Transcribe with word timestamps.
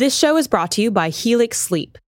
This 0.00 0.16
show 0.16 0.38
is 0.38 0.48
brought 0.48 0.70
to 0.70 0.80
you 0.80 0.90
by 0.90 1.10
Helix 1.10 1.60
Sleep. 1.60 1.98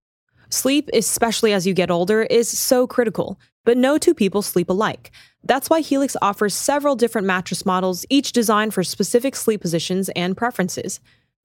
Sleep, 0.49 0.89
especially 0.93 1.53
as 1.53 1.67
you 1.67 1.75
get 1.75 1.91
older, 1.91 2.23
is 2.23 2.49
so 2.49 2.87
critical, 2.87 3.39
but 3.65 3.77
no 3.77 3.99
two 3.99 4.15
people 4.15 4.41
sleep 4.41 4.71
alike. 4.71 5.11
That's 5.43 5.69
why 5.69 5.81
Helix 5.81 6.17
offers 6.19 6.55
several 6.55 6.95
different 6.95 7.27
mattress 7.27 7.67
models, 7.67 8.03
each 8.09 8.31
designed 8.31 8.73
for 8.73 8.83
specific 8.83 9.35
sleep 9.35 9.61
positions 9.61 10.09
and 10.15 10.35
preferences. 10.35 11.01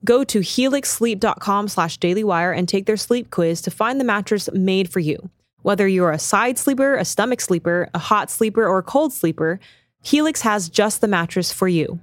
Go 0.07 0.25
to 0.25 0.39
helixsleep.com 0.39 1.69
slash 1.69 1.99
dailywire 1.99 2.57
and 2.57 2.67
take 2.67 2.87
their 2.87 2.97
sleep 2.97 3.31
quiz 3.31 3.61
to 3.61 3.71
find 3.71 4.01
the 4.01 4.05
mattress 4.05 4.49
made 4.55 4.91
for 4.91 5.01
you. 5.01 5.29
Whether 5.61 5.87
you're 5.87 6.13
a 6.13 6.19
side 6.19 6.57
sleeper, 6.57 6.97
a 6.97 7.05
stomach 7.05 7.43
sleeper, 7.43 7.91
a 7.93 7.99
hot 7.99 8.31
sleeper, 8.31 8.67
or 8.67 8.79
a 8.79 8.83
cold 8.83 9.13
sleeper, 9.13 9.61
Helix 10.03 10.41
has 10.41 10.71
just 10.71 11.03
the 11.03 11.09
mattress 11.09 11.53
for 11.53 11.69
you. 11.69 12.01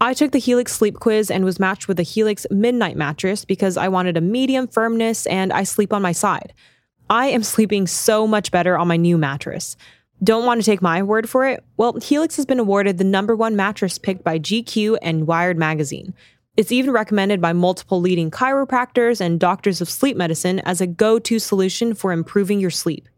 I 0.00 0.14
took 0.14 0.30
the 0.30 0.38
Helix 0.38 0.72
sleep 0.72 1.00
quiz 1.00 1.28
and 1.28 1.44
was 1.44 1.58
matched 1.58 1.88
with 1.88 1.96
the 1.96 2.04
Helix 2.04 2.46
Midnight 2.50 2.96
mattress 2.96 3.44
because 3.44 3.76
I 3.76 3.88
wanted 3.88 4.16
a 4.16 4.20
medium 4.20 4.68
firmness 4.68 5.26
and 5.26 5.52
I 5.52 5.64
sleep 5.64 5.92
on 5.92 6.02
my 6.02 6.12
side. 6.12 6.52
I 7.10 7.26
am 7.26 7.42
sleeping 7.42 7.88
so 7.88 8.26
much 8.26 8.52
better 8.52 8.78
on 8.78 8.86
my 8.86 8.96
new 8.96 9.18
mattress. 9.18 9.76
Don't 10.22 10.44
want 10.46 10.60
to 10.60 10.64
take 10.64 10.82
my 10.82 11.02
word 11.02 11.28
for 11.28 11.46
it? 11.46 11.64
Well, 11.76 11.98
Helix 12.00 12.36
has 12.36 12.46
been 12.46 12.60
awarded 12.60 12.98
the 12.98 13.04
number 13.04 13.34
one 13.34 13.56
mattress 13.56 13.98
picked 13.98 14.22
by 14.22 14.38
GQ 14.38 14.98
and 15.02 15.26
Wired 15.26 15.58
magazine. 15.58 16.14
It's 16.56 16.72
even 16.72 16.92
recommended 16.92 17.40
by 17.40 17.52
multiple 17.52 18.00
leading 18.00 18.30
chiropractors 18.30 19.20
and 19.20 19.40
doctors 19.40 19.80
of 19.80 19.88
sleep 19.88 20.16
medicine 20.16 20.60
as 20.60 20.80
a 20.80 20.86
go 20.86 21.18
to 21.20 21.38
solution 21.40 21.94
for 21.94 22.12
improving 22.12 22.60
your 22.60 22.70
sleep. 22.70 23.08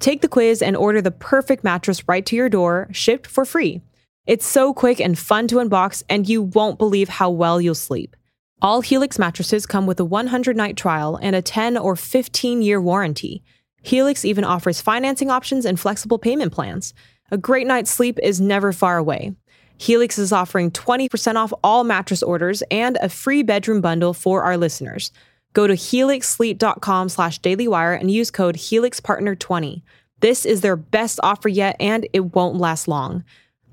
Take 0.00 0.20
the 0.20 0.28
quiz 0.28 0.62
and 0.62 0.76
order 0.76 1.00
the 1.00 1.10
perfect 1.12 1.62
mattress 1.62 2.08
right 2.08 2.26
to 2.26 2.34
your 2.34 2.48
door, 2.48 2.88
shipped 2.90 3.26
for 3.28 3.44
free. 3.44 3.82
It's 4.26 4.46
so 4.46 4.72
quick 4.72 5.00
and 5.00 5.18
fun 5.18 5.48
to 5.48 5.56
unbox, 5.56 6.02
and 6.08 6.26
you 6.26 6.42
won't 6.42 6.78
believe 6.78 7.10
how 7.10 7.28
well 7.28 7.60
you'll 7.60 7.74
sleep. 7.74 8.16
All 8.62 8.80
Helix 8.80 9.18
mattresses 9.18 9.66
come 9.66 9.86
with 9.86 10.00
a 10.00 10.04
100 10.04 10.56
night 10.56 10.78
trial 10.78 11.18
and 11.20 11.36
a 11.36 11.42
10 11.42 11.76
or 11.76 11.94
15 11.94 12.62
year 12.62 12.80
warranty. 12.80 13.42
Helix 13.82 14.24
even 14.24 14.42
offers 14.42 14.80
financing 14.80 15.30
options 15.30 15.66
and 15.66 15.78
flexible 15.78 16.18
payment 16.18 16.52
plans. 16.52 16.94
A 17.30 17.36
great 17.36 17.66
night's 17.66 17.90
sleep 17.90 18.18
is 18.22 18.40
never 18.40 18.72
far 18.72 18.96
away. 18.96 19.34
Helix 19.76 20.18
is 20.18 20.32
offering 20.32 20.70
20% 20.70 21.36
off 21.36 21.52
all 21.62 21.84
mattress 21.84 22.22
orders 22.22 22.62
and 22.70 22.96
a 23.02 23.10
free 23.10 23.42
bedroom 23.42 23.82
bundle 23.82 24.14
for 24.14 24.42
our 24.42 24.56
listeners. 24.56 25.12
Go 25.52 25.66
to 25.66 25.74
helixsleep.com 25.74 27.10
slash 27.10 27.40
dailywire 27.40 27.98
and 28.00 28.10
use 28.10 28.30
code 28.30 28.56
HelixPartner20. 28.56 29.82
This 30.20 30.46
is 30.46 30.62
their 30.62 30.76
best 30.76 31.20
offer 31.22 31.50
yet, 31.50 31.76
and 31.78 32.08
it 32.14 32.34
won't 32.34 32.56
last 32.56 32.88
long. 32.88 33.24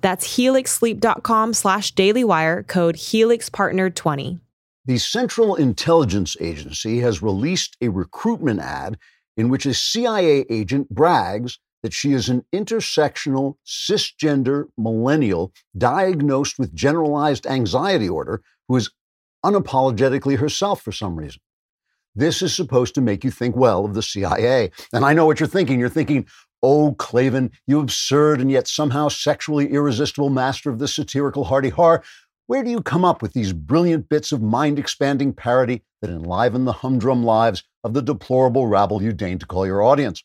That's 0.02 0.38
helixsleep.com 0.38 1.54
slash 1.54 1.94
dailywire, 1.94 2.68
code 2.68 2.96
HelixPartner20. 2.96 4.40
The 4.86 4.98
Central 4.98 5.56
Intelligence 5.56 6.36
Agency 6.40 7.00
has 7.00 7.22
released 7.22 7.78
a 7.82 7.90
recruitment 7.90 8.60
ad 8.60 8.98
in 9.38 9.50
which 9.50 9.66
a 9.66 9.74
CIA 9.74 10.46
agent 10.50 10.90
brags 10.90 11.60
that 11.84 11.94
she 11.94 12.14
is 12.14 12.30
an 12.30 12.46
intersectional, 12.54 13.56
cisgender 13.66 14.66
millennial 14.78 15.52
diagnosed 15.78 16.60
with 16.60 16.76
generalized 16.76 17.48
anxiety 17.48 18.10
order 18.10 18.42
who 18.68 18.76
is 18.76 18.92
unapologetically 19.46 20.38
herself 20.38 20.82
for 20.82 20.92
some 20.92 21.16
reason. 21.16 21.42
This 22.14 22.42
is 22.42 22.54
supposed 22.56 22.94
to 22.96 23.02
make 23.02 23.24
you 23.24 23.32
think 23.32 23.56
well 23.56 23.86
of 23.86 23.94
the 23.94 24.04
CIA. 24.04 24.72
And 24.92 25.06
I 25.06 25.14
know 25.14 25.26
what 25.26 25.40
you're 25.40 25.48
thinking. 25.48 25.80
You're 25.80 25.90
thinking, 25.90 26.28
Oh, 26.64 26.94
Klavan, 26.94 27.52
you 27.66 27.80
absurd 27.80 28.40
and 28.40 28.52
yet 28.52 28.68
somehow 28.68 29.08
sexually 29.08 29.72
irresistible 29.72 30.30
master 30.30 30.70
of 30.70 30.80
the 30.80 30.88
satirical 30.88 31.46
hardy 31.46 31.70
har, 31.70 32.04
where 32.48 32.64
do 32.64 32.70
you 32.70 32.82
come 32.82 33.06
up 33.06 33.22
with 33.22 33.34
these 33.34 33.54
brilliant 33.54 34.10
bits 34.10 34.32
of 34.32 34.42
mind 34.42 34.78
expanding 34.78 35.34
parody 35.34 35.84
that 36.02 36.12
enliven 36.12 36.66
the 36.66 36.74
humdrum 36.74 37.24
lives 37.24 37.64
of 37.84 37.94
the 37.94 38.02
deplorable 38.02 38.68
rabble 38.68 39.02
you 39.02 39.14
deign 39.14 39.40
to 39.40 39.46
call 39.46 39.66
your 39.66 39.82
audience? 39.82 40.24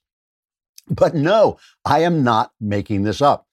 But 0.88 1.14
no, 1.14 1.58
I 1.84 2.00
am 2.00 2.22
not 2.22 2.52
making 2.60 3.02
this 3.02 3.22
up. 3.22 3.46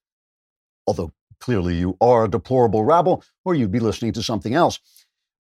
Although 0.86 1.13
clearly 1.40 1.75
you 1.75 1.97
are 2.02 2.25
a 2.25 2.30
deplorable 2.30 2.84
rabble, 2.84 3.24
or 3.46 3.56
you'd 3.56 3.72
be 3.72 3.80
listening 3.80 4.13
to 4.13 4.24
something 4.24 4.53
else. 4.53 4.80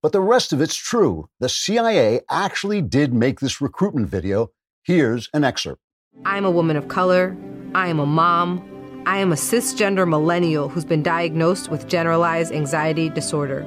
But 0.03 0.13
the 0.13 0.21
rest 0.21 0.53
of 0.53 0.61
it's 0.61 0.75
true. 0.75 1.29
The 1.39 1.49
CIA 1.49 2.23
actually 2.29 2.83
did 2.83 3.15
make 3.15 3.41
this 3.41 3.61
recruitment 3.61 4.09
video. 4.09 4.51
Here's 4.83 5.29
an 5.33 5.45
excerpt. 5.45 5.81
I'm 6.25 6.45
a 6.45 6.51
woman 6.51 6.77
of 6.77 6.87
color. 6.87 7.37
I 7.75 7.89
am 7.89 7.99
a 7.99 8.07
mom. 8.07 9.03
I 9.07 9.19
am 9.19 9.33
a 9.33 9.35
cisgender 9.35 10.09
millennial 10.09 10.69
who's 10.69 10.85
been 10.85 11.03
diagnosed 11.03 11.69
with 11.69 11.89
generalized 11.89 12.53
anxiety 12.53 13.09
disorder. 13.09 13.67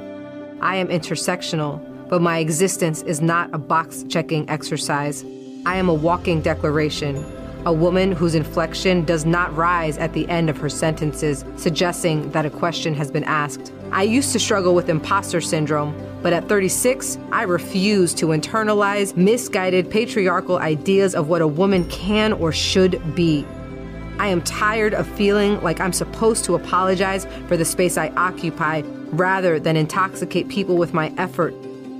I 0.61 0.77
am 0.77 0.87
intersectional, 0.87 1.81
but 2.07 2.21
my 2.21 2.37
existence 2.37 3.01
is 3.01 3.19
not 3.19 3.53
a 3.53 3.57
box 3.57 4.05
checking 4.07 4.49
exercise. 4.49 5.25
I 5.65 5.75
am 5.75 5.89
a 5.89 5.93
walking 5.93 6.41
declaration, 6.41 7.17
a 7.65 7.73
woman 7.73 8.13
whose 8.13 8.35
inflection 8.35 9.03
does 9.03 9.25
not 9.25 9.53
rise 9.55 9.97
at 9.97 10.13
the 10.13 10.27
end 10.29 10.49
of 10.49 10.57
her 10.57 10.69
sentences, 10.69 11.43
suggesting 11.57 12.31
that 12.31 12.45
a 12.45 12.49
question 12.49 12.93
has 12.93 13.11
been 13.11 13.25
asked. 13.25 13.73
I 13.95 14.03
used 14.03 14.33
to 14.33 14.39
struggle 14.39 14.75
with 14.75 14.89
imposter 14.89 15.39
syndrome, 15.39 15.95
but 16.21 16.33
at 16.33 16.49
36, 16.49 17.17
I 17.31 17.43
refuse 17.43 18.13
to 18.15 18.25
internalize 18.27 19.15
misguided 19.15 19.89
patriarchal 19.89 20.57
ideas 20.57 21.15
of 21.15 21.29
what 21.29 21.41
a 21.41 21.47
woman 21.47 21.85
can 21.89 22.33
or 22.33 22.51
should 22.51 23.15
be. 23.15 23.45
I 24.19 24.27
am 24.27 24.41
tired 24.41 24.93
of 24.93 25.07
feeling 25.07 25.61
like 25.61 25.79
I'm 25.79 25.93
supposed 25.93 26.43
to 26.43 26.55
apologize 26.55 27.25
for 27.47 27.55
the 27.55 27.63
space 27.63 27.97
I 27.97 28.09
occupy 28.17 28.81
rather 29.13 29.61
than 29.61 29.77
intoxicate 29.77 30.49
people 30.49 30.75
with 30.75 30.93
my 30.93 31.13
effort, 31.17 31.53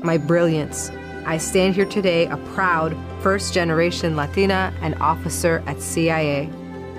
my 0.03 0.17
brilliance. 0.17 0.89
I 1.25 1.37
stand 1.37 1.75
here 1.75 1.85
today 1.85 2.25
a 2.25 2.35
proud 2.53 2.93
first 3.21 3.53
generation 3.53 4.17
Latina 4.17 4.73
and 4.81 4.95
officer 4.95 5.63
at 5.65 5.81
CIA. 5.81 6.49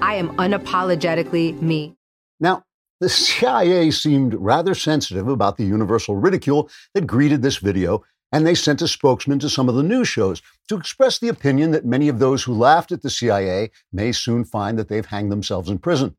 I 0.01 0.15
am 0.15 0.35
unapologetically 0.39 1.61
me. 1.61 1.97
Now, 2.41 2.63
the 3.01 3.09
CIA 3.09 3.91
seemed 3.91 4.35
rather 4.35 4.75
sensitive 4.75 5.29
about 5.29 5.57
the 5.57 5.65
universal 5.65 6.17
ridicule 6.17 6.71
that 6.95 7.07
greeted 7.07 7.43
this 7.43 7.59
video, 7.59 8.03
and 8.33 8.47
they 8.47 8.55
sent 8.55 8.83
a 8.83 8.89
spokesman 8.89 9.39
to 9.39 9.51
some 9.51 9.69
of 9.69 9.75
the 9.75 9.83
news 9.83 10.09
shows 10.09 10.43
to 10.69 10.77
express 10.77 11.19
the 11.19 11.29
opinion 11.29 11.71
that 11.71 11.85
many 11.85 12.09
of 12.09 12.19
those 12.19 12.43
who 12.43 12.53
laughed 12.53 12.93
at 12.93 13.03
the 13.03 13.11
CIA 13.11 13.71
may 13.93 14.13
soon 14.13 14.45
find 14.45 14.79
that 14.79 14.89
they've 14.89 15.07
hanged 15.07 15.31
themselves 15.31 15.69
in 15.69 15.79
prison. 15.79 16.17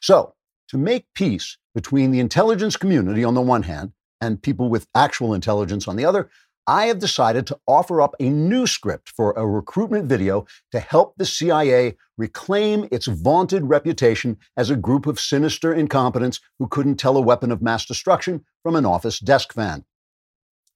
So, 0.00 0.34
to 0.68 0.78
make 0.78 1.06
peace 1.14 1.58
between 1.74 2.10
the 2.10 2.20
intelligence 2.20 2.76
community 2.76 3.22
on 3.22 3.34
the 3.34 3.40
one 3.40 3.62
hand 3.64 3.92
and 4.20 4.42
people 4.42 4.68
with 4.68 4.88
actual 4.94 5.34
intelligence 5.34 5.86
on 5.86 5.96
the 5.96 6.04
other, 6.04 6.30
I 6.66 6.86
have 6.86 6.98
decided 6.98 7.46
to 7.48 7.58
offer 7.66 8.00
up 8.00 8.14
a 8.18 8.30
new 8.30 8.66
script 8.66 9.10
for 9.10 9.32
a 9.32 9.46
recruitment 9.46 10.06
video 10.06 10.46
to 10.72 10.80
help 10.80 11.14
the 11.16 11.26
CIA 11.26 11.96
reclaim 12.16 12.88
its 12.90 13.06
vaunted 13.06 13.64
reputation 13.64 14.38
as 14.56 14.70
a 14.70 14.76
group 14.76 15.06
of 15.06 15.20
sinister 15.20 15.74
incompetents 15.74 16.40
who 16.58 16.66
couldn't 16.68 16.96
tell 16.96 17.18
a 17.18 17.22
weapon 17.22 17.52
of 17.52 17.60
mass 17.60 17.84
destruction 17.84 18.44
from 18.62 18.76
an 18.76 18.86
office 18.86 19.18
desk 19.18 19.52
fan. 19.52 19.84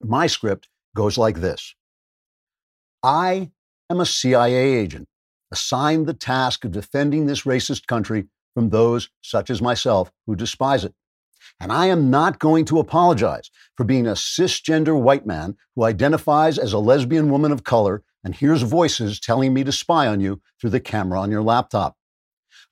My 0.01 0.27
script 0.27 0.69
goes 0.95 1.17
like 1.17 1.41
this 1.41 1.75
I 3.01 3.51
am 3.89 3.99
a 3.99 4.05
CIA 4.05 4.75
agent 4.75 5.07
assigned 5.51 6.05
the 6.05 6.13
task 6.13 6.65
of 6.65 6.71
defending 6.71 7.25
this 7.25 7.43
racist 7.43 7.87
country 7.87 8.27
from 8.53 8.69
those 8.69 9.09
such 9.21 9.49
as 9.49 9.61
myself 9.61 10.11
who 10.27 10.35
despise 10.35 10.85
it. 10.85 10.93
And 11.59 11.73
I 11.73 11.87
am 11.87 12.09
not 12.09 12.39
going 12.39 12.63
to 12.65 12.79
apologize 12.79 13.51
for 13.75 13.83
being 13.83 14.07
a 14.07 14.13
cisgender 14.13 14.99
white 14.99 15.25
man 15.25 15.57
who 15.75 15.83
identifies 15.83 16.57
as 16.57 16.71
a 16.71 16.79
lesbian 16.79 17.29
woman 17.29 17.51
of 17.51 17.65
color 17.65 18.03
and 18.23 18.33
hears 18.33 18.61
voices 18.61 19.19
telling 19.19 19.53
me 19.53 19.63
to 19.65 19.71
spy 19.71 20.07
on 20.07 20.21
you 20.21 20.41
through 20.59 20.69
the 20.69 20.79
camera 20.79 21.19
on 21.19 21.31
your 21.31 21.41
laptop. 21.41 21.97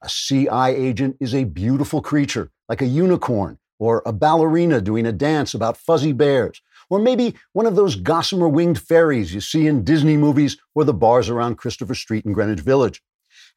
A 0.01 0.09
CI 0.09 0.69
agent 0.69 1.17
is 1.19 1.33
a 1.33 1.43
beautiful 1.43 2.01
creature, 2.01 2.51
like 2.69 2.81
a 2.81 2.85
unicorn 2.85 3.57
or 3.79 4.01
a 4.05 4.13
ballerina 4.13 4.81
doing 4.81 5.05
a 5.05 5.11
dance 5.11 5.53
about 5.53 5.77
fuzzy 5.77 6.13
bears, 6.13 6.61
or 6.89 6.99
maybe 6.99 7.35
one 7.53 7.65
of 7.65 7.75
those 7.75 7.95
gossamer 7.95 8.47
winged 8.47 8.79
fairies 8.79 9.33
you 9.33 9.41
see 9.41 9.67
in 9.67 9.83
Disney 9.83 10.17
movies 10.17 10.57
or 10.73 10.83
the 10.83 10.93
bars 10.93 11.29
around 11.29 11.57
Christopher 11.57 11.95
Street 11.95 12.25
in 12.25 12.33
Greenwich 12.33 12.61
Village. 12.61 13.03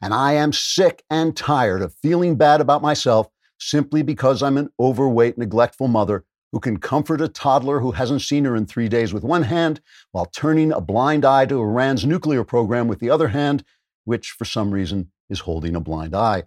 And 0.03 0.13
I 0.13 0.33
am 0.33 0.53
sick 0.53 1.05
and 1.09 1.37
tired 1.37 1.83
of 1.83 1.95
feeling 2.03 2.37
bad 2.37 2.61
about 2.61 2.83
myself 2.83 3.29
simply 3.61 4.03
because 4.03 4.43
I'm 4.43 4.57
an 4.57 4.71
overweight, 4.81 5.39
neglectful 5.39 5.89
mother 5.89 6.25
who 6.53 6.61
can 6.61 6.79
comfort 6.79 7.21
a 7.21 7.29
toddler 7.29 7.81
who 7.81 7.93
hasn't 7.93 8.23
seen 8.23 8.45
her 8.45 8.57
in 8.57 8.67
three 8.67 8.89
days 8.89 9.13
with 9.13 9.23
one 9.23 9.45
hand 9.45 9.81
while 10.13 10.27
turning 10.27 10.73
a 10.73 10.81
blind 10.81 11.25
eye 11.25 11.47
to 11.47 11.61
Iran's 11.61 12.05
nuclear 12.05 12.43
program 12.43 12.89
with 12.89 12.99
the 12.99 13.11
other 13.11 13.29
hand, 13.29 13.63
which 14.05 14.31
for 14.31 14.45
some 14.45 14.73
reason 14.73 15.13
is 15.29 15.41
holding 15.41 15.77
a 15.77 15.81
blind 15.81 16.15
eye. 16.15 16.45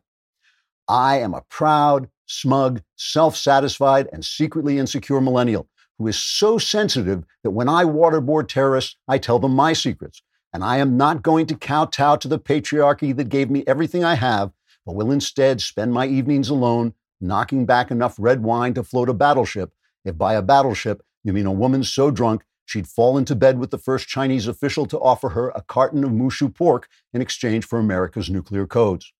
I 0.89 1.19
am 1.19 1.33
a 1.33 1.43
proud, 1.49 2.09
smug, 2.25 2.81
self 2.97 3.37
satisfied, 3.37 4.09
and 4.11 4.25
secretly 4.25 4.77
insecure 4.77 5.21
millennial 5.21 5.69
who 5.97 6.07
is 6.07 6.19
so 6.19 6.57
sensitive 6.57 7.23
that 7.43 7.51
when 7.51 7.69
I 7.69 7.85
waterboard 7.85 8.47
terrorists, 8.47 8.97
I 9.07 9.17
tell 9.17 9.39
them 9.39 9.55
my 9.55 9.73
secrets. 9.73 10.21
And 10.51 10.63
I 10.63 10.77
am 10.77 10.97
not 10.97 11.23
going 11.23 11.45
to 11.47 11.55
kowtow 11.55 12.17
to 12.17 12.27
the 12.27 12.39
patriarchy 12.39 13.15
that 13.15 13.29
gave 13.29 13.49
me 13.49 13.63
everything 13.65 14.03
I 14.03 14.15
have, 14.15 14.51
but 14.85 14.95
will 14.95 15.11
instead 15.11 15.61
spend 15.61 15.93
my 15.93 16.05
evenings 16.05 16.49
alone 16.49 16.93
knocking 17.23 17.65
back 17.65 17.89
enough 17.89 18.15
red 18.19 18.43
wine 18.43 18.73
to 18.73 18.83
float 18.83 19.09
a 19.09 19.13
battleship, 19.13 19.73
if 20.05 20.17
by 20.17 20.33
a 20.35 20.41
battleship 20.41 21.01
you 21.23 21.33
mean 21.33 21.45
a 21.45 21.51
woman 21.51 21.83
so 21.83 22.11
drunk 22.11 22.43
she'd 22.65 22.87
fall 22.87 23.17
into 23.17 23.35
bed 23.35 23.57
with 23.59 23.71
the 23.71 23.77
first 23.77 24.07
Chinese 24.07 24.47
official 24.47 24.85
to 24.85 24.99
offer 24.99 25.29
her 25.29 25.49
a 25.49 25.61
carton 25.61 26.03
of 26.03 26.11
moo 26.11 26.29
shu 26.29 26.49
pork 26.49 26.87
in 27.13 27.21
exchange 27.21 27.65
for 27.65 27.79
America's 27.79 28.29
nuclear 28.29 28.67
codes. 28.67 29.13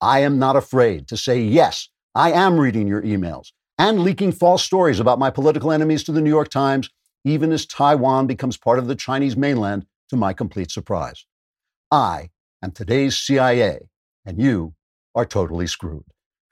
I 0.00 0.20
am 0.20 0.38
not 0.38 0.56
afraid 0.56 1.08
to 1.08 1.16
say, 1.16 1.40
yes, 1.40 1.88
I 2.14 2.32
am 2.32 2.58
reading 2.58 2.86
your 2.86 3.02
emails 3.02 3.52
and 3.78 4.00
leaking 4.00 4.32
false 4.32 4.64
stories 4.64 5.00
about 5.00 5.18
my 5.18 5.30
political 5.30 5.72
enemies 5.72 6.02
to 6.04 6.12
the 6.12 6.20
New 6.20 6.30
York 6.30 6.48
Times, 6.48 6.90
even 7.24 7.52
as 7.52 7.66
Taiwan 7.66 8.26
becomes 8.26 8.56
part 8.56 8.78
of 8.78 8.86
the 8.86 8.96
Chinese 8.96 9.36
mainland 9.36 9.86
to 10.10 10.16
my 10.16 10.32
complete 10.32 10.70
surprise. 10.70 11.26
I 11.90 12.30
am 12.62 12.72
today's 12.72 13.16
CIA, 13.16 13.88
and 14.24 14.40
you 14.40 14.74
are 15.14 15.24
totally 15.24 15.66
screwed. 15.66 16.04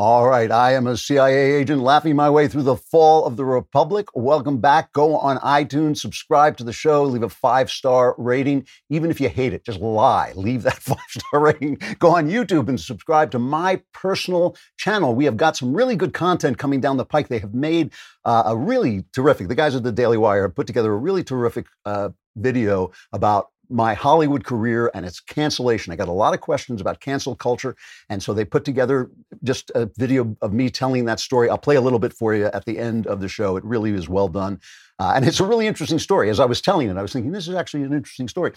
All 0.00 0.28
right, 0.28 0.48
I 0.48 0.74
am 0.74 0.86
a 0.86 0.96
CIA 0.96 1.54
agent 1.54 1.82
laughing 1.82 2.14
my 2.14 2.30
way 2.30 2.46
through 2.46 2.62
the 2.62 2.76
fall 2.76 3.24
of 3.24 3.36
the 3.36 3.44
Republic. 3.44 4.06
Welcome 4.14 4.58
back. 4.58 4.92
Go 4.92 5.16
on 5.16 5.38
iTunes, 5.38 5.98
subscribe 5.98 6.56
to 6.58 6.62
the 6.62 6.72
show, 6.72 7.02
leave 7.02 7.24
a 7.24 7.28
five 7.28 7.68
star 7.68 8.14
rating. 8.16 8.64
Even 8.90 9.10
if 9.10 9.20
you 9.20 9.28
hate 9.28 9.52
it, 9.52 9.64
just 9.64 9.80
lie. 9.80 10.32
Leave 10.36 10.62
that 10.62 10.74
five 10.80 10.98
star 11.08 11.40
rating. 11.40 11.80
Go 11.98 12.14
on 12.14 12.28
YouTube 12.28 12.68
and 12.68 12.78
subscribe 12.78 13.32
to 13.32 13.40
my 13.40 13.82
personal 13.92 14.54
channel. 14.76 15.16
We 15.16 15.24
have 15.24 15.36
got 15.36 15.56
some 15.56 15.74
really 15.74 15.96
good 15.96 16.14
content 16.14 16.58
coming 16.58 16.80
down 16.80 16.96
the 16.96 17.04
pike. 17.04 17.26
They 17.26 17.40
have 17.40 17.52
made 17.52 17.92
uh, 18.24 18.44
a 18.46 18.56
really 18.56 19.04
terrific, 19.12 19.48
the 19.48 19.56
guys 19.56 19.74
at 19.74 19.82
the 19.82 19.90
Daily 19.90 20.16
Wire 20.16 20.42
have 20.42 20.54
put 20.54 20.68
together 20.68 20.92
a 20.92 20.96
really 20.96 21.24
terrific 21.24 21.66
uh, 21.84 22.10
video 22.36 22.92
about 23.12 23.48
my 23.70 23.94
Hollywood 23.94 24.44
career 24.44 24.90
and 24.94 25.04
its 25.04 25.20
cancellation. 25.20 25.92
I 25.92 25.96
got 25.96 26.08
a 26.08 26.12
lot 26.12 26.34
of 26.34 26.40
questions 26.40 26.80
about 26.80 27.00
cancel 27.00 27.36
culture. 27.36 27.76
And 28.08 28.22
so 28.22 28.32
they 28.32 28.44
put 28.44 28.64
together 28.64 29.10
just 29.44 29.70
a 29.74 29.90
video 29.96 30.36
of 30.40 30.52
me 30.52 30.70
telling 30.70 31.04
that 31.06 31.20
story. 31.20 31.48
I'll 31.48 31.58
play 31.58 31.76
a 31.76 31.80
little 31.80 31.98
bit 31.98 32.12
for 32.12 32.34
you 32.34 32.46
at 32.46 32.64
the 32.64 32.78
end 32.78 33.06
of 33.06 33.20
the 33.20 33.28
show. 33.28 33.56
It 33.56 33.64
really 33.64 33.92
is 33.92 34.08
well 34.08 34.28
done. 34.28 34.60
Uh, 34.98 35.12
and 35.14 35.26
it's 35.26 35.40
a 35.40 35.46
really 35.46 35.66
interesting 35.66 35.98
story. 35.98 36.30
As 36.30 36.40
I 36.40 36.44
was 36.44 36.60
telling 36.60 36.88
it, 36.88 36.96
I 36.96 37.02
was 37.02 37.12
thinking, 37.12 37.32
this 37.32 37.48
is 37.48 37.54
actually 37.54 37.82
an 37.82 37.92
interesting 37.92 38.28
story. 38.28 38.52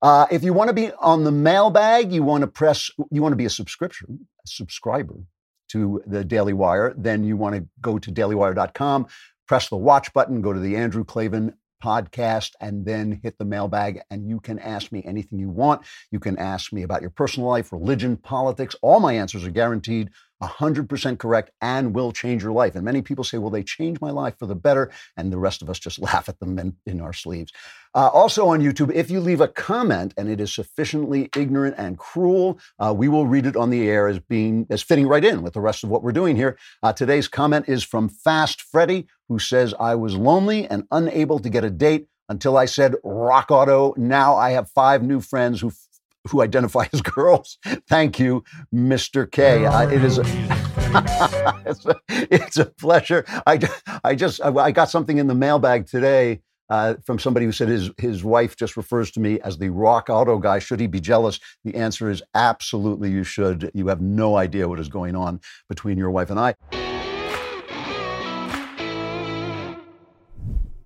Uh, 0.00 0.26
if 0.30 0.44
you 0.44 0.52
want 0.52 0.68
to 0.68 0.74
be 0.74 0.92
on 0.92 1.24
the 1.24 1.32
mailbag, 1.32 2.12
you 2.12 2.22
want 2.22 2.42
to 2.42 2.46
press, 2.46 2.90
you 3.10 3.20
want 3.20 3.32
to 3.32 3.36
be 3.36 3.46
a 3.46 3.50
subscription, 3.50 4.26
a 4.44 4.46
subscriber 4.46 5.16
to 5.70 6.00
the 6.06 6.24
Daily 6.24 6.52
Wire, 6.52 6.94
then 6.96 7.24
you 7.24 7.36
want 7.36 7.54
to 7.56 7.66
go 7.80 7.98
to 7.98 8.10
dailywire.com, 8.10 9.06
press 9.46 9.68
the 9.68 9.76
watch 9.76 10.12
button, 10.12 10.40
go 10.40 10.52
to 10.52 10.60
the 10.60 10.76
Andrew 10.76 11.04
Klavan 11.04 11.54
podcast 11.82 12.52
and 12.60 12.84
then 12.84 13.20
hit 13.22 13.38
the 13.38 13.44
mailbag 13.44 14.00
and 14.10 14.28
you 14.28 14.40
can 14.40 14.58
ask 14.58 14.92
me 14.92 15.02
anything 15.04 15.38
you 15.38 15.50
want. 15.50 15.82
You 16.10 16.20
can 16.20 16.38
ask 16.38 16.72
me 16.72 16.82
about 16.82 17.00
your 17.00 17.10
personal 17.10 17.48
life, 17.48 17.72
religion, 17.72 18.16
politics. 18.16 18.76
All 18.82 19.00
my 19.00 19.14
answers 19.14 19.44
are 19.44 19.50
guaranteed 19.50 20.10
100% 20.42 21.18
correct 21.18 21.50
and 21.60 21.94
will 21.94 22.12
change 22.12 22.42
your 22.42 22.52
life. 22.52 22.74
And 22.74 22.84
many 22.84 23.02
people 23.02 23.24
say, 23.24 23.38
well, 23.38 23.50
they 23.50 23.62
changed 23.62 24.00
my 24.00 24.10
life 24.10 24.38
for 24.38 24.46
the 24.46 24.54
better. 24.54 24.90
And 25.16 25.32
the 25.32 25.38
rest 25.38 25.62
of 25.62 25.70
us 25.70 25.78
just 25.78 25.98
laugh 26.00 26.28
at 26.28 26.38
them 26.40 26.58
in, 26.58 26.76
in 26.86 27.00
our 27.00 27.12
sleeves. 27.12 27.52
Uh, 27.94 28.08
also 28.12 28.48
on 28.48 28.60
YouTube, 28.60 28.92
if 28.92 29.10
you 29.10 29.18
leave 29.18 29.40
a 29.40 29.48
comment 29.48 30.12
and 30.16 30.28
it 30.28 30.40
is 30.40 30.54
sufficiently 30.54 31.30
ignorant 31.34 31.74
and 31.78 31.98
cruel, 31.98 32.58
uh, 32.78 32.94
we 32.96 33.08
will 33.08 33.26
read 33.26 33.46
it 33.46 33.56
on 33.56 33.70
the 33.70 33.88
air 33.88 34.06
as 34.06 34.18
being 34.18 34.66
as 34.70 34.82
fitting 34.82 35.08
right 35.08 35.24
in 35.24 35.42
with 35.42 35.54
the 35.54 35.60
rest 35.60 35.82
of 35.82 35.90
what 35.90 36.02
we're 36.02 36.12
doing 36.12 36.36
here. 36.36 36.58
Uh, 36.82 36.92
today's 36.92 37.28
comment 37.28 37.68
is 37.68 37.82
from 37.82 38.08
Fast 38.08 38.60
Freddy, 38.60 39.06
who 39.28 39.38
says, 39.38 39.74
I 39.80 39.94
was 39.94 40.14
lonely 40.14 40.66
and 40.66 40.84
unable 40.90 41.38
to 41.38 41.48
get 41.48 41.64
a 41.64 41.70
date 41.70 42.08
until 42.28 42.56
I 42.56 42.66
said 42.66 42.94
RockAuto. 43.04 43.96
Now 43.96 44.36
I 44.36 44.50
have 44.50 44.70
five 44.70 45.02
new 45.02 45.20
friends 45.20 45.60
who 45.60 45.72
who 46.30 46.42
identify 46.42 46.86
as 46.92 47.00
girls. 47.00 47.58
Thank 47.88 48.18
you, 48.18 48.44
Mr. 48.74 49.30
K. 49.30 49.66
Uh, 49.66 49.88
it 49.88 50.04
is. 50.04 50.18
A, 50.18 50.22
it's, 51.66 51.86
a, 51.86 52.00
it's 52.08 52.56
a 52.56 52.66
pleasure. 52.66 53.24
I, 53.46 53.58
I 54.04 54.14
just 54.14 54.42
I 54.42 54.70
got 54.70 54.90
something 54.90 55.18
in 55.18 55.26
the 55.26 55.34
mailbag 55.34 55.86
today 55.86 56.40
uh, 56.70 56.94
from 57.04 57.18
somebody 57.18 57.46
who 57.46 57.52
said 57.52 57.68
his 57.68 57.90
his 57.98 58.22
wife 58.22 58.56
just 58.56 58.76
refers 58.76 59.10
to 59.12 59.20
me 59.20 59.40
as 59.40 59.58
the 59.58 59.68
RockAuto 59.68 60.40
guy. 60.40 60.58
Should 60.58 60.80
he 60.80 60.86
be 60.86 61.00
jealous? 61.00 61.40
The 61.64 61.74
answer 61.74 62.10
is 62.10 62.22
absolutely 62.34 63.10
you 63.10 63.24
should. 63.24 63.70
You 63.74 63.88
have 63.88 64.00
no 64.00 64.36
idea 64.36 64.68
what 64.68 64.80
is 64.80 64.88
going 64.88 65.16
on 65.16 65.40
between 65.68 65.98
your 65.98 66.10
wife 66.10 66.30
and 66.30 66.38
I. 66.38 66.54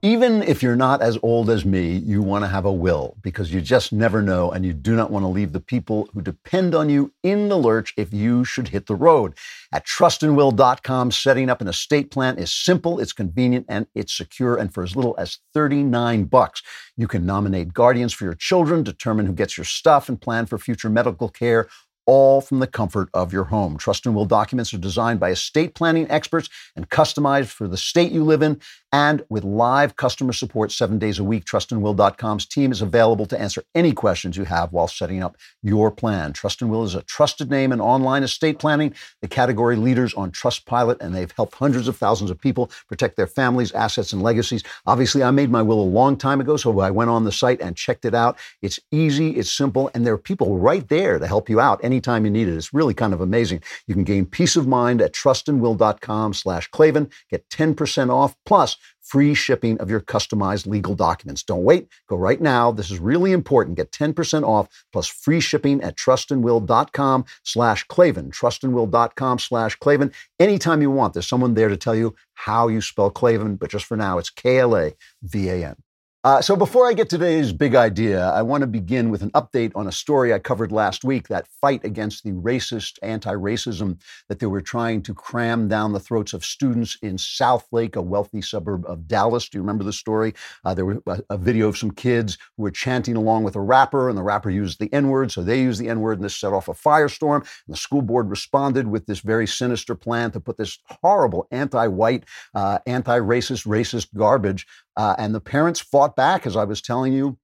Even 0.05 0.43
if 0.43 0.65
you're 0.65 0.75
not 0.75 1.01
as 1.01 1.17
old 1.23 1.49
as 1.49 1.65
me, 1.65 1.93
you 1.93 2.23
want 2.23 2.43
to 2.43 2.49
have 2.49 2.65
a 2.65 2.73
will 2.73 3.17
because 3.23 3.55
you 3.55 3.61
just 3.61 3.93
never 3.93 4.21
know 4.21 4.51
and 4.51 4.67
you 4.67 4.73
do 4.73 4.97
not 4.97 5.13
want 5.13 5.23
to 5.23 5.29
leave 5.29 5.53
the 5.53 5.61
people 5.61 6.09
who 6.13 6.21
depend 6.21 6.75
on 6.75 6.91
you 6.91 7.13
in 7.23 7.49
the 7.49 7.57
lurch 7.57 7.95
if 7.97 8.13
you 8.13 8.45
should 8.45 8.67
hit 8.67 8.87
the 8.87 8.97
road. 8.97 9.33
At 9.71 9.87
trustandwill.com, 9.87 11.13
setting 11.13 11.49
up 11.49 11.61
an 11.61 11.69
estate 11.69 12.11
plan 12.11 12.37
is 12.37 12.53
simple, 12.53 12.99
it's 12.99 13.13
convenient, 13.13 13.67
and 13.69 13.87
it's 13.95 14.13
secure. 14.13 14.57
And 14.57 14.75
for 14.75 14.83
as 14.83 14.97
little 14.97 15.15
as 15.19 15.39
39 15.55 16.25
bucks, 16.25 16.65
you 16.97 17.07
can 17.07 17.25
nominate 17.25 17.73
guardians 17.73 18.13
for 18.13 18.25
your 18.25 18.35
children, 18.35 18.83
determine 18.83 19.27
who 19.27 19.33
gets 19.33 19.57
your 19.57 19.65
stuff, 19.65 20.09
and 20.09 20.21
plan 20.21 20.47
for 20.47 20.59
future 20.59 20.91
medical 20.91 21.29
care 21.29 21.69
all 22.07 22.41
from 22.41 22.59
the 22.59 22.67
comfort 22.67 23.09
of 23.15 23.33
your 23.33 23.45
home. 23.45 23.77
Trust 23.77 24.07
and 24.07 24.15
Will 24.15 24.25
documents 24.25 24.75
are 24.75 24.79
designed 24.79 25.21
by 25.21 25.31
estate 25.31 25.75
planning 25.75 26.11
experts 26.11 26.49
and 26.75 26.89
customized 26.89 27.49
for 27.49 27.69
the 27.69 27.77
state 27.77 28.13
you 28.13 28.25
live 28.25 28.43
in. 28.43 28.61
And 28.95 29.25
with 29.31 29.43
live 29.43 29.97
customer 29.97 30.35
support 30.35 30.71
seven 30.71 30.99
days 30.99 31.19
a 31.19 31.25
week, 31.25 31.47
trustandwill.com's 31.47 32.45
team 32.45 32.71
is 32.71 32.83
available 32.83 33.25
to 33.25 33.41
answer 33.41 33.65
any 33.75 33.93
questions 33.93 34.37
you 34.37 34.45
have 34.45 34.71
while 34.71 34.87
setting 34.87 35.23
up 35.23 35.39
your 35.63 35.91
plan. 35.91 36.35
Trust 36.35 36.61
and 36.61 36.71
Will 36.71 36.85
is 36.85 36.95
a 36.95 37.03
trusted 37.03 37.51
name 37.51 37.73
in 37.73 37.81
online 37.81 38.23
estate 38.23 38.59
planning, 38.59 38.95
the 39.23 39.29
category 39.29 39.77
leaders 39.77 40.13
on 40.13 40.31
Trustpilot, 40.31 41.01
and 41.01 41.15
they've 41.15 41.33
helped 41.33 41.55
hundreds 41.55 41.89
of 41.89 41.97
thousands 41.97 42.31
of 42.31 42.39
people 42.39 42.71
protect 42.87 43.17
their 43.17 43.27
families, 43.27 43.73
assets, 43.73 44.13
and 44.13 44.21
legacies. 44.21 44.63
Obviously, 44.85 45.23
I 45.23 45.31
made 45.31 45.51
my 45.51 45.63
will 45.63 45.81
a 45.81 45.83
long 45.83 46.15
time 46.15 46.43
ago, 46.43 46.59
so 46.59 46.79
I 46.81 46.91
went 46.91 47.09
on 47.09 47.25
the 47.25 47.33
site 47.33 47.63
and 47.63 47.75
checked 47.75 48.05
it 48.05 48.15
out. 48.15 48.37
It's 48.61 48.79
easy, 48.91 49.31
it's 49.31 49.51
simple, 49.51 49.91
and 49.95 50.07
there 50.07 50.13
are 50.13 50.19
people 50.19 50.59
right 50.59 50.87
there 50.89 51.19
to 51.19 51.27
help 51.27 51.49
you 51.49 51.61
out 51.61 51.83
anytime 51.83 52.27
you 52.27 52.31
need 52.31 52.47
it. 52.47 52.57
It's 52.57 52.75
really 52.75 52.95
kind 52.95 53.15
of 53.15 53.23
amazing. 53.23 53.63
You 53.87 53.95
can 53.95 54.05
gain 54.05 54.27
peace 54.27 54.55
of 54.55 54.67
mind 54.67 55.01
at 55.01 55.15
trustandwill.com 55.15 56.35
slash 56.35 56.69
Klavan, 56.69 57.09
get 57.31 57.49
10% 57.49 58.11
off, 58.11 58.37
plus 58.45 58.77
free 59.01 59.35
shipping 59.35 59.79
of 59.79 59.91
your 59.91 60.01
customized 60.01 60.67
legal 60.67 60.95
documents. 60.95 61.43
Don't 61.43 61.65
wait. 61.65 61.89
Go 62.09 62.17
right 62.17 62.41
now. 62.41 62.73
This 62.73 62.91
is 62.91 62.99
really 62.99 63.33
important. 63.33 63.77
Get 63.77 63.91
10% 63.93 64.45
off 64.45 64.69
plus 64.93 65.07
free 65.07 65.41
shipping 65.41 65.83
at 65.83 65.97
trustandwill.com 65.97 67.25
slash 67.43 67.85
Klavan. 67.85 68.31
Trustandwill.com 68.31 69.39
slash 69.39 69.77
Klavan. 69.77 70.13
Anytime 70.39 70.83
you 70.83 70.91
want, 70.91 71.15
there's 71.15 71.29
someone 71.29 71.55
there 71.55 71.69
to 71.69 71.77
tell 71.77 71.95
you 71.95 72.15
how 72.35 72.69
you 72.69 72.81
spell 72.81 73.11
Klavan, 73.11 73.57
but 73.57 73.71
just 73.71 73.85
for 73.85 73.97
now, 73.97 74.19
it's 74.19 74.31
K-L-A-V-A-N. 74.31 75.77
Uh, 76.25 76.41
so 76.41 76.55
before 76.55 76.89
I 76.89 76.93
get 76.93 77.09
to 77.11 77.19
today's 77.19 77.53
big 77.53 77.75
idea, 77.75 78.29
I 78.29 78.43
want 78.43 78.61
to 78.61 78.69
begin 78.69 79.11
with 79.11 79.23
an 79.23 79.33
update 79.33 79.73
on 79.75 79.89
a 79.89 79.93
story 79.93 80.33
I 80.33 80.39
covered 80.39 80.71
last 80.71 81.03
week, 81.03 81.27
that 81.27 81.49
fight 81.49 81.85
against 81.85 82.23
the 82.23 82.31
racist 82.31 83.01
anti-racism 83.03 84.01
that 84.29 84.39
they 84.39 84.47
were 84.47 84.61
trying 84.61 85.03
to 85.03 85.15
cram 85.15 85.67
down 85.67 85.93
the 85.93 85.99
throats 85.99 86.33
of 86.33 86.45
students 86.45 86.97
in 87.03 87.17
Southlake, 87.17 87.97
a 87.97 88.01
wealthy 88.01 88.41
suburb 88.41 88.85
of 88.87 89.09
Dallas. 89.09 89.49
Do 89.49 89.59
you 89.59 89.63
remember 89.63 89.83
the 89.83 89.93
story? 89.93 90.33
Uh, 90.65 90.75
there 90.75 90.85
was 90.85 90.99
a, 91.09 91.25
a, 91.31 91.37
video 91.37 91.67
of 91.67 91.77
some 91.77 91.91
kids 91.91 92.39
who 92.57 92.63
were 92.63 92.71
chanting 92.71 93.17
along 93.17 93.43
with 93.43 93.57
a 93.57 93.61
rapper, 93.61 94.09
and 94.09 94.17
the 94.17 94.23
rapper 94.23 94.49
used 94.49 94.79
the 94.79 94.95
N-word, 94.95 95.33
so 95.33 95.43
they 95.43 95.61
used 95.61 95.81
the 95.81 95.89
N-word, 95.89 96.19
and 96.19 96.25
this 96.25 96.37
set 96.37 96.53
off 96.53 96.69
a 96.69 96.73
firestorm. 96.73 97.39
And 97.39 97.75
the 97.75 97.77
school 97.77 98.01
board 98.01 98.31
responded 98.31 98.87
with 98.87 99.07
this 99.07 99.19
very 99.19 99.49
sinister 99.49 99.97
plan 99.97 100.31
to 100.31 100.39
put 100.39 100.57
this 100.57 100.79
horrible 100.85 101.49
anti-white, 101.51 102.27
uh, 102.55 102.79
anti-racist, 102.87 103.67
racist 103.67 104.15
garbage 104.15 104.69
uh, 104.97 105.15
and 105.19 105.35
the 105.35 105.41
parents 105.41 105.81
fought 105.81 106.17
back, 106.17 106.47
as 106.47 106.57
I 106.57 106.65
was 106.65 106.83
telling 106.83 107.13
you. 107.13 107.39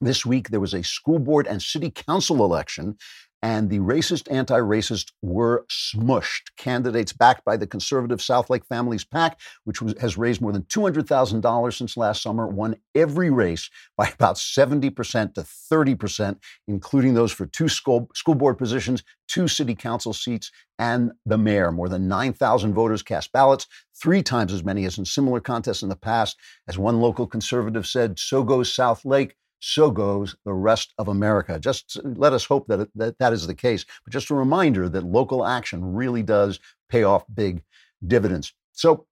This 0.00 0.24
week, 0.24 0.48
there 0.48 0.60
was 0.60 0.72
a 0.72 0.82
school 0.82 1.18
board 1.18 1.46
and 1.46 1.60
city 1.60 1.90
council 1.90 2.42
election, 2.42 2.96
and 3.42 3.70
the 3.70 3.78
racist 3.78 4.30
anti 4.30 4.58
racist 4.58 5.12
were 5.22 5.64
smushed. 5.70 6.50
Candidates 6.56 7.12
backed 7.12 7.44
by 7.44 7.56
the 7.56 7.66
conservative 7.66 8.18
Southlake 8.18 8.66
Families 8.66 9.04
PAC, 9.04 9.40
which 9.64 9.80
was, 9.80 9.94
has 10.00 10.18
raised 10.18 10.40
more 10.40 10.52
than 10.52 10.62
$200,000 10.64 11.76
since 11.76 11.96
last 11.96 12.22
summer, 12.22 12.46
won 12.46 12.76
every 12.94 13.30
race 13.30 13.70
by 13.96 14.08
about 14.08 14.36
70% 14.36 15.34
to 15.34 15.40
30%, 15.42 16.38
including 16.68 17.14
those 17.14 17.32
for 17.32 17.46
two 17.46 17.68
school, 17.68 18.10
school 18.14 18.34
board 18.34 18.58
positions, 18.58 19.02
two 19.26 19.48
city 19.48 19.74
council 19.74 20.12
seats, 20.12 20.50
and 20.78 21.12
the 21.24 21.38
mayor. 21.38 21.72
More 21.72 21.88
than 21.88 22.08
9,000 22.08 22.74
voters 22.74 23.02
cast 23.02 23.32
ballots, 23.32 23.66
three 23.94 24.22
times 24.22 24.52
as 24.52 24.64
many 24.64 24.84
as 24.84 24.98
in 24.98 25.04
similar 25.04 25.40
contests 25.40 25.82
in 25.82 25.88
the 25.88 25.96
past. 25.96 26.36
As 26.68 26.78
one 26.78 27.00
local 27.00 27.26
conservative 27.26 27.86
said, 27.86 28.18
so 28.18 28.42
goes 28.42 28.74
Southlake 28.74 29.32
so 29.60 29.90
goes 29.90 30.34
the 30.44 30.52
rest 30.52 30.92
of 30.98 31.08
America. 31.08 31.58
Just 31.60 32.00
let 32.04 32.32
us 32.32 32.44
hope 32.44 32.66
that, 32.68 32.88
that 32.94 33.18
that 33.18 33.32
is 33.32 33.46
the 33.46 33.54
case. 33.54 33.84
But 34.04 34.12
just 34.12 34.30
a 34.30 34.34
reminder 34.34 34.88
that 34.88 35.04
local 35.04 35.46
action 35.46 35.94
really 35.94 36.22
does 36.22 36.58
pay 36.88 37.04
off 37.04 37.24
big 37.32 37.62
dividends. 38.06 38.52
So 38.72 39.06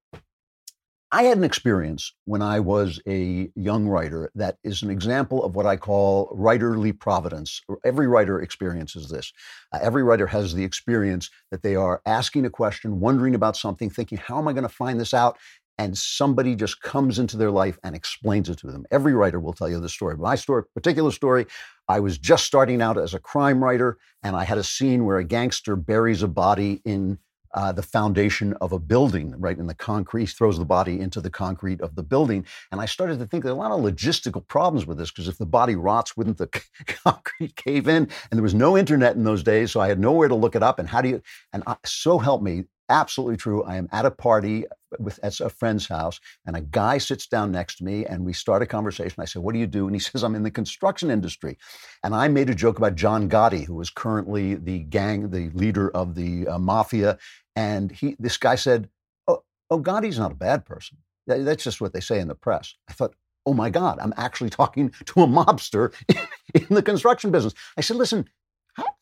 I 1.10 1.22
had 1.22 1.38
an 1.38 1.44
experience 1.44 2.12
when 2.26 2.42
I 2.42 2.60
was 2.60 3.00
a 3.06 3.50
young 3.54 3.86
writer 3.86 4.30
that 4.34 4.58
is 4.62 4.82
an 4.82 4.90
example 4.90 5.42
of 5.42 5.56
what 5.56 5.64
I 5.64 5.76
call 5.76 6.28
writerly 6.36 6.98
providence. 6.98 7.62
Every 7.82 8.06
writer 8.06 8.42
experiences 8.42 9.08
this. 9.08 9.32
Uh, 9.72 9.78
every 9.80 10.02
writer 10.02 10.26
has 10.26 10.52
the 10.52 10.64
experience 10.64 11.30
that 11.50 11.62
they 11.62 11.76
are 11.76 12.02
asking 12.04 12.44
a 12.44 12.50
question, 12.50 13.00
wondering 13.00 13.34
about 13.34 13.56
something, 13.56 13.88
thinking, 13.88 14.18
how 14.18 14.38
am 14.38 14.48
I 14.48 14.52
going 14.52 14.64
to 14.64 14.68
find 14.68 15.00
this 15.00 15.14
out? 15.14 15.38
And 15.78 15.96
somebody 15.96 16.54
just 16.54 16.82
comes 16.82 17.18
into 17.18 17.36
their 17.36 17.50
life 17.50 17.78
and 17.84 17.94
explains 17.94 18.48
it 18.48 18.58
to 18.58 18.66
them. 18.66 18.84
Every 18.90 19.14
writer 19.14 19.40
will 19.40 19.52
tell 19.52 19.68
you 19.68 19.80
the 19.80 19.88
story. 19.88 20.16
My 20.16 20.34
story, 20.34 20.64
particular 20.74 21.12
story, 21.12 21.46
I 21.88 22.00
was 22.00 22.18
just 22.18 22.44
starting 22.44 22.82
out 22.82 22.98
as 22.98 23.14
a 23.14 23.18
crime 23.18 23.62
writer, 23.62 23.98
and 24.22 24.36
I 24.36 24.44
had 24.44 24.58
a 24.58 24.64
scene 24.64 25.04
where 25.04 25.18
a 25.18 25.24
gangster 25.24 25.76
buries 25.76 26.22
a 26.22 26.28
body 26.28 26.82
in 26.84 27.18
uh, 27.54 27.72
the 27.72 27.82
foundation 27.82 28.52
of 28.60 28.72
a 28.72 28.78
building, 28.78 29.34
right 29.38 29.58
in 29.58 29.66
the 29.66 29.74
concrete, 29.74 30.26
he 30.26 30.26
throws 30.26 30.58
the 30.58 30.64
body 30.64 31.00
into 31.00 31.20
the 31.20 31.30
concrete 31.30 31.80
of 31.80 31.94
the 31.94 32.02
building. 32.02 32.44
And 32.70 32.80
I 32.80 32.84
started 32.86 33.18
to 33.18 33.26
think 33.26 33.42
there 33.42 33.52
are 33.52 33.56
a 33.56 33.58
lot 33.58 33.72
of 33.72 33.80
logistical 33.80 34.46
problems 34.46 34.86
with 34.86 34.98
this 34.98 35.10
because 35.10 35.28
if 35.28 35.38
the 35.38 35.46
body 35.46 35.74
rots, 35.74 36.16
wouldn't 36.16 36.38
the 36.38 36.48
concrete 36.86 37.56
cave 37.56 37.88
in? 37.88 38.08
And 38.30 38.38
there 38.38 38.42
was 38.42 38.54
no 38.54 38.76
internet 38.76 39.16
in 39.16 39.24
those 39.24 39.42
days, 39.42 39.72
so 39.72 39.80
I 39.80 39.88
had 39.88 39.98
nowhere 39.98 40.28
to 40.28 40.34
look 40.34 40.56
it 40.56 40.62
up. 40.62 40.78
And 40.78 40.88
how 40.88 41.00
do 41.00 41.08
you? 41.08 41.22
And 41.52 41.62
I, 41.66 41.76
so 41.84 42.18
help 42.18 42.42
me, 42.42 42.64
absolutely 42.88 43.36
true. 43.36 43.62
I 43.64 43.76
am 43.76 43.88
at 43.92 44.06
a 44.06 44.10
party 44.10 44.64
with 44.98 45.18
at 45.22 45.40
a 45.40 45.50
friend's 45.50 45.86
house, 45.86 46.20
and 46.46 46.56
a 46.56 46.60
guy 46.60 46.98
sits 46.98 47.26
down 47.26 47.52
next 47.52 47.76
to 47.76 47.84
me, 47.84 48.06
and 48.06 48.24
we 48.24 48.32
start 48.32 48.62
a 48.62 48.66
conversation. 48.66 49.20
I 49.20 49.26
said, 49.26 49.42
"What 49.42 49.52
do 49.52 49.58
you 49.58 49.66
do?" 49.66 49.86
And 49.86 49.94
he 49.94 50.00
says, 50.00 50.24
"I'm 50.24 50.34
in 50.34 50.42
the 50.42 50.50
construction 50.50 51.10
industry." 51.10 51.58
And 52.02 52.14
I 52.14 52.28
made 52.28 52.50
a 52.50 52.54
joke 52.54 52.78
about 52.78 52.94
John 52.94 53.28
Gotti, 53.28 53.64
who 53.64 53.80
is 53.80 53.90
currently 53.90 54.54
the 54.54 54.80
gang, 54.80 55.30
the 55.30 55.50
leader 55.50 55.90
of 55.90 56.14
the 56.14 56.46
uh, 56.48 56.58
mafia, 56.58 57.18
and 57.56 57.92
he. 57.92 58.16
This 58.18 58.36
guy 58.36 58.54
said, 58.54 58.88
"Oh, 59.26 59.42
oh 59.70 59.80
Gotti's 59.80 60.18
not 60.18 60.32
a 60.32 60.36
bad 60.36 60.64
person. 60.64 60.98
That's 61.26 61.64
just 61.64 61.80
what 61.80 61.92
they 61.92 62.00
say 62.00 62.20
in 62.20 62.28
the 62.28 62.34
press." 62.34 62.74
I 62.88 62.92
thought, 62.92 63.14
"Oh 63.46 63.54
my 63.54 63.70
God, 63.70 63.98
I'm 64.00 64.14
actually 64.16 64.50
talking 64.50 64.90
to 65.06 65.22
a 65.22 65.26
mobster 65.26 65.92
in 66.54 66.66
the 66.70 66.82
construction 66.82 67.30
business." 67.30 67.54
I 67.76 67.82
said, 67.82 67.96
"Listen." 67.96 68.28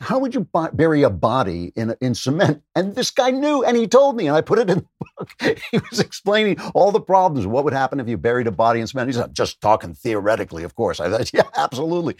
How, 0.00 0.18
would 0.18 0.34
you 0.34 0.48
bury 0.72 1.02
a 1.02 1.10
body 1.10 1.72
in, 1.76 1.94
in 2.00 2.14
cement? 2.14 2.62
And 2.74 2.94
this 2.94 3.10
guy 3.10 3.30
knew, 3.30 3.64
and 3.64 3.76
he 3.76 3.86
told 3.86 4.16
me, 4.16 4.26
and 4.26 4.36
I 4.36 4.40
put 4.40 4.58
it 4.58 4.70
in 4.70 4.78
the 4.78 4.86
book. 5.18 5.60
he 5.70 5.78
was 5.90 6.00
explaining 6.00 6.60
all 6.74 6.92
the 6.92 7.00
problems. 7.00 7.46
What 7.46 7.64
would 7.64 7.72
happen 7.72 8.00
if 8.00 8.08
you 8.08 8.16
buried 8.16 8.46
a 8.46 8.52
body 8.52 8.80
in 8.80 8.86
cement? 8.86 9.08
He's 9.08 9.18
not 9.18 9.32
just 9.32 9.60
talking 9.60 9.94
theoretically, 9.94 10.62
of 10.62 10.74
course. 10.74 11.00
I 11.00 11.10
thought, 11.10 11.30
yeah, 11.34 11.48
absolutely. 11.56 12.16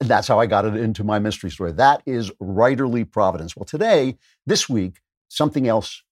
And 0.00 0.08
that's 0.08 0.28
how 0.28 0.38
I 0.38 0.46
got 0.46 0.64
it 0.64 0.76
into 0.76 1.04
my 1.04 1.18
mystery 1.18 1.50
story. 1.50 1.72
That 1.72 2.02
is 2.06 2.30
writerly 2.42 3.10
providence. 3.10 3.56
Well, 3.56 3.64
today, 3.64 4.16
this 4.46 4.68
week, 4.68 5.00
something 5.28 5.68
else 5.68 6.02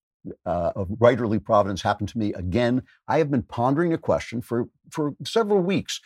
uh, 0.45 0.71
of 0.75 0.87
writerly 0.89 1.43
providence 1.43 1.81
happened 1.81 2.09
to 2.09 2.17
me 2.17 2.33
again. 2.33 2.83
I 3.07 3.17
have 3.17 3.29
been 3.29 3.43
pondering 3.43 3.93
a 3.93 3.97
question 3.97 4.41
for, 4.41 4.67
for 4.89 5.15
several 5.25 5.59
weeks. 5.59 5.99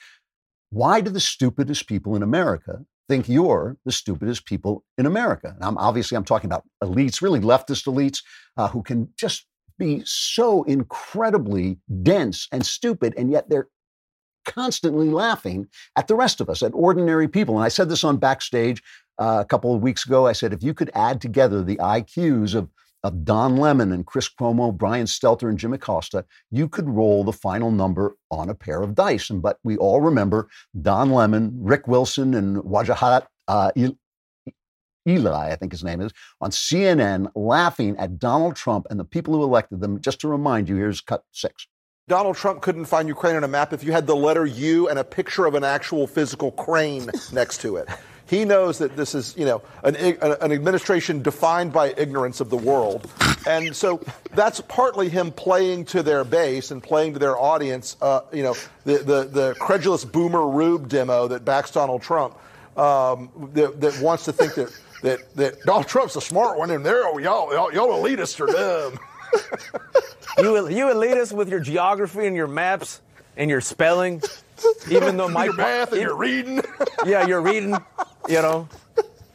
Why 0.70 1.02
do 1.02 1.10
the 1.10 1.20
stupidest 1.20 1.88
people 1.88 2.16
in 2.16 2.24
America 2.24 2.86
think 3.08 3.30
you're 3.30 3.78
the 3.86 3.92
stupidest 3.92 4.46
people 4.46 4.84
in 4.98 5.06
America. 5.06 5.54
And 5.56 5.64
I'm 5.64 5.78
obviously 5.78 6.18
I'm 6.18 6.26
talking 6.26 6.50
about 6.50 6.66
elites, 6.84 7.22
really 7.22 7.40
leftist 7.40 7.88
elites, 7.88 8.22
uh, 8.58 8.68
who 8.68 8.84
can 8.84 9.10
just 9.18 9.46
be 9.78 10.02
so 10.06 10.64
incredibly 10.64 11.78
dense 12.04 12.48
and 12.52 12.66
stupid, 12.66 13.14
and 13.18 13.32
yet 13.32 13.50
they're 13.50 13.68
constantly 14.46 15.10
laughing 15.10 15.68
at 15.96 16.08
the 16.08 16.16
rest 16.16 16.42
of 16.42 16.50
us, 16.50 16.64
at 16.64 16.72
ordinary 16.74 17.28
people. 17.28 17.56
And 17.56 17.64
I 17.64 17.68
said 17.68 17.90
this 17.90 18.04
on 18.04 18.18
backstage 18.18 18.82
uh, 19.20 19.40
a 19.42 19.46
couple 19.46 19.76
of 19.76 19.82
weeks 19.82 20.06
ago. 20.06 20.26
I 20.26 20.32
said 20.32 20.54
if 20.54 20.64
you 20.64 20.74
could 20.74 20.90
add 20.96 21.22
together 21.22 21.64
the 21.64 21.78
IQs 21.78 22.56
of 22.56 22.70
of 23.08 23.24
Don 23.24 23.58
Lemon 23.58 23.92
and 23.92 24.06
Chris 24.06 24.30
Cuomo, 24.30 24.76
Brian 24.76 25.06
Stelter, 25.06 25.50
and 25.50 25.58
Jim 25.58 25.74
Acosta, 25.74 26.26
you 26.52 26.68
could 26.68 26.90
roll 26.90 27.24
the 27.24 27.34
final 27.34 27.72
number 27.72 28.16
on 28.30 28.50
a 28.50 28.56
pair 28.56 28.82
of 28.82 28.96
dice. 28.96 29.30
And 29.30 29.42
but 29.42 29.58
we 29.64 29.78
all 29.78 30.02
remember 30.02 30.50
Don 30.82 31.12
Lemon, 31.12 31.58
Rick 31.62 31.88
Wilson, 31.88 32.34
and 32.34 32.58
Wajahat 32.58 33.28
uh, 33.48 33.72
Ali, 35.08 35.28
I 35.28 35.56
think 35.56 35.72
his 35.72 35.84
name 35.84 36.02
is, 36.02 36.12
on 36.42 36.52
CNN 36.52 37.32
laughing 37.34 37.96
at 37.98 38.20
Donald 38.20 38.56
Trump 38.56 38.88
and 38.90 39.00
the 39.00 39.06
people 39.06 39.34
who 39.34 39.44
elected 39.44 39.80
them. 39.80 40.02
Just 40.02 40.20
to 40.22 40.28
remind 40.28 40.68
you, 40.68 40.76
here's 40.76 41.00
cut 41.00 41.24
six. 41.32 41.68
Donald 42.10 42.36
Trump 42.36 42.62
couldn't 42.62 42.86
find 42.86 43.08
Ukraine 43.08 43.36
on 43.36 43.44
a 43.44 43.48
map 43.48 43.74
if 43.74 43.84
you 43.84 43.92
had 43.92 44.08
the 44.08 44.16
letter 44.16 44.46
U 44.46 44.90
and 44.90 45.00
a 45.00 45.04
picture 45.04 45.46
of 45.46 45.56
an 45.56 45.64
actual 45.64 46.08
physical 46.08 46.52
crane 46.52 47.10
next 47.32 47.60
to 47.62 47.78
it. 47.78 47.90
He 48.28 48.44
knows 48.44 48.80
that 48.80 48.96
this 48.98 49.16
is, 49.16 49.36
you 49.38 49.46
know, 49.46 49.62
an, 49.84 49.96
an 49.96 50.52
administration 50.52 51.22
defined 51.22 51.72
by 51.72 51.94
ignorance 51.98 52.42
of 52.42 52.50
the 52.50 52.58
world. 52.58 53.10
And 53.48 53.74
so 53.74 54.02
that's 54.34 54.60
partly 54.62 55.08
him 55.08 55.32
playing 55.32 55.86
to 55.86 56.04
their 56.04 56.26
base 56.26 56.72
and 56.72 56.84
playing 56.84 57.14
to 57.14 57.20
their 57.20 57.38
audience, 57.38 57.96
uh, 58.02 58.22
you 58.34 58.44
know, 58.44 58.56
the, 58.84 58.98
the, 58.98 59.24
the 59.24 59.56
credulous 59.60 60.04
boomer 60.04 60.46
Rube 60.46 60.90
demo 60.90 61.30
that 61.30 61.46
backs 61.46 61.72
Donald 61.72 62.02
Trump, 62.02 62.38
um, 62.78 63.30
that, 63.54 63.80
that 63.80 64.00
wants 64.02 64.26
to 64.26 64.34
think 64.34 64.56
that, 64.56 64.78
that, 65.04 65.36
that 65.36 65.62
Donald 65.64 65.88
Trump's 65.88 66.18
a 66.18 66.22
smart 66.22 66.58
one 66.58 66.70
and 66.72 66.86
they're, 66.86 67.06
oh, 67.06 67.18
y'all, 67.20 67.54
y'all, 67.54 67.74
y'all 67.74 68.04
elitists 68.04 68.42
are 68.42 68.48
dumb. 68.48 69.00
you, 70.38 70.70
you 70.70 70.86
elitists 70.86 71.32
with 71.32 71.48
your 71.48 71.62
geography 71.62 72.28
and 72.28 72.36
your 72.36 72.48
maps 72.48 73.02
and 73.38 73.50
your 73.50 73.62
spelling, 73.62 74.22
even 74.92 75.16
though 75.16 75.28
my 75.30 75.46
your 75.46 75.54
math 75.54 75.94
and 75.94 76.02
your 76.02 76.16
reading. 76.16 76.62
yeah, 77.06 77.26
you're 77.26 77.42
reading 77.42 77.78
you 78.28 78.42
know, 78.42 78.68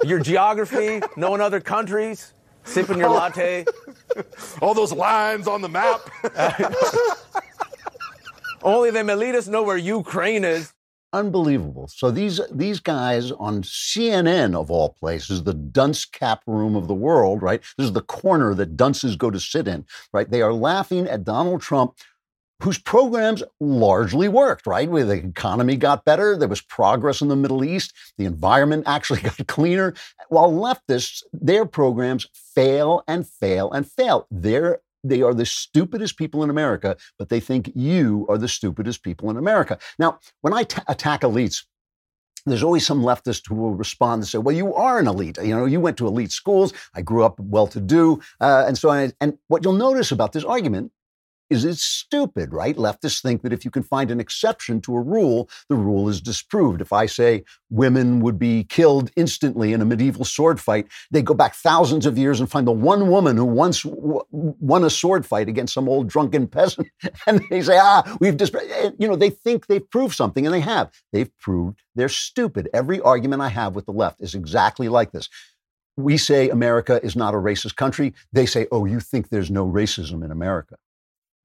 your 0.05 0.19
geography, 0.19 1.01
knowing 1.17 1.41
other 1.41 1.61
countries, 1.61 2.35
sipping 2.65 2.99
your 2.99 3.11
latte. 3.11 3.65
All 4.61 4.75
those 4.75 4.93
lines 4.93 5.49
on 5.49 5.63
the 5.63 5.69
map. 5.69 6.01
Only 8.63 8.91
them 8.91 9.09
elitists 9.09 9.49
know 9.49 9.63
where 9.63 9.77
Ukraine 9.77 10.45
is. 10.45 10.73
Unbelievable. 11.15 11.89
So 11.89 12.11
these 12.11 12.41
these 12.51 12.81
guys 12.81 13.33
on 13.33 13.63
CNN 13.63 14.59
of 14.59 14.71
all 14.71 14.97
places, 14.99 15.43
the 15.43 15.53
dunce 15.53 16.07
cap 16.07 16.43
room 16.47 16.75
of 16.75 16.89
the 16.89 16.95
world, 16.95 17.43
right? 17.43 17.61
This 17.77 17.85
is 17.87 17.93
the 17.93 18.01
corner 18.01 18.55
that 18.55 18.79
dunces 18.79 19.17
go 19.17 19.31
to 19.31 19.39
sit 19.39 19.69
in, 19.69 19.85
right? 20.15 20.31
They 20.31 20.41
are 20.41 20.55
laughing 20.55 21.07
at 21.07 21.25
Donald 21.25 21.61
Trump 21.61 21.97
whose 22.63 22.79
programs 22.79 23.43
largely 23.59 24.29
worked, 24.29 24.67
right? 24.67 24.89
Where 24.89 25.05
the 25.05 25.15
economy 25.15 25.77
got 25.77 26.05
better, 26.05 26.37
there 26.37 26.49
was 26.49 26.61
progress 26.61 27.21
in 27.21 27.29
the 27.29 27.37
Middle 27.37 27.65
East, 27.65 27.93
the 28.19 28.25
environment 28.25 28.85
actually 28.87 29.21
got 29.21 29.47
cleaner. 29.49 29.95
While 30.29 30.53
leftists, 30.53 31.23
their 31.33 31.67
programs 31.67 32.27
fail 32.33 33.03
and 33.09 33.27
fail 33.27 33.71
and 33.73 33.91
fail. 33.91 34.27
They're 34.31 34.81
they 35.05 35.21
are 35.21 35.35
the 35.35 35.45
stupidest 35.45 36.17
people 36.17 36.45
in 36.45 36.51
America, 36.51 36.97
but 37.19 37.29
they 37.29 37.41
think 37.41 37.73
you 37.75 38.25
are 38.29 38.39
the 38.39 38.47
stupidest 38.47 39.03
people 39.03 39.31
in 39.31 39.37
America. 39.37 39.77
Now, 39.99 40.21
when 40.43 40.55
I 40.55 40.63
t- 40.63 40.81
attack 40.87 41.23
elites, 41.23 41.65
there's 42.47 42.63
always 42.63 42.87
some 42.87 43.03
leftist 43.03 43.49
who 43.49 43.57
will 43.57 43.75
respond 43.75 44.21
and 44.21 44.29
say, 44.29 44.39
"Well, 44.39 44.55
you 44.55 44.73
are 44.75 45.01
an 45.01 45.09
elite. 45.09 45.39
You 45.43 45.57
know, 45.57 45.65
you 45.65 45.81
went 45.81 45.97
to 45.97 46.07
elite 46.07 46.31
schools. 46.31 46.73
I 46.95 47.03
grew 47.03 47.25
up 47.25 47.41
well-to-do, 47.41 48.21
uh, 48.41 48.65
and 48.69 48.79
so 48.79 48.91
on." 48.91 49.13
And 49.21 49.39
what 49.49 49.65
you'll 49.65 49.73
notice 49.73 50.13
about 50.13 50.33
this 50.33 50.45
argument 50.45 50.93
is 51.53 51.65
it's 51.65 51.83
stupid, 51.83 52.53
right? 52.53 52.77
Leftists 52.77 53.23
think 53.23 53.43
that 53.43 53.53
if 53.53 53.65
you 53.65 53.71
can 53.71 53.83
find 53.83 54.11
an 54.11 54.19
exception 54.19 54.81
to 54.83 54.97
a 54.97 55.01
rule, 55.01 55.49
the 55.69 55.77
rule 55.77 56.09
is 56.09 56.21
disproved. 56.21 56.81
If 56.81 56.93
I 56.93 57.07
say 57.07 57.45
women 57.71 58.21
would 58.21 58.39
be 58.39 58.65
killed 58.65 59.11
instantly 59.17 59.73
in 59.73 59.81
a 59.81 59.85
medieval 59.85 60.25
sword 60.25 60.61
fight, 60.61 60.87
they 61.11 61.23
go 61.23 61.35
back 61.35 61.55
thousands 61.55 62.07
of 62.07 62.19
years 62.19 62.41
and 62.41 62.51
find 62.51 62.67
the 62.67 62.73
one 62.73 63.09
woman 63.09 63.37
who 63.37 63.45
once 63.45 63.83
w- 63.83 64.25
won 64.31 64.83
a 64.83 64.91
sword 64.91 65.25
fight 65.25 65.49
against 65.49 65.75
some 65.75 65.89
old 65.89 66.09
drunken 66.09 66.47
peasant, 66.49 66.89
and 67.27 67.43
they 67.51 67.63
say, 67.63 67.79
ah, 67.81 68.17
we've 68.21 68.37
disproved. 68.37 68.67
you 68.99 69.07
know, 69.07 69.17
they 69.17 69.31
think 69.31 69.67
they've 69.67 69.89
proved 69.91 70.15
something, 70.15 70.47
and 70.47 70.55
they 70.55 70.61
have. 70.61 70.91
They've 71.13 71.31
proved 71.39 71.81
they're 71.95 72.09
stupid. 72.09 72.71
Every 72.73 73.01
argument 73.01 73.43
I 73.43 73.49
have 73.49 73.75
with 73.75 73.85
the 73.85 73.93
left 73.93 74.23
is 74.23 74.35
exactly 74.35 74.89
like 74.89 75.13
this 75.13 75.29
we 75.97 76.17
say 76.17 76.49
America 76.49 77.01
is 77.03 77.17
not 77.17 77.35
a 77.35 77.39
racist 77.39 77.77
country. 77.77 78.15
They 78.33 78.47
say, 78.47 78.67
oh, 78.73 78.85
you 78.85 79.01
think 79.01 79.29
there's 79.29 79.51
no 79.51 79.67
racism 79.67 80.25
in 80.25 80.31
America. 80.31 80.77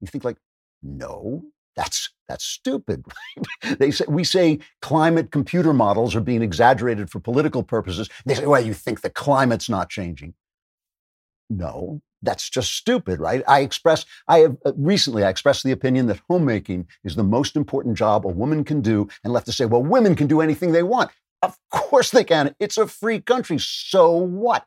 You 0.00 0.06
think 0.06 0.24
like, 0.24 0.38
no, 0.82 1.42
That's 1.76 2.10
that's 2.28 2.44
stupid. 2.44 3.04
they 3.78 3.90
say 3.90 4.04
we 4.08 4.24
say 4.24 4.58
climate 4.82 5.30
computer 5.30 5.72
models 5.72 6.14
are 6.16 6.20
being 6.20 6.42
exaggerated 6.42 7.10
for 7.10 7.20
political 7.20 7.62
purposes. 7.62 8.10
They 8.26 8.34
say, 8.34 8.46
well, 8.46 8.60
you 8.60 8.74
think 8.74 9.00
the 9.00 9.10
climate's 9.10 9.68
not 9.68 9.88
changing. 9.88 10.34
No, 11.48 12.02
that's 12.20 12.50
just 12.50 12.72
stupid, 12.74 13.20
right? 13.20 13.42
I 13.48 13.60
express, 13.60 14.04
I 14.26 14.40
have 14.40 14.56
uh, 14.66 14.72
recently, 14.76 15.24
I 15.24 15.30
expressed 15.30 15.62
the 15.62 15.72
opinion 15.72 16.06
that 16.08 16.20
homemaking 16.28 16.88
is 17.04 17.16
the 17.16 17.24
most 17.24 17.56
important 17.56 17.96
job 17.96 18.26
a 18.26 18.28
woman 18.28 18.64
can 18.64 18.80
do, 18.80 19.08
and 19.24 19.32
left 19.32 19.46
to 19.46 19.52
say, 19.52 19.64
well, 19.64 19.82
women 19.82 20.14
can 20.14 20.26
do 20.26 20.40
anything 20.40 20.72
they 20.72 20.82
want. 20.82 21.10
Of 21.42 21.56
course 21.70 22.10
they 22.10 22.24
can. 22.24 22.54
It's 22.58 22.78
a 22.78 22.86
free 22.86 23.20
country. 23.20 23.58
So 23.60 24.12
what? 24.12 24.66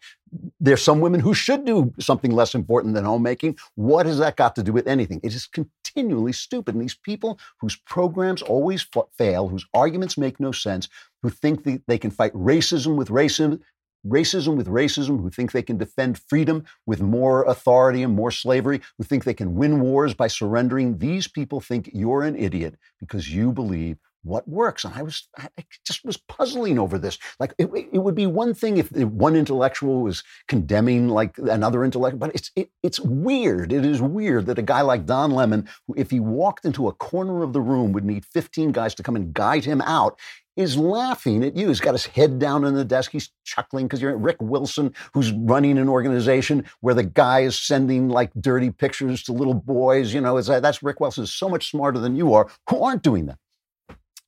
There's 0.59 0.81
some 0.81 1.01
women 1.01 1.19
who 1.19 1.33
should 1.33 1.65
do 1.65 1.93
something 1.99 2.31
less 2.31 2.55
important 2.55 2.93
than 2.93 3.03
homemaking. 3.03 3.57
What 3.75 4.05
has 4.05 4.19
that 4.19 4.37
got 4.37 4.55
to 4.55 4.63
do 4.63 4.71
with 4.71 4.87
anything? 4.87 5.19
It 5.21 5.35
is 5.35 5.47
continually 5.47 6.31
stupid. 6.31 6.75
And 6.75 6.81
these 6.81 6.95
people 6.95 7.37
whose 7.59 7.75
programs 7.75 8.41
always 8.41 8.83
fa- 8.83 9.03
fail, 9.17 9.49
whose 9.49 9.65
arguments 9.73 10.17
make 10.17 10.39
no 10.39 10.53
sense, 10.53 10.87
who 11.21 11.29
think 11.29 11.65
that 11.65 11.81
they 11.87 11.97
can 11.97 12.11
fight 12.11 12.33
racism 12.33 12.95
with 12.95 13.09
racism, 13.09 13.59
racism 14.07 14.55
with 14.55 14.67
racism, 14.67 15.19
who 15.19 15.29
think 15.29 15.51
they 15.51 15.61
can 15.61 15.77
defend 15.77 16.21
freedom 16.29 16.63
with 16.85 17.01
more 17.01 17.43
authority 17.43 18.01
and 18.01 18.15
more 18.15 18.31
slavery, 18.31 18.79
who 18.97 19.03
think 19.03 19.25
they 19.25 19.33
can 19.33 19.55
win 19.55 19.81
wars 19.81 20.13
by 20.13 20.27
surrendering, 20.27 20.97
these 20.99 21.27
people 21.27 21.59
think 21.59 21.89
you're 21.93 22.23
an 22.23 22.37
idiot 22.37 22.75
because 22.99 23.29
you 23.29 23.51
believe 23.51 23.97
what 24.23 24.47
works. 24.47 24.83
And 24.83 24.93
I 24.93 25.01
was, 25.01 25.27
I 25.37 25.49
just 25.85 26.03
was 26.05 26.17
puzzling 26.17 26.77
over 26.79 26.97
this. 26.97 27.17
Like, 27.39 27.53
it, 27.57 27.69
it 27.91 27.99
would 27.99 28.15
be 28.15 28.27
one 28.27 28.53
thing 28.53 28.77
if 28.77 28.91
one 28.91 29.35
intellectual 29.35 30.01
was 30.01 30.23
condemning 30.47 31.09
like 31.09 31.37
another 31.37 31.83
intellectual, 31.83 32.19
but 32.19 32.35
it's 32.35 32.51
it, 32.55 32.69
it's 32.83 32.99
weird. 32.99 33.71
It 33.73 33.85
is 33.85 34.01
weird 34.01 34.45
that 34.47 34.59
a 34.59 34.63
guy 34.63 34.81
like 34.81 35.05
Don 35.05 35.31
Lemon, 35.31 35.67
who 35.87 35.95
if 35.97 36.11
he 36.11 36.19
walked 36.19 36.65
into 36.65 36.87
a 36.87 36.93
corner 36.93 37.43
of 37.43 37.53
the 37.53 37.61
room 37.61 37.91
would 37.93 38.05
need 38.05 38.25
15 38.25 38.71
guys 38.71 38.95
to 38.95 39.03
come 39.03 39.15
and 39.15 39.33
guide 39.33 39.65
him 39.65 39.81
out, 39.81 40.19
is 40.55 40.77
laughing 40.77 41.43
at 41.43 41.55
you. 41.55 41.69
He's 41.69 41.79
got 41.79 41.93
his 41.93 42.05
head 42.05 42.39
down 42.39 42.65
on 42.65 42.73
the 42.73 42.83
desk. 42.85 43.11
He's 43.11 43.31
chuckling 43.45 43.87
because 43.87 44.01
you're 44.01 44.17
Rick 44.17 44.37
Wilson, 44.41 44.93
who's 45.13 45.31
running 45.31 45.77
an 45.77 45.87
organization 45.87 46.65
where 46.81 46.93
the 46.93 47.03
guy 47.03 47.41
is 47.41 47.59
sending 47.59 48.09
like 48.09 48.31
dirty 48.39 48.69
pictures 48.69 49.23
to 49.23 49.33
little 49.33 49.53
boys. 49.53 50.13
You 50.13 50.21
know, 50.21 50.39
that's 50.41 50.83
Rick 50.83 50.99
Wilson 50.99 51.23
is 51.23 51.33
so 51.33 51.47
much 51.47 51.69
smarter 51.71 51.99
than 51.99 52.15
you 52.15 52.33
are, 52.33 52.49
who 52.69 52.83
aren't 52.83 53.03
doing 53.03 53.27
that. 53.27 53.37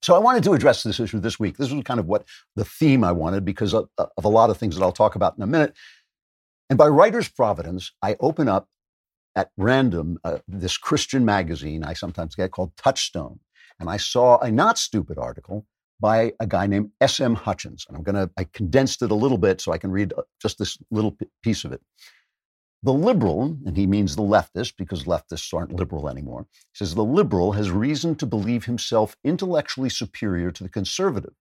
So 0.03 0.15
I 0.15 0.19
wanted 0.19 0.43
to 0.43 0.53
address 0.53 0.83
this 0.83 0.99
issue 0.99 1.19
this 1.19 1.39
week. 1.39 1.57
This 1.57 1.71
was 1.71 1.81
kind 1.83 1.99
of 1.99 2.07
what 2.07 2.25
the 2.57 2.65
theme 2.65 3.05
I 3.05 3.13
wanted 3.13 3.45
because 3.45 3.73
of, 3.73 3.87
of 3.97 4.25
a 4.25 4.29
lot 4.29 4.49
of 4.49 4.57
things 4.57 4.75
that 4.75 4.83
I'll 4.83 4.91
talk 4.91 5.15
about 5.15 5.37
in 5.37 5.43
a 5.43 5.47
minute. 5.47 5.73
And 6.69 6.77
by 6.77 6.87
writer's 6.87 7.29
providence, 7.29 7.91
I 8.01 8.17
open 8.19 8.49
up 8.49 8.67
at 9.35 9.51
random 9.57 10.19
uh, 10.25 10.39
this 10.47 10.77
Christian 10.77 11.23
magazine 11.23 11.83
I 11.83 11.93
sometimes 11.93 12.35
get 12.35 12.51
called 12.51 12.75
Touchstone. 12.75 13.39
And 13.79 13.89
I 13.89 13.97
saw 13.97 14.39
a 14.39 14.51
not 14.51 14.77
stupid 14.77 15.17
article 15.17 15.65
by 16.01 16.33
a 16.41 16.45
guy 16.45 16.67
named 16.67 16.91
S.M. 16.99 17.35
Hutchins. 17.35 17.85
And 17.87 17.95
I'm 17.95 18.03
going 18.03 18.15
to, 18.15 18.29
I 18.37 18.45
condensed 18.53 19.01
it 19.01 19.11
a 19.11 19.15
little 19.15 19.37
bit 19.37 19.61
so 19.61 19.71
I 19.71 19.77
can 19.77 19.89
read 19.89 20.13
uh, 20.17 20.23
just 20.41 20.59
this 20.59 20.77
little 20.91 21.17
piece 21.41 21.63
of 21.63 21.71
it. 21.71 21.81
The 22.85 22.93
liberal, 22.93 23.57
and 23.65 23.77
he 23.77 23.87
means 23.87 24.15
the 24.15 24.23
leftist 24.23 24.73
because 24.77 25.05
leftists 25.05 25.53
aren't 25.53 25.71
liberal 25.71 26.09
anymore, 26.09 26.47
says 26.73 26.93
the 26.93 27.03
liberal 27.03 27.53
has 27.53 27.71
reason 27.71 28.15
to 28.15 28.25
believe 28.25 28.65
himself 28.65 29.15
intellectually 29.23 29.89
superior 29.89 30.51
to 30.51 30.63
the 30.63 30.69
conservative, 30.69 31.33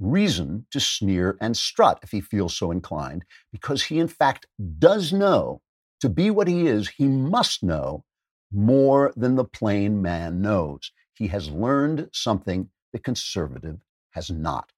reason 0.00 0.66
to 0.72 0.80
sneer 0.80 1.38
and 1.40 1.56
strut 1.56 2.00
if 2.02 2.10
he 2.10 2.20
feels 2.20 2.56
so 2.56 2.72
inclined, 2.72 3.24
because 3.52 3.84
he 3.84 4.00
in 4.00 4.08
fact 4.08 4.46
does 4.80 5.12
know 5.12 5.62
to 6.00 6.08
be 6.08 6.30
what 6.30 6.48
he 6.48 6.66
is, 6.66 6.88
he 6.88 7.06
must 7.06 7.62
know 7.62 8.04
more 8.52 9.12
than 9.16 9.36
the 9.36 9.44
plain 9.44 10.02
man 10.02 10.40
knows. 10.40 10.90
He 11.14 11.28
has 11.28 11.50
learned 11.50 12.08
something 12.12 12.70
the 12.92 12.98
conservative 12.98 13.78
has 14.10 14.30
not. 14.30 14.72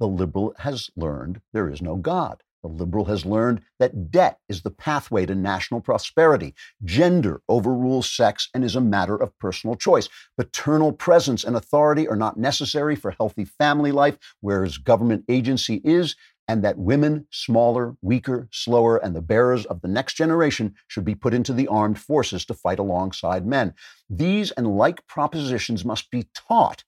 The 0.00 0.08
liberal 0.08 0.54
has 0.58 0.90
learned 0.96 1.42
there 1.52 1.68
is 1.68 1.82
no 1.82 1.96
God. 1.96 2.42
The 2.62 2.68
liberal 2.68 3.06
has 3.06 3.24
learned 3.24 3.62
that 3.78 4.10
debt 4.10 4.38
is 4.48 4.62
the 4.62 4.70
pathway 4.70 5.24
to 5.24 5.34
national 5.34 5.80
prosperity. 5.80 6.54
Gender 6.84 7.40
overrules 7.48 8.10
sex 8.10 8.50
and 8.52 8.62
is 8.62 8.76
a 8.76 8.82
matter 8.82 9.16
of 9.16 9.36
personal 9.38 9.76
choice. 9.76 10.08
Paternal 10.36 10.92
presence 10.92 11.42
and 11.42 11.56
authority 11.56 12.06
are 12.06 12.16
not 12.16 12.36
necessary 12.36 12.96
for 12.96 13.12
healthy 13.12 13.46
family 13.46 13.92
life, 13.92 14.18
whereas 14.40 14.76
government 14.76 15.24
agency 15.28 15.80
is, 15.84 16.16
and 16.48 16.62
that 16.62 16.76
women, 16.76 17.26
smaller, 17.30 17.96
weaker, 18.02 18.48
slower, 18.52 18.98
and 18.98 19.16
the 19.16 19.22
bearers 19.22 19.64
of 19.66 19.80
the 19.80 19.88
next 19.88 20.14
generation 20.14 20.74
should 20.88 21.04
be 21.04 21.14
put 21.14 21.32
into 21.32 21.54
the 21.54 21.68
armed 21.68 21.98
forces 21.98 22.44
to 22.44 22.52
fight 22.52 22.78
alongside 22.78 23.46
men. 23.46 23.72
These 24.10 24.50
and 24.50 24.76
like 24.76 25.06
propositions 25.06 25.84
must 25.84 26.10
be 26.10 26.28
taught. 26.34 26.84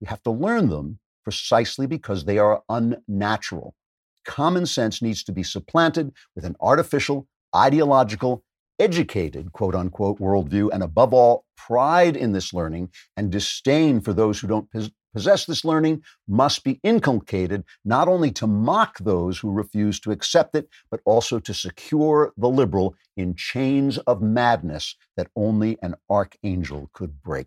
You 0.00 0.08
have 0.08 0.22
to 0.24 0.30
learn 0.30 0.70
them 0.70 0.98
precisely 1.22 1.86
because 1.86 2.24
they 2.24 2.38
are 2.38 2.62
unnatural 2.68 3.74
common 4.24 4.66
sense 4.66 5.02
needs 5.02 5.22
to 5.24 5.32
be 5.32 5.42
supplanted 5.42 6.12
with 6.34 6.44
an 6.44 6.56
artificial, 6.60 7.26
ideological, 7.54 8.42
educated, 8.78 9.52
quote 9.52 9.74
unquote, 9.74 10.18
worldview, 10.18 10.70
and 10.72 10.82
above 10.82 11.14
all, 11.14 11.44
pride 11.56 12.16
in 12.16 12.32
this 12.32 12.52
learning 12.52 12.90
and 13.16 13.30
disdain 13.30 14.00
for 14.00 14.12
those 14.12 14.40
who 14.40 14.48
don't 14.48 14.68
possess 15.14 15.46
this 15.46 15.64
learning 15.64 16.02
must 16.26 16.64
be 16.64 16.80
inculcated 16.82 17.64
not 17.84 18.08
only 18.08 18.30
to 18.32 18.46
mock 18.46 18.98
those 18.98 19.38
who 19.38 19.52
refuse 19.52 20.00
to 20.00 20.10
accept 20.10 20.56
it, 20.56 20.68
but 20.90 21.00
also 21.04 21.38
to 21.38 21.54
secure 21.54 22.32
the 22.36 22.48
liberal 22.48 22.94
in 23.16 23.34
chains 23.34 23.98
of 23.98 24.20
madness 24.20 24.96
that 25.16 25.28
only 25.36 25.78
an 25.82 25.94
archangel 26.10 26.90
could 26.92 27.22
break. 27.22 27.46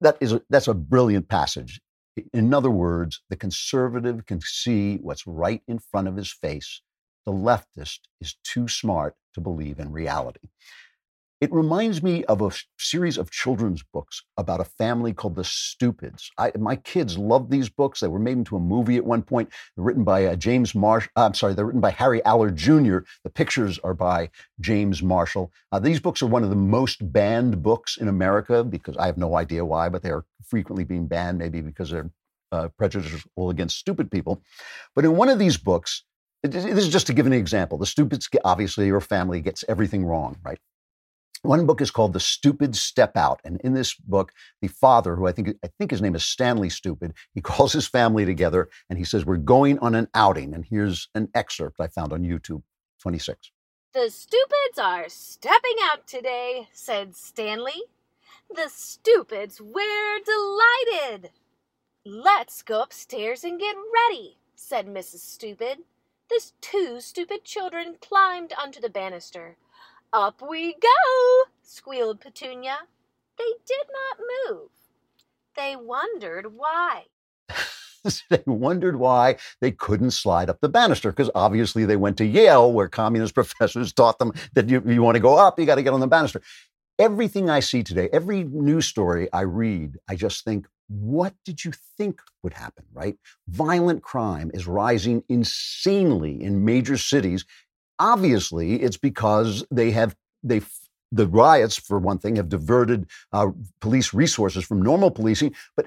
That 0.00 0.16
is 0.20 0.32
a, 0.32 0.42
that's 0.50 0.68
a 0.68 0.74
brilliant 0.74 1.28
passage. 1.28 1.80
In 2.32 2.54
other 2.54 2.70
words, 2.70 3.22
the 3.28 3.36
conservative 3.36 4.26
can 4.26 4.40
see 4.40 4.96
what's 4.96 5.26
right 5.26 5.62
in 5.66 5.78
front 5.78 6.08
of 6.08 6.16
his 6.16 6.32
face. 6.32 6.82
The 7.26 7.32
leftist 7.32 8.00
is 8.20 8.36
too 8.44 8.68
smart 8.68 9.16
to 9.34 9.40
believe 9.40 9.78
in 9.78 9.92
reality. 9.92 10.48
It 11.44 11.52
reminds 11.52 12.02
me 12.02 12.24
of 12.24 12.40
a 12.40 12.50
series 12.78 13.18
of 13.18 13.30
children's 13.30 13.82
books 13.82 14.22
about 14.38 14.62
a 14.62 14.64
family 14.64 15.12
called 15.12 15.34
the 15.34 15.44
Stupids. 15.44 16.30
I, 16.38 16.52
my 16.58 16.74
kids 16.74 17.18
loved 17.18 17.50
these 17.50 17.68
books. 17.68 18.00
They 18.00 18.08
were 18.08 18.18
made 18.18 18.38
into 18.38 18.56
a 18.56 18.60
movie 18.60 18.96
at 18.96 19.04
one 19.04 19.20
point. 19.20 19.50
They're 19.76 19.84
written 19.84 20.04
by 20.04 20.24
uh, 20.24 20.36
James 20.36 20.74
Marsh. 20.74 21.06
Uh, 21.14 21.26
I'm 21.26 21.34
sorry, 21.34 21.52
they're 21.52 21.66
written 21.66 21.82
by 21.82 21.90
Harry 21.90 22.24
Allard 22.24 22.56
Jr. 22.56 23.00
The 23.24 23.30
pictures 23.34 23.78
are 23.80 23.92
by 23.92 24.30
James 24.60 25.02
Marshall. 25.02 25.52
Uh, 25.70 25.78
these 25.80 26.00
books 26.00 26.22
are 26.22 26.26
one 26.28 26.44
of 26.44 26.48
the 26.48 26.56
most 26.56 27.12
banned 27.12 27.62
books 27.62 27.98
in 27.98 28.08
America 28.08 28.64
because 28.64 28.96
I 28.96 29.04
have 29.04 29.18
no 29.18 29.36
idea 29.36 29.66
why, 29.66 29.90
but 29.90 30.02
they 30.02 30.12
are 30.12 30.24
frequently 30.46 30.84
being 30.84 31.06
banned, 31.06 31.36
maybe 31.36 31.60
because 31.60 31.90
they're 31.90 32.10
uh, 32.52 32.68
prejudicial 32.78 33.50
against 33.50 33.76
stupid 33.76 34.10
people. 34.10 34.40
But 34.94 35.04
in 35.04 35.14
one 35.14 35.28
of 35.28 35.38
these 35.38 35.58
books, 35.58 36.04
this 36.42 36.64
is 36.64 36.88
just 36.88 37.06
to 37.08 37.12
give 37.12 37.26
an 37.26 37.34
example. 37.34 37.76
The 37.76 37.84
stupids, 37.84 38.30
obviously, 38.46 38.86
your 38.86 39.02
family 39.02 39.42
gets 39.42 39.62
everything 39.68 40.06
wrong, 40.06 40.38
right? 40.42 40.58
One 41.44 41.66
book 41.66 41.82
is 41.82 41.90
called 41.90 42.14
The 42.14 42.20
Stupid 42.20 42.74
Step 42.74 43.18
Out. 43.18 43.40
And 43.44 43.60
in 43.60 43.74
this 43.74 43.94
book, 43.94 44.32
the 44.62 44.68
father, 44.68 45.14
who 45.14 45.26
I 45.26 45.32
think 45.32 45.50
I 45.62 45.68
think 45.78 45.90
his 45.90 46.00
name 46.00 46.14
is 46.14 46.24
Stanley 46.24 46.70
Stupid, 46.70 47.12
he 47.34 47.40
calls 47.42 47.74
his 47.74 47.86
family 47.86 48.24
together 48.24 48.70
and 48.88 48.98
he 48.98 49.04
says, 49.04 49.26
We're 49.26 49.36
going 49.36 49.78
on 49.80 49.94
an 49.94 50.08
outing. 50.14 50.54
And 50.54 50.64
here's 50.64 51.08
an 51.14 51.28
excerpt 51.34 51.80
I 51.80 51.88
found 51.88 52.14
on 52.14 52.22
YouTube 52.22 52.62
26. 53.02 53.50
The 53.92 54.08
stupids 54.08 54.78
are 54.78 55.04
stepping 55.08 55.76
out 55.82 56.06
today, 56.06 56.68
said 56.72 57.14
Stanley. 57.14 57.82
The 58.48 58.70
stupids 58.70 59.60
were 59.60 60.18
delighted. 60.24 61.30
Let's 62.06 62.62
go 62.62 62.82
upstairs 62.82 63.44
and 63.44 63.60
get 63.60 63.76
ready, 63.76 64.38
said 64.54 64.86
Mrs. 64.86 65.18
Stupid. 65.18 65.80
The 66.30 66.40
two 66.62 67.02
stupid 67.02 67.44
children 67.44 67.96
climbed 68.00 68.54
onto 68.58 68.80
the 68.80 68.88
banister. 68.88 69.58
Up 70.14 70.40
we 70.48 70.74
go, 70.74 71.42
squealed 71.64 72.20
Petunia. 72.20 72.76
They 73.36 73.52
did 73.66 73.86
not 73.90 74.24
move. 74.46 74.68
They 75.56 75.74
wondered 75.74 76.54
why. 76.54 77.06
they 78.30 78.44
wondered 78.46 78.94
why 78.94 79.38
they 79.60 79.72
couldn't 79.72 80.12
slide 80.12 80.48
up 80.48 80.60
the 80.60 80.68
banister 80.68 81.10
because 81.10 81.32
obviously 81.34 81.84
they 81.84 81.96
went 81.96 82.16
to 82.18 82.24
Yale 82.24 82.72
where 82.72 82.86
communist 82.86 83.34
professors 83.40 83.92
taught 83.92 84.20
them 84.20 84.30
that 84.52 84.68
you, 84.68 84.80
you 84.86 85.02
want 85.02 85.16
to 85.16 85.20
go 85.20 85.36
up, 85.36 85.58
you 85.58 85.66
got 85.66 85.74
to 85.74 85.82
get 85.82 85.92
on 85.92 85.98
the 85.98 86.06
banister. 86.06 86.40
Everything 86.96 87.50
I 87.50 87.58
see 87.58 87.82
today, 87.82 88.08
every 88.12 88.44
news 88.44 88.86
story 88.86 89.28
I 89.32 89.40
read, 89.40 89.96
I 90.08 90.14
just 90.14 90.44
think, 90.44 90.68
what 90.86 91.34
did 91.44 91.64
you 91.64 91.72
think 91.98 92.20
would 92.44 92.54
happen, 92.54 92.84
right? 92.92 93.16
Violent 93.48 94.04
crime 94.04 94.52
is 94.54 94.68
rising 94.68 95.24
insanely 95.28 96.40
in 96.40 96.64
major 96.64 96.98
cities 96.98 97.44
Obviously, 97.98 98.82
it's 98.82 98.96
because 98.96 99.64
they 99.70 99.90
have 99.92 100.16
they 100.42 100.60
the 101.12 101.26
riots, 101.28 101.76
for 101.76 101.98
one 101.98 102.18
thing, 102.18 102.36
have 102.36 102.48
diverted 102.48 103.06
uh, 103.32 103.50
police 103.80 104.12
resources 104.12 104.64
from 104.64 104.82
normal 104.82 105.10
policing. 105.10 105.54
But 105.76 105.86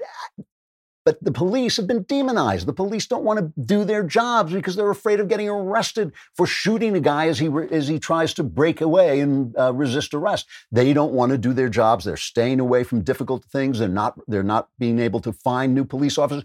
But 1.04 1.22
the 1.22 1.32
police 1.32 1.78
have 1.78 1.86
been 1.86 2.02
demonized. 2.02 2.66
The 2.66 2.72
police 2.74 3.06
don't 3.06 3.24
want 3.24 3.38
to 3.38 3.52
do 3.62 3.84
their 3.84 4.02
jobs 4.02 4.52
because 4.52 4.76
they're 4.76 4.90
afraid 4.90 5.20
of 5.20 5.28
getting 5.28 5.48
arrested 5.48 6.12
for 6.36 6.46
shooting 6.46 6.94
a 6.94 7.00
guy 7.00 7.28
as 7.28 7.38
he 7.38 7.48
as 7.70 7.88
he 7.88 7.98
tries 7.98 8.34
to 8.34 8.42
break 8.42 8.80
away 8.82 9.20
and 9.20 9.56
uh, 9.58 9.72
resist 9.72 10.12
arrest. 10.12 10.46
They 10.70 10.92
don't 10.92 11.12
want 11.12 11.32
to 11.32 11.38
do 11.38 11.54
their 11.54 11.70
jobs. 11.70 12.04
They're 12.04 12.18
staying 12.18 12.60
away 12.60 12.84
from 12.84 13.02
difficult 13.02 13.44
things. 13.44 13.78
They're 13.78 13.88
not 13.88 14.18
they're 14.28 14.42
not 14.42 14.68
being 14.78 14.98
able 14.98 15.20
to 15.20 15.32
find 15.32 15.74
new 15.74 15.84
police 15.84 16.18
officers. 16.18 16.44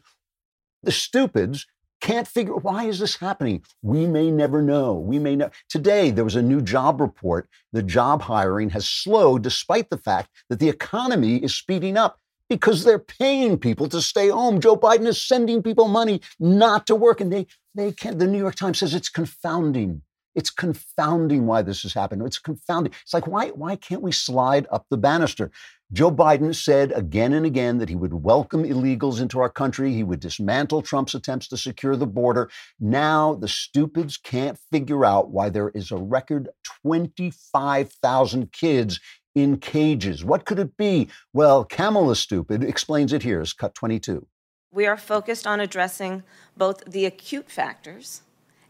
The 0.84 0.91
stupids 0.91 1.65
can't 2.01 2.27
figure 2.27 2.56
why 2.56 2.86
is 2.86 2.99
this 2.99 3.17
happening 3.17 3.63
we 3.82 4.06
may 4.06 4.29
never 4.29 4.62
know 4.62 4.93
we 4.93 5.19
may 5.19 5.36
know 5.36 5.49
today 5.69 6.12
there 6.12 6.23
was 6.23 6.36
a 6.36 6.41
new 6.41 6.62
job 6.62 6.99
report 6.99 7.47
the 7.71 7.84
job 7.84 8.21
hiring 8.21 8.69
has 8.69 8.88
slowed 8.88 9.41
despite 9.41 9.89
the 9.89 9.97
fact 9.97 10.29
that 10.49 10.60
the 10.60 10.69
economy 10.69 11.38
is 11.38 11.56
speeding 11.56 11.97
up 11.97 12.19
because 12.49 12.84
they're 12.84 12.99
paying 12.99 13.58
people 13.58 13.88
to 13.88 14.01
stay 14.01 14.29
home 14.29 14.60
joe 14.60 14.75
biden 14.75 15.08
is 15.08 15.21
sending 15.21 15.63
people 15.63 15.88
money 15.88 16.21
not 16.39 16.86
to 16.86 16.95
work 16.95 17.21
and 17.21 17.32
they 17.32 17.47
they 17.75 17.91
can't 17.91 18.19
the 18.19 18.27
new 18.27 18.39
york 18.39 18.56
times 18.56 18.79
says 18.79 18.93
it's 18.93 19.10
confounding 19.10 20.01
it's 20.36 20.49
confounding 20.49 21.45
why 21.45 21.62
this 21.62 21.84
has 21.84 21.93
happened. 21.93 22.23
It's 22.23 22.39
confounding. 22.39 22.93
It's 23.03 23.13
like, 23.13 23.27
why, 23.27 23.49
why 23.49 23.75
can't 23.75 24.01
we 24.01 24.12
slide 24.12 24.67
up 24.71 24.86
the 24.89 24.97
banister? 24.97 25.51
Joe 25.93 26.12
Biden 26.12 26.56
said 26.56 26.91
again 26.93 27.34
and 27.34 27.45
again 27.45 27.77
that 27.77 27.88
he 27.88 27.95
would 27.95 28.15
welcome 28.15 28.63
illegals 28.63 29.21
into 29.21 29.39
our 29.39 29.49
country. 29.49 29.93
He 29.93 30.03
would 30.03 30.19
dismantle 30.19 30.82
Trump's 30.82 31.13
attempts 31.13 31.47
to 31.49 31.58
secure 31.58 31.95
the 31.95 32.08
border. 32.08 32.49
Now 32.79 33.36
the 33.36 33.47
stupids 33.47 34.17
can't 34.17 34.58
figure 34.71 35.06
out 35.06 35.29
why 35.29 35.49
there 35.49 35.69
is 35.69 35.91
a 35.91 35.97
record 35.97 36.49
25,000 36.82 38.51
kids 38.51 38.99
in 39.36 39.58
cages. 39.58 40.25
What 40.25 40.45
could 40.45 40.58
it 40.58 40.75
be? 40.77 41.10
Well, 41.32 41.63
Kamala 41.63 42.15
Stupid 42.15 42.63
explains 42.67 43.13
it 43.13 43.21
here 43.21 43.39
as 43.39 43.53
cut 43.53 43.75
22. 43.75 44.25
We 44.71 44.88
are 44.88 44.97
focused 44.97 45.45
on 45.45 45.60
addressing 45.60 46.23
both 46.58 46.84
the 46.86 47.06
acute 47.06 47.51
factors 47.51 48.23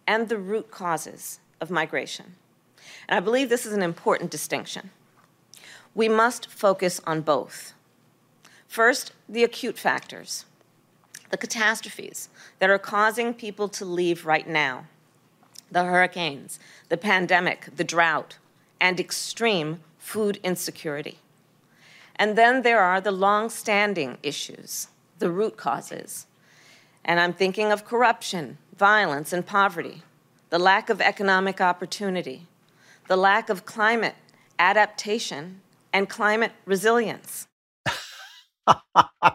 and 0.06 0.28
the 0.28 0.38
root 0.38 0.72
causes 0.72 1.40
of 1.62 1.72
migration. 1.72 2.36
And 3.08 3.16
I 3.16 3.22
believe 3.22 3.48
this 3.48 3.66
is 3.66 3.72
an 3.72 3.82
important 3.82 4.30
distinction. 4.30 4.90
We 5.96 6.10
must 6.10 6.50
focus 6.50 7.00
on 7.06 7.22
both. 7.22 7.74
First, 8.68 9.12
the 9.30 9.44
acute 9.44 9.78
factors, 9.78 10.46
the 11.30 11.38
catastrophes 11.38 12.30
that 12.60 12.70
are 12.70 12.80
causing 12.80 13.34
people 13.34 13.68
to 13.70 13.86
leave 13.86 14.26
right 14.26 14.48
now 14.48 14.86
the 15.72 15.84
hurricanes, 15.84 16.60
the 16.90 16.98
pandemic, 16.98 17.68
the 17.76 17.84
drought, 17.84 18.38
and 18.80 19.00
extreme 19.00 19.80
food 19.98 20.40
insecurity. 20.44 21.18
And 22.16 22.38
then 22.38 22.62
there 22.62 22.80
are 22.80 23.02
the 23.02 23.12
long 23.12 23.50
standing 23.50 24.18
issues, 24.22 24.88
the 25.20 25.32
root 25.32 25.58
causes. 25.58 26.28
And 27.04 27.20
I'm 27.20 27.34
thinking 27.34 27.72
of 27.72 27.86
corruption, 27.86 28.60
violence, 28.78 29.34
and 29.34 29.46
poverty, 29.46 30.04
the 30.52 30.60
lack 30.60 30.92
of 30.92 31.02
economic 31.02 31.60
opportunity, 31.60 32.44
the 33.08 33.18
lack 33.18 33.50
of 33.50 33.66
climate 33.66 34.16
adaptation 34.60 35.62
and 35.94 36.10
climate 36.10 36.52
resilience. 36.66 37.48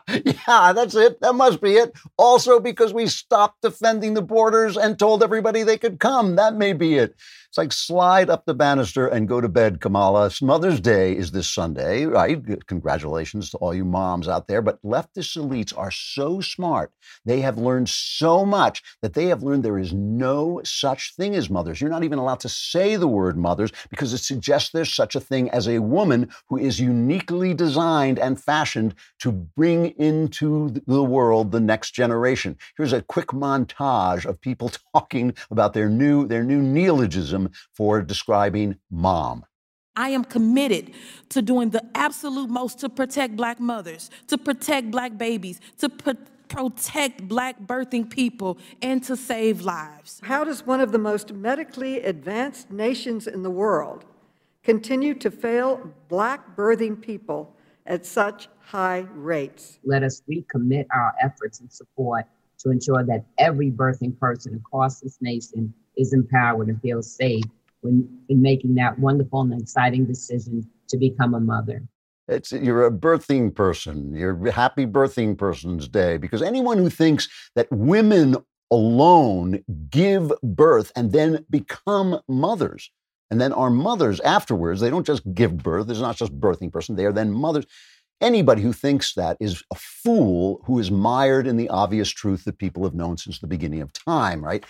yeah, 0.08 0.72
that's 0.72 0.94
it. 0.94 1.20
That 1.20 1.34
must 1.34 1.60
be 1.60 1.74
it. 1.74 1.92
Also, 2.16 2.60
because 2.60 2.92
we 2.92 3.06
stopped 3.06 3.62
defending 3.62 4.14
the 4.14 4.22
borders 4.22 4.76
and 4.76 4.98
told 4.98 5.22
everybody 5.22 5.62
they 5.62 5.78
could 5.78 6.00
come. 6.00 6.36
That 6.36 6.56
may 6.56 6.72
be 6.72 6.96
it. 6.96 7.14
It's 7.58 7.64
like 7.64 7.72
slide 7.72 8.30
up 8.30 8.44
the 8.46 8.54
banister 8.54 9.08
and 9.08 9.26
go 9.26 9.40
to 9.40 9.48
bed, 9.48 9.80
Kamala. 9.80 10.30
Mother's 10.40 10.80
Day 10.80 11.16
is 11.16 11.32
this 11.32 11.50
Sunday, 11.50 12.04
right? 12.04 12.40
Congratulations 12.68 13.50
to 13.50 13.56
all 13.56 13.74
you 13.74 13.84
moms 13.84 14.28
out 14.28 14.46
there. 14.46 14.62
But 14.62 14.80
leftist 14.84 15.36
elites 15.36 15.76
are 15.76 15.90
so 15.90 16.40
smart. 16.40 16.92
They 17.24 17.40
have 17.40 17.58
learned 17.58 17.88
so 17.88 18.46
much 18.46 18.84
that 19.02 19.14
they 19.14 19.24
have 19.24 19.42
learned 19.42 19.64
there 19.64 19.76
is 19.76 19.92
no 19.92 20.60
such 20.62 21.16
thing 21.16 21.34
as 21.34 21.50
mothers. 21.50 21.80
You're 21.80 21.90
not 21.90 22.04
even 22.04 22.20
allowed 22.20 22.38
to 22.40 22.48
say 22.48 22.94
the 22.94 23.08
word 23.08 23.36
mothers 23.36 23.72
because 23.90 24.12
it 24.12 24.18
suggests 24.18 24.70
there's 24.70 24.94
such 24.94 25.16
a 25.16 25.20
thing 25.20 25.50
as 25.50 25.66
a 25.66 25.80
woman 25.80 26.30
who 26.48 26.58
is 26.58 26.78
uniquely 26.78 27.54
designed 27.54 28.20
and 28.20 28.40
fashioned 28.40 28.94
to 29.18 29.32
bring 29.32 29.86
into 29.98 30.70
the 30.86 31.02
world 31.02 31.50
the 31.50 31.58
next 31.58 31.90
generation. 31.90 32.56
Here's 32.76 32.92
a 32.92 33.02
quick 33.02 33.28
montage 33.28 34.26
of 34.26 34.40
people 34.40 34.70
talking 34.94 35.34
about 35.50 35.72
their 35.72 35.88
new 35.88 36.24
their 36.28 36.44
new 36.44 36.62
neologism 36.62 37.47
for 37.74 38.02
describing 38.02 38.76
mom. 38.90 39.44
I 39.96 40.10
am 40.10 40.24
committed 40.24 40.92
to 41.30 41.42
doing 41.42 41.70
the 41.70 41.84
absolute 41.96 42.48
most 42.48 42.78
to 42.80 42.88
protect 42.88 43.34
black 43.34 43.58
mothers, 43.58 44.10
to 44.28 44.38
protect 44.38 44.92
black 44.92 45.18
babies, 45.18 45.60
to 45.78 45.88
protect 45.88 47.26
black 47.26 47.60
birthing 47.60 48.08
people, 48.08 48.58
and 48.80 49.02
to 49.02 49.16
save 49.16 49.62
lives. 49.62 50.20
How 50.22 50.44
does 50.44 50.64
one 50.64 50.80
of 50.80 50.92
the 50.92 50.98
most 50.98 51.32
medically 51.32 52.00
advanced 52.02 52.70
nations 52.70 53.26
in 53.26 53.42
the 53.42 53.50
world 53.50 54.04
continue 54.62 55.14
to 55.14 55.32
fail 55.32 55.92
black 56.08 56.56
birthing 56.56 57.00
people 57.00 57.56
at 57.84 58.06
such 58.06 58.48
high 58.60 59.04
rates? 59.14 59.80
Let 59.82 60.04
us 60.04 60.22
recommit 60.30 60.86
our 60.94 61.12
efforts 61.20 61.58
and 61.58 61.72
support 61.72 62.24
to 62.58 62.70
ensure 62.70 63.02
that 63.04 63.24
every 63.38 63.70
birthing 63.70 64.18
person 64.18 64.54
across 64.54 65.00
this 65.00 65.18
nation 65.20 65.74
is 65.98 66.12
empowered 66.12 66.68
and 66.68 66.80
feels 66.80 67.14
safe 67.14 67.44
when 67.80 68.08
in 68.28 68.40
making 68.40 68.74
that 68.76 68.98
wonderful 68.98 69.42
and 69.42 69.60
exciting 69.60 70.06
decision 70.06 70.68
to 70.88 70.96
become 70.96 71.34
a 71.34 71.40
mother. 71.40 71.82
It's, 72.28 72.52
you're 72.52 72.86
a 72.86 72.90
birthing 72.90 73.54
person. 73.54 74.14
You're 74.14 74.50
happy 74.50 74.86
birthing 74.86 75.38
person's 75.38 75.88
day 75.88 76.18
because 76.18 76.42
anyone 76.42 76.78
who 76.78 76.90
thinks 76.90 77.28
that 77.54 77.70
women 77.70 78.36
alone 78.70 79.64
give 79.88 80.30
birth 80.42 80.92
and 80.94 81.12
then 81.12 81.44
become 81.48 82.20
mothers 82.28 82.90
and 83.30 83.40
then 83.40 83.52
are 83.52 83.70
mothers 83.70 84.20
afterwards, 84.20 84.80
they 84.80 84.90
don't 84.90 85.06
just 85.06 85.22
give 85.34 85.56
birth. 85.58 85.88
It's 85.88 86.00
not 86.00 86.16
just 86.16 86.38
birthing 86.38 86.72
person. 86.72 86.96
They 86.96 87.06
are 87.06 87.12
then 87.12 87.32
mothers. 87.32 87.66
Anybody 88.20 88.62
who 88.62 88.72
thinks 88.72 89.14
that 89.14 89.36
is 89.40 89.62
a 89.72 89.76
fool 89.76 90.60
who 90.64 90.78
is 90.78 90.90
mired 90.90 91.46
in 91.46 91.56
the 91.56 91.68
obvious 91.68 92.10
truth 92.10 92.44
that 92.44 92.58
people 92.58 92.82
have 92.84 92.94
known 92.94 93.16
since 93.16 93.38
the 93.38 93.46
beginning 93.46 93.80
of 93.80 93.92
time, 93.92 94.44
right? 94.44 94.64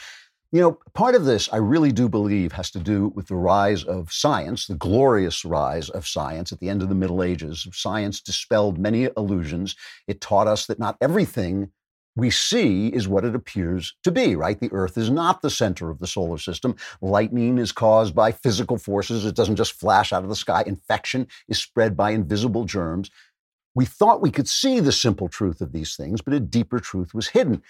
You 0.50 0.62
know, 0.62 0.78
part 0.94 1.14
of 1.14 1.26
this, 1.26 1.52
I 1.52 1.58
really 1.58 1.92
do 1.92 2.08
believe, 2.08 2.52
has 2.52 2.70
to 2.70 2.78
do 2.78 3.08
with 3.08 3.26
the 3.26 3.34
rise 3.34 3.84
of 3.84 4.11
science, 4.11 4.66
the 4.66 4.76
glorious 4.76 5.44
rise 5.44 5.90
of 5.90 6.08
science 6.08 6.52
at 6.52 6.58
the 6.58 6.70
end 6.70 6.80
of 6.82 6.88
the 6.88 6.94
Middle 6.94 7.22
Ages. 7.22 7.68
Science 7.72 8.22
dispelled 8.22 8.78
many 8.78 9.11
illusions. 9.14 9.76
It 10.06 10.22
taught 10.22 10.46
us 10.46 10.64
that 10.66 10.78
not 10.78 10.96
everything 11.02 11.70
we 12.16 12.30
see 12.30 12.88
is 12.88 13.06
what 13.06 13.26
it 13.26 13.34
appears 13.34 13.94
to 14.04 14.11
be, 14.11 14.37
right? 14.37 14.58
The 14.58 14.72
Earth 14.72 14.96
is 14.96 15.11
not 15.11 15.42
the 15.42 15.50
center 15.50 15.90
of 15.90 15.98
the 15.98 16.06
solar 16.06 16.38
system. 16.38 16.76
Lightning 17.02 17.58
is 17.58 17.70
caused 17.70 18.14
by 18.14 18.32
physical 18.32 18.78
forces, 18.78 19.26
it 19.26 19.37
doesn't 19.37 19.56
just 19.56 19.72
flash 19.72 20.14
out 20.14 20.22
of 20.22 20.30
the 20.30 20.34
sky. 20.34 20.64
Infection 20.66 21.28
is 21.48 21.58
spread 21.58 21.94
by 21.94 22.12
invisible 22.12 22.64
germs. 22.64 23.11
We 23.74 23.84
thought 23.84 24.22
we 24.22 24.32
could 24.32 24.48
see 24.48 24.80
the 24.80 24.92
simple 24.92 25.28
truth 25.28 25.61
of 25.61 25.72
these 25.72 25.94
things, 25.94 26.20
but 26.20 26.34
a 26.34 26.40
deeper 26.40 26.80
truth 26.80 27.14
was 27.14 27.28
hidden. 27.28 27.62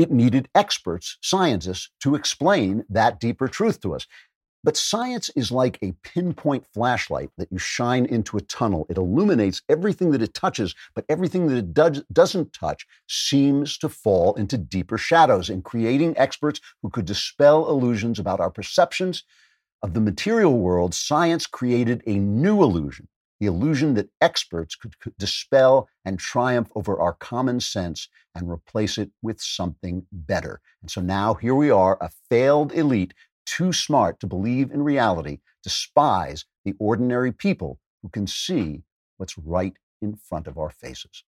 It 0.00 0.10
needed 0.10 0.48
experts, 0.54 1.18
scientists, 1.20 1.90
to 2.00 2.14
explain 2.14 2.86
that 2.88 3.20
deeper 3.20 3.48
truth 3.48 3.82
to 3.82 3.94
us. 3.94 4.06
But 4.64 4.78
science 4.78 5.28
is 5.36 5.52
like 5.52 5.78
a 5.82 5.92
pinpoint 6.02 6.64
flashlight 6.72 7.28
that 7.36 7.52
you 7.52 7.58
shine 7.58 8.06
into 8.06 8.38
a 8.38 8.40
tunnel. 8.40 8.86
It 8.88 8.96
illuminates 8.96 9.60
everything 9.68 10.10
that 10.12 10.22
it 10.22 10.32
touches, 10.32 10.74
but 10.94 11.04
everything 11.10 11.48
that 11.48 11.58
it 11.58 11.74
does, 11.74 12.02
doesn't 12.10 12.54
touch 12.54 12.86
seems 13.10 13.76
to 13.76 13.90
fall 13.90 14.32
into 14.36 14.56
deeper 14.56 14.96
shadows. 14.96 15.50
In 15.50 15.60
creating 15.60 16.16
experts 16.16 16.62
who 16.80 16.88
could 16.88 17.04
dispel 17.04 17.68
illusions 17.68 18.18
about 18.18 18.40
our 18.40 18.50
perceptions 18.50 19.24
of 19.82 19.92
the 19.92 20.00
material 20.00 20.58
world, 20.58 20.94
science 20.94 21.46
created 21.46 22.02
a 22.06 22.14
new 22.14 22.62
illusion 22.62 23.06
the 23.40 23.46
illusion 23.46 23.94
that 23.94 24.10
experts 24.20 24.76
could, 24.76 24.98
could, 25.00 25.16
dispel 25.18 25.88
and 26.04 26.18
triumph 26.18 26.70
over 26.74 27.00
our 27.00 27.14
common 27.14 27.58
sense 27.58 28.08
and 28.34 28.50
replace 28.50 28.98
it 28.98 29.10
with 29.22 29.40
something 29.40 30.06
better. 30.12 30.60
And 30.82 30.90
so 30.90 31.00
now 31.00 31.34
here 31.34 31.54
we 31.54 31.70
are, 31.70 31.98
a 32.00 32.10
failed 32.28 32.72
elite, 32.72 33.14
too 33.46 33.72
smart 33.72 34.20
to 34.20 34.26
believe 34.26 34.70
in 34.70 34.82
reality, 34.82 35.38
despise 35.62 36.44
the 36.64 36.74
ordinary 36.78 37.32
people 37.32 37.78
who 38.02 38.08
can 38.10 38.26
see 38.26 38.82
what's 39.16 39.36
right 39.36 39.74
in 40.00 40.14
front 40.14 40.46
of 40.46 40.58
our 40.58 40.70
faces. 40.70 41.24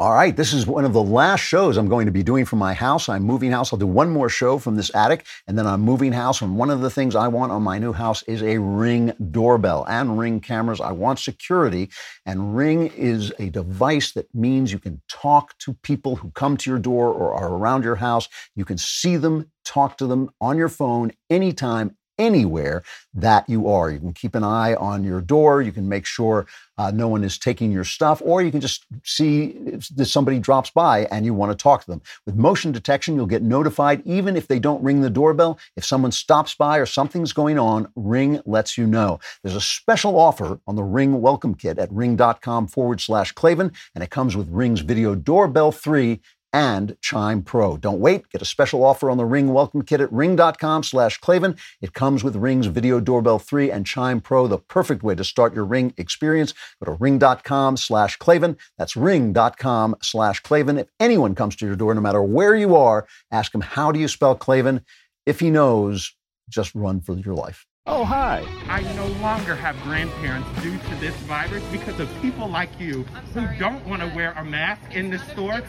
All 0.00 0.14
right, 0.14 0.34
this 0.34 0.54
is 0.54 0.66
one 0.66 0.86
of 0.86 0.94
the 0.94 1.02
last 1.02 1.40
shows 1.40 1.76
I'm 1.76 1.86
going 1.86 2.06
to 2.06 2.10
be 2.10 2.22
doing 2.22 2.46
from 2.46 2.58
my 2.58 2.72
house. 2.72 3.10
I'm 3.10 3.22
moving 3.22 3.50
house. 3.50 3.70
I'll 3.70 3.78
do 3.78 3.86
one 3.86 4.08
more 4.08 4.30
show 4.30 4.56
from 4.56 4.76
this 4.76 4.90
attic, 4.94 5.26
and 5.46 5.58
then 5.58 5.66
I'm 5.66 5.82
moving 5.82 6.10
house. 6.12 6.40
And 6.40 6.56
one 6.56 6.70
of 6.70 6.80
the 6.80 6.88
things 6.88 7.14
I 7.14 7.28
want 7.28 7.52
on 7.52 7.62
my 7.62 7.78
new 7.78 7.92
house 7.92 8.22
is 8.22 8.42
a 8.42 8.56
Ring 8.56 9.12
doorbell 9.30 9.84
and 9.86 10.18
Ring 10.18 10.40
cameras. 10.40 10.80
I 10.80 10.92
want 10.92 11.18
security, 11.18 11.90
and 12.24 12.56
Ring 12.56 12.86
is 12.96 13.30
a 13.38 13.50
device 13.50 14.12
that 14.12 14.34
means 14.34 14.72
you 14.72 14.78
can 14.78 15.02
talk 15.06 15.58
to 15.58 15.74
people 15.82 16.16
who 16.16 16.30
come 16.30 16.56
to 16.56 16.70
your 16.70 16.78
door 16.78 17.12
or 17.12 17.34
are 17.34 17.52
around 17.52 17.84
your 17.84 17.96
house. 17.96 18.26
You 18.56 18.64
can 18.64 18.78
see 18.78 19.18
them, 19.18 19.50
talk 19.66 19.98
to 19.98 20.06
them 20.06 20.30
on 20.40 20.56
your 20.56 20.70
phone 20.70 21.12
anytime, 21.28 21.94
anywhere 22.20 22.82
that 23.14 23.48
you 23.48 23.66
are. 23.66 23.90
You 23.90 23.98
can 23.98 24.12
keep 24.12 24.34
an 24.34 24.44
eye 24.44 24.74
on 24.74 25.02
your 25.02 25.20
door. 25.20 25.62
You 25.62 25.72
can 25.72 25.88
make 25.88 26.06
sure 26.06 26.46
uh, 26.78 26.90
no 26.90 27.08
one 27.08 27.24
is 27.24 27.38
taking 27.38 27.72
your 27.72 27.84
stuff, 27.84 28.22
or 28.24 28.40
you 28.42 28.50
can 28.50 28.60
just 28.60 28.86
see 29.02 29.56
if 29.66 30.06
somebody 30.06 30.38
drops 30.38 30.70
by 30.70 31.06
and 31.10 31.24
you 31.26 31.34
want 31.34 31.50
to 31.50 31.60
talk 31.60 31.82
to 31.84 31.90
them. 31.90 32.00
With 32.24 32.36
motion 32.36 32.72
detection, 32.72 33.16
you'll 33.16 33.26
get 33.26 33.42
notified 33.42 34.02
even 34.06 34.36
if 34.36 34.46
they 34.46 34.58
don't 34.58 34.82
ring 34.82 35.00
the 35.00 35.10
doorbell. 35.10 35.58
If 35.76 35.84
someone 35.84 36.12
stops 36.12 36.54
by 36.54 36.78
or 36.78 36.86
something's 36.86 37.32
going 37.32 37.58
on, 37.58 37.90
Ring 37.96 38.40
lets 38.46 38.78
you 38.78 38.86
know. 38.86 39.18
There's 39.42 39.56
a 39.56 39.60
special 39.60 40.18
offer 40.18 40.60
on 40.66 40.76
the 40.76 40.82
Ring 40.82 41.20
Welcome 41.20 41.54
Kit 41.54 41.78
at 41.78 41.92
ring.com 41.92 42.68
forward 42.68 43.00
slash 43.00 43.32
Klavan, 43.32 43.72
and 43.94 44.04
it 44.04 44.10
comes 44.10 44.36
with 44.36 44.48
Ring's 44.48 44.80
Video 44.80 45.14
Doorbell 45.14 45.72
3 45.72 46.20
and 46.52 46.96
Chime 47.00 47.42
Pro. 47.42 47.76
Don't 47.76 48.00
wait. 48.00 48.28
Get 48.30 48.42
a 48.42 48.46
special 48.46 48.84
offer 48.84 49.10
on 49.10 49.18
the 49.18 49.24
Ring 49.24 49.52
Welcome 49.52 49.82
Kit 49.82 50.00
at 50.00 50.12
ring.com 50.12 50.82
slash 50.82 51.18
Klavan. 51.18 51.56
It 51.80 51.92
comes 51.92 52.24
with 52.24 52.36
Ring's 52.36 52.66
Video 52.66 53.00
Doorbell 53.00 53.38
3 53.38 53.70
and 53.70 53.86
Chime 53.86 54.20
Pro, 54.20 54.46
the 54.46 54.58
perfect 54.58 55.02
way 55.02 55.14
to 55.14 55.24
start 55.24 55.54
your 55.54 55.64
Ring 55.64 55.94
experience. 55.96 56.54
Go 56.82 56.92
to 56.92 56.98
ring.com 56.98 57.76
slash 57.76 58.16
Klavan. 58.16 58.56
That's 58.78 58.96
ring.com 58.96 59.96
slash 60.02 60.40
Klavan. 60.40 60.78
If 60.78 60.88
anyone 60.98 61.34
comes 61.34 61.56
to 61.56 61.66
your 61.66 61.76
door, 61.76 61.94
no 61.94 62.00
matter 62.00 62.22
where 62.22 62.54
you 62.54 62.74
are, 62.76 63.06
ask 63.30 63.54
him, 63.54 63.60
how 63.60 63.92
do 63.92 64.00
you 64.00 64.08
spell 64.08 64.34
Klavan? 64.34 64.84
If 65.26 65.40
he 65.40 65.50
knows, 65.50 66.14
just 66.48 66.74
run 66.74 67.00
for 67.00 67.16
your 67.16 67.34
life. 67.34 67.66
Oh, 67.86 68.04
hi. 68.04 68.44
I 68.68 68.82
no 68.94 69.06
longer 69.22 69.54
have 69.54 69.80
grandparents 69.82 70.48
due 70.62 70.76
to 70.76 70.94
this 70.96 71.14
virus 71.22 71.64
because 71.72 71.98
of 71.98 72.08
people 72.20 72.48
like 72.48 72.68
you 72.78 73.04
who 73.34 73.46
don't 73.58 73.84
want 73.86 74.02
to 74.02 74.08
wear 74.14 74.32
a 74.32 74.44
mask 74.44 74.94
in 74.94 75.10
the 75.10 75.18
store. 75.18 75.62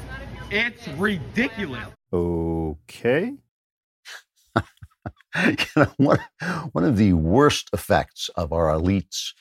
It's 0.51 0.85
ridiculous. 0.89 1.87
Okay. 2.11 3.35
you 5.47 5.55
know, 5.77 5.87
one, 5.95 6.19
one 6.73 6.83
of 6.83 6.97
the 6.97 7.13
worst 7.13 7.69
effects 7.71 8.29
of 8.35 8.51
our 8.51 8.67
elites 8.67 9.31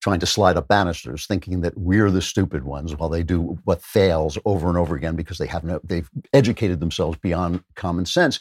trying 0.00 0.20
to 0.20 0.26
slide 0.26 0.56
up 0.56 0.68
banisters, 0.68 1.26
thinking 1.26 1.62
that 1.62 1.76
we're 1.76 2.12
the 2.12 2.22
stupid 2.22 2.62
ones 2.62 2.94
while 2.94 3.08
they 3.08 3.24
do 3.24 3.58
what 3.64 3.82
fails 3.82 4.38
over 4.44 4.68
and 4.68 4.78
over 4.78 4.94
again 4.94 5.16
because 5.16 5.38
they 5.38 5.48
have 5.48 5.64
no, 5.64 5.80
they've 5.82 6.08
educated 6.32 6.78
themselves 6.78 7.18
beyond 7.20 7.64
common 7.74 8.06
sense, 8.06 8.38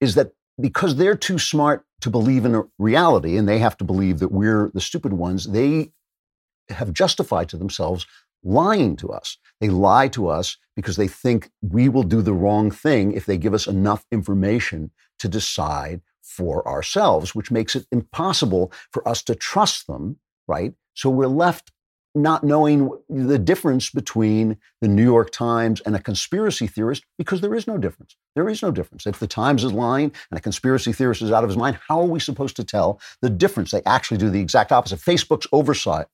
is 0.00 0.16
that 0.16 0.32
because 0.60 0.96
they're 0.96 1.16
too 1.16 1.38
smart 1.38 1.84
to 2.00 2.10
believe 2.10 2.44
in 2.44 2.56
a 2.56 2.64
reality 2.78 3.36
and 3.36 3.48
they 3.48 3.58
have 3.58 3.76
to 3.76 3.84
believe 3.84 4.18
that 4.18 4.32
we're 4.32 4.72
the 4.74 4.80
stupid 4.80 5.12
ones, 5.12 5.44
they 5.44 5.92
have 6.70 6.92
justified 6.92 7.48
to 7.50 7.56
themselves 7.56 8.04
lying 8.44 8.96
to 8.96 9.08
us. 9.08 9.38
They 9.60 9.68
lie 9.68 10.08
to 10.08 10.28
us 10.28 10.56
because 10.76 10.96
they 10.96 11.08
think 11.08 11.50
we 11.62 11.88
will 11.88 12.02
do 12.02 12.22
the 12.22 12.34
wrong 12.34 12.70
thing 12.70 13.12
if 13.12 13.26
they 13.26 13.38
give 13.38 13.54
us 13.54 13.66
enough 13.66 14.04
information 14.12 14.90
to 15.18 15.28
decide 15.28 16.02
for 16.22 16.66
ourselves, 16.66 17.34
which 17.34 17.50
makes 17.50 17.76
it 17.76 17.86
impossible 17.90 18.72
for 18.92 19.06
us 19.08 19.22
to 19.22 19.34
trust 19.34 19.86
them, 19.86 20.18
right? 20.46 20.74
So 20.94 21.10
we're 21.10 21.26
left 21.26 21.72
not 22.14 22.44
knowing 22.44 22.90
the 23.08 23.38
difference 23.38 23.90
between 23.90 24.56
the 24.80 24.88
New 24.88 25.02
York 25.02 25.30
Times 25.30 25.80
and 25.80 25.96
a 25.96 26.00
conspiracy 26.00 26.66
theorist 26.66 27.04
because 27.18 27.40
there 27.40 27.54
is 27.54 27.66
no 27.66 27.76
difference. 27.76 28.16
There 28.36 28.48
is 28.48 28.62
no 28.62 28.70
difference. 28.70 29.06
If 29.06 29.18
the 29.18 29.26
Times 29.26 29.64
is 29.64 29.72
lying 29.72 30.12
and 30.30 30.38
a 30.38 30.40
conspiracy 30.40 30.92
theorist 30.92 31.22
is 31.22 31.32
out 31.32 31.42
of 31.42 31.50
his 31.50 31.56
mind, 31.56 31.78
how 31.88 32.00
are 32.00 32.06
we 32.06 32.20
supposed 32.20 32.56
to 32.56 32.64
tell 32.64 33.00
the 33.20 33.30
difference? 33.30 33.72
They 33.72 33.82
actually 33.84 34.18
do 34.18 34.30
the 34.30 34.40
exact 34.40 34.70
opposite. 34.70 35.00
Facebook's 35.00 35.46
oversight 35.52 36.06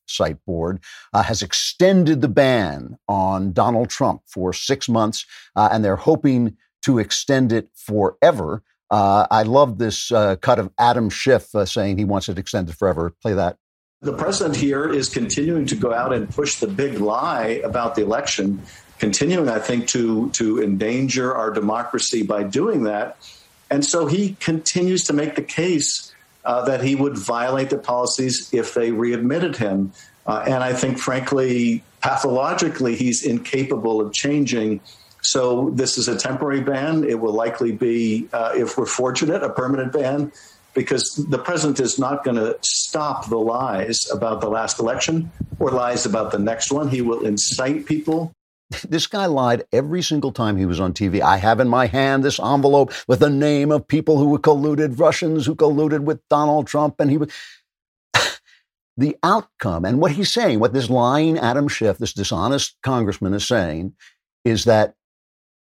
board 0.47 0.81
uh, 1.13 1.23
has 1.23 1.43
extended 1.43 2.21
the 2.21 2.29
ban 2.29 2.97
on 3.09 3.53
Donald 3.53 3.91
Trump 3.91 4.23
for 4.27 4.53
six 4.53 4.89
months, 4.89 5.27
uh, 5.57 5.69
and 5.71 5.85
they're 5.85 5.97
hoping 5.97 6.57
to 6.83 6.99
extend 6.99 7.53
it 7.53 7.69
forever. 7.75 8.63
Uh, 8.91 9.27
I 9.31 9.43
love 9.43 9.79
this 9.79 10.11
uh, 10.11 10.37
cut 10.37 10.59
of 10.59 10.71
Adam 10.79 11.11
Schiff 11.11 11.55
uh, 11.55 11.65
saying 11.65 11.99
he 11.99 12.05
wants 12.05 12.29
it 12.29 12.39
extended 12.39 12.77
forever. 12.77 13.15
Play 13.23 13.35
that. 13.35 13.59
The 14.03 14.15
president 14.15 14.57
here 14.57 14.91
is 14.91 15.11
continuing 15.11 15.67
to 15.67 15.77
go 15.77 15.93
out 15.93 16.15
and 16.15 16.27
push 16.27 16.55
the 16.55 16.67
big 16.67 17.01
lie 17.01 17.61
about 17.63 17.97
the 17.97 18.03
election, 18.03 18.63
continuing, 18.99 19.51
I 19.51 19.59
think, 19.59 19.89
to, 19.89 20.31
to 20.31 20.63
endanger 20.63 21.35
our 21.35 21.51
democracy 21.51 22.23
by 22.23 22.45
doing 22.45 22.85
that. 22.85 23.19
And 23.71 23.85
so 23.85 24.07
he 24.07 24.37
continues 24.41 25.05
to 25.05 25.13
make 25.13 25.35
the 25.35 25.43
case 25.43 26.15
uh, 26.47 26.65
that 26.65 26.83
he 26.83 26.95
would 26.95 27.19
violate 27.19 27.69
the 27.69 27.77
policies 27.77 28.49
if 28.55 28.73
they 28.73 28.91
readmitted 28.91 29.59
him. 29.59 29.93
Uh, 30.27 30.45
and 30.47 30.65
I 30.65 30.73
think, 30.73 30.97
frankly, 30.97 31.85
pathologically, 32.01 32.97
he's 32.97 33.23
incapable 33.23 34.01
of 34.01 34.15
changing. 34.15 34.81
So 35.21 35.69
this 35.75 35.99
is 35.99 36.09
a 36.09 36.17
temporary 36.17 36.63
ban. 36.63 37.05
It 37.05 37.21
will 37.21 37.35
likely 37.35 37.73
be, 37.73 38.31
uh, 38.33 38.53
if 38.55 38.79
we're 38.79 38.87
fortunate, 38.87 39.43
a 39.43 39.51
permanent 39.51 39.93
ban 39.93 40.33
because 40.75 41.15
the 41.29 41.39
president 41.39 41.81
is 41.81 41.99
not 41.99 42.25
going 42.25 42.37
to 42.37 42.57
stop 42.63 43.29
the 43.29 43.39
lies 43.39 44.11
about 44.11 44.41
the 44.41 44.49
last 44.49 44.79
election 44.79 45.31
or 45.59 45.71
lies 45.71 46.07
about 46.07 46.33
the 46.33 46.39
next 46.39 46.73
one. 46.73 46.89
He 46.89 47.03
will 47.03 47.25
incite 47.25 47.87
people. 47.87 48.33
This 48.89 49.07
guy 49.07 49.27
lied 49.27 49.65
every 49.73 50.01
single 50.01 50.31
time 50.31 50.57
he 50.57 50.67
was 50.67 50.79
on 50.79 50.93
TV. 50.93 51.21
I 51.21 51.39
have 51.39 51.59
in 51.59 51.69
my 51.69 51.87
hand 51.87 52.23
this 52.23 52.39
envelope 52.39 52.93
with 53.09 53.19
the 53.19 53.31
name 53.31 53.73
of 53.73 53.87
people 53.87 54.19
who 54.19 54.39
colluded, 54.39 54.99
Russians 54.99 55.45
who 55.45 55.57
colluded 55.57 56.01
with 56.01 56.21
Donald 56.29 56.67
Trump, 56.67 57.01
and 57.01 57.11
he 57.11 57.17
was. 57.17 57.33
the 58.97 59.17
outcome 59.23 59.85
and 59.85 60.01
what 60.01 60.13
he's 60.13 60.33
saying, 60.33 60.61
what 60.61 60.73
this 60.73 60.89
lying 60.89 61.39
Adam 61.39 61.67
Schiff, 61.67 61.99
this 61.99 62.13
dishonest 62.13 62.77
congressman, 62.83 63.35
is 63.35 63.47
saying, 63.47 63.95
is 64.45 64.65
that 64.65 64.95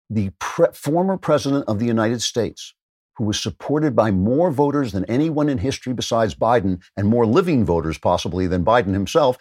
the 0.10 0.32
pre- 0.40 0.68
former 0.74 1.18
president 1.18 1.66
of 1.68 1.80
the 1.80 1.86
United 1.86 2.22
States 2.22 2.76
who 3.16 3.26
was 3.26 3.42
supported 3.42 3.96
by 3.96 4.12
more 4.12 4.52
voters 4.52 4.92
than 4.92 5.06
anyone 5.06 5.50
in 5.50 5.58
history 5.58 5.94
besides 5.94 6.36
Biden, 6.36 6.82
and 6.98 7.08
more 7.08 7.26
living 7.26 7.66
voters 7.66 7.98
possibly 7.98 8.48
than 8.48 8.66
Biden 8.66 8.94
himself, 8.94 9.38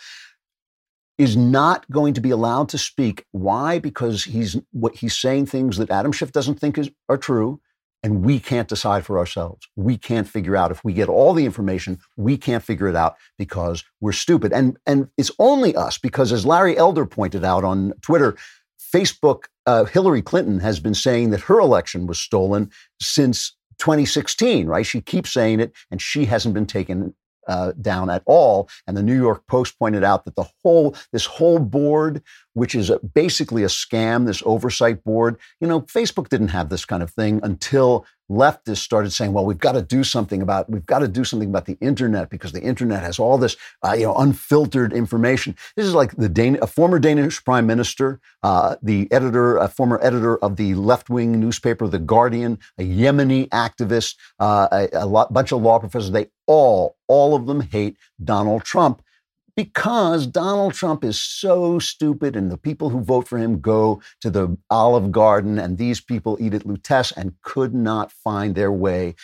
is 1.18 1.37
not 1.37 1.88
going 1.90 2.14
to 2.14 2.20
be 2.20 2.30
allowed 2.30 2.68
to 2.70 2.78
speak. 2.78 3.24
Why? 3.32 3.78
Because 3.78 4.24
he's 4.24 4.56
what 4.72 4.96
he's 4.96 5.16
saying 5.16 5.46
things 5.46 5.76
that 5.76 5.90
Adam 5.90 6.12
Schiff 6.12 6.32
doesn't 6.32 6.58
think 6.58 6.78
is, 6.78 6.90
are 7.08 7.18
true, 7.18 7.61
and 8.02 8.24
we 8.24 8.40
can't 8.40 8.68
decide 8.68 9.06
for 9.06 9.18
ourselves. 9.18 9.68
We 9.76 9.96
can't 9.96 10.28
figure 10.28 10.56
out 10.56 10.70
if 10.70 10.82
we 10.85 10.92
get 10.92 11.08
all 11.08 11.35
the 11.35 11.44
information. 11.44 12.00
We 12.16 12.37
can't 12.37 12.64
figure 12.64 12.88
it 12.88 12.96
out 12.96 13.16
because 13.38 13.85
we're 14.00 14.12
stupid. 14.12 14.52
And 14.52 14.76
and 14.87 15.08
it's 15.16 15.30
only 15.38 15.76
us 15.76 15.98
because, 15.98 16.32
as 16.32 16.44
Larry 16.46 16.76
Elder 16.76 17.06
pointed 17.06 17.44
out 17.44 17.62
on 17.62 17.92
Twitter, 18.02 18.37
Facebook, 18.94 19.44
uh, 19.66 19.85
Hillary 19.85 20.22
Clinton 20.22 20.61
has 20.61 20.80
been 20.80 20.94
saying 20.94 21.30
that 21.30 21.42
her 21.42 21.61
election 21.61 22.06
was 22.06 22.18
stolen 22.18 22.70
since 23.00 23.56
2016, 23.83 24.68
right? 24.68 24.87
She 24.87 25.01
keeps 25.01 25.33
saying 25.33 25.59
it, 25.59 25.73
and 25.90 26.01
she 26.01 26.27
hasn't 26.27 26.55
been 26.55 26.66
taken 26.66 27.14
uh, 27.48 27.72
down 27.81 28.11
at 28.11 28.22
all. 28.26 28.68
And 28.87 28.96
the 28.96 29.02
New 29.02 29.16
York 29.16 29.46
Post 29.46 29.78
pointed 29.78 30.05
out 30.05 30.24
that 30.24 30.37
the 30.37 30.46
whole 30.62 30.96
this 31.12 31.26
whole 31.26 31.59
board, 31.59 32.22
which 32.55 32.74
is 32.74 32.90
a, 32.90 32.98
basically 32.98 33.62
a 33.62 33.68
scam, 33.68 34.26
this 34.26 34.42
oversight 34.44 35.05
board, 35.05 35.37
you 35.61 35.68
know, 35.68 35.81
Facebook 35.83 36.28
didn't 36.28 36.48
have 36.48 36.68
this 36.68 36.85
kind 36.85 37.02
of 37.02 37.11
thing 37.11 37.40
until 37.42 38.07
leftists 38.31 38.78
started 38.78 39.12
saying, 39.12 39.33
well, 39.33 39.44
we've 39.44 39.59
got 39.59 39.72
to 39.72 39.83
do 39.83 40.02
something 40.02 40.40
about, 40.40 40.70
we've 40.70 40.87
got 40.87 41.00
to 41.00 41.09
do 41.09 41.22
something 41.22 41.48
about 41.48 41.66
the 41.66 41.76
internet 41.81 42.31
because 42.31 42.52
the 42.52 42.62
internet 42.62 43.02
has 43.02 43.18
all 43.18 43.37
this, 43.37 43.57
uh, 43.85 43.92
you 43.92 44.05
know, 44.05 44.14
unfiltered 44.14 44.92
information. 44.92 45.55
This 45.76 45.87
is 45.87 45.94
like 45.94 46.16
the 46.16 46.28
Dan- 46.28 46.59
a 46.62 46.66
former 46.66 46.98
Danish 46.98 47.44
prime 47.44 47.66
minister, 47.66 48.20
uh, 48.42 48.76
the 48.83 49.11
editor, 49.12 49.59
a 49.59 49.68
former 49.68 49.98
editor 50.02 50.38
of 50.38 50.57
the 50.57 50.74
left-wing 50.74 51.38
newspaper, 51.38 51.87
The 51.88 51.98
Guardian, 51.98 52.59
a 52.78 52.83
Yemeni 52.83 53.48
activist, 53.50 54.16
uh, 54.38 54.68
a, 54.72 54.88
a 54.92 55.07
lot, 55.07 55.33
bunch 55.33 55.52
of 55.52 55.61
law 55.61 55.78
professors. 55.78 56.11
They 56.11 56.28
all, 56.53 56.97
all 57.09 57.35
of 57.35 57.47
them 57.47 57.62
hate 57.62 57.97
Donald 58.23 58.62
Trump 58.62 59.01
because 59.57 60.27
Donald 60.27 60.75
Trump 60.75 61.03
is 61.03 61.19
so 61.19 61.79
stupid, 61.79 62.37
and 62.37 62.51
the 62.51 62.59
people 62.59 62.91
who 62.91 63.01
vote 63.01 63.27
for 63.27 63.38
him 63.38 63.61
go 63.61 64.03
to 64.21 64.29
the 64.29 64.59
Olive 64.69 65.11
Garden, 65.12 65.59
and 65.59 65.79
these 65.79 66.01
people 66.01 66.37
eat 66.41 66.53
at 66.53 66.65
Lutece 66.65 67.12
and 67.17 67.41
could 67.41 67.75
not 67.75 68.12
find 68.12 68.55
their 68.55 68.73
way 68.73 69.15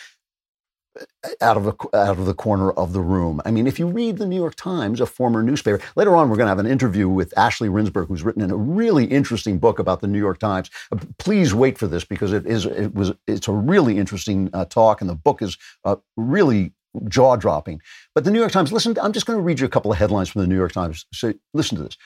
uh, 0.99 1.29
out 1.41 1.57
of, 1.57 1.67
a, 1.67 1.75
out 1.95 2.17
of 2.17 2.25
the 2.25 2.33
corner 2.33 2.71
of 2.71 2.93
the 2.93 3.01
room. 3.01 3.41
I 3.45 3.51
mean, 3.51 3.67
if 3.67 3.77
you 3.77 3.87
read 3.87 4.17
the 4.17 4.25
New 4.25 4.35
York 4.35 4.55
Times, 4.55 4.99
a 4.99 5.05
former 5.05 5.43
newspaper, 5.43 5.83
later 5.95 6.15
on 6.15 6.29
we're 6.29 6.37
going 6.37 6.45
to 6.47 6.55
have 6.55 6.59
an 6.59 6.67
interview 6.67 7.07
with 7.07 7.35
Ashley 7.37 7.69
Rindsberg, 7.69 8.07
who's 8.07 8.23
written 8.23 8.41
in 8.41 8.51
a 8.51 8.57
really 8.57 9.05
interesting 9.05 9.59
book 9.59 9.77
about 9.77 10.01
the 10.01 10.07
New 10.07 10.19
York 10.19 10.39
Times. 10.39 10.71
Uh, 10.91 10.97
please 11.19 11.53
wait 11.53 11.77
for 11.77 11.87
this 11.87 12.05
because 12.05 12.33
it 12.33 12.45
is 12.47 12.65
it 12.65 12.93
was 12.95 13.13
it's 13.27 13.47
a 13.47 13.53
really 13.53 13.97
interesting 13.97 14.49
uh, 14.53 14.65
talk, 14.65 15.01
and 15.01 15.09
the 15.09 15.15
book 15.15 15.41
is 15.41 15.57
uh, 15.85 15.95
really 16.17 16.73
jaw 17.07 17.35
dropping. 17.35 17.81
But 18.15 18.23
the 18.23 18.31
New 18.31 18.39
York 18.39 18.51
Times, 18.51 18.71
listen, 18.71 18.97
I'm 19.01 19.13
just 19.13 19.25
going 19.25 19.37
to 19.37 19.43
read 19.43 19.59
you 19.59 19.65
a 19.65 19.69
couple 19.69 19.91
of 19.91 19.97
headlines 19.97 20.29
from 20.29 20.41
the 20.41 20.47
New 20.47 20.55
York 20.55 20.71
Times. 20.71 21.05
So 21.13 21.33
listen 21.53 21.77
to 21.77 21.83
this. 21.83 21.97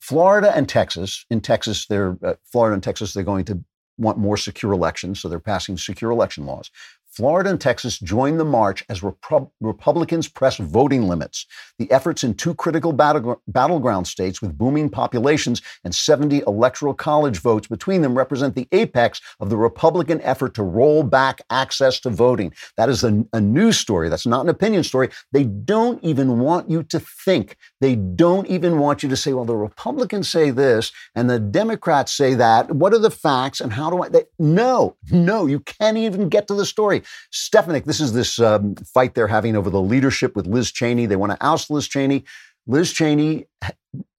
Florida 0.00 0.54
and 0.54 0.68
Texas, 0.68 1.24
in 1.30 1.40
Texas, 1.40 1.86
they're, 1.86 2.16
uh, 2.22 2.34
Florida 2.44 2.74
and 2.74 2.82
Texas, 2.82 3.12
they're 3.12 3.24
going 3.24 3.44
to 3.46 3.62
want 3.98 4.18
more 4.18 4.36
secure 4.36 4.72
elections. 4.72 5.20
So 5.20 5.28
they're 5.28 5.40
passing 5.40 5.76
secure 5.76 6.10
election 6.10 6.46
laws. 6.46 6.70
Florida 7.18 7.50
and 7.50 7.60
Texas 7.60 7.98
joined 7.98 8.38
the 8.38 8.44
march 8.44 8.84
as 8.88 9.00
Repu- 9.00 9.50
Republicans 9.60 10.28
press 10.28 10.56
voting 10.56 11.08
limits. 11.08 11.46
The 11.80 11.90
efforts 11.90 12.22
in 12.22 12.34
two 12.34 12.54
critical 12.54 12.92
battle- 12.92 13.42
battleground 13.48 14.06
states 14.06 14.40
with 14.40 14.56
booming 14.56 14.88
populations 14.88 15.60
and 15.82 15.92
70 15.92 16.44
electoral 16.46 16.94
college 16.94 17.40
votes 17.40 17.66
between 17.66 18.02
them 18.02 18.16
represent 18.16 18.54
the 18.54 18.68
apex 18.70 19.20
of 19.40 19.50
the 19.50 19.56
Republican 19.56 20.20
effort 20.20 20.54
to 20.54 20.62
roll 20.62 21.02
back 21.02 21.40
access 21.50 21.98
to 21.98 22.10
voting. 22.10 22.52
That 22.76 22.88
is 22.88 23.02
a, 23.02 23.24
a 23.32 23.40
news 23.40 23.78
story. 23.78 24.08
That's 24.08 24.24
not 24.24 24.42
an 24.42 24.48
opinion 24.48 24.84
story. 24.84 25.08
They 25.32 25.42
don't 25.42 25.98
even 26.04 26.38
want 26.38 26.70
you 26.70 26.84
to 26.84 27.00
think. 27.00 27.56
They 27.80 27.96
don't 27.96 28.46
even 28.46 28.78
want 28.78 29.02
you 29.02 29.08
to 29.08 29.16
say, 29.16 29.32
well, 29.32 29.44
the 29.44 29.56
Republicans 29.56 30.28
say 30.28 30.50
this 30.50 30.92
and 31.16 31.28
the 31.28 31.40
Democrats 31.40 32.12
say 32.12 32.34
that. 32.34 32.70
What 32.70 32.94
are 32.94 33.00
the 33.00 33.10
facts 33.10 33.60
and 33.60 33.72
how 33.72 33.90
do 33.90 34.04
I? 34.04 34.08
They, 34.08 34.22
no, 34.38 34.94
no, 35.10 35.46
you 35.46 35.58
can't 35.58 35.96
even 35.96 36.28
get 36.28 36.46
to 36.46 36.54
the 36.54 36.64
story. 36.64 37.02
Stefanik, 37.30 37.84
this 37.84 38.00
is 38.00 38.12
this 38.12 38.38
um, 38.38 38.74
fight 38.76 39.14
they're 39.14 39.26
having 39.26 39.56
over 39.56 39.70
the 39.70 39.80
leadership 39.80 40.34
with 40.36 40.46
Liz 40.46 40.72
Cheney. 40.72 41.06
They 41.06 41.16
want 41.16 41.32
to 41.32 41.38
oust 41.40 41.70
Liz 41.70 41.88
Cheney. 41.88 42.24
Liz 42.66 42.92
Cheney 42.92 43.46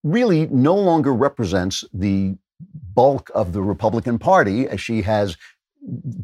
really 0.03 0.47
no 0.47 0.75
longer 0.75 1.13
represents 1.13 1.83
the 1.93 2.35
bulk 2.93 3.31
of 3.33 3.53
the 3.53 3.61
Republican 3.61 4.19
Party 4.19 4.67
as 4.67 4.81
she 4.81 5.01
has 5.03 5.37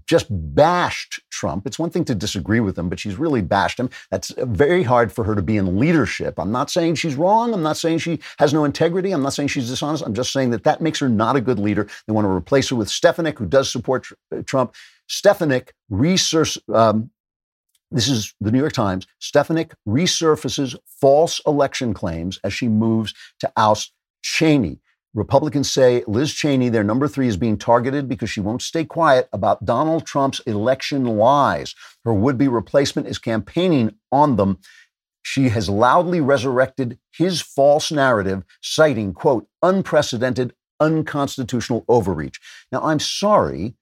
just 0.06 0.28
bashed 0.30 1.22
Trump. 1.32 1.66
It's 1.66 1.80
one 1.80 1.90
thing 1.90 2.06
to 2.06 2.16
disagree 2.16 2.60
with 2.60 2.78
him, 2.78 2.90
but 2.90 3.00
she's 3.00 3.18
really 3.18 3.42
bashed 3.42 3.80
him. 3.80 3.90
That's 4.12 4.34
very 4.38 4.84
hard 4.84 5.12
for 5.12 5.24
her 5.24 5.36
to 5.36 5.42
be 5.42 5.58
in 5.58 5.80
leadership. 5.80 6.38
I'm 6.38 6.52
not 6.52 6.70
saying 6.70 6.96
she's 6.96 7.16
wrong. 7.16 7.54
I'm 7.54 7.64
not 7.64 7.78
saying 7.78 8.00
she 8.00 8.20
has 8.40 8.54
no 8.54 8.66
integrity. 8.66 9.12
I'm 9.12 9.24
not 9.24 9.34
saying 9.34 9.48
she's 9.50 9.70
dishonest. 9.70 10.04
I'm 10.06 10.14
just 10.14 10.34
saying 10.34 10.52
that 10.52 10.64
that 10.64 10.82
makes 10.82 11.00
her 11.00 11.10
not 11.10 11.36
a 11.36 11.42
good 11.42 11.60
leader. 11.60 11.88
They 12.06 12.14
want 12.14 12.26
to 12.26 12.30
replace 12.30 12.70
her 12.70 12.76
with 12.76 12.90
Stefanik, 12.90 13.40
who 13.40 13.46
does 13.46 13.72
support 13.72 14.08
uh, 14.32 14.42
Trump. 14.46 14.76
Stefanik 15.08 15.74
research. 15.90 16.58
Um, 16.74 17.12
this 17.92 18.08
is 18.10 18.34
the 18.42 18.52
New 18.52 18.60
York 18.60 18.74
Times. 18.74 19.08
Stefanik 19.20 19.74
resurfaces 19.88 20.76
false 21.00 21.40
election 21.46 21.94
claims 21.94 22.40
as 22.44 22.54
she 22.54 22.68
moves 22.68 23.14
to 23.40 23.52
oust 23.56 23.94
Cheney. 24.22 24.80
Republicans 25.16 25.72
say 25.72 26.04
Liz 26.08 26.34
Cheney, 26.34 26.68
their 26.68 26.84
number 26.84 27.08
three, 27.08 27.28
is 27.28 27.38
being 27.38 27.58
targeted 27.58 28.10
because 28.10 28.30
she 28.30 28.42
won't 28.42 28.62
stay 28.62 28.84
quiet 28.84 29.30
about 29.32 29.64
Donald 29.64 30.06
Trump's 30.06 30.42
election 30.42 31.06
lies. 31.06 31.74
Her 32.04 32.14
would 32.14 32.38
be 32.38 32.50
replacement 32.50 33.08
is 33.08 33.18
campaigning 33.18 33.96
on 34.12 34.36
them. 34.36 34.60
She 35.22 35.50
has 35.50 35.70
loudly 35.70 36.20
resurrected 36.20 37.00
his 37.12 37.42
false 37.42 37.92
narrative, 37.92 38.44
citing, 38.62 39.14
quote, 39.14 39.48
unprecedented, 39.64 40.54
unconstitutional 40.82 41.86
overreach. 41.88 42.40
Now, 42.72 42.82
I'm 42.82 43.00
sorry. 43.00 43.76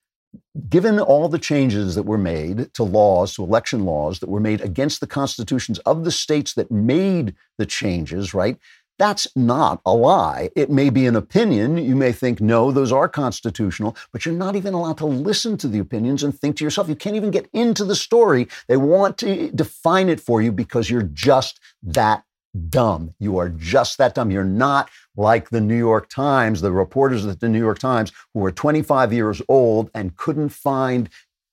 Given 0.67 0.99
all 0.99 1.29
the 1.29 1.37
changes 1.37 1.93
that 1.93 2.03
were 2.03 2.17
made 2.17 2.73
to 2.73 2.83
laws, 2.83 3.35
to 3.35 3.43
election 3.43 3.85
laws 3.85 4.19
that 4.19 4.29
were 4.29 4.39
made 4.39 4.61
against 4.61 4.99
the 4.99 5.07
constitutions 5.07 5.77
of 5.79 6.05
the 6.05 6.11
states 6.11 6.53
that 6.55 6.71
made 6.71 7.35
the 7.57 7.67
changes, 7.67 8.33
right? 8.33 8.57
That's 8.99 9.27
not 9.35 9.81
a 9.85 9.93
lie. 9.93 10.49
It 10.55 10.69
may 10.69 10.89
be 10.89 11.07
an 11.07 11.15
opinion. 11.15 11.77
You 11.77 11.95
may 11.95 12.11
think, 12.11 12.39
no, 12.39 12.71
those 12.71 12.91
are 12.91 13.09
constitutional, 13.09 13.95
but 14.11 14.25
you're 14.25 14.35
not 14.35 14.55
even 14.55 14.73
allowed 14.73 14.99
to 14.99 15.05
listen 15.05 15.57
to 15.57 15.67
the 15.67 15.79
opinions 15.79 16.23
and 16.23 16.37
think 16.37 16.57
to 16.57 16.63
yourself. 16.63 16.87
You 16.87 16.95
can't 16.95 17.15
even 17.15 17.31
get 17.31 17.49
into 17.53 17.85
the 17.85 17.95
story. 17.95 18.47
They 18.67 18.77
want 18.77 19.17
to 19.19 19.49
define 19.51 20.09
it 20.09 20.19
for 20.19 20.41
you 20.41 20.51
because 20.51 20.89
you're 20.89 21.01
just 21.01 21.59
that 21.81 22.23
dumb. 22.69 23.15
You 23.19 23.37
are 23.39 23.49
just 23.49 23.97
that 23.97 24.13
dumb. 24.15 24.29
You're 24.29 24.43
not 24.43 24.89
like 25.17 25.49
the 25.49 25.61
New 25.61 25.77
York 25.77 26.09
Times, 26.09 26.61
the 26.61 26.71
reporters 26.71 27.25
at 27.25 27.39
the 27.39 27.49
New 27.49 27.59
York 27.59 27.79
Times 27.79 28.11
who 28.33 28.41
were 28.41 28.51
25 28.51 29.11
years 29.11 29.41
old 29.49 29.89
and 29.95 30.15
couldn't 30.15 30.49
find 30.49 31.09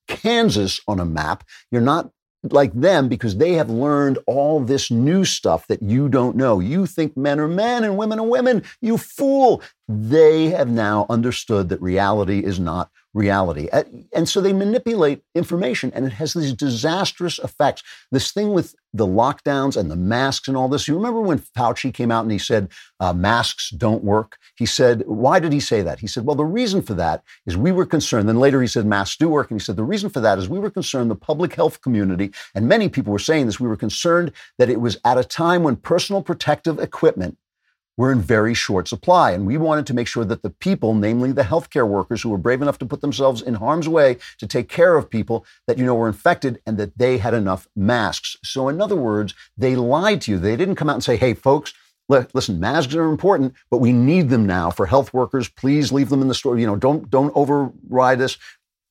Kansas 0.07 0.79
on 0.87 0.99
a 0.99 1.05
map. 1.05 1.43
You're 1.71 1.81
not 1.81 2.11
like 2.43 2.73
them 2.73 3.07
because 3.07 3.37
they 3.37 3.53
have 3.53 3.69
learned 3.69 4.17
all 4.25 4.59
this 4.59 4.89
new 4.89 5.23
stuff 5.23 5.67
that 5.67 5.81
you 5.83 6.09
don't 6.09 6.35
know. 6.35 6.59
You 6.59 6.85
think 6.85 7.15
men 7.15 7.39
are 7.39 7.47
men 7.47 7.83
and 7.83 7.97
women 7.97 8.19
are 8.19 8.25
women. 8.25 8.63
You 8.81 8.97
fool. 8.97 9.61
They 9.87 10.49
have 10.49 10.69
now 10.69 11.05
understood 11.09 11.69
that 11.69 11.81
reality 11.81 12.39
is 12.39 12.59
not 12.59 12.89
reality. 13.13 13.67
And 14.13 14.29
so 14.29 14.39
they 14.39 14.53
manipulate 14.53 15.23
information 15.35 15.91
and 15.93 16.05
it 16.05 16.13
has 16.13 16.33
these 16.33 16.53
disastrous 16.53 17.39
effects. 17.39 17.83
This 18.11 18.31
thing 18.31 18.53
with 18.53 18.75
the 18.93 19.07
lockdowns 19.07 19.77
and 19.77 19.89
the 19.89 19.95
masks 19.95 20.47
and 20.47 20.57
all 20.57 20.67
this. 20.67 20.87
You 20.87 20.95
remember 20.95 21.21
when 21.21 21.39
Fauci 21.39 21.93
came 21.93 22.11
out 22.11 22.23
and 22.23 22.31
he 22.31 22.37
said 22.37 22.69
uh, 22.99 23.13
masks 23.13 23.69
don't 23.69 24.03
work? 24.03 24.37
He 24.55 24.65
said, 24.65 25.03
why 25.07 25.39
did 25.39 25.53
he 25.53 25.59
say 25.59 25.81
that? 25.81 25.99
He 25.99 26.07
said, 26.07 26.25
well, 26.25 26.35
the 26.35 26.45
reason 26.45 26.81
for 26.81 26.93
that 26.95 27.23
is 27.45 27.55
we 27.57 27.71
were 27.71 27.85
concerned. 27.85 28.27
Then 28.27 28.39
later 28.39 28.61
he 28.61 28.67
said 28.67 28.85
masks 28.85 29.17
do 29.17 29.29
work. 29.29 29.51
And 29.51 29.59
he 29.59 29.63
said, 29.63 29.75
the 29.75 29.83
reason 29.83 30.09
for 30.09 30.19
that 30.21 30.37
is 30.37 30.49
we 30.49 30.59
were 30.59 30.71
concerned, 30.71 31.11
the 31.11 31.15
public 31.15 31.53
health 31.53 31.81
community, 31.81 32.31
and 32.55 32.67
many 32.67 32.89
people 32.89 33.13
were 33.13 33.19
saying 33.19 33.45
this, 33.45 33.59
we 33.59 33.67
were 33.67 33.77
concerned 33.77 34.31
that 34.57 34.69
it 34.69 34.81
was 34.81 34.97
at 35.05 35.17
a 35.17 35.23
time 35.23 35.63
when 35.63 35.75
personal 35.75 36.21
protective 36.21 36.79
equipment 36.79 37.37
were 37.97 38.11
in 38.11 38.21
very 38.21 38.53
short 38.53 38.87
supply. 38.87 39.31
And 39.31 39.45
we 39.45 39.57
wanted 39.57 39.85
to 39.87 39.93
make 39.93 40.07
sure 40.07 40.25
that 40.25 40.41
the 40.41 40.49
people, 40.49 40.93
namely 40.93 41.31
the 41.31 41.43
healthcare 41.43 41.87
workers 41.87 42.21
who 42.21 42.29
were 42.29 42.37
brave 42.37 42.61
enough 42.61 42.79
to 42.79 42.85
put 42.85 43.01
themselves 43.01 43.41
in 43.41 43.55
harm's 43.55 43.87
way 43.87 44.17
to 44.37 44.47
take 44.47 44.69
care 44.69 44.95
of 44.95 45.09
people 45.09 45.45
that, 45.67 45.77
you 45.77 45.85
know, 45.85 45.95
were 45.95 46.07
infected 46.07 46.61
and 46.65 46.77
that 46.77 46.97
they 46.97 47.17
had 47.17 47.33
enough 47.33 47.67
masks. 47.75 48.37
So, 48.43 48.69
in 48.69 48.81
other 48.81 48.95
words, 48.95 49.33
they 49.57 49.75
lied 49.75 50.21
to 50.21 50.31
you. 50.31 50.39
They 50.39 50.55
didn't 50.55 50.75
come 50.75 50.89
out 50.89 50.95
and 50.95 51.03
say, 51.03 51.17
hey, 51.17 51.33
folks, 51.33 51.73
listen, 52.09 52.59
masks 52.59 52.93
are 52.95 53.09
important, 53.09 53.53
but 53.69 53.77
we 53.77 53.91
need 53.91 54.29
them 54.29 54.45
now 54.45 54.69
for 54.69 54.85
health 54.85 55.13
workers. 55.13 55.49
Please 55.49 55.91
leave 55.91 56.09
them 56.09 56.21
in 56.21 56.27
the 56.27 56.35
store. 56.35 56.57
You 56.57 56.67
know, 56.67 56.75
don't 56.75 57.09
don't 57.09 57.35
override 57.35 58.19
this. 58.19 58.37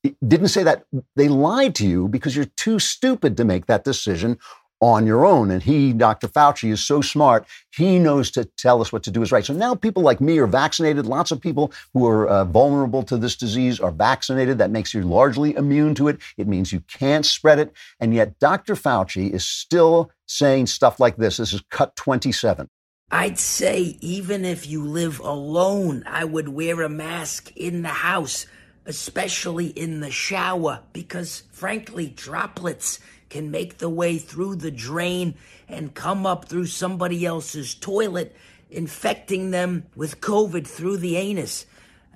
It 0.02 0.16
didn't 0.26 0.48
say 0.48 0.62
that. 0.62 0.84
They 1.16 1.28
lied 1.28 1.74
to 1.76 1.86
you 1.86 2.08
because 2.08 2.34
you're 2.34 2.46
too 2.46 2.78
stupid 2.78 3.36
to 3.36 3.44
make 3.44 3.66
that 3.66 3.84
decision 3.84 4.38
on 4.80 5.06
your 5.06 5.26
own. 5.26 5.50
And 5.50 5.62
he, 5.62 5.92
Dr. 5.92 6.26
Fauci, 6.26 6.70
is 6.70 6.84
so 6.84 7.00
smart. 7.00 7.46
He 7.74 7.98
knows 7.98 8.30
to 8.32 8.44
tell 8.44 8.80
us 8.80 8.92
what 8.92 9.02
to 9.04 9.10
do 9.10 9.22
is 9.22 9.30
right. 9.30 9.44
So 9.44 9.52
now 9.52 9.74
people 9.74 10.02
like 10.02 10.20
me 10.20 10.38
are 10.38 10.46
vaccinated. 10.46 11.06
Lots 11.06 11.30
of 11.30 11.40
people 11.40 11.72
who 11.92 12.06
are 12.06 12.28
uh, 12.28 12.44
vulnerable 12.44 13.02
to 13.04 13.16
this 13.16 13.36
disease 13.36 13.78
are 13.78 13.90
vaccinated. 13.90 14.58
That 14.58 14.70
makes 14.70 14.94
you 14.94 15.02
largely 15.02 15.54
immune 15.54 15.94
to 15.96 16.08
it. 16.08 16.18
It 16.36 16.48
means 16.48 16.72
you 16.72 16.80
can't 16.80 17.26
spread 17.26 17.58
it. 17.58 17.72
And 18.00 18.14
yet 18.14 18.38
Dr. 18.38 18.74
Fauci 18.74 19.30
is 19.30 19.44
still 19.44 20.10
saying 20.26 20.66
stuff 20.66 20.98
like 20.98 21.16
this. 21.16 21.36
This 21.36 21.52
is 21.52 21.62
cut 21.70 21.94
27. 21.96 22.68
I'd 23.12 23.38
say 23.38 23.98
even 24.00 24.44
if 24.44 24.68
you 24.68 24.84
live 24.84 25.18
alone, 25.18 26.04
I 26.06 26.24
would 26.24 26.48
wear 26.48 26.80
a 26.82 26.88
mask 26.88 27.52
in 27.56 27.82
the 27.82 27.88
house, 27.88 28.46
especially 28.86 29.66
in 29.66 29.98
the 29.98 30.12
shower, 30.12 30.82
because 30.92 31.42
frankly, 31.50 32.06
droplets 32.06 33.00
can 33.30 33.50
make 33.50 33.78
the 33.78 33.88
way 33.88 34.18
through 34.18 34.56
the 34.56 34.70
drain 34.70 35.34
and 35.68 35.94
come 35.94 36.26
up 36.26 36.48
through 36.48 36.66
somebody 36.66 37.24
else's 37.24 37.74
toilet, 37.74 38.36
infecting 38.70 39.50
them 39.50 39.86
with 39.96 40.20
COVID 40.20 40.66
through 40.66 40.98
the 40.98 41.16
anus. 41.16 41.64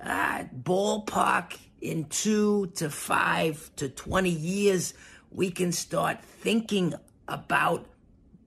Uh, 0.03 0.43
ballpark 0.55 1.57
in 1.81 2.05
two 2.05 2.67
to 2.75 2.89
five 2.89 3.71
to 3.77 3.89
20 3.89 4.29
years, 4.29 4.93
we 5.31 5.49
can 5.49 5.71
start 5.71 6.23
thinking 6.23 6.93
about 7.27 7.85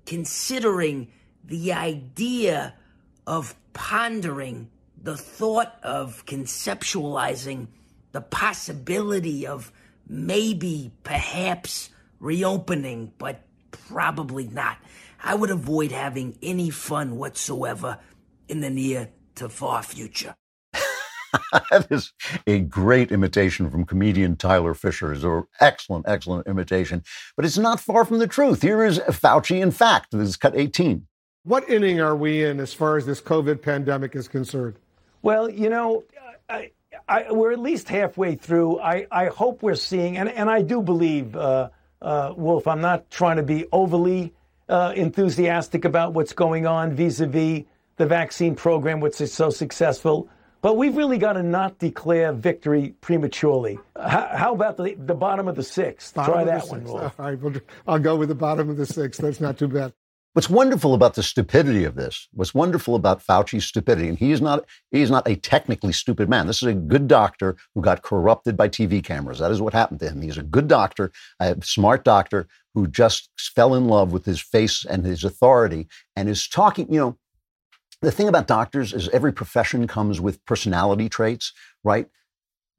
considering 0.06 1.08
the 1.44 1.72
idea 1.72 2.74
of 3.26 3.54
pondering 3.72 4.70
the 5.00 5.16
thought 5.16 5.78
of 5.82 6.24
conceptualizing 6.26 7.68
the 8.12 8.20
possibility 8.20 9.46
of 9.46 9.70
maybe, 10.08 10.90
perhaps, 11.04 11.90
reopening, 12.20 13.12
but 13.18 13.42
probably 13.70 14.46
not. 14.46 14.78
I 15.22 15.34
would 15.34 15.50
avoid 15.50 15.92
having 15.92 16.38
any 16.42 16.70
fun 16.70 17.16
whatsoever 17.16 17.98
in 18.48 18.60
the 18.60 18.70
near 18.70 19.10
to 19.36 19.48
far 19.48 19.82
future. 19.82 20.34
that 21.70 21.86
is 21.90 22.12
a 22.46 22.60
great 22.60 23.12
imitation 23.12 23.70
from 23.70 23.84
comedian 23.84 24.36
Tyler 24.36 24.74
Fischer. 24.74 25.12
It's 25.12 25.24
an 25.24 25.44
excellent, 25.60 26.06
excellent 26.08 26.46
imitation. 26.46 27.02
But 27.36 27.44
it's 27.44 27.58
not 27.58 27.80
far 27.80 28.04
from 28.04 28.18
the 28.18 28.26
truth. 28.26 28.62
Here 28.62 28.84
is 28.84 28.98
Fauci 28.98 29.60
in 29.60 29.70
fact. 29.70 30.12
This 30.12 30.28
is 30.28 30.36
cut 30.36 30.56
18. 30.56 31.06
What 31.44 31.68
inning 31.68 32.00
are 32.00 32.16
we 32.16 32.44
in 32.44 32.60
as 32.60 32.74
far 32.74 32.96
as 32.96 33.06
this 33.06 33.20
COVID 33.20 33.62
pandemic 33.62 34.14
is 34.14 34.28
concerned? 34.28 34.76
Well, 35.22 35.50
you 35.50 35.68
know, 35.68 36.04
I, 36.48 36.72
I, 37.08 37.32
we're 37.32 37.52
at 37.52 37.58
least 37.58 37.88
halfway 37.88 38.34
through. 38.34 38.80
I, 38.80 39.06
I 39.10 39.26
hope 39.26 39.62
we're 39.62 39.74
seeing, 39.74 40.16
and, 40.16 40.28
and 40.28 40.50
I 40.50 40.62
do 40.62 40.82
believe 40.82 41.34
uh, 41.36 41.70
uh, 42.02 42.34
Wolf, 42.36 42.66
I'm 42.66 42.80
not 42.80 43.10
trying 43.10 43.36
to 43.36 43.42
be 43.42 43.66
overly 43.72 44.32
uh, 44.68 44.92
enthusiastic 44.94 45.84
about 45.84 46.14
what's 46.14 46.32
going 46.32 46.66
on 46.66 46.94
vis 46.94 47.20
a 47.20 47.26
vis 47.26 47.64
the 47.96 48.06
vaccine 48.06 48.54
program, 48.54 49.00
which 49.00 49.20
is 49.20 49.32
so 49.32 49.50
successful. 49.50 50.28
But 50.60 50.76
we've 50.76 50.96
really 50.96 51.18
got 51.18 51.34
to 51.34 51.42
not 51.42 51.78
declare 51.78 52.32
victory 52.32 52.94
prematurely. 53.00 53.78
How, 53.96 54.28
how 54.32 54.54
about 54.54 54.76
the, 54.76 54.94
the 54.98 55.14
bottom 55.14 55.46
of 55.46 55.54
the 55.54 55.62
sixth? 55.62 56.14
Bottom 56.14 56.34
Try 56.34 56.44
that 56.44 56.68
one. 56.68 56.84
Wolf. 56.84 57.14
All 57.20 57.32
right, 57.32 57.62
I'll 57.86 57.98
go 57.98 58.16
with 58.16 58.28
the 58.28 58.34
bottom 58.34 58.68
of 58.68 58.76
the 58.76 58.86
sixth. 58.86 59.20
That's 59.20 59.40
not 59.40 59.58
too 59.58 59.68
bad. 59.68 59.92
What's 60.34 60.50
wonderful 60.50 60.94
about 60.94 61.14
the 61.14 61.22
stupidity 61.22 61.84
of 61.84 61.96
this, 61.96 62.28
what's 62.32 62.54
wonderful 62.54 62.94
about 62.94 63.22
Fauci's 63.22 63.64
stupidity, 63.64 64.08
and 64.08 64.18
he 64.18 64.30
is 64.30 64.40
not 64.40 64.66
he 64.92 65.00
is 65.00 65.10
not 65.10 65.26
a 65.26 65.36
technically 65.36 65.92
stupid 65.92 66.28
man. 66.28 66.46
This 66.46 66.62
is 66.62 66.68
a 66.68 66.74
good 66.74 67.08
doctor 67.08 67.56
who 67.74 67.80
got 67.80 68.02
corrupted 68.02 68.56
by 68.56 68.68
TV 68.68 69.02
cameras. 69.02 69.38
That 69.38 69.50
is 69.50 69.60
what 69.60 69.72
happened 69.72 70.00
to 70.00 70.10
him. 70.10 70.22
He's 70.22 70.38
a 70.38 70.42
good 70.42 70.68
doctor, 70.68 71.10
a 71.40 71.56
smart 71.62 72.04
doctor 72.04 72.46
who 72.74 72.86
just 72.86 73.30
fell 73.36 73.74
in 73.74 73.86
love 73.86 74.12
with 74.12 74.26
his 74.26 74.40
face 74.40 74.84
and 74.84 75.04
his 75.04 75.24
authority 75.24 75.88
and 76.14 76.28
is 76.28 76.46
talking, 76.46 76.92
you 76.92 77.00
know, 77.00 77.18
the 78.02 78.12
thing 78.12 78.28
about 78.28 78.46
doctors 78.46 78.92
is 78.92 79.08
every 79.08 79.32
profession 79.32 79.88
comes 79.88 80.20
with 80.20 80.44
personality 80.44 81.08
traits, 81.08 81.52
right? 81.82 82.06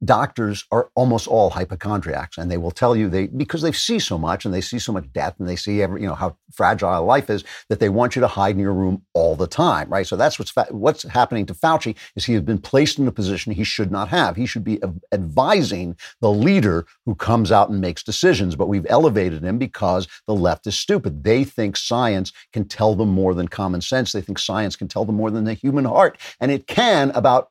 Doctors 0.04 0.64
are 0.70 0.90
almost 0.94 1.28
all 1.28 1.50
hypochondriacs 1.50 2.38
and 2.38 2.50
they 2.50 2.56
will 2.56 2.70
tell 2.70 2.96
you 2.96 3.08
they 3.08 3.26
because 3.26 3.60
they 3.60 3.72
see 3.72 3.98
so 3.98 4.16
much 4.16 4.44
and 4.44 4.54
they 4.54 4.60
see 4.60 4.78
so 4.78 4.92
much 4.92 5.10
death 5.12 5.34
and 5.38 5.48
they 5.48 5.56
see 5.56 5.82
every 5.82 6.00
you 6.00 6.08
know 6.08 6.14
how 6.14 6.36
fragile 6.52 7.04
life 7.04 7.28
is 7.28 7.44
that 7.68 7.80
they 7.80 7.88
want 7.88 8.16
you 8.16 8.20
to 8.20 8.26
hide 8.26 8.54
in 8.54 8.60
your 8.60 8.72
room 8.72 9.02
all 9.12 9.36
the 9.36 9.46
time 9.46 9.90
right? 9.90 10.06
So 10.06 10.16
that's 10.16 10.38
what's 10.38 10.52
what's 10.70 11.02
happening 11.02 11.44
to 11.46 11.54
Fauci 11.54 11.96
is 12.16 12.24
he 12.24 12.32
has 12.32 12.42
been 12.42 12.58
placed 12.58 12.98
in 12.98 13.06
a 13.06 13.12
position 13.12 13.52
he 13.52 13.64
should 13.64 13.90
not 13.90 14.08
have. 14.08 14.36
He 14.36 14.46
should 14.46 14.64
be 14.64 14.80
advising 15.12 15.96
the 16.20 16.30
leader 16.30 16.86
who 17.04 17.14
comes 17.14 17.52
out 17.52 17.68
and 17.68 17.80
makes 17.80 18.02
decisions 18.02 18.56
but 18.56 18.68
we've 18.68 18.86
elevated 18.88 19.42
him 19.42 19.58
because 19.58 20.08
the 20.26 20.34
left 20.34 20.66
is 20.66 20.78
stupid. 20.78 21.24
They 21.24 21.44
think 21.44 21.76
science 21.76 22.32
can 22.52 22.66
tell 22.66 22.94
them 22.94 23.10
more 23.10 23.34
than 23.34 23.48
common 23.48 23.80
sense. 23.80 24.12
They 24.12 24.22
think 24.22 24.38
science 24.38 24.76
can 24.76 24.88
tell 24.88 25.04
them 25.04 25.16
more 25.16 25.30
than 25.30 25.44
the 25.44 25.54
human 25.54 25.84
heart 25.84 26.18
and 26.40 26.50
it 26.50 26.66
can 26.66 27.10
about 27.10 27.50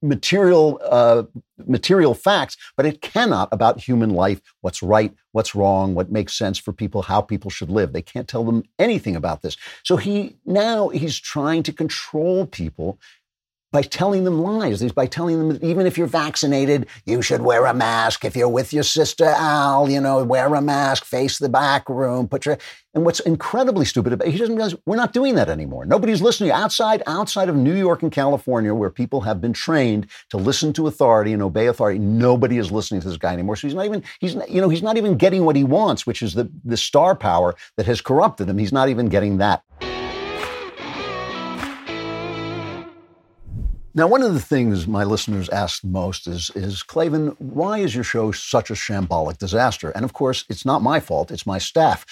material 0.00 0.80
uh, 0.84 1.24
material 1.66 2.14
facts, 2.14 2.56
but 2.76 2.86
it 2.86 3.00
cannot 3.00 3.48
about 3.52 3.80
human 3.80 4.10
life, 4.10 4.40
what's 4.60 4.82
right, 4.82 5.12
what's 5.32 5.54
wrong, 5.54 5.94
what 5.94 6.10
makes 6.10 6.34
sense 6.34 6.58
for 6.58 6.72
people, 6.72 7.02
how 7.02 7.20
people 7.20 7.50
should 7.50 7.70
live. 7.70 7.92
They 7.92 8.02
can't 8.02 8.28
tell 8.28 8.44
them 8.44 8.62
anything 8.78 9.16
about 9.16 9.42
this. 9.42 9.56
So 9.84 9.96
he 9.96 10.36
now 10.44 10.88
he's 10.88 11.18
trying 11.18 11.62
to 11.64 11.72
control 11.72 12.46
people 12.46 12.98
by 13.72 13.82
telling 13.82 14.24
them 14.24 14.40
lies. 14.42 14.82
By 14.92 15.06
telling 15.06 15.48
them 15.48 15.58
even 15.62 15.86
if 15.86 15.98
you're 15.98 16.06
vaccinated, 16.06 16.86
you 17.06 17.22
should 17.22 17.40
wear 17.40 17.66
a 17.66 17.74
mask. 17.74 18.24
If 18.24 18.36
you're 18.36 18.48
with 18.48 18.72
your 18.72 18.82
sister 18.82 19.24
Al, 19.24 19.90
you 19.90 20.00
know, 20.00 20.22
wear 20.22 20.54
a 20.54 20.60
mask, 20.60 21.04
face 21.04 21.38
the 21.38 21.48
back 21.48 21.88
room, 21.88 22.28
put 22.28 22.46
your. 22.46 22.58
And 22.94 23.06
what's 23.06 23.20
incredibly 23.20 23.86
stupid 23.86 24.12
about 24.12 24.28
he 24.28 24.36
doesn't 24.36 24.54
realize 24.54 24.74
we're 24.84 24.96
not 24.96 25.14
doing 25.14 25.34
that 25.36 25.48
anymore. 25.48 25.86
Nobody's 25.86 26.20
listening 26.20 26.50
outside 26.50 27.02
outside 27.06 27.48
of 27.48 27.56
New 27.56 27.74
York 27.74 28.02
and 28.02 28.12
California, 28.12 28.74
where 28.74 28.90
people 28.90 29.22
have 29.22 29.40
been 29.40 29.54
trained 29.54 30.06
to 30.28 30.36
listen 30.36 30.74
to 30.74 30.86
authority 30.86 31.32
and 31.32 31.42
obey 31.42 31.68
authority. 31.68 31.98
Nobody 31.98 32.58
is 32.58 32.70
listening 32.70 33.00
to 33.00 33.08
this 33.08 33.16
guy 33.16 33.32
anymore. 33.32 33.56
So 33.56 33.66
he's 33.66 33.74
not 33.74 33.86
even 33.86 34.02
he's 34.20 34.36
not, 34.36 34.50
you 34.50 34.60
know 34.60 34.68
he's 34.68 34.82
not 34.82 34.98
even 34.98 35.16
getting 35.16 35.46
what 35.46 35.56
he 35.56 35.64
wants, 35.64 36.06
which 36.06 36.20
is 36.22 36.34
the 36.34 36.50
the 36.64 36.76
star 36.76 37.16
power 37.16 37.54
that 37.78 37.86
has 37.86 38.02
corrupted 38.02 38.50
him. 38.50 38.58
He's 38.58 38.72
not 38.72 38.90
even 38.90 39.08
getting 39.08 39.38
that. 39.38 39.62
Now, 43.94 44.06
one 44.06 44.22
of 44.22 44.32
the 44.32 44.40
things 44.40 44.86
my 44.86 45.04
listeners 45.04 45.50
ask 45.50 45.84
most 45.84 46.26
is, 46.26 46.50
is 46.54 46.82
Klavan, 46.82 47.36
why 47.38 47.78
is 47.78 47.94
your 47.94 48.04
show 48.04 48.32
such 48.32 48.70
a 48.70 48.74
shambolic 48.74 49.36
disaster? 49.36 49.90
And 49.90 50.02
of 50.02 50.14
course, 50.14 50.46
it's 50.48 50.64
not 50.64 50.80
my 50.80 50.98
fault, 50.98 51.30
it's 51.30 51.44
my 51.44 51.58
staff. 51.58 52.06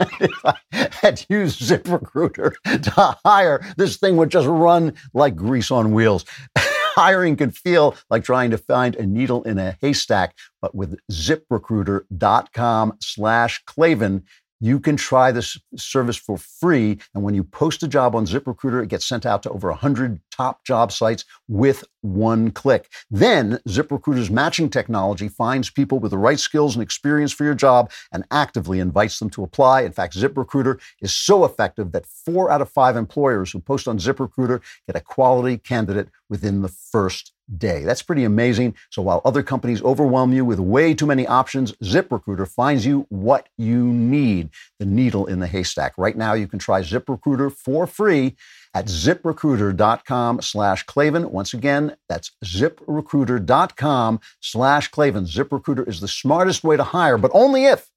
if 0.20 0.30
I 0.44 0.54
had 1.02 1.26
used 1.28 1.60
ZipRecruiter 1.60 2.52
to 2.82 3.18
hire, 3.24 3.60
this 3.76 3.96
thing 3.96 4.18
would 4.18 4.30
just 4.30 4.46
run 4.46 4.92
like 5.12 5.34
grease 5.34 5.72
on 5.72 5.92
wheels. 5.92 6.24
Hiring 6.94 7.34
can 7.34 7.50
feel 7.50 7.96
like 8.08 8.22
trying 8.22 8.52
to 8.52 8.58
find 8.58 8.94
a 8.94 9.04
needle 9.04 9.42
in 9.42 9.58
a 9.58 9.76
haystack, 9.80 10.36
but 10.62 10.76
with 10.76 10.96
ziprecruiter.com 11.10 12.98
slash 13.00 13.62
Klavan, 13.64 14.24
you 14.60 14.78
can 14.78 14.96
try 14.96 15.32
this 15.32 15.58
service 15.76 16.16
for 16.16 16.36
free. 16.36 17.00
And 17.14 17.24
when 17.24 17.34
you 17.34 17.42
post 17.42 17.82
a 17.82 17.88
job 17.88 18.14
on 18.14 18.26
ZipRecruiter, 18.26 18.82
it 18.82 18.90
gets 18.90 19.06
sent 19.06 19.24
out 19.24 19.42
to 19.44 19.50
over 19.50 19.68
100 19.70 20.20
top 20.30 20.64
job 20.64 20.92
sites 20.92 21.24
with 21.48 21.84
one 22.02 22.50
click. 22.50 22.90
Then 23.10 23.58
ZipRecruiter's 23.68 24.30
matching 24.30 24.70
technology 24.70 25.28
finds 25.28 25.70
people 25.70 25.98
with 25.98 26.10
the 26.10 26.18
right 26.18 26.38
skills 26.38 26.74
and 26.74 26.82
experience 26.82 27.32
for 27.32 27.44
your 27.44 27.54
job 27.54 27.90
and 28.12 28.24
actively 28.30 28.80
invites 28.80 29.18
them 29.18 29.30
to 29.30 29.42
apply. 29.42 29.82
In 29.82 29.92
fact, 29.92 30.16
ZipRecruiter 30.16 30.80
is 31.00 31.14
so 31.14 31.44
effective 31.44 31.92
that 31.92 32.06
four 32.06 32.50
out 32.50 32.62
of 32.62 32.70
five 32.70 32.96
employers 32.96 33.52
who 33.52 33.60
post 33.60 33.86
on 33.86 33.98
ZipRecruiter 33.98 34.62
get 34.86 34.96
a 34.96 35.00
quality 35.00 35.58
candidate 35.58 36.08
within 36.28 36.62
the 36.62 36.68
first 36.68 37.32
day. 37.58 37.82
That's 37.84 38.02
pretty 38.02 38.24
amazing. 38.24 38.76
So 38.90 39.02
while 39.02 39.20
other 39.24 39.42
companies 39.42 39.82
overwhelm 39.82 40.32
you 40.32 40.44
with 40.44 40.60
way 40.60 40.94
too 40.94 41.06
many 41.06 41.26
options, 41.26 41.72
ZipRecruiter 41.82 42.46
finds 42.46 42.86
you 42.86 43.06
what 43.08 43.48
you 43.58 43.84
need, 43.84 44.50
the 44.78 44.86
needle 44.86 45.26
in 45.26 45.40
the 45.40 45.48
haystack. 45.48 45.92
Right 45.98 46.16
now, 46.16 46.34
you 46.34 46.46
can 46.46 46.58
try 46.58 46.80
ZipRecruiter 46.80 47.52
for 47.52 47.86
free 47.86 48.36
at 48.74 48.86
ziprecruiter.com 48.86 50.40
slash 50.42 50.84
Klavan. 50.84 51.30
Once 51.30 51.54
again, 51.54 51.96
that's 52.08 52.32
ziprecruiter.com 52.44 54.20
slash 54.40 54.88
Klavan. 54.88 55.24
ZipRecruiter 55.24 55.88
is 55.88 56.00
the 56.00 56.08
smartest 56.08 56.62
way 56.62 56.76
to 56.76 56.84
hire, 56.84 57.18
but 57.18 57.30
only 57.34 57.64
if 57.64 57.90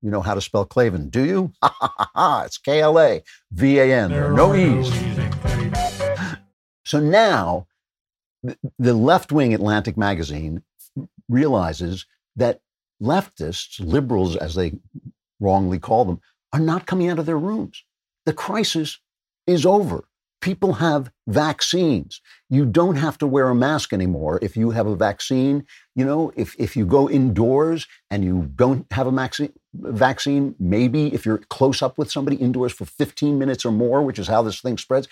you 0.00 0.10
know 0.10 0.22
how 0.22 0.34
to 0.34 0.40
spell 0.40 0.64
Klavan. 0.64 1.08
Do 1.08 1.24
you? 1.24 1.52
Ha 1.62 1.74
ha 1.78 1.94
ha 1.96 2.10
ha. 2.14 2.42
It's 2.44 2.58
K 2.58 2.80
L 2.80 2.98
A 2.98 3.22
V 3.52 3.78
A 3.78 3.94
N. 3.94 4.10
There 4.10 4.30
are 4.30 4.32
no 4.32 4.54
E's. 4.54 4.92
So 6.84 7.00
now 7.00 7.66
the 8.78 8.94
left 8.94 9.32
wing 9.32 9.54
Atlantic 9.54 9.96
magazine 9.96 10.62
realizes 11.28 12.06
that 12.36 12.60
leftists, 13.02 13.80
liberals, 13.80 14.36
as 14.36 14.54
they 14.54 14.74
wrongly 15.40 15.78
call 15.78 16.04
them, 16.04 16.20
are 16.52 16.60
not 16.60 16.86
coming 16.86 17.08
out 17.08 17.18
of 17.18 17.26
their 17.26 17.38
rooms. 17.38 17.84
The 18.26 18.32
crisis 18.32 18.98
is 19.46 19.66
over. 19.66 20.04
People 20.44 20.74
have 20.74 21.10
vaccines. 21.26 22.20
You 22.50 22.66
don't 22.66 22.96
have 22.96 23.16
to 23.16 23.26
wear 23.26 23.48
a 23.48 23.54
mask 23.54 23.94
anymore 23.94 24.38
if 24.42 24.58
you 24.58 24.72
have 24.72 24.86
a 24.86 24.94
vaccine. 24.94 25.66
You 25.96 26.04
know, 26.04 26.32
if, 26.36 26.54
if 26.58 26.76
you 26.76 26.84
go 26.84 27.08
indoors 27.08 27.86
and 28.10 28.22
you 28.22 28.50
don't 28.54 28.84
have 28.92 29.06
a 29.06 29.10
vaccine, 29.10 29.54
vaccine, 29.72 30.54
maybe 30.60 31.14
if 31.14 31.24
you're 31.24 31.38
close 31.38 31.80
up 31.80 31.96
with 31.96 32.10
somebody 32.10 32.36
indoors 32.36 32.72
for 32.72 32.84
15 32.84 33.38
minutes 33.38 33.64
or 33.64 33.72
more, 33.72 34.02
which 34.02 34.18
is 34.18 34.28
how 34.28 34.42
this 34.42 34.60
thing 34.60 34.76
spreads, 34.76 35.08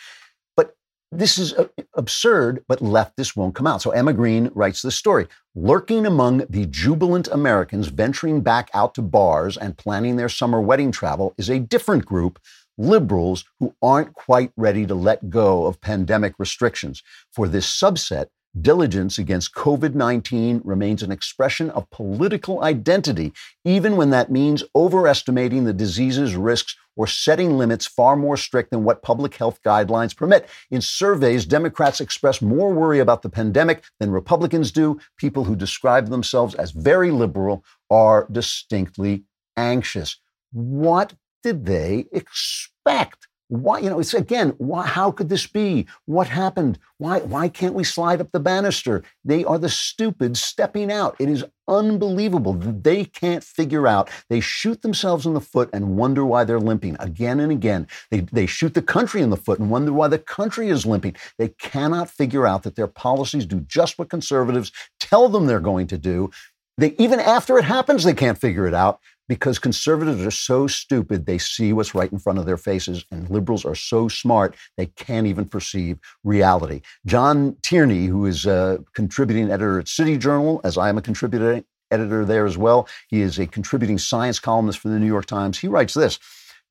But 0.55 0.77
this 1.11 1.39
is 1.39 1.55
uh, 1.55 1.69
absurd, 1.95 2.63
but 2.69 2.81
leftists 2.81 3.35
won't 3.35 3.55
come 3.55 3.67
out. 3.67 3.81
So 3.81 3.91
Emma 3.91 4.13
Green 4.13 4.51
writes 4.55 4.83
this 4.83 4.97
story. 4.97 5.29
Lurking 5.55 6.05
among 6.05 6.45
the 6.51 6.67
jubilant 6.67 7.29
Americans 7.33 7.89
venturing 7.89 8.43
back 8.43 8.71
out 8.75 8.95
to 8.97 9.03
bars 9.03 9.57
and 9.57 9.79
planning 9.79 10.17
their 10.17 10.29
summer 10.29 10.61
wedding 10.61 10.93
travel 10.93 11.33
is 11.39 11.49
a 11.49 11.59
different 11.59 12.05
group, 12.05 12.39
liberals 12.79 13.45
who 13.59 13.75
aren't 13.83 14.15
quite 14.15 14.53
ready 14.57 14.87
to 14.87 14.95
let 14.95 15.31
go 15.31 15.67
of 15.67 15.81
pandemic 15.81 16.35
restrictions. 16.39 17.03
For 17.33 17.49
this 17.49 17.67
subset, 17.67 18.27
Diligence 18.61 19.17
against 19.17 19.55
COVID 19.55 19.95
19 19.95 20.61
remains 20.63 21.03
an 21.03 21.11
expression 21.11 21.71
of 21.71 21.89
political 21.89 22.63
identity, 22.63 23.33
even 23.65 23.97
when 23.97 24.11
that 24.11 24.31
means 24.31 24.63
overestimating 24.77 25.65
the 25.65 25.73
disease's 25.73 26.37
risks 26.37 26.77
or 26.95 27.07
setting 27.07 27.57
limits 27.57 27.87
far 27.87 28.15
more 28.15 28.37
strict 28.37 28.71
than 28.71 28.85
what 28.85 29.03
public 29.03 29.37
health 29.37 29.59
guidelines 29.65 30.15
permit. 30.15 30.51
In 30.71 30.83
surveys, 30.83 31.47
Democrats 31.47 31.99
express 31.99 32.43
more 32.43 32.75
worry 32.75 32.99
about 32.99 33.23
the 33.23 33.31
pandemic 33.31 33.85
than 33.99 34.11
Republicans 34.11 34.71
do. 34.71 35.01
People 35.17 35.45
who 35.45 35.57
describe 35.57 36.11
themselves 36.11 36.55
as 36.55 36.73
very 36.73 37.11
liberal 37.11 37.65
are 37.91 38.29
distinctly 38.31 39.25
anxious. 39.57 40.19
What 40.53 41.15
did 41.43 41.67
they 41.67 42.07
expect? 42.13 43.29
Why, 43.49 43.81
you 43.81 43.91
know, 43.91 44.01
it's 44.01 44.15
again, 44.15 44.55
why, 44.57 44.87
how 44.87 45.11
could 45.11 45.29
this 45.29 45.47
be? 45.47 45.87
What 46.07 46.27
happened? 46.27 46.79
Why, 46.97 47.19
why 47.19 47.51
can't 47.51 47.75
we 47.75 47.85
slide 47.85 48.23
up 48.23 48.33
the 48.33 48.41
banister? 48.41 49.03
They 49.27 49.45
are 49.45 49.59
the 49.59 49.69
stupid 49.69 50.39
stepping 50.39 50.91
out. 50.91 51.17
It 51.19 51.29
is 51.29 51.45
unbelievable 51.69 52.55
that 52.55 52.83
they 52.83 53.05
can't 53.05 53.45
figure 53.45 53.87
out. 53.87 54.09
They 54.31 54.41
shoot 54.41 54.81
themselves 54.81 55.27
in 55.27 55.35
the 55.35 55.41
foot 55.43 55.69
and 55.75 55.99
wonder 55.99 56.25
why 56.25 56.45
they're 56.45 56.59
limping 56.59 56.97
again 56.99 57.41
and 57.41 57.53
again. 57.53 57.89
They, 58.11 58.21
they 58.21 58.47
shoot 58.47 58.73
the 58.73 58.81
country 58.81 59.21
in 59.21 59.29
the 59.29 59.37
foot 59.37 59.59
and 59.59 59.71
wonder 59.71 59.93
why 59.93 60.09
the 60.09 60.19
country 60.19 60.71
is 60.71 60.87
limping. 60.87 61.17
They 61.37 61.49
cannot 61.49 62.09
figure 62.09 62.47
out 62.47 62.63
that 62.63 62.77
their 62.77 62.87
policies 62.87 63.45
do 63.45 63.61
just 63.61 63.99
what 63.99 64.09
conservatives 64.09 64.73
tell 64.99 65.29
them 65.29 65.45
they're 65.45 65.61
going 65.61 65.89
to 65.89 65.99
do. 65.99 66.31
They, 66.79 66.95
even 66.99 67.21
after 67.21 67.59
it 67.59 67.65
happens, 67.65 68.03
they 68.03 68.15
can't 68.15 68.39
figure 68.39 68.67
it 68.67 68.73
out 68.73 68.99
because 69.29 69.59
conservatives 69.59 70.25
are 70.25 70.31
so 70.31 70.67
stupid 70.67 71.27
they 71.27 71.39
see 71.39 71.73
what's 71.73 71.95
right 71.95 72.13
in 72.13 72.19
front 72.19 72.39
of 72.39 72.47
their 72.47 72.57
faces, 72.57 73.05
and 73.11 73.31
liberals 73.31 73.65
are 73.65 73.75
so 73.75 74.09
smart 74.09 74.57
they 74.77 74.87
can't 74.87 75.27
even 75.27 75.45
perceive 75.45 75.99
reality. 76.25 76.83
John 77.07 77.57
Tierney, 77.63 78.07
who 78.07 78.27
is 78.27 78.47
a 78.47 78.83
contributing 78.95 79.51
editor 79.51 79.79
at 79.79 79.89
City 79.89 80.17
Journal, 80.17 80.61
as 80.65 80.77
I 80.77 80.89
am 80.89 80.99
a 80.99 81.03
contributing 81.03 81.65
editor 81.91 82.25
there 82.25 82.47
as 82.47 82.59
well, 82.59 82.89
he 83.09 83.21
is 83.21 83.39
a 83.39 83.47
contributing 83.47 83.99
science 83.99 84.39
columnist 84.39 84.79
for 84.79 84.89
the 84.89 84.99
New 84.99 85.07
York 85.07 85.27
Times. 85.27 85.59
He 85.59 85.69
writes 85.69 85.95
this. 85.95 86.19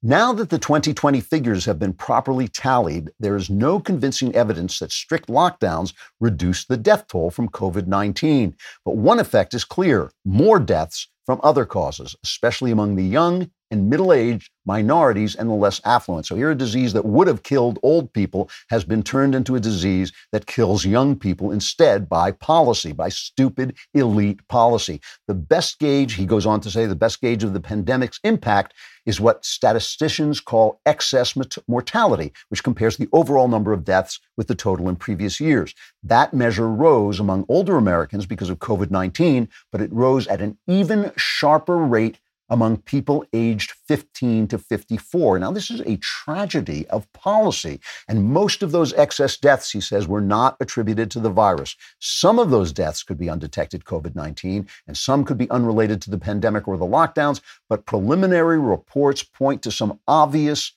Now 0.04 0.34
that 0.34 0.50
the 0.50 0.58
2020 0.58 1.22
figures 1.22 1.66
have 1.66 1.78
been 1.78 1.94
properly 1.94 2.48
tallied, 2.48 3.12
there 3.20 3.36
is 3.36 3.52
no 3.52 3.80
convincing 3.80 4.34
evidence 4.34 4.80
that 4.80 4.92
strict 4.92 5.28
lockdowns 5.28 5.94
reduce 6.20 6.66
the 6.66 6.76
death 6.76 7.06
toll 7.08 7.30
from 7.30 7.50
COVID 7.50 7.86
19. 7.86 8.56
But 8.84 8.98
one 8.98 9.20
effect 9.20 9.54
is 9.54 9.64
clear 9.64 10.12
more 10.26 10.58
deaths 10.60 11.08
from 11.26 11.40
other 11.44 11.66
causes, 11.66 12.16
especially 12.24 12.72
among 12.72 12.96
the 12.96 13.04
young 13.04 13.50
and 13.72 13.90
middle 13.90 14.12
aged 14.12 14.52
minorities 14.66 15.36
and 15.36 15.50
the 15.50 15.54
less 15.54 15.82
affluent. 15.86 16.26
So 16.26 16.36
here, 16.36 16.52
a 16.52 16.56
disease 16.56 16.94
that 16.94 17.06
would 17.06 17.28
have 17.28 17.44
killed 17.44 17.80
old 17.82 18.14
people 18.14 18.50
has 18.70 18.84
been 18.84 19.02
turned 19.02 19.34
into 19.34 19.56
a 19.56 19.60
disease 19.60 20.12
that 20.32 20.46
kills 20.46 20.86
young 20.86 21.16
people 21.16 21.52
instead 21.52 22.08
by 22.10 22.32
policy, 22.34 22.92
by 22.92 23.10
stupid 23.10 23.78
elite 23.94 24.46
policy. 24.50 25.00
The 25.28 25.34
best 25.34 25.80
gauge, 25.80 26.14
he 26.14 26.26
goes 26.26 26.46
on 26.46 26.60
to 26.62 26.70
say, 26.70 26.86
the 26.86 26.96
best 26.96 27.22
gauge 27.22 27.44
of 27.44 27.54
the 27.54 27.62
pandemic's 27.62 28.20
impact 28.24 28.74
is 29.06 29.20
what 29.20 29.44
statisticians 29.44 30.40
call 30.40 30.80
excess 30.86 31.36
mortality, 31.68 32.32
which 32.50 32.64
compares 32.64 32.98
the 32.98 33.10
overall 33.12 33.48
number 33.48 33.74
of 33.74 33.84
deaths 33.84 34.20
with 34.38 34.48
the 34.48 34.56
total 34.56 34.88
in 34.88 34.96
previous 34.96 35.40
years. 35.40 35.74
That 36.04 36.34
measure 36.34 36.70
rose 36.70 37.20
among 37.20 37.46
older 37.50 37.78
Americans 37.78 38.26
because 38.26 38.50
of 38.50 38.60
COVID 38.60 38.92
19, 38.92 39.50
but 39.72 39.82
it 39.82 39.92
rose 39.92 40.28
at 40.28 40.42
an 40.42 40.58
even 40.68 41.12
sharper 41.18 41.78
rate 41.78 42.20
among 42.52 42.78
people 42.78 43.26
aged 43.34 43.72
15 43.88 44.48
to 44.50 44.58
54. 44.58 45.40
Now, 45.40 45.52
this 45.52 45.72
is 45.72 45.80
a 45.82 45.98
tragedy 45.98 46.88
of 46.90 47.12
policy. 47.14 47.80
And 48.08 48.26
most 48.26 48.62
of 48.62 48.72
those 48.72 48.94
excess 48.94 49.38
deaths, 49.38 49.72
he 49.72 49.82
says, 49.82 50.08
were 50.08 50.22
not 50.22 50.58
attributed 50.60 51.10
to 51.12 51.20
the 51.20 51.30
virus. 51.30 51.76
Some 52.00 52.38
of 52.38 52.52
those 52.52 52.72
deaths 52.74 53.02
could 53.02 53.18
be 53.18 53.30
undetected 53.30 53.86
COVID 53.86 54.16
19, 54.16 54.68
and 54.86 54.98
some 54.98 55.24
could 55.24 55.38
be 55.38 55.50
unrelated 55.50 56.02
to 56.04 56.12
the 56.12 56.20
pandemic 56.20 56.68
or 56.68 56.78
the 56.78 56.86
lockdowns. 56.86 57.42
But 57.70 57.86
preliminary 57.86 58.60
reports 58.60 59.24
point 59.24 59.64
to 59.64 59.72
some 59.72 60.00
obvious 60.08 60.74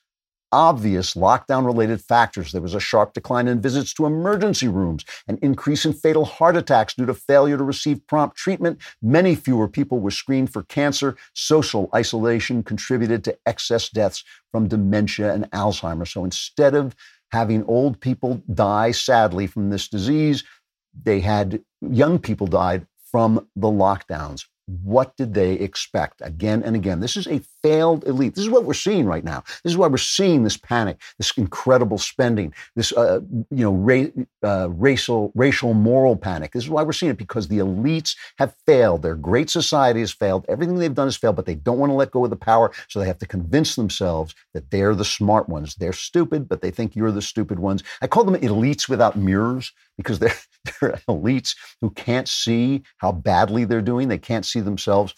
obvious 0.55 1.15
lockdown 1.15 1.67
related 1.67 2.01
factors. 2.01 2.53
There 2.53 2.63
was 2.63 2.75
a 2.75 2.81
sharp 2.81 3.13
decline 3.13 3.49
in 3.49 3.61
visits 3.61 3.93
to 3.95 4.07
emergency 4.07 4.69
rooms, 4.69 5.05
an 5.27 5.37
increase 5.43 5.85
in 5.85 5.93
fatal 5.93 6.25
heart 6.25 6.57
attacks 6.57 6.95
due 6.95 7.07
to 7.07 7.15
failure 7.15 7.59
to 7.59 7.65
receive 7.65 8.07
prompt 8.07 8.37
treatment. 8.37 8.81
Many 9.03 9.35
fewer 9.35 9.67
people 9.67 9.99
were 9.99 10.13
screened 10.13 10.53
for 10.53 10.63
cancer. 10.63 11.17
Social 11.33 11.91
isolation 11.93 12.63
contributed 12.63 13.25
to 13.25 13.37
excess 13.47 13.89
deaths 13.89 14.23
from 14.53 14.69
dementia 14.69 15.35
and 15.35 15.51
Alzheimer's. 15.51 16.13
So 16.13 16.25
instead 16.25 16.77
of 16.77 16.95
having 17.33 17.65
old 17.65 17.99
people 18.01 18.41
die 18.55 18.93
sadly 18.93 19.49
from 19.49 19.71
this 19.71 19.89
disease, 19.89 20.45
they 21.03 21.19
had 21.19 21.61
young 21.81 22.21
people 22.21 22.47
died 22.47 22.87
from 23.11 23.49
the 23.57 23.67
lockdowns. 23.67 24.45
What 24.67 25.17
did 25.17 25.35
they 25.35 25.55
expect 25.55 26.23
again 26.23 26.63
and 26.63 26.75
again? 26.75 27.01
This 27.01 27.17
is 27.17 27.27
a 27.27 27.41
failed 27.63 28.05
elite. 28.05 28.35
This 28.35 28.45
is 28.45 28.51
what 28.51 28.65
we're 28.65 28.73
seeing 28.73 29.05
right 29.05 29.25
now. 29.25 29.43
This 29.63 29.73
is 29.73 29.77
why 29.77 29.89
we're 29.89 29.99
seeing 29.99 30.43
this 30.43 30.57
panic, 30.57 31.01
this 31.19 31.33
incredible 31.37 31.99
spending, 31.99 32.55
this 32.75 32.93
uh, 32.93 33.21
you 33.51 33.65
know 33.65 33.73
ra- 33.73 34.25
uh, 34.43 34.71
racial 34.71 35.33
racial 35.35 35.75
moral 35.75 36.17
panic. 36.17 36.53
This 36.53 36.65
is 36.65 36.71
why 36.71 36.83
we're 36.83 36.93
seeing 36.93 37.11
it 37.11 37.19
because 37.19 37.49
the 37.49 37.59
elites 37.59 38.17
have 38.39 38.55
failed. 38.67 39.03
Their 39.03 39.17
great 39.17 39.51
society 39.51 40.01
has 40.01 40.13
failed. 40.13 40.47
Everything 40.49 40.79
they've 40.79 40.95
done 40.95 41.09
has 41.09 41.17
failed, 41.17 41.37
but 41.37 41.47
they 41.47 41.57
don't 41.57 41.79
want 41.79 41.91
to 41.91 41.95
let 41.97 42.11
go 42.11 42.25
of 42.25 42.31
the 42.31 42.37
power, 42.37 42.73
so 42.89 42.99
they 42.99 43.07
have 43.07 43.19
to 43.19 43.27
convince 43.27 43.77
themselves 43.77 44.35
that 44.55 44.71
they're 44.71 44.95
the 44.95 45.05
smart 45.05 45.49
ones. 45.49 45.75
They're 45.75 45.93
stupid, 45.93 46.49
but 46.49 46.63
they 46.63 46.71
think 46.71 46.97
you're 46.97 47.13
the 47.13 47.23
stupid 47.23 47.59
ones. 47.59 47.83
I 48.01 48.07
call 48.07 48.25
them 48.25 48.41
elites 48.41 48.89
without 48.89 49.17
mirrors 49.17 49.73
because 49.97 50.19
they're 50.19 50.35
they're 50.81 51.01
elites 51.09 51.57
who 51.81 51.91
can't 51.91 52.29
see 52.29 52.83
how 52.99 53.13
badly 53.13 53.65
they're 53.65 53.83
doing. 53.83 54.09
They 54.09 54.19
can't 54.19 54.47
see 54.47 54.61
themselves. 54.61 55.15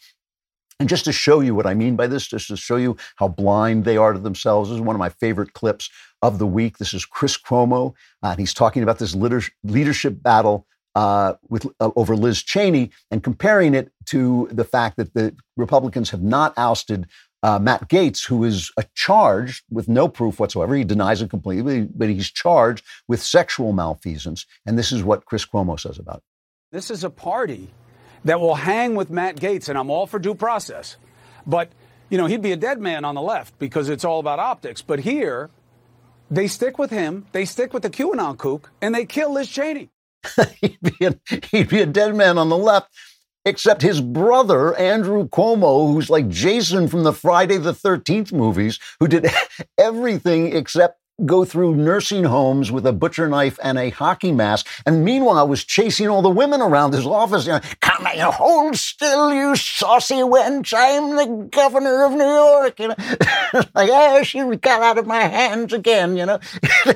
And 0.79 0.89
just 0.89 1.07
to 1.07 1.13
show 1.13 1.41
you 1.41 1.55
what 1.55 1.67
I 1.67 1.75
mean 1.75 1.97
by 1.97 2.07
this, 2.07 2.27
just 2.27 2.49
to 2.49 2.57
show 2.57 2.77
you 2.77 2.97
how 3.17 3.29
blind 3.29 3.85
they 3.85 3.97
are 3.97 4.13
to 4.13 4.19
themselves, 4.19 4.69
this 4.69 4.77
is 4.77 4.83
one 4.83 4.95
of 4.95 5.01
my 5.01 5.09
favorite 5.09 5.55
clips 5.55 5.89
of 6.21 6.39
the 6.39 6.47
week. 6.47 6.79
This 6.79 6.93
is 6.93 7.07
Chris 7.07 7.39
Cuomo, 7.39 7.95
uh, 8.23 8.29
and 8.29 8.39
he's 8.39 8.53
talking 8.53 8.83
about 8.83 8.99
this 8.99 9.15
leadership 9.15 10.23
battle 10.23 10.67
uh, 10.95 11.35
with 11.49 11.67
uh, 11.81 11.91
over 11.95 12.17
Liz 12.17 12.43
Cheney 12.43 12.91
and 13.11 13.23
comparing 13.23 13.75
it 13.75 13.93
to 14.07 14.49
the 14.51 14.65
fact 14.65 14.97
that 14.97 15.15
the 15.15 15.37
Republicans 15.57 16.11
have 16.11 16.23
not 16.23 16.55
ousted 16.57 17.07
uh, 17.47 17.61
Matt 17.61 17.89
Gaetz, 17.89 18.27
who 18.27 18.43
is 18.43 18.73
charged 18.97 19.63
with 19.71 19.89
no 19.89 20.09
proof 20.09 20.41
whatsoever. 20.41 20.75
He 20.75 20.83
denies 20.83 21.23
it 21.23 21.31
completely, 21.31 21.83
but 21.83 22.09
he's 22.09 22.29
charged 22.29 22.85
with 23.07 23.23
sexual 23.23 23.73
malfeasance. 23.73 24.47
And 24.67 24.77
this 24.77 24.91
is 24.91 25.05
what 25.05 25.27
Chris 25.27 25.47
Cuomo 25.47 25.79
says 25.79 25.97
about 26.01 26.17
it. 26.17 26.23
This 26.73 26.91
is 26.91 27.05
a 27.05 27.11
party 27.11 27.71
that 28.25 28.41
will 28.41 28.57
hang 28.57 28.97
with 28.97 29.11
Matt 29.11 29.37
Gaetz, 29.37 29.69
and 29.69 29.79
I'm 29.79 29.91
all 29.91 30.09
for 30.09 30.19
due 30.19 30.35
process. 30.35 30.97
But, 31.47 31.69
you 32.11 32.19
know, 32.19 32.27
he'd 32.27 32.43
be 32.43 32.51
a 32.51 32.57
dead 32.57 32.81
man 32.81 33.05
on 33.05 33.15
the 33.15 33.23
left 33.23 33.57
because 33.61 33.89
it's 33.91 34.05
all 34.05 34.19
about 34.19 34.41
optics. 34.41 34.83
But 34.83 34.99
here, 34.99 35.49
they 36.29 36.49
stick 36.49 36.79
with 36.79 36.91
him, 36.91 37.27
they 37.31 37.45
stick 37.45 37.73
with 37.73 37.85
the 37.85 37.91
QAnon 37.91 38.37
kook, 38.37 38.73
and 38.83 38.93
they 38.93 39.07
kill 39.07 39.33
Liz 39.33 39.49
Cheney. 39.49 39.91
he'd, 40.61 40.79
be 40.83 41.07
a, 41.07 41.15
he'd 41.53 41.69
be 41.69 41.81
a 41.81 41.87
dead 41.87 42.17
man 42.17 42.39
on 42.39 42.49
the 42.49 42.59
left 42.59 42.91
except 43.47 43.81
his 43.81 44.01
brother, 44.03 44.75
Andrew 44.75 45.29
Cuomo, 45.29 45.93
who's 45.93 46.11
like 46.11 46.29
Jason 46.29 46.89
from 46.89 47.05
the 47.05 47.13
Friday 47.13 47.57
the 47.57 47.73
13th 47.73 48.33
movies, 48.33 48.79
who 49.01 49.09
did 49.09 49.31
everything 49.79 50.55
except 50.55 51.01
go 51.25 51.45
through 51.45 51.75
nursing 51.77 52.25
homes 52.25 52.71
with 52.71 52.87
a 52.87 52.93
butcher 52.93 53.29
knife 53.29 53.59
and 53.63 53.79
a 53.79 53.91
hockey 53.91 54.33
mask, 54.33 54.67
and 54.85 55.05
meanwhile 55.05 55.49
was 55.49 55.65
chasing 55.65 56.09
all 56.09 56.23
the 56.23 56.29
women 56.29 56.61
around 56.61 56.93
his 56.93 57.07
office. 57.07 57.47
You 57.47 57.53
know, 57.53 57.61
Come 57.81 58.07
on, 58.07 58.33
hold 58.33 58.77
still, 58.77 59.33
you 59.33 59.57
saucy 59.57 60.17
wench! 60.17 60.75
I'm 60.77 61.17
the 61.17 61.49
governor 61.51 62.05
of 62.05 62.13
New 62.13 62.25
York. 62.25 62.79
You 62.79 62.89
know, 62.89 62.95
like, 63.75 63.89
oh, 63.93 64.23
she 64.23 64.41
got 64.57 64.83
out 64.83 64.99
of 64.99 65.07
my 65.07 65.23
hands 65.23 65.73
again. 65.73 66.17
You 66.17 66.27
know, 66.27 66.39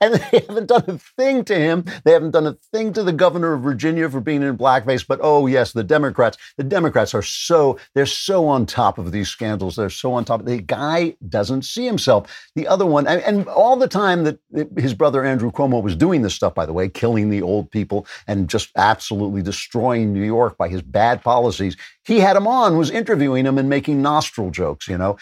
and 0.00 0.14
they 0.14 0.44
haven't 0.46 0.66
done 0.66 0.84
a 0.88 0.98
thing 0.98 1.44
to 1.46 1.54
him. 1.54 1.84
They 2.04 2.12
haven't 2.12 2.32
done 2.32 2.46
a 2.46 2.58
thing 2.72 2.92
to 2.92 3.02
the 3.02 3.12
governor 3.12 3.54
of 3.54 3.62
Virginia 3.62 4.10
for 4.10 4.20
being 4.20 4.42
in 4.42 4.58
blackface. 4.58 5.06
But 5.06 5.20
oh 5.22 5.46
yes, 5.46 5.72
the 5.72 5.84
Democrats. 5.84 6.36
The 6.56 6.64
Democrats 6.64 7.14
are 7.14 7.22
so 7.22 7.78
they're 7.94 8.06
so 8.06 8.46
on 8.46 8.66
top 8.66 8.98
of 8.98 9.12
these 9.12 9.28
scandals. 9.28 9.76
They're 9.76 9.90
so 9.90 10.12
on 10.12 10.24
top. 10.24 10.44
The 10.44 10.60
guy 10.60 11.16
doesn't 11.28 11.62
see 11.62 11.86
himself. 11.86 12.30
The 12.54 12.66
other 12.66 12.86
one, 12.86 13.06
and, 13.06 13.22
and 13.22 13.45
all 13.48 13.76
the 13.76 13.88
time 13.88 14.24
that 14.24 14.38
his 14.76 14.94
brother 14.94 15.24
Andrew 15.24 15.50
Cuomo 15.50 15.82
was 15.82 15.96
doing 15.96 16.22
this 16.22 16.34
stuff, 16.34 16.54
by 16.54 16.66
the 16.66 16.72
way, 16.72 16.88
killing 16.88 17.30
the 17.30 17.42
old 17.42 17.70
people 17.70 18.06
and 18.26 18.48
just 18.48 18.70
absolutely 18.76 19.42
destroying 19.42 20.12
New 20.12 20.24
York 20.24 20.56
by 20.56 20.68
his 20.68 20.82
bad 20.82 21.22
policies, 21.22 21.76
he 22.04 22.20
had 22.20 22.36
him 22.36 22.46
on, 22.46 22.76
was 22.76 22.90
interviewing 22.90 23.46
him 23.46 23.58
and 23.58 23.68
making 23.68 24.02
nostril 24.02 24.50
jokes, 24.50 24.88
you 24.88 24.98
know. 24.98 25.16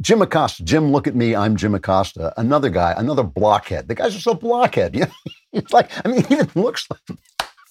Jim 0.00 0.20
Acosta, 0.20 0.64
Jim, 0.64 0.90
look 0.90 1.06
at 1.06 1.14
me, 1.14 1.36
I'm 1.36 1.56
Jim 1.56 1.74
Acosta. 1.74 2.34
Another 2.36 2.68
guy, 2.68 2.94
another 2.96 3.22
blockhead. 3.22 3.88
The 3.88 3.94
guy's 3.94 4.14
just 4.14 4.26
a 4.26 4.34
blockhead. 4.34 4.94
You 4.94 5.02
know? 5.02 5.12
It's 5.54 5.72
like, 5.72 5.88
I 6.04 6.08
mean, 6.08 6.24
he 6.24 6.34
even 6.34 6.50
looks 6.56 6.88
like 6.90 7.18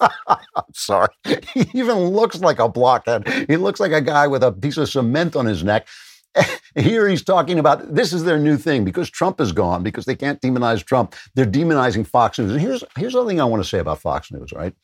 I'm 0.00 0.64
sorry. 0.72 1.08
He 1.52 1.66
even 1.74 1.98
looks 1.98 2.40
like 2.40 2.58
a 2.58 2.68
blockhead. 2.68 3.28
He 3.48 3.56
looks 3.56 3.80
like 3.80 3.92
a 3.92 4.00
guy 4.00 4.26
with 4.26 4.42
a 4.42 4.52
piece 4.52 4.76
of 4.76 4.88
cement 4.88 5.36
on 5.36 5.46
his 5.46 5.62
neck. 5.62 5.86
Here 6.76 7.08
he's 7.08 7.22
talking 7.22 7.58
about 7.58 7.94
this 7.94 8.12
is 8.12 8.24
their 8.24 8.38
new 8.38 8.56
thing 8.56 8.84
because 8.84 9.10
Trump 9.10 9.40
is 9.40 9.52
gone, 9.52 9.82
because 9.82 10.04
they 10.04 10.16
can't 10.16 10.40
demonize 10.40 10.84
Trump. 10.84 11.14
They're 11.34 11.46
demonizing 11.46 12.06
Fox 12.06 12.38
News. 12.38 12.50
And 12.50 12.60
here's, 12.60 12.84
here's 12.96 13.14
thing 13.14 13.40
I 13.40 13.44
want 13.44 13.62
to 13.62 13.68
say 13.68 13.78
about 13.78 14.00
Fox 14.00 14.32
News, 14.32 14.52
right? 14.52 14.74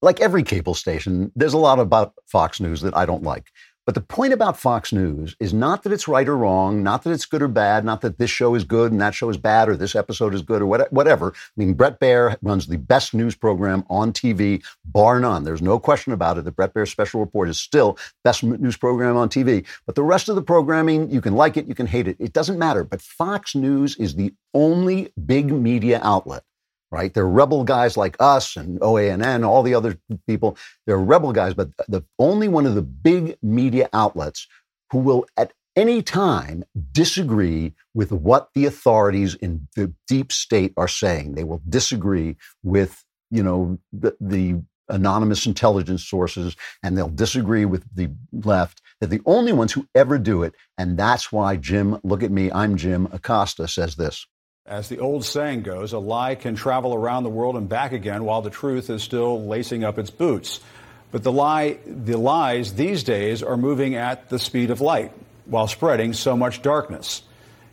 Like 0.00 0.20
every 0.20 0.44
cable 0.44 0.74
station, 0.74 1.32
there's 1.34 1.54
a 1.54 1.58
lot 1.58 1.80
about 1.80 2.14
Fox 2.26 2.60
News 2.60 2.82
that 2.82 2.96
I 2.96 3.04
don't 3.04 3.24
like. 3.24 3.46
But 3.88 3.94
the 3.94 4.02
point 4.02 4.34
about 4.34 4.60
Fox 4.60 4.92
News 4.92 5.34
is 5.40 5.54
not 5.54 5.82
that 5.82 5.94
it's 5.94 6.06
right 6.06 6.28
or 6.28 6.36
wrong, 6.36 6.82
not 6.82 7.04
that 7.04 7.10
it's 7.10 7.24
good 7.24 7.40
or 7.40 7.48
bad, 7.48 7.86
not 7.86 8.02
that 8.02 8.18
this 8.18 8.28
show 8.28 8.54
is 8.54 8.62
good 8.62 8.92
and 8.92 9.00
that 9.00 9.14
show 9.14 9.30
is 9.30 9.38
bad 9.38 9.66
or 9.66 9.78
this 9.78 9.96
episode 9.96 10.34
is 10.34 10.42
good 10.42 10.60
or 10.60 10.66
whatever. 10.66 11.32
I 11.34 11.50
mean, 11.56 11.72
Bret 11.72 11.98
Baier 11.98 12.36
runs 12.42 12.66
the 12.66 12.76
best 12.76 13.14
news 13.14 13.34
program 13.34 13.84
on 13.88 14.12
TV, 14.12 14.62
bar 14.84 15.18
none. 15.20 15.44
There's 15.44 15.62
no 15.62 15.78
question 15.78 16.12
about 16.12 16.36
it. 16.36 16.44
The 16.44 16.52
Bret 16.52 16.74
Baier 16.74 16.86
Special 16.86 17.20
Report 17.20 17.48
is 17.48 17.58
still 17.58 17.96
best 18.24 18.42
news 18.42 18.76
program 18.76 19.16
on 19.16 19.30
TV. 19.30 19.64
But 19.86 19.94
the 19.94 20.02
rest 20.02 20.28
of 20.28 20.34
the 20.34 20.42
programming, 20.42 21.10
you 21.10 21.22
can 21.22 21.34
like 21.34 21.56
it, 21.56 21.66
you 21.66 21.74
can 21.74 21.86
hate 21.86 22.08
it. 22.08 22.18
It 22.20 22.34
doesn't 22.34 22.58
matter. 22.58 22.84
But 22.84 23.00
Fox 23.00 23.54
News 23.54 23.96
is 23.96 24.16
the 24.16 24.34
only 24.52 25.14
big 25.24 25.50
media 25.50 25.98
outlet 26.02 26.44
right? 26.90 27.12
They're 27.14 27.28
rebel 27.28 27.64
guys 27.64 27.96
like 27.96 28.16
us 28.20 28.56
and 28.56 28.80
OANN, 28.80 29.46
all 29.46 29.62
the 29.62 29.74
other 29.74 29.98
people. 30.26 30.56
They're 30.86 30.98
rebel 30.98 31.32
guys, 31.32 31.54
but 31.54 31.70
the 31.88 32.04
only 32.18 32.48
one 32.48 32.66
of 32.66 32.74
the 32.74 32.82
big 32.82 33.36
media 33.42 33.88
outlets 33.92 34.46
who 34.90 34.98
will 34.98 35.26
at 35.36 35.52
any 35.76 36.02
time 36.02 36.64
disagree 36.92 37.74
with 37.94 38.12
what 38.12 38.50
the 38.54 38.66
authorities 38.66 39.34
in 39.36 39.68
the 39.76 39.92
deep 40.08 40.32
state 40.32 40.72
are 40.76 40.88
saying. 40.88 41.34
They 41.34 41.44
will 41.44 41.62
disagree 41.68 42.36
with, 42.64 43.04
you 43.30 43.42
know, 43.42 43.78
the, 43.92 44.16
the 44.20 44.62
anonymous 44.88 45.46
intelligence 45.46 46.04
sources 46.04 46.56
and 46.82 46.96
they'll 46.96 47.08
disagree 47.10 47.66
with 47.66 47.84
the 47.94 48.10
left. 48.32 48.82
They're 49.00 49.08
the 49.08 49.22
only 49.26 49.52
ones 49.52 49.72
who 49.72 49.86
ever 49.94 50.18
do 50.18 50.42
it. 50.42 50.54
And 50.78 50.98
that's 50.98 51.30
why 51.32 51.56
Jim, 51.56 52.00
look 52.04 52.22
at 52.22 52.32
me, 52.32 52.50
I'm 52.52 52.76
Jim 52.76 53.08
Acosta, 53.12 53.68
says 53.68 53.96
this. 53.96 54.26
As 54.68 54.90
the 54.90 54.98
old 54.98 55.24
saying 55.24 55.62
goes, 55.62 55.94
a 55.94 55.98
lie 55.98 56.34
can 56.34 56.54
travel 56.54 56.94
around 56.94 57.22
the 57.22 57.30
world 57.30 57.56
and 57.56 57.66
back 57.66 57.92
again 57.92 58.24
while 58.24 58.42
the 58.42 58.50
truth 58.50 58.90
is 58.90 59.02
still 59.02 59.46
lacing 59.46 59.82
up 59.82 59.98
its 59.98 60.10
boots. 60.10 60.60
But 61.10 61.22
the 61.22 61.32
lie, 61.32 61.78
the 61.86 62.18
lies 62.18 62.74
these 62.74 63.02
days 63.02 63.42
are 63.42 63.56
moving 63.56 63.94
at 63.94 64.28
the 64.28 64.38
speed 64.38 64.70
of 64.70 64.82
light 64.82 65.10
while 65.46 65.68
spreading 65.68 66.12
so 66.12 66.36
much 66.36 66.60
darkness. 66.60 67.22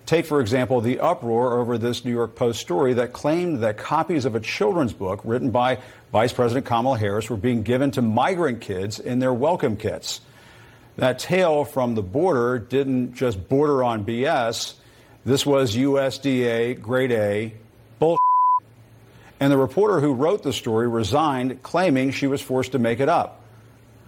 Take, 0.06 0.26
for 0.26 0.40
example, 0.40 0.80
the 0.80 1.02
uproar 1.02 1.60
over 1.60 1.78
this 1.78 2.06
New 2.06 2.14
York 2.14 2.36
Post 2.36 2.62
story 2.62 2.94
that 2.94 3.12
claimed 3.12 3.60
that 3.60 3.76
copies 3.76 4.24
of 4.24 4.36
a 4.36 4.40
children's 4.40 4.94
book 4.94 5.20
written 5.26 5.52
by 5.52 5.80
Vice 6.14 6.32
President 6.32 6.66
Kamala 6.66 6.98
Harris 6.98 7.30
were 7.30 7.36
being 7.36 7.64
given 7.64 7.92
to 7.92 8.02
migrant 8.02 8.62
kids 8.62 9.02
in 9.02 9.20
their 9.20 9.34
welcome 9.34 9.76
kits. 9.76 10.22
That 10.96 11.20
tale 11.20 11.66
from 11.66 11.96
the 11.96 12.04
border 12.04 12.58
didn't 12.58 13.16
just 13.16 13.50
border 13.50 13.84
on 13.84 14.06
BS. 14.06 14.76
This 15.26 15.44
was 15.44 15.76
USDA 15.76 16.80
grade 16.80 17.12
A 17.12 17.54
bullshit. 17.98 18.20
And 19.40 19.52
the 19.52 19.58
reporter 19.58 20.00
who 20.00 20.14
wrote 20.14 20.44
the 20.44 20.54
story 20.54 20.88
resigned, 20.88 21.64
claiming 21.64 22.12
she 22.12 22.28
was 22.28 22.44
forced 22.44 22.74
to 22.74 22.80
make 22.80 23.00
it 23.00 23.10
up. 23.10 23.42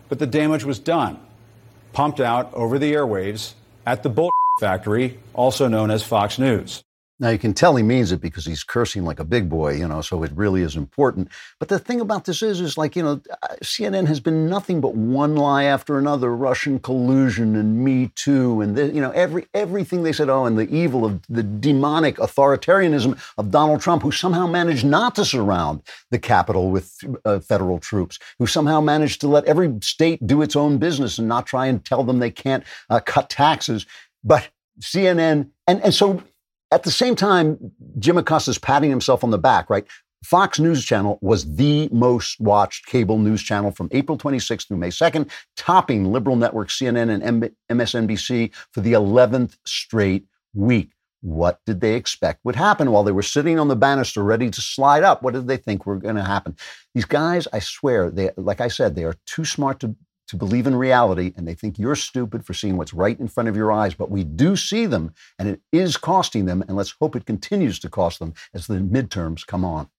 But 0.09 0.19
the 0.19 0.27
damage 0.27 0.63
was 0.63 0.77
done, 0.77 1.19
pumped 1.91 2.19
out 2.19 2.53
over 2.53 2.77
the 2.77 2.93
airwaves 2.93 3.53
at 3.83 4.03
the 4.03 4.09
bullshit 4.09 4.31
factory, 4.59 5.17
also 5.33 5.67
known 5.67 5.89
as 5.89 6.03
Fox 6.03 6.37
News. 6.37 6.83
Now 7.19 7.29
you 7.29 7.39
can 7.39 7.53
tell 7.53 7.75
he 7.75 7.81
means 7.81 8.11
it 8.11 8.21
because 8.21 8.45
he's 8.45 8.63
cursing 8.63 9.03
like 9.03 9.19
a 9.19 9.23
big 9.23 9.49
boy, 9.49 9.73
you 9.73 9.87
know, 9.87 10.01
so 10.01 10.21
it 10.21 10.31
really 10.35 10.61
is 10.61 10.75
important. 10.75 11.29
But 11.59 11.67
the 11.67 11.79
thing 11.79 11.99
about 11.99 12.25
this 12.25 12.43
is, 12.43 12.61
is 12.61 12.77
like, 12.77 12.95
you 12.95 13.01
know, 13.01 13.21
CNN 13.63 14.05
has 14.05 14.19
been 14.19 14.47
nothing 14.47 14.81
but 14.81 14.93
one 14.93 15.35
lie 15.35 15.63
after 15.63 15.97
another, 15.97 16.35
Russian 16.35 16.79
collusion 16.79 17.55
and 17.55 17.83
Me 17.83 18.11
Too 18.15 18.61
and, 18.61 18.75
the, 18.75 18.87
you 18.87 19.01
know, 19.01 19.09
every 19.11 19.47
everything 19.55 20.03
they 20.03 20.13
said, 20.13 20.29
oh, 20.29 20.45
and 20.45 20.59
the 20.59 20.69
evil 20.69 21.05
of 21.05 21.19
the 21.27 21.41
demonic 21.41 22.17
authoritarianism 22.17 23.19
of 23.39 23.49
Donald 23.49 23.81
Trump, 23.81 24.03
who 24.03 24.11
somehow 24.11 24.45
managed 24.45 24.85
not 24.85 25.15
to 25.15 25.25
surround 25.25 25.81
the 26.11 26.19
Capitol 26.19 26.69
with 26.69 26.99
uh, 27.25 27.39
federal 27.39 27.79
troops, 27.79 28.19
who 28.37 28.45
somehow 28.45 28.79
managed 28.79 29.21
to 29.21 29.27
let 29.27 29.45
every 29.45 29.73
state 29.81 30.25
do 30.27 30.43
its 30.43 30.55
own 30.55 30.77
business 30.77 31.17
and 31.17 31.27
not 31.27 31.47
try 31.47 31.65
and 31.65 31.83
tell 31.83 32.03
them 32.03 32.19
they 32.19 32.29
can't 32.29 32.63
uh, 32.91 32.99
cut 32.99 33.29
taxes. 33.29 33.87
But 34.23 34.49
CNN, 34.81 35.49
and, 35.65 35.81
and 35.81 35.93
so 35.93 36.21
at 36.71 36.83
the 36.83 36.91
same 36.91 37.15
time, 37.15 37.71
Jim 37.99 38.17
Acosta's 38.17 38.57
patting 38.57 38.89
himself 38.89 39.23
on 39.23 39.31
the 39.31 39.37
back, 39.37 39.69
right? 39.69 39.85
Fox 40.23 40.59
News 40.59 40.83
Channel 40.83 41.19
was 41.21 41.55
the 41.55 41.87
most 41.91 42.39
watched 42.39 42.87
cable 42.87 43.19
news 43.19 43.41
channel 43.41 43.71
from 43.71 43.87
April 43.91 44.17
26th 44.17 44.67
through 44.67 44.77
May 44.77 44.89
2nd, 44.89 45.29
topping 45.55 46.11
liberal 46.11 46.35
networks 46.35 46.77
CNN 46.77 47.23
and 47.23 47.51
MSNBC 47.69 48.53
for 48.71 48.81
the 48.81 48.93
11th 48.93 49.57
straight 49.65 50.25
week. 50.53 50.91
What 51.21 51.59
did 51.65 51.81
they 51.81 51.95
expect 51.95 52.43
would 52.43 52.55
happen 52.55 52.91
while 52.91 53.03
they 53.03 53.11
were 53.11 53.21
sitting 53.21 53.59
on 53.59 53.67
the 53.67 53.75
banister 53.75 54.23
ready 54.23 54.49
to 54.49 54.61
slide 54.61 55.03
up? 55.03 55.23
What 55.23 55.33
did 55.33 55.47
they 55.47 55.57
think 55.57 55.85
were 55.85 55.97
going 55.97 56.15
to 56.15 56.23
happen? 56.23 56.55
These 56.93 57.05
guys, 57.05 57.47
I 57.53 57.59
swear, 57.59 58.09
they, 58.09 58.31
like 58.37 58.61
I 58.61 58.67
said, 58.67 58.95
they 58.95 59.03
are 59.03 59.15
too 59.25 59.45
smart 59.45 59.79
to 59.79 59.95
to 60.27 60.35
believe 60.35 60.67
in 60.67 60.75
reality 60.75 61.33
and 61.35 61.47
they 61.47 61.53
think 61.53 61.79
you're 61.79 61.95
stupid 61.95 62.45
for 62.45 62.53
seeing 62.53 62.77
what's 62.77 62.93
right 62.93 63.19
in 63.19 63.27
front 63.27 63.49
of 63.49 63.55
your 63.55 63.71
eyes. 63.71 63.93
But 63.93 64.11
we 64.11 64.23
do 64.23 64.55
see 64.55 64.85
them 64.85 65.13
and 65.39 65.47
it 65.47 65.61
is 65.71 65.97
costing 65.97 66.45
them. 66.45 66.63
And 66.67 66.77
let's 66.77 66.95
hope 66.99 67.15
it 67.15 67.25
continues 67.25 67.79
to 67.79 67.89
cost 67.89 68.19
them 68.19 68.33
as 68.53 68.67
the 68.67 68.75
midterms 68.75 69.45
come 69.45 69.63
on. 69.63 69.89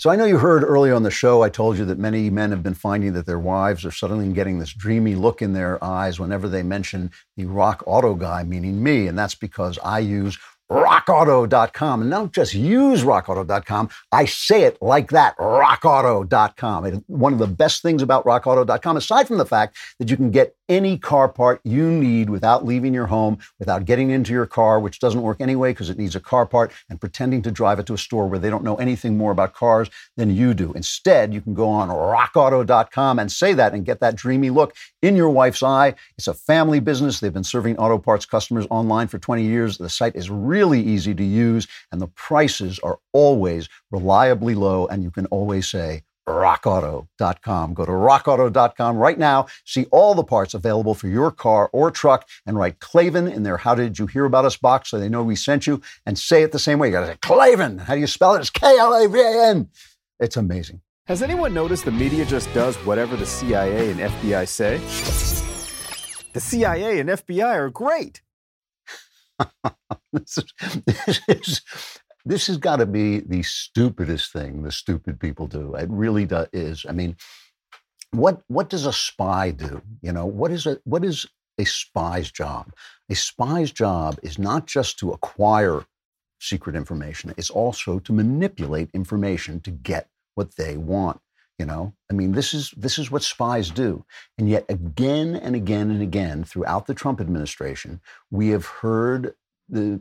So 0.00 0.10
I 0.10 0.14
know 0.14 0.26
you 0.26 0.38
heard 0.38 0.62
earlier 0.62 0.94
on 0.94 1.02
the 1.02 1.10
show, 1.10 1.42
I 1.42 1.48
told 1.48 1.76
you 1.76 1.84
that 1.86 1.98
many 1.98 2.30
men 2.30 2.52
have 2.52 2.62
been 2.62 2.74
finding 2.74 3.14
that 3.14 3.26
their 3.26 3.40
wives 3.40 3.84
are 3.84 3.90
suddenly 3.90 4.32
getting 4.32 4.60
this 4.60 4.72
dreamy 4.72 5.16
look 5.16 5.42
in 5.42 5.54
their 5.54 5.82
eyes 5.82 6.20
whenever 6.20 6.48
they 6.48 6.62
mention 6.62 7.10
the 7.36 7.46
rock 7.46 7.82
auto 7.84 8.14
guy, 8.14 8.44
meaning 8.44 8.80
me. 8.80 9.08
And 9.08 9.18
that's 9.18 9.34
because 9.34 9.76
I 9.82 9.98
use 9.98 10.38
rockauto.com. 10.70 12.02
And 12.02 12.10
don't 12.10 12.32
just 12.32 12.54
use 12.54 13.02
rockauto.com. 13.02 13.88
I 14.12 14.24
say 14.26 14.62
it 14.62 14.78
like 14.80 15.10
that, 15.10 15.36
rockauto.com. 15.38 16.86
It, 16.86 17.04
one 17.06 17.32
of 17.32 17.38
the 17.38 17.46
best 17.46 17.82
things 17.82 18.02
about 18.02 18.24
rockauto.com, 18.24 18.96
aside 18.96 19.26
from 19.26 19.38
the 19.38 19.46
fact 19.46 19.76
that 19.98 20.10
you 20.10 20.16
can 20.16 20.30
get 20.30 20.54
any 20.68 20.98
car 20.98 21.28
part 21.28 21.60
you 21.64 21.90
need 21.90 22.28
without 22.28 22.64
leaving 22.64 22.92
your 22.92 23.06
home, 23.06 23.38
without 23.58 23.86
getting 23.86 24.10
into 24.10 24.32
your 24.32 24.46
car, 24.46 24.78
which 24.78 25.00
doesn't 25.00 25.22
work 25.22 25.40
anyway 25.40 25.70
because 25.70 25.88
it 25.88 25.98
needs 25.98 26.14
a 26.14 26.20
car 26.20 26.44
part, 26.44 26.72
and 26.90 27.00
pretending 27.00 27.40
to 27.42 27.50
drive 27.50 27.78
it 27.78 27.86
to 27.86 27.94
a 27.94 27.98
store 27.98 28.26
where 28.26 28.38
they 28.38 28.50
don't 28.50 28.64
know 28.64 28.76
anything 28.76 29.16
more 29.16 29.32
about 29.32 29.54
cars 29.54 29.88
than 30.16 30.34
you 30.34 30.52
do. 30.52 30.72
Instead, 30.74 31.32
you 31.32 31.40
can 31.40 31.54
go 31.54 31.68
on 31.68 31.88
rockauto.com 31.88 33.18
and 33.18 33.32
say 33.32 33.54
that 33.54 33.72
and 33.72 33.86
get 33.86 34.00
that 34.00 34.14
dreamy 34.14 34.50
look 34.50 34.74
in 35.00 35.16
your 35.16 35.30
wife's 35.30 35.62
eye. 35.62 35.94
It's 36.18 36.28
a 36.28 36.34
family 36.34 36.80
business. 36.80 37.20
They've 37.20 37.32
been 37.32 37.44
serving 37.44 37.78
auto 37.78 37.98
parts 37.98 38.26
customers 38.26 38.66
online 38.70 39.08
for 39.08 39.18
20 39.18 39.44
years. 39.44 39.78
The 39.78 39.88
site 39.88 40.16
is 40.16 40.28
really 40.28 40.57
easy 40.64 41.14
to 41.14 41.24
use, 41.24 41.66
and 41.92 42.00
the 42.00 42.08
prices 42.08 42.78
are 42.80 42.98
always 43.12 43.68
reliably 43.90 44.54
low, 44.54 44.86
and 44.86 45.02
you 45.02 45.10
can 45.10 45.26
always 45.26 45.68
say, 45.68 46.02
rockauto.com. 46.28 47.74
Go 47.74 47.84
to 47.84 47.92
rockauto.com 47.92 48.96
right 48.96 49.18
now. 49.18 49.46
See 49.64 49.86
all 49.90 50.14
the 50.14 50.24
parts 50.24 50.54
available 50.54 50.94
for 50.94 51.08
your 51.08 51.30
car 51.30 51.70
or 51.72 51.90
truck 51.90 52.28
and 52.46 52.56
write 52.58 52.80
Klavan 52.80 53.28
in 53.28 53.42
their 53.42 53.56
How 53.56 53.74
Did 53.74 53.98
You 53.98 54.06
Hear 54.06 54.26
About 54.26 54.44
Us 54.44 54.56
box 54.56 54.90
so 54.90 54.98
they 54.98 55.08
know 55.08 55.22
we 55.22 55.36
sent 55.36 55.66
you 55.66 55.80
and 56.04 56.18
say 56.18 56.42
it 56.42 56.52
the 56.52 56.58
same 56.58 56.78
way. 56.78 56.88
You 56.88 56.92
got 56.92 57.00
to 57.00 57.06
say 57.06 57.18
Klavan. 57.22 57.78
How 57.78 57.94
do 57.94 58.00
you 58.00 58.06
spell 58.06 58.34
it? 58.34 58.40
It's 58.40 58.50
K 58.50 58.66
L 58.78 58.94
A 58.94 59.08
V 59.08 59.18
A 59.18 59.48
N. 59.48 59.68
It's 60.20 60.36
amazing. 60.36 60.82
Has 61.06 61.22
anyone 61.22 61.54
noticed 61.54 61.86
the 61.86 61.90
media 61.90 62.26
just 62.26 62.52
does 62.52 62.76
whatever 62.78 63.16
the 63.16 63.24
CIA 63.24 63.90
and 63.90 64.00
FBI 64.00 64.46
say? 64.46 64.76
The 66.34 66.40
CIA 66.40 67.00
and 67.00 67.08
FBI 67.08 67.54
are 67.54 67.70
great. 67.70 68.20
this, 70.12 70.38
is, 70.38 70.82
this, 70.86 71.20
is, 71.28 71.62
this 72.24 72.46
has 72.46 72.56
got 72.56 72.76
to 72.76 72.86
be 72.86 73.20
the 73.20 73.42
stupidest 73.42 74.32
thing 74.32 74.62
the 74.62 74.72
stupid 74.72 75.20
people 75.20 75.46
do. 75.46 75.74
It 75.74 75.88
really 75.90 76.26
do, 76.26 76.46
is. 76.52 76.84
I 76.88 76.92
mean, 76.92 77.16
what 78.10 78.42
what 78.48 78.68
does 78.68 78.86
a 78.86 78.92
spy 78.92 79.50
do? 79.50 79.82
You 80.02 80.12
know, 80.12 80.26
what 80.26 80.50
is 80.50 80.66
a 80.66 80.78
what 80.84 81.04
is 81.04 81.26
a 81.58 81.64
spy's 81.64 82.30
job? 82.30 82.72
A 83.10 83.14
spy's 83.14 83.72
job 83.72 84.18
is 84.22 84.38
not 84.38 84.66
just 84.66 84.98
to 85.00 85.12
acquire 85.12 85.84
secret 86.40 86.76
information; 86.76 87.34
it's 87.36 87.50
also 87.50 87.98
to 88.00 88.12
manipulate 88.12 88.90
information 88.94 89.60
to 89.60 89.70
get 89.70 90.08
what 90.34 90.56
they 90.56 90.76
want. 90.76 91.20
You 91.58 91.66
know, 91.66 91.92
I 92.08 92.14
mean, 92.14 92.32
this 92.32 92.54
is 92.54 92.72
this 92.76 92.98
is 92.98 93.10
what 93.10 93.24
spies 93.24 93.70
do. 93.70 94.04
And 94.38 94.48
yet, 94.48 94.64
again 94.68 95.34
and 95.34 95.56
again 95.56 95.90
and 95.90 96.00
again, 96.00 96.44
throughout 96.44 96.86
the 96.86 96.94
Trump 96.94 97.20
administration, 97.20 98.00
we 98.30 98.48
have 98.50 98.64
heard 98.64 99.34
the 99.68 100.00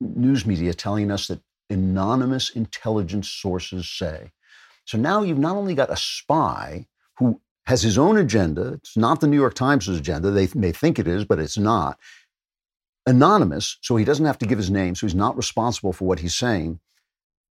news 0.00 0.46
media 0.46 0.72
telling 0.72 1.10
us 1.10 1.26
that 1.28 1.40
anonymous 1.68 2.50
intelligence 2.50 3.28
sources 3.28 3.88
say. 3.88 4.30
So 4.84 4.98
now 4.98 5.22
you've 5.22 5.38
not 5.38 5.56
only 5.56 5.74
got 5.74 5.90
a 5.90 5.96
spy 5.96 6.86
who 7.18 7.40
has 7.66 7.82
his 7.82 7.96
own 7.96 8.18
agenda, 8.18 8.74
it's 8.74 8.96
not 8.96 9.20
the 9.20 9.26
New 9.26 9.38
York 9.38 9.54
Times' 9.54 9.88
agenda, 9.88 10.30
they 10.30 10.48
may 10.54 10.72
think 10.72 10.98
it 10.98 11.08
is, 11.08 11.24
but 11.24 11.38
it's 11.38 11.58
not. 11.58 11.98
Anonymous, 13.06 13.78
so 13.80 13.96
he 13.96 14.04
doesn't 14.04 14.26
have 14.26 14.38
to 14.38 14.46
give 14.46 14.58
his 14.58 14.70
name, 14.70 14.94
so 14.94 15.06
he's 15.06 15.14
not 15.14 15.36
responsible 15.36 15.92
for 15.92 16.06
what 16.06 16.20
he's 16.20 16.34
saying, 16.34 16.80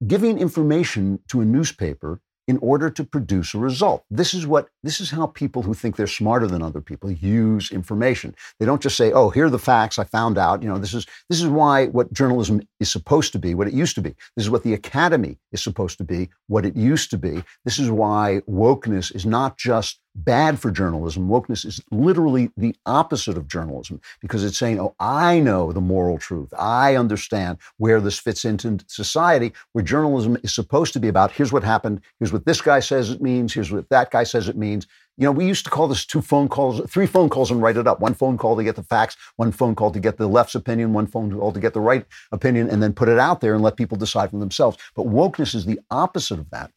giving 0.06 0.38
information 0.38 1.20
to 1.28 1.40
a 1.40 1.44
newspaper 1.44 2.20
in 2.48 2.58
order 2.58 2.90
to 2.90 3.04
produce 3.04 3.54
a 3.54 3.58
result. 3.58 4.04
This 4.10 4.34
is 4.34 4.46
what 4.46 4.68
this 4.82 5.00
is 5.00 5.10
how 5.10 5.26
people 5.28 5.62
who 5.62 5.74
think 5.74 5.96
they're 5.96 6.06
smarter 6.06 6.46
than 6.46 6.62
other 6.62 6.80
people 6.80 7.10
use 7.10 7.70
information. 7.70 8.34
They 8.58 8.66
don't 8.66 8.82
just 8.82 8.96
say, 8.96 9.12
"Oh, 9.12 9.30
here 9.30 9.46
are 9.46 9.50
the 9.50 9.58
facts 9.58 9.98
I 9.98 10.04
found 10.04 10.38
out." 10.38 10.62
You 10.62 10.68
know, 10.68 10.78
this 10.78 10.94
is 10.94 11.06
this 11.30 11.40
is 11.40 11.46
why 11.46 11.86
what 11.86 12.12
journalism 12.12 12.60
is 12.80 12.90
supposed 12.90 13.32
to 13.32 13.38
be, 13.38 13.54
what 13.54 13.68
it 13.68 13.74
used 13.74 13.94
to 13.94 14.02
be. 14.02 14.14
This 14.36 14.44
is 14.46 14.50
what 14.50 14.64
the 14.64 14.74
academy 14.74 15.38
is 15.52 15.62
supposed 15.62 15.98
to 15.98 16.04
be, 16.04 16.30
what 16.48 16.66
it 16.66 16.76
used 16.76 17.10
to 17.10 17.18
be. 17.18 17.42
This 17.64 17.78
is 17.78 17.90
why 17.90 18.42
wokeness 18.48 19.14
is 19.14 19.24
not 19.24 19.56
just 19.56 20.00
bad 20.14 20.58
for 20.58 20.70
journalism. 20.70 21.28
Wokeness 21.28 21.64
is 21.64 21.80
literally 21.90 22.50
the 22.56 22.74
opposite 22.86 23.36
of 23.36 23.48
journalism 23.48 24.00
because 24.20 24.44
it's 24.44 24.58
saying, 24.58 24.80
oh, 24.80 24.94
I 25.00 25.40
know 25.40 25.72
the 25.72 25.80
moral 25.80 26.18
truth. 26.18 26.52
I 26.58 26.96
understand 26.96 27.58
where 27.78 28.00
this 28.00 28.18
fits 28.18 28.44
into 28.44 28.84
society, 28.88 29.52
where 29.72 29.84
journalism 29.84 30.36
is 30.42 30.54
supposed 30.54 30.92
to 30.94 31.00
be 31.00 31.08
about 31.08 31.32
here's 31.32 31.52
what 31.52 31.64
happened, 31.64 32.00
here's 32.18 32.32
what 32.32 32.46
this 32.46 32.60
guy 32.60 32.80
says 32.80 33.10
it 33.10 33.22
means, 33.22 33.54
here's 33.54 33.72
what 33.72 33.88
that 33.88 34.10
guy 34.10 34.24
says 34.24 34.48
it 34.48 34.56
means. 34.56 34.86
You 35.18 35.26
know, 35.26 35.32
we 35.32 35.46
used 35.46 35.64
to 35.64 35.70
call 35.70 35.88
this 35.88 36.06
two 36.06 36.22
phone 36.22 36.48
calls, 36.48 36.80
three 36.90 37.06
phone 37.06 37.28
calls 37.28 37.50
and 37.50 37.60
write 37.60 37.76
it 37.76 37.86
up. 37.86 38.00
One 38.00 38.14
phone 38.14 38.38
call 38.38 38.56
to 38.56 38.64
get 38.64 38.76
the 38.76 38.82
facts, 38.82 39.16
one 39.36 39.52
phone 39.52 39.74
call 39.74 39.90
to 39.90 40.00
get 40.00 40.16
the 40.16 40.26
left's 40.26 40.54
opinion, 40.54 40.94
one 40.94 41.06
phone 41.06 41.30
call 41.38 41.52
to 41.52 41.60
get 41.60 41.74
the 41.74 41.80
right 41.80 42.06
opinion, 42.32 42.70
and 42.70 42.82
then 42.82 42.94
put 42.94 43.10
it 43.10 43.18
out 43.18 43.42
there 43.42 43.52
and 43.52 43.62
let 43.62 43.76
people 43.76 43.98
decide 43.98 44.30
for 44.30 44.38
themselves. 44.38 44.78
But 44.96 45.06
wokeness 45.06 45.54
is 45.54 45.66
the 45.66 45.80
opposite 45.90 46.38
of 46.38 46.48
that. 46.50 46.70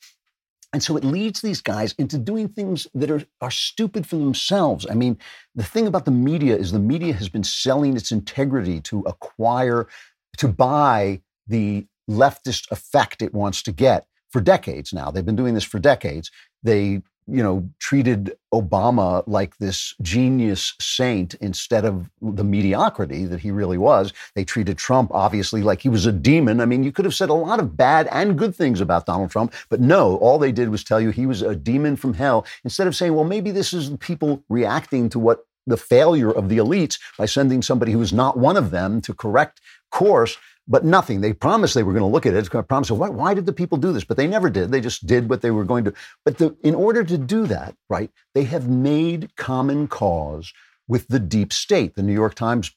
And 0.76 0.84
so 0.84 0.98
it 0.98 1.06
leads 1.06 1.40
these 1.40 1.62
guys 1.62 1.94
into 1.94 2.18
doing 2.18 2.50
things 2.50 2.86
that 2.94 3.10
are, 3.10 3.24
are 3.40 3.50
stupid 3.50 4.06
for 4.06 4.18
themselves. 4.18 4.86
I 4.92 4.94
mean, 4.94 5.18
the 5.56 5.64
thing 5.64 5.88
about 5.88 6.04
the 6.04 6.12
media 6.12 6.58
is 6.58 6.74
the 6.74 6.80
media 6.80 7.14
has 7.14 7.30
been 7.30 7.46
selling 7.46 7.96
its 7.96 8.12
integrity 8.12 8.82
to 8.82 9.00
acquire, 9.04 9.88
to 10.36 10.50
buy 10.50 11.22
the 11.48 11.88
leftist 12.10 12.70
effect 12.72 13.22
it 13.22 13.34
wants 13.34 13.64
to 13.64 13.72
get 13.72 14.08
for 14.32 14.42
decades 14.42 14.92
now. 14.92 15.12
They've 15.12 15.26
been 15.26 15.38
doing 15.38 15.54
this 15.54 15.64
for 15.64 15.80
decades. 15.80 16.30
They 16.62 17.04
you 17.28 17.42
know, 17.42 17.68
treated 17.80 18.38
Obama 18.54 19.24
like 19.26 19.58
this 19.58 19.96
genius 20.02 20.74
saint 20.80 21.34
instead 21.36 21.84
of 21.84 22.10
the 22.22 22.44
mediocrity 22.44 23.26
that 23.26 23.40
he 23.40 23.52
really 23.52 23.78
was. 23.78 24.14
They 24.36 24.44
treated 24.44 24.78
Trump, 24.78 25.12
obviously, 25.14 25.64
like 25.64 25.82
he 25.82 25.90
was 25.90 26.06
a 26.06 26.12
demon. 26.12 26.62
I 26.62 26.66
mean, 26.66 26.84
you 26.84 26.92
could 26.92 27.06
have 27.06 27.16
said 27.16 27.30
a 27.30 27.34
lot 27.34 27.60
of 27.60 27.76
bad 27.76 28.08
and 28.12 28.38
good 28.38 28.56
things 28.56 28.80
about 28.80 29.06
Donald 29.06 29.32
Trump, 29.32 29.54
but 29.70 29.82
no, 29.82 30.18
all 30.18 30.38
they 30.38 30.52
did 30.52 30.70
was 30.70 30.84
tell 30.84 31.02
you 31.02 31.10
he 31.10 31.26
was 31.26 31.42
a 31.42 31.56
demon 31.56 31.96
from 31.96 32.14
hell 32.14 32.46
instead 32.64 32.88
of 32.88 32.96
saying, 32.96 33.14
well, 33.14 33.26
maybe 33.26 33.52
this 33.52 33.74
is 33.74 33.90
people 34.00 34.44
reacting 34.50 35.10
to 35.10 35.20
what 35.20 35.46
the 35.68 35.78
failure 35.78 36.32
of 36.32 36.50
the 36.50 36.58
elites 36.58 37.00
by 37.18 37.26
sending 37.26 37.62
somebody 37.62 37.92
who 37.92 38.02
is 38.02 38.14
not 38.14 38.38
one 38.38 38.56
of 38.56 38.70
them 38.72 39.02
to 39.02 39.14
correct 39.14 39.62
course 39.90 40.38
but 40.68 40.84
nothing. 40.84 41.22
They 41.22 41.34
promised 41.34 41.76
they 41.76 41.84
were 41.84 41.93
going 41.93 42.03
to 42.03 42.11
look 42.11 42.26
at 42.26 42.34
it. 42.34 42.38
It's 42.38 42.49
going 42.49 42.63
to 42.63 42.68
promise. 42.68 42.89
Why, 42.89 43.09
why 43.09 43.34
did 43.34 43.45
the 43.45 43.53
people 43.53 43.78
do 43.78 43.91
this? 43.91 44.03
But 44.03 44.18
they 44.18 44.28
never 44.28 44.49
did. 44.49 44.72
They 44.72 44.82
just 44.82 45.05
did 45.05 45.30
what 45.30 45.41
they 45.41 45.51
were 45.51 45.63
going 45.63 45.84
to. 45.86 45.93
But 46.24 46.38
the, 46.38 46.55
in 46.63 46.76
order 46.76 47.03
to 47.03 47.18
do 47.18 47.45
that, 47.47 47.76
right, 47.89 48.09
they 48.34 48.43
have 48.45 48.68
made 48.68 49.36
common 49.36 49.88
cause 49.88 50.51
with 50.88 51.07
the 51.07 51.20
deep 51.20 51.51
state. 51.51 51.95
The 51.95 52.03
New 52.03 52.13
York 52.13 52.36
Times 52.36 52.72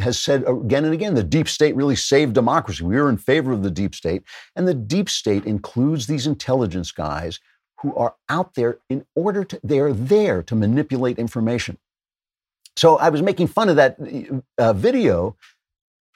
has 0.00 0.18
said 0.18 0.44
again 0.48 0.84
and 0.84 0.94
again 0.94 1.14
the 1.14 1.22
deep 1.22 1.48
state 1.48 1.76
really 1.76 1.96
saved 1.96 2.32
democracy. 2.34 2.84
We 2.84 2.96
are 2.96 3.08
in 3.08 3.18
favor 3.18 3.52
of 3.52 3.62
the 3.62 3.70
deep 3.70 3.94
state. 3.94 4.22
And 4.56 4.66
the 4.66 4.74
deep 4.74 5.08
state 5.08 5.44
includes 5.44 6.06
these 6.06 6.26
intelligence 6.26 6.90
guys 6.90 7.40
who 7.78 7.94
are 7.96 8.14
out 8.28 8.54
there 8.54 8.78
in 8.88 9.04
order 9.14 9.44
to, 9.44 9.60
they're 9.62 9.92
there 9.92 10.42
to 10.44 10.54
manipulate 10.54 11.18
information. 11.18 11.78
So 12.76 12.96
I 12.96 13.10
was 13.10 13.22
making 13.22 13.48
fun 13.48 13.68
of 13.68 13.76
that 13.76 13.96
uh, 14.58 14.72
video, 14.72 15.36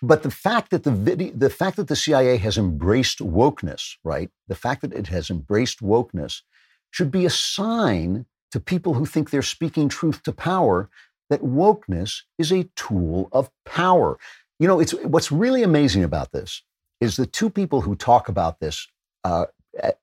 but 0.03 0.23
the 0.23 0.31
fact 0.31 0.71
that 0.71 0.85
the 0.85 0.91
video, 0.91 1.33
the 1.35 1.51
fact 1.51 1.77
that 1.77 1.89
the 1.89 1.97
CIA 1.97 2.37
has 2.37 2.59
embraced 2.59 3.19
wokeness, 3.19 3.95
right? 4.05 4.31
The 4.49 4.55
fact 4.55 4.83
that 4.83 4.93
it 4.93 5.09
has 5.09 5.31
embraced 5.31 5.81
wokeness 5.81 6.43
should 6.91 7.11
be 7.11 7.25
a 7.25 7.31
sign 7.31 8.27
to 8.53 8.61
people 8.61 8.95
who 8.95 9.07
think 9.07 9.31
they're 9.31 9.43
speaking 9.43 9.89
truth 9.89 10.23
to 10.25 10.33
power 10.33 10.89
that 11.31 11.43
wokeness 11.43 12.23
is 12.39 12.53
a 12.53 12.69
tool 12.77 13.29
of 13.33 13.51
power. 13.65 14.19
You 14.59 14.69
know, 14.69 14.81
it's 14.81 14.93
what's 15.05 15.33
really 15.33 15.63
amazing 15.63 16.05
about 16.05 16.33
this 16.33 16.63
is 17.01 17.17
the 17.17 17.27
two 17.27 17.51
people 17.51 17.83
who 17.83 17.95
talk 17.97 18.29
about 18.29 18.61
this 18.61 18.87
uh, 19.25 19.47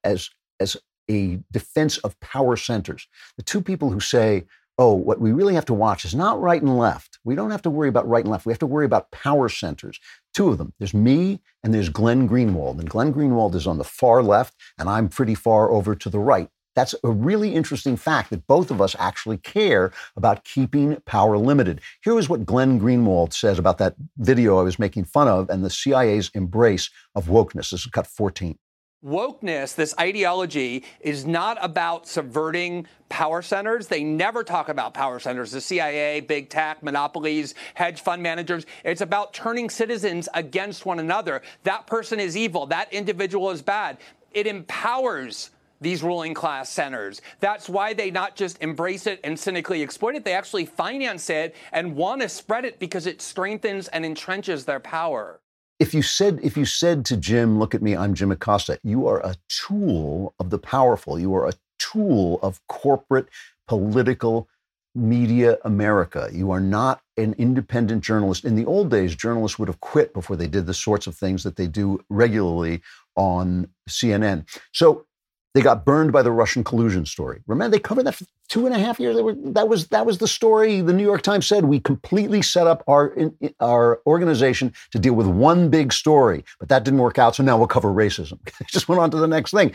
as 0.03 0.29
as 0.59 0.77
a 1.09 1.39
defense 1.51 1.97
of 1.99 2.19
power 2.19 2.55
centers. 2.55 3.07
The 3.37 3.43
two 3.43 3.61
people 3.61 3.89
who 3.89 3.99
say, 3.99 4.45
"Oh, 4.77 4.93
what 4.93 5.19
we 5.19 5.31
really 5.31 5.55
have 5.55 5.65
to 5.65 5.73
watch 5.73 6.05
is 6.05 6.15
not 6.15 6.41
right 6.41 6.61
and 6.61 6.77
left. 6.77 7.19
We 7.23 7.35
don't 7.35 7.51
have 7.51 7.61
to 7.63 7.69
worry 7.69 7.89
about 7.89 8.07
right 8.07 8.23
and 8.23 8.31
left. 8.31 8.45
We 8.45 8.51
have 8.51 8.59
to 8.59 8.65
worry 8.65 8.85
about 8.85 9.11
power 9.11 9.49
centers." 9.49 9.99
Two 10.33 10.49
of 10.49 10.57
them. 10.57 10.73
There's 10.79 10.93
me 10.93 11.41
and 11.63 11.73
there's 11.73 11.89
Glenn 11.89 12.27
Greenwald, 12.27 12.79
and 12.79 12.89
Glenn 12.89 13.13
Greenwald 13.13 13.55
is 13.55 13.67
on 13.67 13.77
the 13.77 13.83
far 13.83 14.23
left, 14.23 14.55
and 14.77 14.89
I'm 14.89 15.09
pretty 15.09 15.35
far 15.35 15.71
over 15.71 15.95
to 15.95 16.09
the 16.09 16.19
right. 16.19 16.49
That's 16.75 16.95
a 17.03 17.11
really 17.11 17.53
interesting 17.53 17.97
fact 17.97 18.31
that 18.31 18.47
both 18.47 18.71
of 18.71 18.81
us 18.81 18.95
actually 18.97 19.37
care 19.37 19.91
about 20.15 20.43
keeping 20.43 20.97
power 21.05 21.37
limited. 21.37 21.81
Here 22.03 22.17
is 22.17 22.29
what 22.29 22.45
Glenn 22.45 22.79
Greenwald 22.79 23.33
says 23.33 23.59
about 23.59 23.77
that 23.77 23.95
video 24.17 24.57
I 24.57 24.63
was 24.63 24.79
making 24.79 25.05
fun 25.05 25.27
of 25.27 25.49
and 25.49 25.63
the 25.63 25.69
CIA's 25.69 26.31
embrace 26.33 26.89
of 27.13 27.27
wokeness. 27.27 27.69
This 27.69 27.85
is 27.85 27.85
cut 27.85 28.07
14. 28.07 28.57
Wokeness, 29.03 29.75
this 29.75 29.93
ideology, 29.99 30.85
is 31.01 31.25
not 31.25 31.57
about 31.61 32.07
subverting 32.07 32.87
power 33.09 33.41
centers. 33.41 33.87
They 33.87 34.03
never 34.03 34.43
talk 34.43 34.69
about 34.69 34.93
power 34.93 35.19
centers, 35.19 35.51
the 35.51 35.59
CIA, 35.59 36.21
big 36.21 36.49
tech, 36.49 36.81
monopolies, 36.81 37.53
hedge 37.73 38.01
fund 38.01 38.23
managers. 38.23 38.65
It's 38.85 39.01
about 39.01 39.33
turning 39.33 39.69
citizens 39.69 40.29
against 40.33 40.85
one 40.85 40.99
another. 40.99 41.41
That 41.63 41.85
person 41.85 42.19
is 42.19 42.37
evil. 42.37 42.65
That 42.67 42.93
individual 42.93 43.51
is 43.51 43.61
bad. 43.61 43.97
It 44.31 44.47
empowers 44.47 45.51
these 45.81 46.01
ruling 46.01 46.33
class 46.33 46.69
centers. 46.69 47.21
That's 47.41 47.67
why 47.67 47.93
they 47.93 48.09
not 48.09 48.37
just 48.37 48.61
embrace 48.63 49.05
it 49.05 49.19
and 49.25 49.37
cynically 49.37 49.83
exploit 49.83 50.15
it, 50.15 50.23
they 50.23 50.33
actually 50.33 50.65
finance 50.65 51.29
it 51.29 51.55
and 51.73 51.95
want 51.95 52.21
to 52.21 52.29
spread 52.29 52.63
it 52.63 52.79
because 52.79 53.05
it 53.05 53.21
strengthens 53.21 53.89
and 53.89 54.05
entrenches 54.05 54.63
their 54.63 54.79
power. 54.79 55.41
If 55.79 55.93
you 55.93 56.01
said 56.01 56.39
if 56.43 56.55
you 56.55 56.65
said 56.65 57.05
to 57.05 57.17
Jim, 57.17 57.59
look 57.59 57.75
at 57.75 57.81
me, 57.81 57.95
I'm 57.95 58.13
Jim 58.13 58.31
Acosta, 58.31 58.79
you 58.83 59.07
are 59.07 59.19
a 59.19 59.35
tool 59.49 60.33
of 60.39 60.49
the 60.49 60.59
powerful. 60.59 61.19
You 61.19 61.33
are 61.35 61.47
a 61.47 61.53
tool 61.79 62.39
of 62.41 62.59
corporate 62.67 63.27
political 63.67 64.47
media 64.95 65.57
America. 65.65 66.29
You 66.31 66.51
are 66.51 66.59
not 66.59 67.01
an 67.17 67.33
independent 67.37 68.03
journalist. 68.03 68.45
In 68.45 68.55
the 68.55 68.65
old 68.65 68.91
days, 68.91 69.15
journalists 69.15 69.57
would 69.57 69.67
have 69.67 69.79
quit 69.79 70.13
before 70.13 70.35
they 70.35 70.47
did 70.47 70.65
the 70.65 70.73
sorts 70.73 71.07
of 71.07 71.15
things 71.15 71.43
that 71.43 71.55
they 71.55 71.67
do 71.67 71.99
regularly 72.09 72.81
on 73.15 73.67
CNN. 73.89 74.45
So 74.71 75.05
they 75.53 75.61
got 75.61 75.85
burned 75.85 76.11
by 76.11 76.23
the 76.23 76.31
Russian 76.31 76.63
collusion 76.63 77.05
story. 77.05 77.41
Remember, 77.45 77.75
they 77.75 77.79
covered 77.79 78.05
that 78.07 78.15
for 78.15 78.25
two 78.49 78.65
and 78.65 78.75
a 78.75 78.79
half 78.79 78.99
years. 78.99 79.21
Were, 79.21 79.35
that 79.35 79.69
was 79.69 79.87
that 79.87 80.05
was 80.05 80.17
the 80.17 80.27
story. 80.27 80.81
The 80.81 80.93
New 80.93 81.03
York 81.03 81.21
Times 81.21 81.45
said 81.45 81.65
we 81.65 81.79
completely 81.79 82.41
set 82.41 82.65
up 82.65 82.83
our 82.87 83.07
in, 83.09 83.35
our 83.59 84.01
organization 84.07 84.73
to 84.91 84.99
deal 84.99 85.13
with 85.13 85.27
one 85.27 85.69
big 85.69 85.93
story, 85.93 86.43
but 86.59 86.69
that 86.69 86.83
didn't 86.83 86.99
work 86.99 87.19
out. 87.19 87.35
So 87.35 87.43
now 87.43 87.57
we'll 87.57 87.67
cover 87.67 87.89
racism. 87.89 88.39
Just 88.67 88.87
went 88.87 88.99
on 88.99 89.11
to 89.11 89.17
the 89.17 89.27
next 89.27 89.51
thing. 89.51 89.73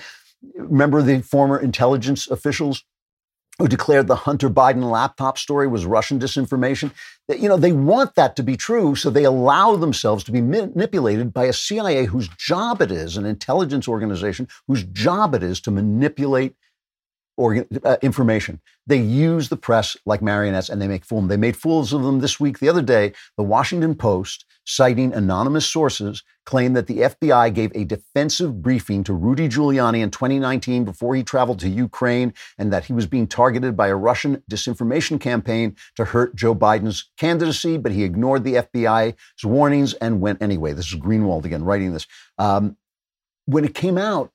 Remember 0.54 1.02
the 1.02 1.20
former 1.22 1.58
intelligence 1.58 2.28
officials 2.28 2.84
who 3.58 3.66
declared 3.66 4.06
the 4.06 4.14
Hunter 4.14 4.48
Biden 4.48 4.88
laptop 4.90 5.36
story 5.36 5.66
was 5.66 5.84
Russian 5.84 6.18
disinformation. 6.18 6.92
You 7.28 7.48
know, 7.48 7.56
they 7.56 7.72
want 7.72 8.14
that 8.14 8.36
to 8.36 8.42
be 8.42 8.56
true, 8.56 8.94
so 8.94 9.10
they 9.10 9.24
allow 9.24 9.74
themselves 9.76 10.22
to 10.24 10.32
be 10.32 10.40
manipulated 10.40 11.32
by 11.32 11.46
a 11.46 11.52
CIA 11.52 12.04
whose 12.04 12.28
job 12.28 12.80
it 12.80 12.92
is, 12.92 13.16
an 13.16 13.26
intelligence 13.26 13.88
organization 13.88 14.48
whose 14.68 14.84
job 14.84 15.34
it 15.34 15.42
is 15.42 15.60
to 15.62 15.70
manipulate 15.70 16.54
organ, 17.36 17.66
uh, 17.84 17.96
information. 18.02 18.60
They 18.86 18.98
use 18.98 19.48
the 19.48 19.56
press 19.56 19.96
like 20.06 20.22
marionettes 20.22 20.68
and 20.68 20.80
they 20.80 20.88
make 20.88 21.04
fools. 21.04 21.28
They 21.28 21.36
made 21.36 21.56
fools 21.56 21.92
of 21.92 22.02
them 22.02 22.20
this 22.20 22.38
week. 22.38 22.58
The 22.58 22.68
other 22.68 22.82
day, 22.82 23.12
the 23.36 23.42
Washington 23.42 23.94
Post, 23.94 24.44
citing 24.68 25.14
anonymous 25.14 25.66
sources, 25.66 26.22
claim 26.44 26.74
that 26.74 26.86
the 26.86 26.98
FBI 26.98 27.54
gave 27.54 27.72
a 27.74 27.84
defensive 27.84 28.60
briefing 28.60 29.02
to 29.02 29.14
Rudy 29.14 29.48
Giuliani 29.48 30.00
in 30.00 30.10
2019 30.10 30.84
before 30.84 31.14
he 31.14 31.22
traveled 31.22 31.58
to 31.60 31.70
Ukraine 31.70 32.34
and 32.58 32.70
that 32.70 32.84
he 32.84 32.92
was 32.92 33.06
being 33.06 33.26
targeted 33.26 33.78
by 33.78 33.88
a 33.88 33.96
Russian 33.96 34.42
disinformation 34.50 35.18
campaign 35.18 35.74
to 35.96 36.04
hurt 36.04 36.36
Joe 36.36 36.54
Biden's 36.54 37.08
candidacy, 37.16 37.78
but 37.78 37.92
he 37.92 38.04
ignored 38.04 38.44
the 38.44 38.56
FBI's 38.56 39.16
warnings 39.42 39.94
and 39.94 40.20
went 40.20 40.42
anyway. 40.42 40.74
This 40.74 40.92
is 40.92 41.00
Greenwald 41.00 41.46
again 41.46 41.64
writing 41.64 41.94
this. 41.94 42.06
Um, 42.36 42.76
when 43.46 43.64
it 43.64 43.74
came 43.74 43.96
out, 43.96 44.32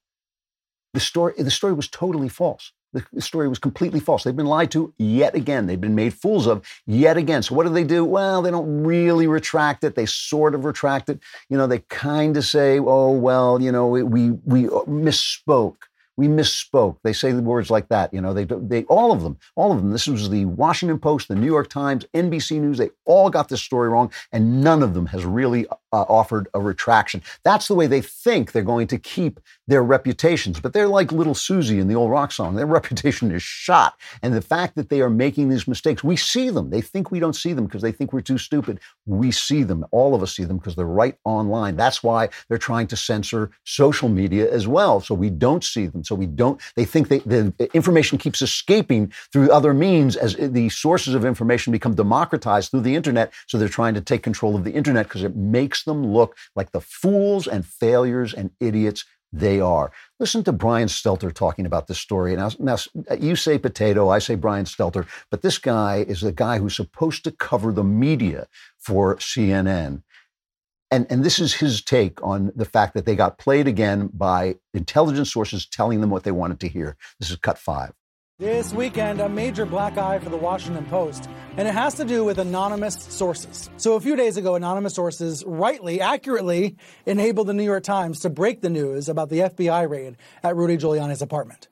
the 0.96 1.00
story, 1.00 1.34
the 1.38 1.52
story 1.52 1.74
was 1.74 1.88
totally 1.88 2.30
false. 2.30 2.72
The 2.94 3.22
story 3.22 3.48
was 3.48 3.60
completely 3.60 4.00
false. 4.00 4.24
They've 4.24 4.36
been 4.36 4.46
lied 4.46 4.72
to 4.72 4.94
yet 4.98 5.36
again. 5.36 5.66
They've 5.66 5.82
been 5.82 5.96
made 5.96 6.14
fools 6.14 6.46
of 6.46 6.64
yet 6.86 7.18
again. 7.18 7.41
So 7.41 7.56
what 7.56 7.66
do 7.66 7.74
they 7.74 7.84
do? 7.84 8.06
Well, 8.06 8.41
they 8.44 8.52
don't 8.52 8.84
really 8.84 9.26
retract 9.26 9.84
it. 9.84 9.96
They 9.96 10.06
sort 10.06 10.54
of 10.54 10.64
retract 10.64 11.10
it. 11.10 11.20
You 11.50 11.58
know, 11.58 11.66
they 11.66 11.80
kind 11.80 12.38
of 12.38 12.46
say, 12.46 12.80
"Oh, 12.80 13.12
well, 13.12 13.60
you 13.62 13.72
know, 13.72 13.88
we 13.88 14.04
we, 14.04 14.32
we 14.46 14.68
uh, 14.68 14.86
misspoke." 14.88 15.78
We 16.16 16.28
misspoke. 16.28 16.97
They 17.03 17.14
say 17.14 17.32
the 17.32 17.41
words 17.41 17.72
like 17.72 17.88
that. 17.89 18.14
You 18.14 18.22
know, 18.22 18.34
they 18.34 18.45
they 18.45 18.84
all 18.86 19.11
of 19.11 19.24
them, 19.24 19.38
all 19.55 19.72
of 19.72 19.80
them. 19.80 19.91
This 19.91 20.07
was 20.07 20.30
the 20.30 20.45
Washington 20.45 20.99
Post, 20.99 21.28
the 21.28 21.36
New 21.36 21.47
York 21.47 21.70
Times, 21.70 22.05
NBC 22.14 22.59
News. 22.59 22.78
They 22.78 22.91
all 23.05 23.30
got 23.30 23.49
this 23.49 23.61
story 23.61 23.89
wrong, 23.89 24.11
and 24.32 24.61
none 24.61 24.84
of 24.84 24.93
them 24.93 25.07
has 25.07 25.26
really 25.26 25.66
uh, 25.68 25.76
offered 25.91 26.47
a 26.53 26.59
retraction. 26.59 27.22
That's 27.43 27.68
the 27.68 27.76
way 27.76 27.88
they 27.88 28.01
think 28.01 28.51
they're 28.51 28.64
going 28.64 28.88
to 28.88 28.97
keep 28.97 29.39
their 29.68 29.84
reputations. 29.84 30.59
But 30.59 30.74
they're 30.74 30.88
like 30.88 31.11
little 31.11 31.36
Susie 31.36 31.80
in 31.80 31.88
the 31.88 31.95
old 31.95 32.11
rock 32.11 32.32
song. 32.32 32.55
Their 32.55 32.66
reputation 32.84 33.32
is 33.32 33.41
shot, 33.41 33.99
and 34.22 34.34
the 34.34 34.41
fact 34.41 34.76
that 34.76 34.89
they 34.89 35.01
are 35.01 35.09
making 35.09 35.49
these 35.49 35.68
mistakes, 35.68 36.03
we 36.03 36.16
see 36.16 36.49
them. 36.49 36.70
They 36.70 36.82
think 36.82 37.11
we 37.11 37.20
don't 37.20 37.36
see 37.36 37.53
them 37.53 37.66
because 37.66 37.82
they 37.82 37.91
think 37.91 38.14
we're 38.14 38.22
too 38.22 38.38
stupid. 38.38 38.80
We 39.05 39.32
see 39.32 39.64
them. 39.64 39.86
All 39.91 40.14
of 40.14 40.22
us 40.22 40.36
see 40.36 40.43
them 40.43 40.57
because 40.57 40.76
they're 40.76 40.86
right 40.86 41.18
online. 41.26 41.76
That's 41.76 42.03
why 42.03 42.30
they're 42.49 42.57
trying 42.57 42.88
to 42.88 42.97
censor 42.97 43.51
social 43.64 44.09
media 44.09 44.51
as 44.51 44.68
well, 44.68 44.99
so 44.99 45.16
we 45.16 45.30
don't 45.30 45.64
see 45.64 45.88
them. 45.88 46.03
So 46.04 46.16
we 46.16 46.26
don't, 46.26 46.62
they 46.76 46.86
think 46.86 47.08
they, 47.08 47.20
the 47.20 47.54
information 47.74 48.18
keeps 48.18 48.41
escaping 48.41 49.12
through 49.32 49.51
other 49.51 49.74
means 49.74 50.16
as 50.16 50.36
the 50.36 50.70
sources 50.70 51.14
of 51.14 51.26
information 51.26 51.72
become 51.72 51.95
democratized 51.95 52.72
through 52.72 52.82
the 52.82 52.95
internet. 52.95 53.34
So 53.47 53.58
they're 53.58 53.70
trying 53.70 53.93
to 53.95 54.01
take 54.01 54.24
control 54.24 54.56
of 54.56 54.64
the 54.64 54.72
internet 54.72 55.08
because 55.08 55.24
it 55.24 55.36
makes 55.36 55.84
them 55.84 56.06
look 56.06 56.38
like 56.56 56.72
the 56.72 56.82
fools 56.82 57.47
and 57.47 57.66
failures 57.66 58.34
and 58.34 58.51
idiots 58.60 59.06
they 59.34 59.60
are. 59.60 59.91
Listen 60.20 60.43
to 60.43 60.54
Brian 60.54 60.88
Stelter 60.88 61.34
talking 61.34 61.66
about 61.66 61.88
this 61.88 61.97
story. 61.97 62.36
Now, 62.36 62.51
now, 62.60 62.78
you 63.20 63.36
say 63.36 63.58
potato, 63.58 64.10
I 64.10 64.20
say 64.20 64.36
Brian 64.36 64.66
Stelter, 64.66 65.08
but 65.32 65.41
this 65.41 65.58
guy 65.58 66.06
is 66.08 66.22
the 66.22 66.32
guy 66.32 66.60
who's 66.60 66.76
supposed 66.76 67.24
to 67.24 67.32
cover 67.32 67.74
the 67.74 67.84
media 67.84 68.47
for 68.78 69.16
CNN. 69.18 70.04
And, 70.94 71.08
and 71.10 71.24
this 71.24 71.39
is 71.39 71.56
his 71.56 71.82
take 71.82 72.22
on 72.22 72.52
the 72.56 72.66
fact 72.66 72.94
that 72.94 73.08
they 73.08 73.16
got 73.16 73.39
played 73.39 73.68
again 73.68 74.12
by 74.14 74.58
intelligence 74.76 75.34
sources 75.34 75.66
telling 75.66 76.02
them 76.02 76.12
what 76.12 76.22
they 76.22 76.32
wanted 76.32 76.60
to 76.60 76.68
hear. 76.68 76.98
This 77.20 77.32
is 77.32 77.38
cut 77.38 77.58
five. 77.58 77.94
This 78.38 78.72
weekend, 78.72 79.20
a 79.20 79.28
major 79.28 79.66
black 79.66 79.98
eye 79.98 80.20
for 80.20 80.30
the 80.30 80.38
Washington 80.38 80.86
Post, 80.86 81.28
and 81.58 81.68
it 81.68 81.74
has 81.74 81.96
to 81.96 82.06
do 82.06 82.24
with 82.24 82.38
anonymous 82.38 82.94
sources. 82.94 83.72
So, 83.78 83.96
a 83.96 84.00
few 84.00 84.16
days 84.16 84.38
ago, 84.38 84.54
anonymous 84.54 84.94
sources 84.94 85.44
rightly, 85.48 86.00
accurately 86.00 86.76
enabled 87.08 87.48
the 87.48 87.54
New 87.54 87.64
York 87.64 87.84
Times 87.84 88.20
to 88.20 88.30
break 88.30 88.62
the 88.62 88.70
news 88.70 89.10
about 89.10 89.30
the 89.30 89.39
FBI 89.39 89.89
raid 89.89 90.16
at 90.44 90.56
Rudy 90.56 90.78
Giuliani's 90.78 91.24
apartment. 91.24 91.70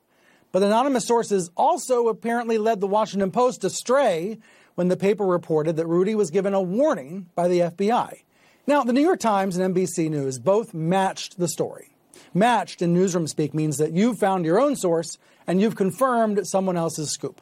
But 0.51 0.63
anonymous 0.63 1.05
sources 1.05 1.51
also 1.55 2.07
apparently 2.07 2.57
led 2.57 2.79
the 2.79 2.87
Washington 2.87 3.29
Post 3.29 3.63
astray 3.63 4.39
when 4.73 4.87
the 4.87 4.97
paper 4.97 5.27
reported 5.27 5.75
that 5.75 5.85
Rudy 5.85 6.15
was 6.15 6.31
given 6.31 6.55
a 6.55 6.61
warning 6.61 7.27
by 7.35 7.47
the 7.47 7.59
FBI. 7.59 8.21
Now, 8.67 8.83
the 8.83 8.93
New 8.93 9.01
York 9.01 9.19
Times 9.19 9.57
and 9.57 9.75
NBC 9.75 10.09
News 10.09 10.37
both 10.37 10.73
matched 10.73 11.39
the 11.39 11.47
story. 11.47 11.95
Matched 12.33 12.81
in 12.81 12.93
newsroom 12.93 13.27
speak 13.27 13.53
means 13.53 13.77
that 13.77 13.91
you've 13.91 14.19
found 14.19 14.45
your 14.45 14.59
own 14.59 14.75
source 14.75 15.17
and 15.47 15.59
you've 15.59 15.75
confirmed 15.75 16.45
someone 16.47 16.77
else's 16.77 17.11
scoop. 17.11 17.41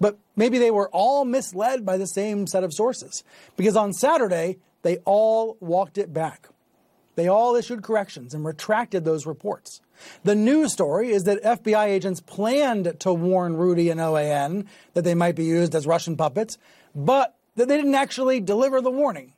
But 0.00 0.18
maybe 0.34 0.58
they 0.58 0.72
were 0.72 0.90
all 0.90 1.24
misled 1.24 1.86
by 1.86 1.96
the 1.96 2.06
same 2.06 2.46
set 2.46 2.64
of 2.64 2.74
sources 2.74 3.22
because 3.56 3.76
on 3.76 3.92
Saturday, 3.92 4.58
they 4.82 4.98
all 5.04 5.56
walked 5.60 5.98
it 5.98 6.12
back. 6.12 6.48
They 7.14 7.28
all 7.28 7.54
issued 7.54 7.82
corrections 7.84 8.34
and 8.34 8.44
retracted 8.44 9.04
those 9.04 9.24
reports. 9.24 9.80
The 10.24 10.34
news 10.34 10.72
story 10.72 11.10
is 11.10 11.24
that 11.24 11.42
FBI 11.44 11.86
agents 11.86 12.20
planned 12.20 12.98
to 13.00 13.14
warn 13.14 13.56
Rudy 13.56 13.88
and 13.88 14.00
OAN 14.00 14.66
that 14.94 15.04
they 15.04 15.14
might 15.14 15.36
be 15.36 15.44
used 15.44 15.76
as 15.76 15.86
Russian 15.86 16.16
puppets, 16.16 16.58
but 16.92 17.36
that 17.54 17.68
they 17.68 17.76
didn't 17.76 17.94
actually 17.94 18.40
deliver 18.40 18.80
the 18.80 18.90
warning. 18.90 19.32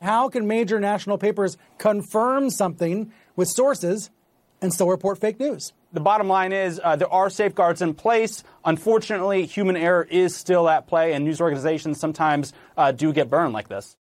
How 0.00 0.30
can 0.30 0.46
major 0.46 0.80
national 0.80 1.18
papers 1.18 1.58
confirm 1.76 2.48
something 2.48 3.12
with 3.36 3.48
sources 3.48 4.10
and 4.62 4.72
still 4.72 4.88
report 4.88 5.18
fake 5.18 5.38
news? 5.38 5.74
The 5.92 6.00
bottom 6.00 6.26
line 6.26 6.52
is 6.52 6.80
uh, 6.82 6.96
there 6.96 7.12
are 7.12 7.28
safeguards 7.28 7.82
in 7.82 7.92
place. 7.92 8.42
Unfortunately, 8.64 9.44
human 9.44 9.76
error 9.76 10.06
is 10.10 10.34
still 10.34 10.68
at 10.68 10.86
play, 10.86 11.12
and 11.12 11.24
news 11.24 11.40
organizations 11.40 12.00
sometimes 12.00 12.54
uh, 12.78 12.92
do 12.92 13.12
get 13.12 13.28
burned 13.28 13.52
like 13.52 13.68
this. 13.68 13.96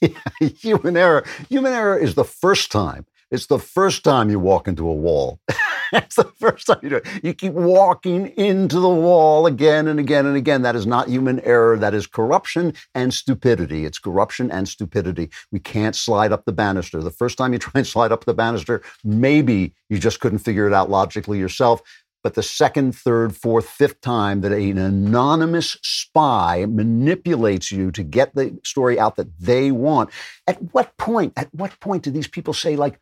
human 0.40 0.96
error. 0.96 1.24
Human 1.48 1.72
error 1.72 1.98
is 1.98 2.14
the 2.14 2.24
first 2.24 2.72
time. 2.72 3.06
It's 3.30 3.46
the 3.46 3.58
first 3.58 4.02
time 4.02 4.30
you 4.30 4.40
walk 4.40 4.66
into 4.66 4.88
a 4.88 4.94
wall. 4.94 5.38
it's 5.92 6.16
the 6.16 6.24
first 6.38 6.66
time 6.66 6.78
you 6.82 6.90
do 6.90 6.96
it. 6.96 7.06
You 7.22 7.34
keep 7.34 7.52
walking 7.52 8.28
into 8.36 8.78
the 8.78 8.88
wall 8.88 9.46
again 9.46 9.88
and 9.88 9.98
again 9.98 10.26
and 10.26 10.36
again. 10.36 10.62
That 10.62 10.76
is 10.76 10.86
not 10.86 11.08
human 11.08 11.40
error. 11.40 11.76
That 11.76 11.94
is 11.94 12.06
corruption 12.06 12.74
and 12.94 13.12
stupidity. 13.12 13.84
It's 13.84 13.98
corruption 13.98 14.50
and 14.50 14.68
stupidity. 14.68 15.30
We 15.50 15.58
can't 15.58 15.96
slide 15.96 16.32
up 16.32 16.44
the 16.44 16.52
banister. 16.52 17.02
The 17.02 17.10
first 17.10 17.38
time 17.38 17.52
you 17.52 17.58
try 17.58 17.72
and 17.80 17.86
slide 17.86 18.12
up 18.12 18.24
the 18.24 18.34
banister, 18.34 18.82
maybe 19.02 19.74
you 19.88 19.98
just 19.98 20.20
couldn't 20.20 20.38
figure 20.38 20.66
it 20.66 20.72
out 20.72 20.90
logically 20.90 21.38
yourself. 21.38 21.82
But 22.22 22.34
the 22.34 22.42
second, 22.42 22.94
third, 22.94 23.34
fourth, 23.34 23.66
fifth 23.66 24.00
time 24.02 24.42
that 24.42 24.52
an 24.52 24.76
anonymous 24.76 25.78
spy 25.82 26.66
manipulates 26.68 27.72
you 27.72 27.90
to 27.92 28.02
get 28.02 28.34
the 28.34 28.58
story 28.62 28.98
out 28.98 29.16
that 29.16 29.38
they 29.38 29.70
want, 29.70 30.10
at 30.46 30.58
what 30.74 30.96
point, 30.98 31.32
at 31.36 31.48
what 31.54 31.80
point 31.80 32.02
do 32.02 32.10
these 32.10 32.28
people 32.28 32.52
say, 32.52 32.76
like, 32.76 33.00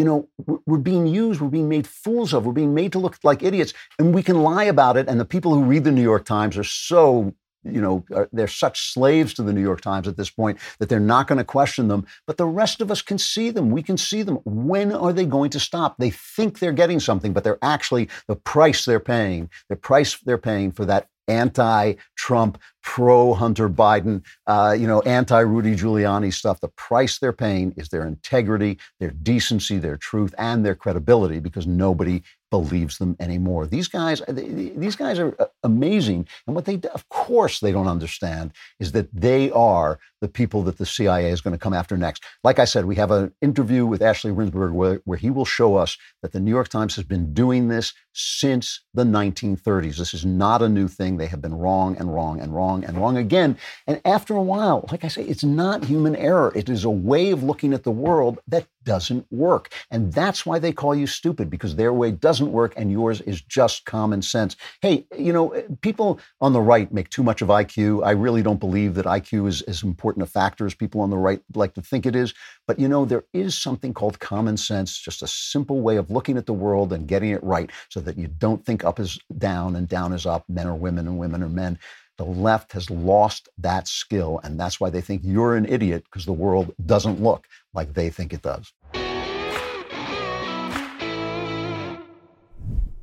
you 0.00 0.06
know, 0.06 0.26
we're 0.64 0.78
being 0.78 1.06
used, 1.06 1.42
we're 1.42 1.48
being 1.48 1.68
made 1.68 1.86
fools 1.86 2.32
of, 2.32 2.46
we're 2.46 2.54
being 2.54 2.72
made 2.72 2.90
to 2.92 2.98
look 2.98 3.18
like 3.22 3.42
idiots, 3.42 3.74
and 3.98 4.14
we 4.14 4.22
can 4.22 4.42
lie 4.42 4.64
about 4.64 4.96
it. 4.96 5.06
And 5.08 5.20
the 5.20 5.26
people 5.26 5.52
who 5.52 5.62
read 5.62 5.84
the 5.84 5.92
New 5.92 6.00
York 6.02 6.24
Times 6.24 6.56
are 6.56 6.64
so 6.64 7.34
you 7.62 7.82
know, 7.82 8.02
they're 8.32 8.48
such 8.48 8.94
slaves 8.94 9.34
to 9.34 9.42
the 9.42 9.52
New 9.52 9.60
York 9.60 9.82
Times 9.82 10.08
at 10.08 10.16
this 10.16 10.30
point 10.30 10.58
that 10.78 10.88
they're 10.88 10.98
not 10.98 11.26
going 11.26 11.36
to 11.36 11.44
question 11.44 11.88
them. 11.88 12.06
But 12.26 12.38
the 12.38 12.46
rest 12.46 12.80
of 12.80 12.90
us 12.90 13.02
can 13.02 13.18
see 13.18 13.50
them. 13.50 13.70
We 13.70 13.82
can 13.82 13.98
see 13.98 14.22
them. 14.22 14.36
When 14.46 14.92
are 14.92 15.12
they 15.12 15.26
going 15.26 15.50
to 15.50 15.60
stop? 15.60 15.98
They 15.98 16.08
think 16.08 16.58
they're 16.58 16.72
getting 16.72 17.00
something, 17.00 17.34
but 17.34 17.44
they're 17.44 17.58
actually 17.60 18.08
the 18.28 18.36
price 18.36 18.86
they're 18.86 18.98
paying, 18.98 19.50
the 19.68 19.76
price 19.76 20.16
they're 20.24 20.38
paying 20.38 20.72
for 20.72 20.86
that 20.86 21.08
anti-Trump, 21.30 22.58
pro-Hunter 22.82 23.68
Biden, 23.68 24.22
uh, 24.46 24.74
you 24.78 24.86
know, 24.86 25.00
anti-Rudy 25.02 25.76
Giuliani 25.76 26.32
stuff. 26.32 26.60
The 26.60 26.68
price 26.68 27.18
they're 27.18 27.32
paying 27.32 27.72
is 27.76 27.88
their 27.88 28.06
integrity, 28.06 28.78
their 28.98 29.10
decency, 29.10 29.78
their 29.78 29.96
truth, 29.96 30.34
and 30.38 30.64
their 30.64 30.74
credibility 30.74 31.40
because 31.40 31.66
nobody 31.66 32.22
believes 32.50 32.98
them 32.98 33.16
anymore. 33.20 33.66
These 33.66 33.88
guys, 33.88 34.22
these 34.28 34.96
guys 34.96 35.18
are 35.18 35.36
uh, 35.38 35.46
amazing, 35.62 36.26
and 36.46 36.56
what 36.56 36.64
they, 36.64 36.80
of 36.92 37.08
course, 37.08 37.60
they 37.60 37.72
don't 37.72 37.86
understand 37.86 38.52
is 38.80 38.92
that 38.92 39.08
they 39.14 39.50
are 39.52 40.00
the 40.20 40.28
people 40.28 40.62
that 40.64 40.78
the 40.78 40.86
CIA 40.86 41.30
is 41.30 41.40
going 41.40 41.52
to 41.52 41.58
come 41.58 41.72
after 41.72 41.96
next. 41.96 42.22
Like 42.44 42.58
I 42.58 42.64
said, 42.64 42.84
we 42.84 42.96
have 42.96 43.10
an 43.10 43.32
interview 43.40 43.86
with 43.86 44.02
Ashley 44.02 44.30
Rindsberg 44.30 44.72
where, 44.72 45.00
where 45.04 45.18
he 45.18 45.30
will 45.30 45.44
show 45.44 45.76
us 45.76 45.96
that 46.22 46.32
the 46.32 46.40
New 46.40 46.50
York 46.50 46.68
Times 46.68 46.96
has 46.96 47.04
been 47.04 47.32
doing 47.32 47.68
this 47.68 47.92
since 48.12 48.80
the 48.92 49.04
1930s. 49.04 49.96
This 49.96 50.14
is 50.14 50.26
not 50.26 50.62
a 50.62 50.68
new 50.68 50.88
thing. 50.88 51.16
They 51.16 51.26
have 51.26 51.40
been 51.40 51.54
wrong 51.54 51.96
and 51.96 52.12
wrong 52.12 52.40
and 52.40 52.54
wrong 52.54 52.84
and 52.84 52.98
wrong 52.98 53.16
again. 53.16 53.56
And 53.86 54.00
after 54.04 54.34
a 54.34 54.42
while, 54.42 54.86
like 54.90 55.04
I 55.04 55.08
say, 55.08 55.22
it's 55.22 55.44
not 55.44 55.84
human 55.84 56.16
error. 56.16 56.52
It 56.54 56.68
is 56.68 56.84
a 56.84 56.90
way 56.90 57.30
of 57.30 57.42
looking 57.42 57.72
at 57.72 57.84
the 57.84 57.90
world 57.90 58.40
that 58.48 58.66
doesn't 58.84 59.26
work. 59.30 59.72
And 59.90 60.12
that's 60.12 60.44
why 60.44 60.58
they 60.58 60.72
call 60.72 60.94
you 60.94 61.06
stupid 61.06 61.50
because 61.50 61.76
their 61.76 61.92
way 61.92 62.10
doesn't 62.10 62.50
work 62.50 62.72
and 62.76 62.90
yours 62.90 63.20
is 63.22 63.42
just 63.42 63.84
common 63.84 64.22
sense. 64.22 64.56
Hey, 64.80 65.06
you 65.16 65.32
know, 65.32 65.50
people 65.82 66.18
on 66.40 66.52
the 66.52 66.60
right 66.60 66.92
make 66.92 67.10
too 67.10 67.22
much 67.22 67.42
of 67.42 67.48
IQ. 67.48 68.04
I 68.04 68.12
really 68.12 68.42
don't 68.42 68.60
believe 68.60 68.94
that 68.94 69.06
IQ 69.06 69.48
is 69.48 69.62
as 69.62 69.82
important 69.82 70.09
a 70.18 70.26
factor 70.26 70.66
as 70.66 70.74
people 70.74 71.00
on 71.00 71.10
the 71.10 71.16
right 71.16 71.40
like 71.54 71.74
to 71.74 71.82
think 71.82 72.06
it 72.06 72.16
is. 72.16 72.34
But 72.66 72.78
you 72.78 72.88
know, 72.88 73.04
there 73.04 73.24
is 73.32 73.56
something 73.56 73.94
called 73.94 74.18
common 74.18 74.56
sense, 74.56 74.98
just 74.98 75.22
a 75.22 75.28
simple 75.28 75.80
way 75.80 75.96
of 75.96 76.10
looking 76.10 76.36
at 76.36 76.46
the 76.46 76.52
world 76.52 76.92
and 76.92 77.06
getting 77.06 77.30
it 77.30 77.42
right 77.42 77.70
so 77.88 78.00
that 78.00 78.18
you 78.18 78.26
don't 78.26 78.64
think 78.64 78.84
up 78.84 78.98
is 78.98 79.18
down 79.38 79.76
and 79.76 79.88
down 79.88 80.12
is 80.12 80.26
up, 80.26 80.44
men 80.48 80.66
are 80.66 80.74
women 80.74 81.06
and 81.06 81.18
women 81.18 81.42
are 81.42 81.48
men. 81.48 81.78
The 82.18 82.24
left 82.24 82.72
has 82.72 82.90
lost 82.90 83.48
that 83.58 83.88
skill, 83.88 84.40
and 84.44 84.60
that's 84.60 84.78
why 84.78 84.90
they 84.90 85.00
think 85.00 85.22
you're 85.24 85.56
an 85.56 85.64
idiot 85.64 86.04
because 86.04 86.26
the 86.26 86.34
world 86.34 86.74
doesn't 86.84 87.22
look 87.22 87.46
like 87.72 87.94
they 87.94 88.10
think 88.10 88.34
it 88.34 88.42
does. 88.42 88.72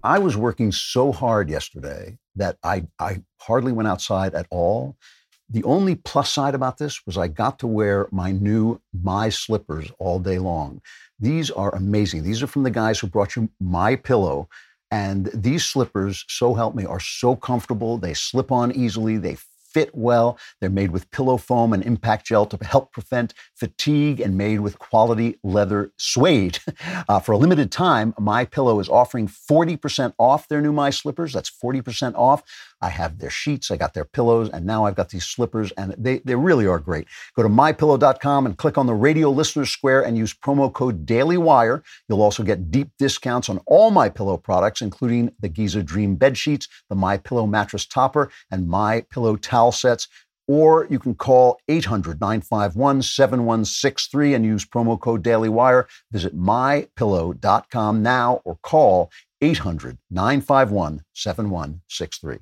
I 0.04 0.20
was 0.20 0.38
working 0.38 0.72
so 0.72 1.12
hard 1.12 1.50
yesterday 1.50 2.20
that 2.36 2.58
I, 2.64 2.86
I 3.00 3.24
hardly 3.42 3.72
went 3.72 3.88
outside 3.90 4.36
at 4.36 4.46
all. 4.52 4.96
The 5.50 5.64
only 5.64 5.96
plus 5.96 6.32
side 6.32 6.56
about 6.56 6.78
this 6.78 7.06
was 7.06 7.18
I 7.18 7.28
got 7.28 7.60
to 7.60 7.68
wear 7.68 8.08
my 8.12 8.32
new 8.32 8.82
My 8.94 9.30
slippers 9.30 9.90
all 9.98 10.20
day 10.20 10.40
long. 10.40 10.82
These 11.20 11.50
are 11.52 11.74
amazing. 11.74 12.24
These 12.24 12.44
are 12.44 12.48
from 12.48 12.64
the 12.64 12.72
guys 12.72 13.00
who 13.00 13.08
brought 13.08 13.36
you 13.36 13.50
My 13.60 13.96
Pillow. 13.96 14.50
And 14.92 15.30
these 15.34 15.66
slippers, 15.66 16.26
so 16.28 16.54
help 16.54 16.76
me, 16.76 16.86
are 16.86 17.00
so 17.00 17.36
comfortable. 17.36 17.98
They 17.98 18.14
slip 18.14 18.52
on 18.52 18.72
easily. 18.74 19.18
They 19.18 19.38
fit 19.78 19.94
well. 19.94 20.40
They're 20.60 20.70
made 20.70 20.92
with 20.92 21.12
pillow 21.12 21.38
foam 21.38 21.72
and 21.74 21.84
impact 21.84 22.26
gel 22.26 22.46
to 22.48 22.66
help 22.66 22.92
prevent 22.92 23.34
fatigue 23.54 24.20
and 24.20 24.38
made 24.38 24.60
with 24.62 24.80
quality 24.80 25.38
leather 25.44 25.92
suede. 25.98 26.60
Uh, 27.10 27.20
for 27.20 27.32
a 27.34 27.38
limited 27.38 27.72
time, 27.72 28.14
My 28.20 28.44
Pillow 28.44 28.80
is 28.80 28.90
offering 28.90 29.28
40% 29.28 30.14
off 30.18 30.48
their 30.48 30.62
new 30.62 30.74
My 30.74 30.90
Slippers. 30.90 31.32
That's 31.32 31.50
40% 31.50 32.16
off. 32.16 32.44
I 32.82 32.90
have 32.90 33.18
their 33.18 33.30
sheets, 33.30 33.72
I 33.72 33.78
got 33.78 33.94
their 33.94 34.06
pillows, 34.06 34.50
and 34.50 34.66
now 34.66 34.86
I've 34.86 34.96
got 34.96 35.10
these 35.10 35.26
slippers, 35.26 35.72
and 35.78 35.96
they, 35.98 36.20
they 36.20 36.36
really 36.36 36.68
are 36.68 36.80
great. 36.80 37.08
Go 37.36 37.44
to 37.44 37.50
mypillow.com 37.50 38.46
and 38.46 38.58
click 38.58 38.78
on 38.78 38.86
the 38.86 38.94
radio 38.94 39.30
listeners 39.30 39.70
square 39.70 40.02
and 40.06 40.18
use 40.18 40.34
promo 40.34 40.72
code 40.72 41.06
DailyWire. 41.06 41.82
You'll 42.08 42.22
also 42.22 42.44
get 42.44 42.72
deep 42.72 42.90
discounts 43.00 43.50
on 43.50 43.60
all 43.66 43.92
My 43.92 44.10
Pillow 44.10 44.38
products, 44.38 44.82
including 44.82 45.32
the 45.40 45.50
Giza 45.50 45.84
Dream 45.84 46.16
bed 46.16 46.38
sheets, 46.38 46.68
the 46.90 46.96
My 46.96 47.18
Pillow 47.18 47.48
mattress 47.48 47.86
topper, 47.86 48.30
and 48.52 48.68
My 48.68 49.02
Pillow 49.10 49.36
towel 49.36 49.72
sets 49.72 50.08
or 50.48 50.88
you 50.90 50.98
can 50.98 51.14
call 51.14 51.60
800 51.68 52.22
951 52.22 53.02
7163 53.02 54.34
and 54.34 54.46
use 54.46 54.66
promo 54.66 55.00
code 55.00 55.24
DailyWire. 55.24 55.86
Visit 56.12 56.38
mypillow.com 56.38 58.02
now 58.02 58.42
or 58.46 58.58
call 58.64 59.12
800 59.42 59.98
951 60.10 61.04
7163. 61.14 62.38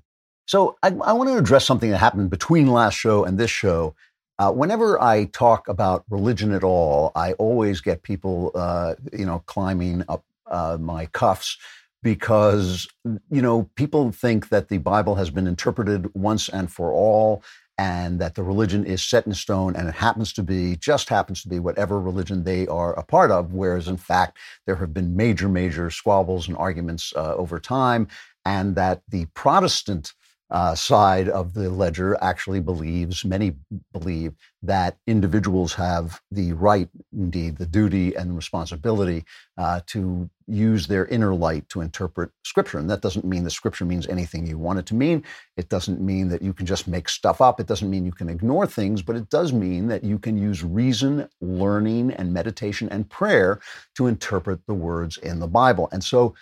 So 0.46 0.78
I, 0.84 0.88
I, 0.88 1.14
want 1.14 1.30
to 1.30 1.38
address 1.38 1.66
something 1.66 1.90
that 1.90 1.98
happened 1.98 2.30
between 2.30 2.68
last 2.68 2.96
show 2.96 3.24
and 3.24 3.38
this 3.38 3.50
show. 3.50 3.96
Uh, 4.38 4.52
whenever 4.52 5.02
I 5.02 5.26
talk 5.26 5.68
about 5.68 6.04
religion 6.10 6.52
at 6.52 6.64
all, 6.64 7.12
I 7.16 7.34
always 7.34 7.82
get 7.82 8.04
people, 8.04 8.52
uh, 8.54 8.96
you 9.14 9.26
know, 9.26 9.40
climbing 9.46 10.04
up 10.10 10.24
uh, 10.52 10.78
my 10.80 11.08
cuffs 11.08 11.58
because, 12.04 12.88
you 13.32 13.42
know, 13.42 13.70
people 13.76 14.12
think 14.12 14.50
that 14.50 14.68
the 14.70 14.78
Bible 14.78 15.16
has 15.16 15.30
been 15.30 15.48
interpreted 15.48 16.14
once 16.14 16.50
and 16.50 16.72
for 16.72 16.92
all 16.92 17.44
and 17.78 18.20
that 18.20 18.36
the 18.36 18.44
religion 18.44 18.86
is 18.86 19.02
set 19.02 19.26
in 19.26 19.34
stone 19.34 19.76
and 19.76 19.88
it 19.90 19.96
happens 19.96 20.32
to 20.34 20.44
be, 20.44 20.76
just 20.76 21.10
happens 21.10 21.42
to 21.42 21.50
be 21.50 21.60
whatever 21.60 22.00
religion 22.00 22.44
they 22.44 22.68
are 22.68 22.94
a 22.94 23.04
part 23.04 23.32
of. 23.32 23.54
Whereas 23.54 23.88
in 23.88 23.98
fact, 23.98 24.38
there 24.66 24.76
have 24.76 24.94
been 24.94 25.16
major, 25.16 25.50
major 25.50 25.90
squabbles 25.90 26.48
and 26.48 26.56
arguments 26.58 27.12
uh, 27.16 27.36
over 27.36 27.60
time 27.60 28.08
and 28.46 28.76
that 28.76 29.02
the 29.10 29.26
Protestant 29.34 30.14
uh, 30.52 30.76
side 30.76 31.28
of 31.30 31.54
the 31.54 31.70
ledger 31.70 32.18
actually 32.22 32.60
believes, 32.60 33.26
many 33.26 33.56
believe, 33.94 34.34
that 34.62 34.98
individuals 35.08 35.74
have 35.74 36.22
the 36.32 36.54
right, 36.54 36.90
indeed, 37.14 37.58
the 37.58 37.66
duty 37.66 38.16
and 38.16 38.36
responsibility 38.36 39.24
uh, 39.58 39.82
to 39.88 40.30
use 40.48 40.86
their 40.88 41.06
inner 41.08 41.34
light 41.34 41.68
to 41.70 41.82
interpret 41.82 42.30
Scripture. 42.44 42.78
And 42.78 42.90
that 42.90 43.02
doesn't 43.02 43.26
mean 43.26 43.44
that 43.44 43.52
Scripture 43.52 43.86
means 43.86 44.08
anything 44.08 44.46
you 44.46 44.58
want 44.58 44.80
it 44.80 44.86
to 44.88 44.96
mean. 44.96 45.24
It 45.58 45.70
doesn't 45.70 46.00
mean 46.00 46.30
that 46.30 46.42
you 46.42 46.54
can 46.54 46.66
just 46.66 46.88
make 46.88 47.10
stuff 47.10 47.42
up. 47.42 47.60
It 47.60 47.68
doesn't 47.68 47.90
mean 47.90 48.06
you 48.06 48.12
can 48.12 48.30
ignore 48.30 48.68
things, 48.68 49.02
but 49.02 49.16
it 49.16 49.30
does 49.30 49.52
mean 49.54 49.88
that 49.88 50.04
you 50.04 50.20
can 50.20 50.38
use 50.38 50.64
reason, 50.64 51.28
learning, 51.42 52.12
and 52.12 52.34
meditation 52.34 52.88
and 52.90 53.10
prayer 53.10 53.60
to 53.96 54.08
interpret 54.08 54.60
the 54.68 54.74
words 54.74 55.18
in 55.18 55.40
the 55.40 55.48
Bible. 55.48 55.90
And 55.92 56.04
so, 56.04 56.36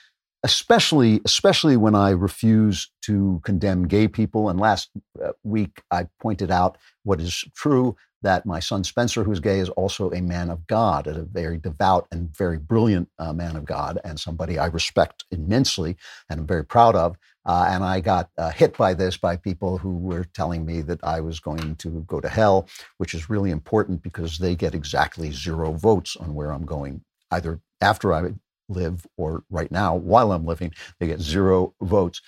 especially 0.43 1.21
especially 1.25 1.77
when 1.77 1.95
I 1.95 2.11
refuse 2.11 2.89
to 3.03 3.41
condemn 3.45 3.87
gay 3.87 4.07
people. 4.07 4.49
And 4.49 4.59
last 4.59 4.89
uh, 5.23 5.33
week 5.43 5.81
I 5.91 6.07
pointed 6.21 6.51
out 6.51 6.77
what 7.03 7.21
is 7.21 7.45
true. 7.55 7.95
that 8.23 8.45
my 8.45 8.59
son 8.59 8.83
Spencer, 8.83 9.23
who's 9.23 9.41
gay, 9.41 9.59
is 9.59 9.69
also 9.69 10.11
a 10.11 10.21
man 10.21 10.49
of 10.49 10.67
God, 10.67 11.07
a 11.07 11.23
very 11.23 11.57
devout 11.57 12.07
and 12.11 12.35
very 12.35 12.57
brilliant 12.59 13.09
uh, 13.19 13.33
man 13.33 13.55
of 13.55 13.65
God, 13.65 13.99
and 14.05 14.19
somebody 14.19 14.59
I 14.59 14.67
respect 14.67 15.25
immensely 15.31 15.97
and 16.29 16.41
I'm 16.41 16.47
very 16.47 16.65
proud 16.65 16.95
of. 16.95 17.17
Uh, 17.45 17.67
and 17.69 17.83
I 17.83 17.99
got 18.01 18.29
uh, 18.37 18.51
hit 18.51 18.77
by 18.77 18.93
this 18.95 19.17
by 19.17 19.37
people 19.37 19.77
who 19.77 19.97
were 19.97 20.25
telling 20.33 20.65
me 20.65 20.81
that 20.81 21.03
I 21.03 21.21
was 21.21 21.39
going 21.39 21.75
to 21.77 22.03
go 22.07 22.21
to 22.21 22.29
hell, 22.29 22.67
which 22.97 23.13
is 23.13 23.29
really 23.29 23.51
important 23.51 24.03
because 24.03 24.39
they 24.39 24.55
get 24.55 24.75
exactly 24.75 25.31
zero 25.31 25.73
votes 25.73 26.15
on 26.17 26.33
where 26.35 26.51
I'm 26.51 26.65
going, 26.65 27.03
either 27.31 27.59
after 27.81 28.13
I 28.13 28.33
live 28.70 29.05
or 29.18 29.43
right 29.49 29.72
now 29.72 29.95
while 29.95 30.32
I'm 30.32 30.45
living. 30.45 30.74
They 30.99 31.07
get 31.07 31.22
zero 31.22 31.74
votes. 31.82 32.22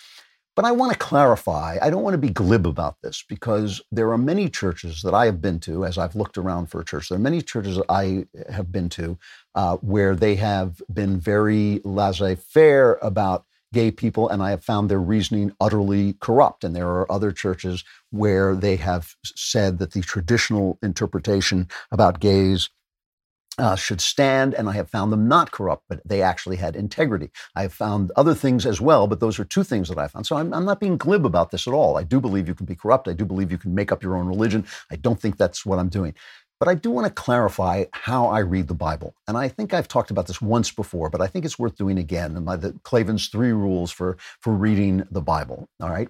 But 0.56 0.64
I 0.64 0.72
want 0.72 0.94
to 0.94 0.98
clarify, 0.98 1.78
I 1.82 1.90
don't 1.90 2.02
want 2.02 2.14
to 2.14 2.18
be 2.18 2.30
glib 2.30 2.66
about 2.66 2.96
this 3.04 3.24
because 3.28 3.82
there 3.92 4.10
are 4.12 4.18
many 4.18 4.48
churches 4.48 5.02
that 5.02 5.14
I 5.14 5.26
have 5.26 5.42
been 5.42 5.60
to, 5.62 5.84
as 5.84 5.98
I've 5.98 6.16
looked 6.16 6.38
around 6.38 6.68
for 6.68 6.80
a 6.80 6.86
church, 6.86 7.10
there 7.10 7.18
are 7.18 7.20
many 7.20 7.42
churches 7.42 7.76
that 7.76 7.86
I 7.90 8.26
have 8.50 8.72
been 8.72 8.88
to 8.90 9.18
uh, 9.54 9.76
where 9.78 10.16
they 10.16 10.36
have 10.36 10.82
been 10.94 11.20
very 11.20 11.82
laissez 11.84 12.36
faire 12.36 12.98
about 13.02 13.44
gay 13.74 13.92
people, 13.92 14.30
and 14.30 14.42
I 14.42 14.52
have 14.52 14.64
found 14.64 14.88
their 14.90 15.02
reasoning 15.02 15.52
utterly 15.60 16.14
corrupt. 16.22 16.64
And 16.64 16.74
there 16.74 16.88
are 16.88 17.12
other 17.12 17.34
churches 17.34 17.84
where 18.12 18.56
they 18.56 18.78
have 18.78 19.14
said 19.26 19.80
that 19.80 19.92
the 19.92 20.02
traditional 20.02 20.80
interpretation 20.82 21.68
about 21.92 22.22
gays 22.22 22.70
uh, 23.58 23.76
should 23.76 24.02
stand, 24.02 24.54
and 24.54 24.70
I 24.70 24.74
have 24.74 24.90
found 24.90 25.12
them 25.12 25.28
not 25.28 25.52
corrupt, 25.52 25.84
but 25.88 26.02
they 26.06 26.22
actually 26.22 26.58
had 26.58 26.76
integrity. 26.76 27.32
I 27.56 27.64
have 27.64 27.74
found 27.74 28.12
other 28.16 28.34
things 28.34 28.66
as 28.66 28.82
well, 28.82 29.08
but 29.08 29.20
those 29.20 29.40
are 29.40 29.46
two 29.46 29.64
things 29.64 29.90
that 29.90 29.98
I 29.98 30.08
found. 30.08 30.26
So 30.26 30.38
I'm, 30.38 30.54
I'm, 30.54 30.66
not 30.66 30.80
being 30.80 30.98
glib 30.98 31.26
about 31.26 31.52
this 31.52 31.68
at 31.68 31.74
all. 31.74 31.98
I 31.98 32.04
do 32.04 32.20
believe 32.20 32.48
you 32.48 32.56
can 32.56 32.66
be 32.66 32.76
corrupt. 32.76 33.08
I 33.08 33.14
do 33.14 33.24
believe 33.24 33.52
you 33.52 33.58
can 33.58 33.76
make 33.76 33.92
up 33.92 34.04
your 34.04 34.18
own 34.18 34.28
religion. 34.28 34.66
I 34.92 34.96
don't 34.96 35.20
think 35.20 35.38
that's 35.38 35.66
what 35.66 35.80
I'm 35.80 35.90
doing. 35.90 36.16
But 36.60 36.70
I 36.70 36.76
do 36.76 36.90
want 36.90 37.06
to 37.06 37.14
clarify 37.14 37.86
how 37.92 38.28
I 38.28 38.40
read 38.40 38.68
the 38.68 38.74
Bible. 38.74 39.14
And 39.28 39.38
I 39.38 39.50
think 39.50 39.74
I've 39.74 39.90
talked 39.90 40.10
about 40.10 40.28
this 40.28 40.42
once 40.42 40.72
before, 40.72 41.10
but 41.10 41.22
I 41.22 41.28
think 41.28 41.44
it's 41.44 41.60
worth 41.60 41.76
doing 41.76 41.98
again. 41.98 42.36
And 42.36 42.46
my, 42.46 42.56
the 42.56 42.72
Klavan's 42.84 43.28
three 43.28 43.52
rules 43.52 43.92
for, 43.92 44.18
for 44.40 44.54
reading 44.54 45.06
the 45.12 45.22
Bible. 45.22 45.68
All 45.82 45.90
right. 45.90 46.10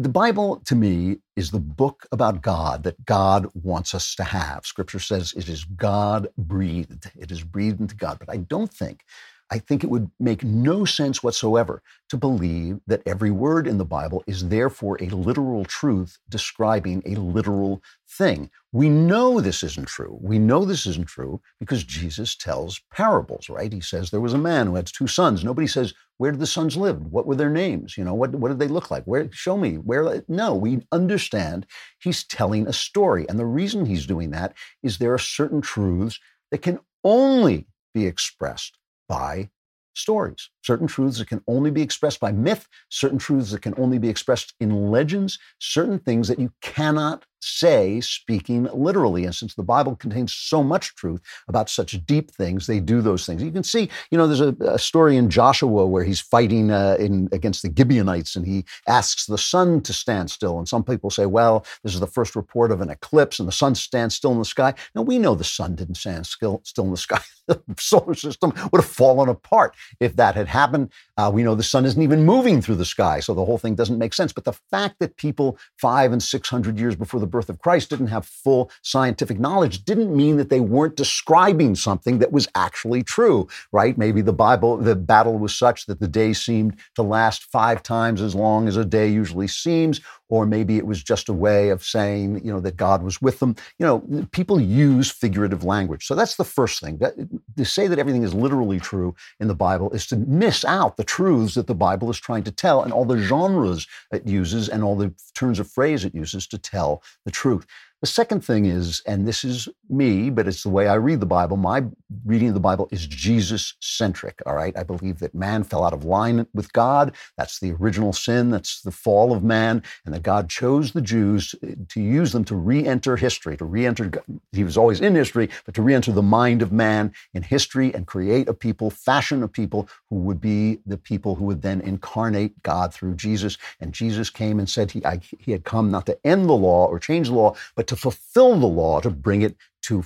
The 0.00 0.10
Bible, 0.10 0.62
to 0.66 0.76
me, 0.76 1.18
is 1.36 1.52
the 1.52 1.60
book 1.60 2.06
about 2.12 2.42
God 2.42 2.84
that 2.84 3.04
God 3.04 3.48
wants 3.54 3.94
us 3.94 4.16
to 4.16 4.24
have. 4.24 4.66
Scripture 4.66 5.00
says 5.00 5.34
it 5.36 5.48
is 5.48 5.64
God 5.64 6.28
breathed, 6.38 7.12
it 7.18 7.30
is 7.30 7.44
breathed 7.44 7.80
into 7.80 7.96
God. 7.96 8.18
But 8.20 8.30
I 8.30 8.38
don't 8.38 8.72
think 8.72 9.04
I 9.52 9.58
think 9.58 9.82
it 9.82 9.90
would 9.90 10.10
make 10.20 10.44
no 10.44 10.84
sense 10.84 11.22
whatsoever 11.22 11.82
to 12.08 12.16
believe 12.16 12.78
that 12.86 13.02
every 13.04 13.32
word 13.32 13.66
in 13.66 13.78
the 13.78 13.84
Bible 13.84 14.22
is 14.26 14.48
therefore 14.48 14.96
a 15.00 15.08
literal 15.08 15.64
truth 15.64 16.18
describing 16.28 17.02
a 17.04 17.16
literal 17.16 17.82
thing. 18.08 18.50
We 18.72 18.88
know 18.88 19.40
this 19.40 19.64
isn't 19.64 19.88
true. 19.88 20.16
We 20.20 20.38
know 20.38 20.64
this 20.64 20.86
isn't 20.86 21.08
true 21.08 21.40
because 21.58 21.82
Jesus 21.82 22.36
tells 22.36 22.80
parables, 22.92 23.48
right? 23.48 23.72
He 23.72 23.80
says 23.80 24.10
there 24.10 24.20
was 24.20 24.34
a 24.34 24.38
man 24.38 24.68
who 24.68 24.76
had 24.76 24.86
two 24.86 25.08
sons. 25.08 25.42
Nobody 25.42 25.66
says, 25.66 25.94
where 26.18 26.30
did 26.30 26.40
the 26.40 26.46
sons 26.46 26.76
live? 26.76 27.06
What 27.06 27.26
were 27.26 27.34
their 27.34 27.50
names? 27.50 27.96
You 27.96 28.04
know, 28.04 28.14
what, 28.14 28.30
what 28.32 28.48
did 28.48 28.60
they 28.60 28.68
look 28.68 28.90
like? 28.90 29.04
Where 29.04 29.28
show 29.32 29.56
me 29.56 29.76
where 29.76 30.22
no, 30.28 30.54
we 30.54 30.86
understand 30.92 31.66
he's 31.98 32.22
telling 32.22 32.68
a 32.68 32.72
story. 32.72 33.26
And 33.28 33.38
the 33.38 33.46
reason 33.46 33.86
he's 33.86 34.06
doing 34.06 34.30
that 34.30 34.54
is 34.82 34.98
there 34.98 35.14
are 35.14 35.18
certain 35.18 35.60
truths 35.60 36.20
that 36.52 36.62
can 36.62 36.78
only 37.02 37.66
be 37.94 38.06
expressed 38.06 38.78
by 39.10 39.50
stories. 39.94 40.50
Certain 40.62 40.86
truths 40.86 41.18
that 41.18 41.28
can 41.28 41.42
only 41.48 41.70
be 41.70 41.82
expressed 41.82 42.20
by 42.20 42.30
myth, 42.30 42.68
certain 42.88 43.18
truths 43.18 43.50
that 43.50 43.60
can 43.60 43.74
only 43.76 43.98
be 43.98 44.08
expressed 44.08 44.54
in 44.60 44.90
legends, 44.90 45.38
certain 45.58 45.98
things 45.98 46.28
that 46.28 46.38
you 46.38 46.52
cannot 46.62 47.26
say 47.40 48.00
speaking 48.00 48.68
literally. 48.74 49.24
And 49.24 49.34
since 49.34 49.54
the 49.54 49.62
Bible 49.62 49.96
contains 49.96 50.32
so 50.32 50.62
much 50.62 50.94
truth 50.94 51.20
about 51.48 51.68
such 51.68 52.04
deep 52.06 52.30
things, 52.30 52.66
they 52.66 52.80
do 52.80 53.00
those 53.00 53.26
things. 53.26 53.42
You 53.42 53.50
can 53.50 53.62
see, 53.62 53.88
you 54.10 54.18
know, 54.18 54.26
there's 54.26 54.40
a, 54.40 54.54
a 54.60 54.78
story 54.78 55.16
in 55.16 55.30
Joshua 55.30 55.86
where 55.86 56.04
he's 56.04 56.20
fighting 56.20 56.70
uh, 56.70 56.96
in 56.98 57.28
against 57.32 57.62
the 57.62 57.72
Gibeonites 57.74 58.36
and 58.36 58.46
he 58.46 58.64
asks 58.86 59.26
the 59.26 59.38
sun 59.38 59.80
to 59.82 59.92
stand 59.92 60.30
still. 60.30 60.58
And 60.58 60.68
some 60.68 60.84
people 60.84 61.10
say, 61.10 61.26
well, 61.26 61.64
this 61.82 61.94
is 61.94 62.00
the 62.00 62.06
first 62.06 62.36
report 62.36 62.70
of 62.70 62.80
an 62.80 62.90
eclipse 62.90 63.38
and 63.38 63.48
the 63.48 63.52
sun 63.52 63.74
stands 63.74 64.14
still 64.14 64.32
in 64.32 64.38
the 64.38 64.44
sky. 64.44 64.74
Now, 64.94 65.02
we 65.02 65.18
know 65.18 65.34
the 65.34 65.44
sun 65.44 65.74
didn't 65.74 65.96
stand 65.96 66.26
still, 66.26 66.60
still 66.64 66.84
in 66.84 66.90
the 66.90 66.96
sky. 66.96 67.20
the 67.50 67.60
solar 67.78 68.14
system 68.14 68.52
would 68.70 68.80
have 68.80 68.90
fallen 68.90 69.28
apart 69.28 69.74
if 69.98 70.16
that 70.16 70.34
had 70.34 70.46
happened. 70.46 70.90
Uh, 71.16 71.30
we 71.32 71.42
know 71.42 71.54
the 71.54 71.62
sun 71.62 71.84
isn't 71.84 72.02
even 72.02 72.24
moving 72.24 72.62
through 72.62 72.76
the 72.76 72.84
sky, 72.84 73.20
so 73.20 73.34
the 73.34 73.44
whole 73.44 73.58
thing 73.58 73.74
doesn't 73.74 73.98
make 73.98 74.14
sense. 74.14 74.32
But 74.32 74.44
the 74.44 74.52
fact 74.52 74.96
that 75.00 75.16
people 75.16 75.58
five 75.78 76.12
and 76.12 76.22
600 76.22 76.78
years 76.78 76.96
before 76.96 77.20
the 77.20 77.26
birth 77.30 77.48
of 77.48 77.58
Christ 77.58 77.90
didn't 77.90 78.08
have 78.08 78.26
full 78.26 78.70
scientific 78.82 79.38
knowledge 79.38 79.84
didn't 79.84 80.14
mean 80.14 80.36
that 80.36 80.50
they 80.50 80.60
weren't 80.60 80.96
describing 80.96 81.74
something 81.74 82.18
that 82.18 82.32
was 82.32 82.48
actually 82.54 83.02
true, 83.02 83.48
right? 83.72 83.96
Maybe 83.96 84.20
the 84.22 84.32
Bible, 84.32 84.76
the 84.76 84.96
battle 84.96 85.38
was 85.38 85.54
such 85.54 85.86
that 85.86 86.00
the 86.00 86.08
day 86.08 86.32
seemed 86.32 86.78
to 86.94 87.02
last 87.02 87.44
five 87.44 87.82
times 87.82 88.20
as 88.20 88.34
long 88.34 88.68
as 88.68 88.76
a 88.76 88.84
day 88.84 89.08
usually 89.08 89.48
seems, 89.48 90.00
or 90.30 90.46
maybe 90.46 90.78
it 90.78 90.86
was 90.86 91.02
just 91.02 91.28
a 91.28 91.32
way 91.32 91.68
of 91.68 91.84
saying, 91.84 92.40
you 92.44 92.52
know, 92.52 92.60
that 92.60 92.76
God 92.76 93.02
was 93.02 93.20
with 93.20 93.40
them. 93.40 93.56
You 93.78 93.86
know, 93.86 94.26
people 94.30 94.60
use 94.60 95.10
figurative 95.10 95.64
language. 95.64 96.06
So 96.06 96.14
that's 96.14 96.36
the 96.36 96.44
first 96.44 96.80
thing. 96.80 96.98
That, 96.98 97.14
to 97.56 97.64
say 97.64 97.88
that 97.88 97.98
everything 97.98 98.22
is 98.22 98.32
literally 98.32 98.80
true 98.80 99.14
in 99.40 99.48
the 99.48 99.54
Bible 99.54 99.90
is 99.90 100.06
to 100.06 100.16
miss 100.16 100.64
out 100.64 100.96
the 100.96 101.04
truths 101.04 101.54
that 101.56 101.66
the 101.66 101.74
Bible 101.74 102.08
is 102.10 102.18
trying 102.18 102.44
to 102.44 102.52
tell 102.52 102.82
and 102.82 102.92
all 102.92 103.04
the 103.04 103.18
genres 103.18 103.86
it 104.12 104.26
uses 104.26 104.68
and 104.68 104.82
all 104.84 104.96
the 104.96 105.12
turns 105.34 105.58
of 105.58 105.68
phrase 105.68 106.04
it 106.04 106.14
uses 106.14 106.46
to 106.46 106.58
tell 106.58 107.02
the 107.24 107.30
truth. 107.30 107.66
The 108.00 108.06
second 108.06 108.42
thing 108.42 108.64
is, 108.64 109.02
and 109.06 109.28
this 109.28 109.44
is 109.44 109.68
me, 109.90 110.30
but 110.30 110.48
it's 110.48 110.62
the 110.62 110.70
way 110.70 110.88
I 110.88 110.94
read 110.94 111.20
the 111.20 111.26
Bible. 111.26 111.58
My 111.58 111.84
reading 112.24 112.48
of 112.48 112.54
the 112.54 112.60
Bible 112.60 112.88
is 112.90 113.06
Jesus 113.06 113.74
centric. 113.80 114.42
All 114.46 114.54
right. 114.54 114.76
I 114.76 114.82
believe 114.82 115.18
that 115.20 115.34
man 115.34 115.64
fell 115.64 115.84
out 115.84 115.92
of 115.92 116.04
line 116.04 116.46
with 116.54 116.72
God. 116.72 117.14
That's 117.36 117.60
the 117.60 117.72
original 117.72 118.12
sin. 118.12 118.50
That's 118.50 118.82
the 118.82 118.90
fall 118.90 119.32
of 119.32 119.42
man. 119.42 119.82
And 120.04 120.14
that 120.14 120.22
God 120.22 120.48
chose 120.48 120.92
the 120.92 121.00
Jews 121.00 121.54
to 121.88 122.00
use 122.00 122.32
them 122.32 122.44
to 122.46 122.56
re 122.56 122.86
enter 122.86 123.16
history, 123.16 123.56
to 123.56 123.64
re 123.64 123.86
enter, 123.86 124.10
he 124.52 124.64
was 124.64 124.76
always 124.76 125.00
in 125.00 125.14
history, 125.14 125.48
but 125.64 125.74
to 125.74 125.82
re 125.82 125.94
enter 125.94 126.12
the 126.12 126.22
mind 126.22 126.62
of 126.62 126.72
man 126.72 127.12
in 127.34 127.42
history 127.42 127.94
and 127.94 128.06
create 128.06 128.48
a 128.48 128.54
people, 128.54 128.90
fashion 128.90 129.42
a 129.42 129.48
people 129.48 129.88
who 130.08 130.16
would 130.16 130.40
be 130.40 130.80
the 130.86 130.98
people 130.98 131.34
who 131.34 131.44
would 131.44 131.62
then 131.62 131.80
incarnate 131.82 132.62
God 132.62 132.92
through 132.92 133.14
Jesus. 133.14 133.56
And 133.80 133.92
Jesus 133.92 134.30
came 134.30 134.58
and 134.58 134.68
said 134.68 134.90
he, 134.90 135.04
I, 135.04 135.20
he 135.38 135.52
had 135.52 135.64
come 135.64 135.90
not 135.90 136.06
to 136.06 136.18
end 136.26 136.48
the 136.48 136.54
law 136.54 136.86
or 136.86 136.98
change 136.98 137.28
the 137.28 137.34
law, 137.34 137.54
but 137.76 137.86
to 137.88 137.96
fulfill 137.96 138.58
the 138.58 138.66
law, 138.66 139.00
to 139.00 139.10
bring 139.10 139.42
it 139.42 139.56
to 139.82 140.02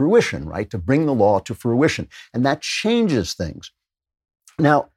fruition, 0.00 0.48
right? 0.48 0.70
To 0.70 0.78
bring 0.78 1.04
the 1.04 1.12
law 1.12 1.40
to 1.40 1.54
fruition. 1.54 2.08
And 2.32 2.46
that 2.46 2.62
changes 2.62 3.34
things. 3.34 3.70
Now, 4.58 4.88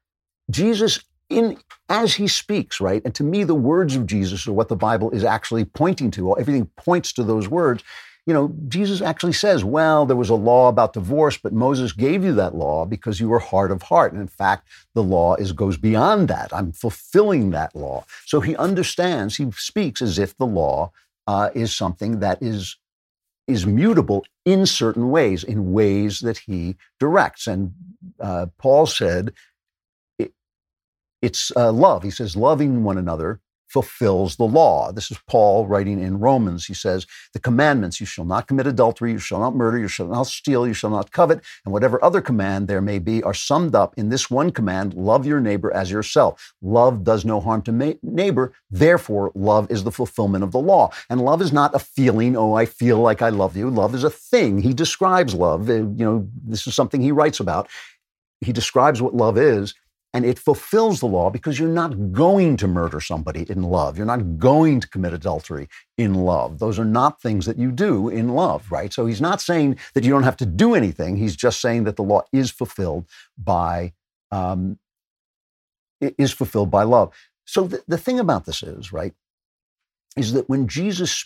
Jesus, 0.50 1.04
in 1.30 1.58
as 1.90 2.14
he 2.14 2.30
speaks, 2.30 2.80
right? 2.80 3.02
And 3.04 3.14
to 3.16 3.24
me, 3.24 3.44
the 3.44 3.64
words 3.72 3.98
of 3.98 4.06
Jesus 4.06 4.48
are 4.48 4.54
what 4.54 4.70
the 4.70 4.78
Bible 4.78 5.12
is 5.12 5.26
actually 5.26 5.66
pointing 5.66 6.10
to. 6.12 6.40
Everything 6.40 6.68
points 6.78 7.12
to 7.14 7.24
those 7.24 7.50
words. 7.50 7.84
You 8.26 8.34
know, 8.34 8.56
Jesus 8.70 9.02
actually 9.02 9.34
says, 9.34 9.66
well, 9.66 10.06
there 10.06 10.16
was 10.16 10.30
a 10.30 10.36
law 10.36 10.70
about 10.70 10.94
divorce, 10.94 11.38
but 11.38 11.52
Moses 11.52 11.92
gave 11.92 12.24
you 12.24 12.34
that 12.36 12.56
law 12.56 12.86
because 12.86 13.20
you 13.20 13.28
were 13.28 13.40
hard 13.40 13.72
of 13.72 13.82
heart. 13.82 14.14
And 14.14 14.22
in 14.22 14.30
fact, 14.30 14.70
the 14.96 15.04
law 15.04 15.36
is 15.36 15.52
goes 15.52 15.76
beyond 15.76 16.30
that. 16.30 16.54
I'm 16.54 16.72
fulfilling 16.72 17.52
that 17.52 17.76
law. 17.76 18.06
So 18.26 18.40
he 18.40 18.56
understands, 18.56 19.36
he 19.36 19.52
speaks 19.52 20.02
as 20.02 20.18
if 20.18 20.38
the 20.38 20.46
law 20.46 20.94
uh, 21.28 21.50
is 21.54 21.76
something 21.76 22.22
that 22.22 22.42
is 22.42 22.78
is 23.48 23.66
mutable 23.66 24.26
in 24.46 24.66
certain 24.66 25.10
ways, 25.10 25.44
in 25.44 25.72
ways 25.72 26.20
that 26.20 26.38
he 26.38 26.76
directs. 27.00 27.48
And 27.48 27.74
uh, 28.20 28.48
Paul 28.58 28.86
said, 28.86 29.34
it, 30.18 30.34
it's 31.22 31.52
uh, 31.56 31.72
love. 31.72 32.04
He 32.04 32.12
says, 32.12 32.36
loving 32.36 32.84
one 32.84 32.98
another 32.98 33.40
fulfills 33.74 34.36
the 34.36 34.44
law. 34.46 34.92
This 34.92 35.10
is 35.10 35.18
Paul 35.28 35.66
writing 35.66 36.00
in 36.00 36.20
Romans. 36.20 36.66
He 36.66 36.76
says, 36.76 37.08
The 37.34 37.40
commandments 37.40 38.00
you 38.00 38.06
shall 38.06 38.24
not 38.24 38.48
commit 38.48 38.68
adultery, 38.68 39.12
you 39.12 39.18
shall 39.18 39.40
not 39.40 39.56
murder, 39.56 39.80
you 39.80 39.88
shall 39.88 40.08
not 40.08 40.28
steal, 40.28 40.68
you 40.68 40.76
shall 40.76 40.92
not 40.92 41.12
covet, 41.12 41.42
and 41.66 41.74
whatever 41.74 42.04
other 42.06 42.22
command 42.22 42.68
there 42.68 42.82
may 42.82 43.00
be 43.00 43.24
are 43.24 43.34
summed 43.34 43.74
up 43.74 43.96
in 43.98 44.10
this 44.10 44.30
one 44.30 44.52
command 44.52 44.94
love 44.94 45.26
your 45.26 45.42
neighbor 45.42 45.74
as 45.74 45.90
yourself. 45.90 46.54
Love 46.62 47.04
does 47.04 47.26
no 47.26 47.42
harm 47.42 47.64
to 47.64 47.72
ma- 47.72 48.00
neighbor, 48.04 48.54
therefore, 48.70 49.32
love 49.34 49.70
is 49.72 49.84
the 49.84 49.92
fulfillment 49.92 50.44
of 50.44 50.52
the 50.52 50.60
law. 50.60 50.92
And 51.10 51.20
love 51.20 51.42
is 51.42 51.52
not 51.52 51.74
a 51.74 51.80
feeling, 51.80 52.38
oh, 52.38 52.54
I 52.54 52.66
feel 52.68 53.00
like 53.00 53.24
I 53.24 53.30
love 53.30 53.58
you. 53.58 53.72
Love 53.72 53.96
is 53.96 54.04
a 54.04 54.10
thing. 54.12 54.60
He 54.60 54.74
describes 54.74 55.34
love. 55.34 55.68
Uh, 55.68 55.74
you 55.74 56.06
know, 56.06 56.28
this 56.46 56.68
is 56.68 56.76
something 56.76 57.02
he 57.02 57.12
writes 57.12 57.40
about. 57.40 57.68
He 58.42 58.54
describes 58.54 59.02
what 59.02 59.16
love 59.16 59.38
is 59.38 59.74
and 60.14 60.26
it 60.26 60.38
fulfills 60.38 61.00
the 61.00 61.08
law 61.08 61.30
because 61.30 61.60
you're 61.60 61.68
not 61.68 62.12
going 62.12 62.56
to 62.58 62.68
murder 62.68 63.02
somebody 63.02 63.50
in 63.50 63.64
love. 63.64 63.98
You're 63.98 64.06
not 64.06 64.38
going 64.38 64.80
to 64.80 64.88
commit 64.88 65.14
adultery 65.14 65.68
in 65.98 66.14
love. 66.14 66.60
Those 66.60 66.78
are 66.78 66.86
not 66.86 67.22
things 67.22 67.46
that 67.48 67.58
you 67.58 67.72
do 67.72 68.10
in 68.10 68.30
love, 68.30 68.72
right? 68.72 68.94
So 68.94 69.08
he's 69.08 69.22
not 69.22 69.42
saying 69.42 69.80
that 69.96 70.04
you 70.04 70.12
don't 70.12 70.24
have 70.24 70.38
to 70.38 70.46
do 70.46 70.76
anything. 70.76 71.18
He's 71.18 71.36
just 71.36 71.60
saying 71.62 71.86
that 71.86 71.96
the 71.96 72.04
law 72.04 72.22
is 72.32 72.52
fulfilled 72.52 73.06
by 73.38 73.94
um, 74.32 74.80
is 76.02 76.32
fulfilled 76.32 76.70
by 76.70 76.84
love. 76.84 77.14
So 77.46 77.68
the, 77.68 77.84
the 77.88 77.98
thing 77.98 78.20
about 78.20 78.46
this 78.46 78.64
is, 78.64 78.92
right? 78.92 79.14
Is 80.16 80.34
that 80.34 80.48
when 80.48 80.68
Jesus, 80.68 81.26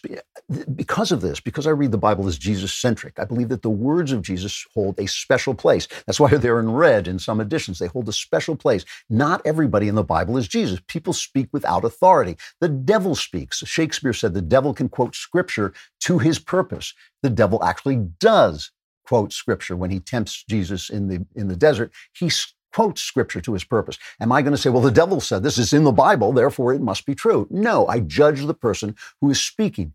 because 0.76 1.12
of 1.12 1.22
this, 1.22 1.40
because 1.40 1.68
I 1.68 1.72
read 1.72 1.92
the 1.92 1.98
Bible 1.98 2.28
as 2.28 2.38
Jesus 2.38 2.74
centric, 2.74 3.20
I 3.20 3.26
believe 3.26 3.50
that 3.50 3.62
the 3.62 3.70
words 3.70 4.12
of 4.12 4.22
Jesus 4.22 4.66
hold 4.74 4.98
a 5.00 5.08
special 5.08 5.54
place. 5.54 5.88
That's 6.06 6.20
why 6.20 6.30
they're 6.30 6.60
in 6.60 6.72
red 6.72 7.08
in 7.08 7.20
some 7.20 7.42
editions. 7.42 7.80
They 7.80 7.88
hold 7.88 8.08
a 8.08 8.14
special 8.14 8.56
place. 8.56 8.86
Not 9.10 9.42
everybody 9.46 9.88
in 9.88 9.96
the 9.96 10.04
Bible 10.04 10.38
is 10.38 10.48
Jesus. 10.48 10.80
People 10.88 11.14
speak 11.14 11.50
without 11.52 11.84
authority. 11.84 12.38
The 12.62 12.70
devil 12.70 13.16
speaks. 13.16 13.60
Shakespeare 13.66 14.14
said 14.14 14.34
the 14.34 14.42
devil 14.42 14.74
can 14.74 14.90
quote 14.90 15.16
scripture 15.16 15.74
to 16.02 16.20
his 16.20 16.40
purpose. 16.40 16.94
The 17.24 17.30
devil 17.30 17.64
actually 17.64 17.98
does 18.20 18.72
quote 19.06 19.34
scripture 19.34 19.76
when 19.76 19.90
he 19.90 20.00
tempts 20.00 20.44
Jesus 20.50 20.90
in 20.90 21.08
the 21.08 21.26
in 21.36 21.48
the 21.48 21.56
desert. 21.56 21.92
He 22.14 22.30
quotes 22.78 23.02
scripture 23.02 23.42
to 23.42 23.54
his 23.54 23.64
purpose. 23.64 23.98
Am 24.22 24.32
I 24.32 24.44
going 24.44 24.52
to 24.52 24.58
say, 24.58 24.70
well, 24.70 24.84
the 24.84 24.92
devil 24.92 25.20
said 25.20 25.42
this 25.42 25.58
is 25.58 25.74
in 25.74 25.84
the 25.84 25.92
Bible, 25.92 26.32
therefore 26.32 26.76
it 26.76 26.82
must 26.82 27.08
be 27.08 27.16
true? 27.16 27.48
No, 27.50 27.88
I 27.88 28.02
judge 28.02 28.46
the 28.46 28.54
person 28.54 28.96
who 29.20 29.32
is 29.32 29.42
speaking. 29.42 29.94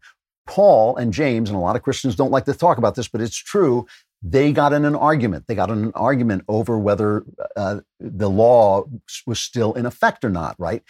Paul 0.48 0.96
and 0.96 1.12
James, 1.12 1.48
and 1.48 1.56
a 1.56 1.60
lot 1.60 1.76
of 1.76 1.82
Christians 1.82 2.16
don't 2.16 2.32
like 2.32 2.44
to 2.46 2.54
talk 2.54 2.78
about 2.78 2.96
this, 2.96 3.06
but 3.06 3.20
it's 3.20 3.36
true. 3.36 3.86
They 4.20 4.50
got 4.52 4.72
in 4.72 4.84
an 4.84 4.96
argument. 4.96 5.46
They 5.46 5.54
got 5.54 5.70
in 5.70 5.84
an 5.84 5.92
argument 5.94 6.42
over 6.48 6.76
whether 6.76 7.24
uh, 7.54 7.82
the 8.00 8.28
law 8.28 8.82
was 9.28 9.38
still 9.38 9.74
in 9.74 9.86
effect 9.86 10.24
or 10.24 10.30
not, 10.30 10.56
right? 10.58 10.82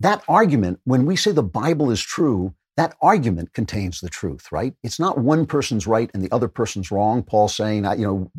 That 0.00 0.22
argument, 0.28 0.80
when 0.84 1.06
we 1.06 1.16
say 1.16 1.32
the 1.32 1.42
Bible 1.42 1.90
is 1.90 2.02
true, 2.02 2.52
that 2.76 2.96
argument 3.02 3.52
contains 3.52 4.00
the 4.00 4.08
truth, 4.08 4.50
right? 4.50 4.74
It's 4.82 4.98
not 4.98 5.18
one 5.18 5.46
person's 5.46 5.86
right 5.86 6.10
and 6.14 6.22
the 6.22 6.32
other 6.32 6.48
person's 6.48 6.90
wrong. 6.90 7.22
Paul 7.22 7.48
saying, 7.48 7.84
you 7.98 8.06
know, 8.06 8.32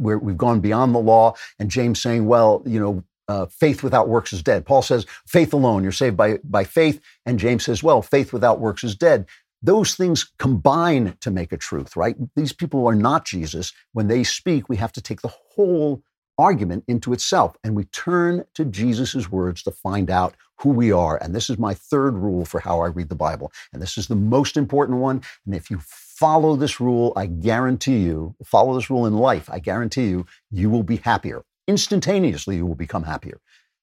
we 0.00 0.12
have 0.12 0.36
gone 0.36 0.60
beyond 0.60 0.94
the 0.94 0.98
law, 0.98 1.34
and 1.58 1.70
James 1.70 2.00
saying, 2.00 2.26
well, 2.26 2.62
you 2.66 2.80
know, 2.80 3.04
uh, 3.28 3.46
faith 3.46 3.82
without 3.82 4.08
works 4.08 4.32
is 4.32 4.42
dead. 4.42 4.64
Paul 4.64 4.82
says, 4.82 5.06
faith 5.26 5.52
alone, 5.52 5.82
you're 5.82 5.92
saved 5.92 6.16
by, 6.16 6.38
by 6.44 6.64
faith. 6.64 7.00
And 7.24 7.38
James 7.38 7.64
says, 7.64 7.82
well, 7.82 8.02
faith 8.02 8.32
without 8.32 8.60
works 8.60 8.84
is 8.84 8.94
dead. 8.94 9.26
Those 9.62 9.94
things 9.94 10.30
combine 10.38 11.16
to 11.20 11.30
make 11.30 11.50
a 11.52 11.56
truth, 11.56 11.96
right? 11.96 12.16
These 12.36 12.52
people 12.52 12.86
are 12.86 12.94
not 12.94 13.24
Jesus. 13.24 13.72
When 13.92 14.06
they 14.06 14.22
speak, 14.22 14.68
we 14.68 14.76
have 14.76 14.92
to 14.92 15.00
take 15.00 15.22
the 15.22 15.34
whole 15.54 16.02
argument 16.38 16.84
into 16.88 17.12
itself. 17.12 17.56
And 17.64 17.74
we 17.74 17.84
turn 17.86 18.44
to 18.54 18.64
Jesus' 18.64 19.30
words 19.30 19.62
to 19.64 19.70
find 19.70 20.10
out 20.10 20.34
who 20.58 20.70
we 20.70 20.90
are. 20.92 21.22
And 21.22 21.34
this 21.34 21.50
is 21.50 21.58
my 21.58 21.74
third 21.74 22.14
rule 22.14 22.44
for 22.44 22.60
how 22.60 22.80
I 22.80 22.88
read 22.88 23.08
the 23.08 23.14
Bible. 23.14 23.52
And 23.72 23.80
this 23.80 23.98
is 23.98 24.08
the 24.08 24.16
most 24.16 24.56
important 24.56 24.98
one. 24.98 25.22
And 25.44 25.54
if 25.54 25.70
you 25.70 25.78
follow 25.82 26.56
this 26.56 26.80
rule, 26.80 27.12
I 27.16 27.26
guarantee 27.26 27.98
you, 27.98 28.34
follow 28.44 28.74
this 28.74 28.88
rule 28.90 29.06
in 29.06 29.14
life, 29.14 29.50
I 29.50 29.58
guarantee 29.58 30.06
you, 30.06 30.26
you 30.50 30.70
will 30.70 30.82
be 30.82 30.96
happier. 30.96 31.44
Instantaneously, 31.68 32.56
you 32.56 32.66
will 32.66 32.74
become 32.74 33.02
happier. 33.02 33.40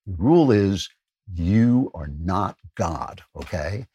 The 0.07 0.15
rule 0.17 0.51
is 0.51 0.89
you 1.31 1.91
are 1.93 2.07
not 2.07 2.57
God, 2.75 3.21
okay? 3.35 3.87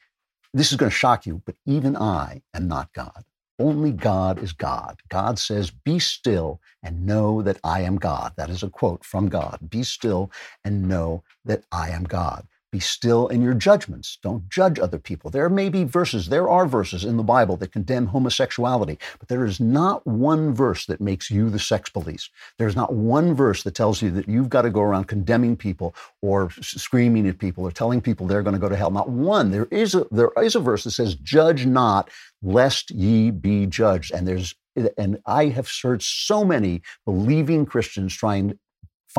This 0.54 0.70
is 0.70 0.78
going 0.78 0.90
to 0.90 0.96
shock 0.96 1.26
you, 1.26 1.42
but 1.44 1.56
even 1.66 1.96
I 1.96 2.42
am 2.54 2.68
not 2.68 2.92
God. 2.92 3.24
Only 3.58 3.92
God 3.92 4.42
is 4.42 4.52
God. 4.52 5.00
God 5.10 5.38
says, 5.38 5.70
Be 5.70 5.98
still 6.00 6.60
and 6.82 7.06
know 7.06 7.42
that 7.42 7.58
I 7.64 7.82
am 7.82 7.96
God. 7.96 8.34
That 8.36 8.50
is 8.50 8.62
a 8.64 8.70
quote 8.70 9.04
from 9.04 9.28
God. 9.28 9.58
Be 9.70 9.84
still 9.84 10.30
and 10.64 10.88
know 10.88 11.24
that 11.46 11.64
I 11.72 11.90
am 11.90 12.04
God. 12.04 12.46
Be 12.70 12.80
still 12.80 13.28
in 13.28 13.40
your 13.40 13.54
judgments. 13.54 14.18
Don't 14.22 14.48
judge 14.50 14.78
other 14.78 14.98
people. 14.98 15.30
There 15.30 15.48
may 15.48 15.70
be 15.70 15.84
verses, 15.84 16.28
there 16.28 16.48
are 16.48 16.66
verses 16.66 17.04
in 17.04 17.16
the 17.16 17.22
Bible 17.22 17.56
that 17.56 17.72
condemn 17.72 18.06
homosexuality, 18.06 18.98
but 19.18 19.28
there 19.28 19.46
is 19.46 19.58
not 19.58 20.06
one 20.06 20.54
verse 20.54 20.84
that 20.86 21.00
makes 21.00 21.30
you 21.30 21.48
the 21.48 21.58
sex 21.58 21.88
police. 21.88 22.28
There's 22.58 22.76
not 22.76 22.92
one 22.92 23.34
verse 23.34 23.62
that 23.62 23.74
tells 23.74 24.02
you 24.02 24.10
that 24.10 24.28
you've 24.28 24.50
got 24.50 24.62
to 24.62 24.70
go 24.70 24.82
around 24.82 25.04
condemning 25.04 25.56
people 25.56 25.94
or 26.20 26.50
screaming 26.60 27.26
at 27.26 27.38
people 27.38 27.64
or 27.64 27.70
telling 27.70 28.02
people 28.02 28.26
they're 28.26 28.42
going 28.42 28.54
to 28.54 28.60
go 28.60 28.68
to 28.68 28.76
hell. 28.76 28.90
Not 28.90 29.08
one. 29.08 29.50
There 29.50 29.68
is 29.70 29.94
a, 29.94 30.06
there 30.10 30.32
is 30.42 30.54
a 30.54 30.60
verse 30.60 30.84
that 30.84 30.90
says, 30.90 31.14
Judge 31.14 31.64
not, 31.64 32.10
lest 32.42 32.90
ye 32.90 33.30
be 33.30 33.66
judged. 33.66 34.12
And 34.12 34.28
there's 34.28 34.54
and 34.96 35.18
I 35.26 35.46
have 35.46 35.68
heard 35.82 36.02
so 36.02 36.44
many 36.44 36.82
believing 37.04 37.66
Christians 37.66 38.14
trying 38.14 38.58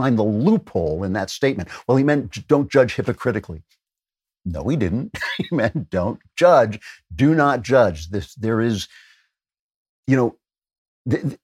find 0.01 0.17
the 0.17 0.23
loophole 0.23 1.03
in 1.03 1.13
that 1.13 1.29
statement. 1.29 1.69
Well, 1.87 1.97
he 1.97 2.03
meant 2.03 2.47
don't 2.47 2.71
judge 2.71 2.95
hypocritically. 2.95 3.63
No, 4.45 4.67
he 4.67 4.77
didn't. 4.77 5.17
he 5.37 5.47
meant 5.51 5.89
don't 5.89 6.19
judge. 6.35 6.79
Do 7.13 7.35
not 7.35 7.63
judge. 7.63 8.09
This 8.09 8.33
there 8.35 8.61
is, 8.61 8.87
you 10.07 10.15
know, 10.15 10.37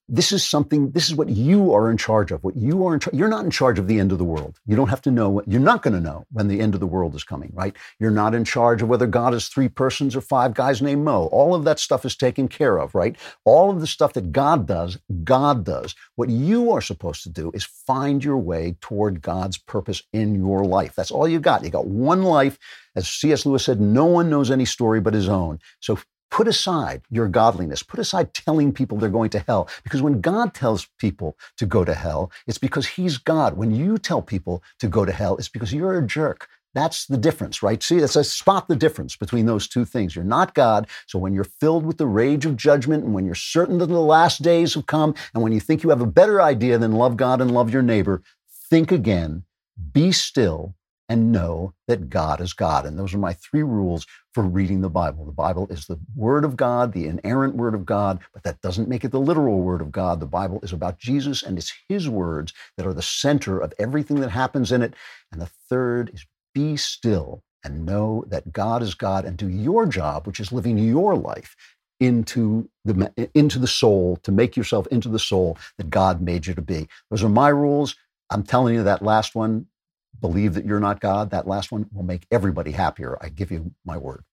this 0.07 0.31
is 0.31 0.45
something 0.45 0.91
this 0.91 1.07
is 1.07 1.15
what 1.15 1.29
you 1.29 1.73
are 1.73 1.89
in 1.89 1.97
charge 1.97 2.31
of 2.31 2.43
what 2.43 2.55
you 2.55 2.85
are 2.85 2.93
in 2.93 2.99
charge 2.99 3.15
you're 3.15 3.27
not 3.27 3.45
in 3.45 3.51
charge 3.51 3.79
of 3.79 3.87
the 3.87 3.99
end 3.99 4.11
of 4.11 4.19
the 4.19 4.23
world. 4.23 4.59
You 4.67 4.75
don't 4.75 4.89
have 4.89 5.01
to 5.03 5.11
know 5.11 5.29
what 5.29 5.47
you're 5.47 5.59
not 5.59 5.81
going 5.81 5.95
to 5.95 5.99
know 5.99 6.25
when 6.31 6.47
the 6.47 6.59
end 6.61 6.75
of 6.75 6.79
the 6.79 6.87
world 6.87 7.15
is 7.15 7.23
coming 7.23 7.51
right? 7.53 7.75
You're 7.99 8.11
not 8.11 8.35
in 8.35 8.45
charge 8.45 8.81
of 8.81 8.89
whether 8.89 9.07
god 9.07 9.33
is 9.33 9.47
three 9.47 9.69
persons 9.69 10.15
or 10.15 10.21
five 10.21 10.53
guys 10.53 10.81
named 10.81 11.03
mo. 11.03 11.25
All 11.31 11.55
of 11.55 11.63
that 11.63 11.79
stuff 11.79 12.05
is 12.05 12.15
taken 12.15 12.47
care 12.47 12.77
of 12.77 12.93
right? 12.93 13.15
All 13.43 13.71
of 13.71 13.81
the 13.81 13.87
stuff 13.87 14.13
that 14.13 14.31
god 14.31 14.67
does 14.67 14.99
god 15.23 15.63
does. 15.65 15.95
What 16.15 16.29
you 16.29 16.71
are 16.71 16.81
supposed 16.81 17.23
to 17.23 17.29
do 17.29 17.51
is 17.53 17.63
find 17.65 18.23
your 18.23 18.37
way 18.37 18.77
toward 18.81 19.21
god's 19.21 19.57
purpose 19.57 20.03
in 20.13 20.35
your 20.35 20.63
life. 20.63 20.93
That's 20.95 21.11
all 21.11 21.27
you 21.27 21.39
got. 21.39 21.63
You 21.63 21.71
got 21.71 21.87
one 21.87 22.23
life. 22.23 22.59
As 22.95 23.07
cs 23.09 23.45
lewis 23.45 23.65
said 23.65 23.81
no 23.81 24.05
one 24.05 24.29
knows 24.29 24.51
any 24.51 24.65
story 24.65 25.01
but 25.01 25.13
his 25.13 25.27
own. 25.27 25.59
So 25.79 25.97
Put 26.31 26.47
aside 26.47 27.01
your 27.09 27.27
godliness. 27.27 27.83
Put 27.83 27.99
aside 27.99 28.33
telling 28.33 28.73
people 28.73 28.97
they're 28.97 29.09
going 29.09 29.29
to 29.31 29.39
hell. 29.39 29.69
Because 29.83 30.01
when 30.01 30.21
God 30.21 30.53
tells 30.53 30.87
people 30.99 31.37
to 31.57 31.65
go 31.65 31.85
to 31.85 31.93
hell, 31.93 32.31
it's 32.47 32.57
because 32.57 32.87
He's 32.87 33.17
God. 33.17 33.57
When 33.57 33.71
you 33.71 33.97
tell 33.97 34.21
people 34.21 34.63
to 34.79 34.87
go 34.87 35.05
to 35.05 35.11
hell, 35.11 35.37
it's 35.37 35.49
because 35.49 35.73
you're 35.73 35.97
a 35.97 36.05
jerk. 36.05 36.47
That's 36.75 37.05
the 37.05 37.17
difference, 37.17 37.63
right? 37.63 37.81
See, 37.81 38.01
that's 38.01 38.17
a 38.17 38.23
spot 38.23 38.67
the 38.67 38.75
difference 38.75 39.15
between 39.15 39.45
those 39.45 39.65
two 39.65 39.85
things. 39.85 40.13
You're 40.13 40.25
not 40.25 40.53
God. 40.53 40.87
So 41.07 41.17
when 41.17 41.33
you're 41.33 41.45
filled 41.45 41.85
with 41.85 41.97
the 41.97 42.05
rage 42.05 42.45
of 42.45 42.57
judgment 42.57 43.05
and 43.05 43.13
when 43.13 43.25
you're 43.25 43.33
certain 43.33 43.77
that 43.77 43.85
the 43.85 43.99
last 43.99 44.41
days 44.41 44.73
have 44.73 44.85
come 44.85 45.15
and 45.33 45.41
when 45.41 45.53
you 45.53 45.61
think 45.61 45.83
you 45.83 45.89
have 45.89 46.01
a 46.01 46.05
better 46.05 46.41
idea 46.41 46.77
than 46.77 46.91
love 46.91 47.15
God 47.15 47.39
and 47.39 47.51
love 47.51 47.71
your 47.71 47.81
neighbor, 47.81 48.21
think 48.69 48.91
again, 48.91 49.43
be 49.93 50.11
still, 50.11 50.75
and 51.09 51.31
know 51.31 51.73
that 51.87 52.09
God 52.09 52.41
is 52.41 52.53
God. 52.53 52.85
And 52.85 52.97
those 52.97 53.13
are 53.13 53.19
my 53.19 53.33
three 53.33 53.63
rules 53.63 54.07
for 54.33 54.43
reading 54.43 54.81
the 54.81 54.89
Bible. 54.89 55.25
The 55.25 55.31
Bible 55.31 55.67
is 55.69 55.85
the 55.85 55.99
Word 56.15 56.45
of 56.45 56.57
God, 56.57 56.93
the 56.93 57.07
inerrant 57.07 57.55
Word 57.55 57.75
of 57.75 57.85
God, 57.85 58.19
but 58.33 58.43
that 58.43 58.61
doesn't 58.61 58.89
make 58.89 59.03
it 59.03 59.11
the 59.11 59.19
literal 59.19 59.61
Word 59.61 59.81
of 59.81 59.91
God. 59.91 60.19
The 60.19 60.25
Bible 60.25 60.59
is 60.63 60.73
about 60.73 60.97
Jesus, 60.99 61.43
and 61.43 61.57
it's 61.57 61.73
His 61.89 62.09
words 62.09 62.53
that 62.77 62.87
are 62.87 62.93
the 62.93 63.01
center 63.01 63.59
of 63.59 63.73
everything 63.79 64.19
that 64.21 64.31
happens 64.31 64.71
in 64.71 64.81
it. 64.81 64.93
And 65.31 65.41
the 65.41 65.49
third 65.69 66.11
is 66.13 66.25
be 66.53 66.77
still 66.77 67.43
and 67.63 67.85
know 67.85 68.23
that 68.27 68.51
God 68.51 68.81
is 68.81 68.93
God 68.93 69.25
and 69.25 69.37
do 69.37 69.49
your 69.49 69.85
job, 69.85 70.27
which 70.27 70.39
is 70.39 70.51
living 70.51 70.77
your 70.77 71.15
life 71.15 71.55
into 71.99 72.69
the 72.83 73.29
into 73.33 73.59
the 73.59 73.67
soul 73.67 74.17
to 74.23 74.31
make 74.31 74.57
yourself 74.57 74.87
into 74.87 75.09
the 75.09 75.19
soul 75.19 75.57
that 75.77 75.89
God 75.89 76.21
made 76.21 76.45
you 76.47 76.53
to 76.53 76.61
be. 76.61 76.87
Those 77.09 77.23
are 77.23 77.29
my 77.29 77.49
rules. 77.49 77.95
I'm 78.29 78.43
telling 78.43 78.75
you 78.75 78.83
that 78.83 79.01
last 79.01 79.35
one 79.35 79.67
believe 80.21 80.53
that 80.53 80.65
you're 80.65 80.79
not 80.79 80.99
God, 80.99 81.31
that 81.31 81.47
last 81.47 81.71
one 81.71 81.87
will 81.93 82.03
make 82.03 82.25
everybody 82.31 82.71
happier. 82.71 83.17
I 83.21 83.29
give 83.29 83.51
you 83.51 83.71
my 83.85 83.97
word. 83.97 84.23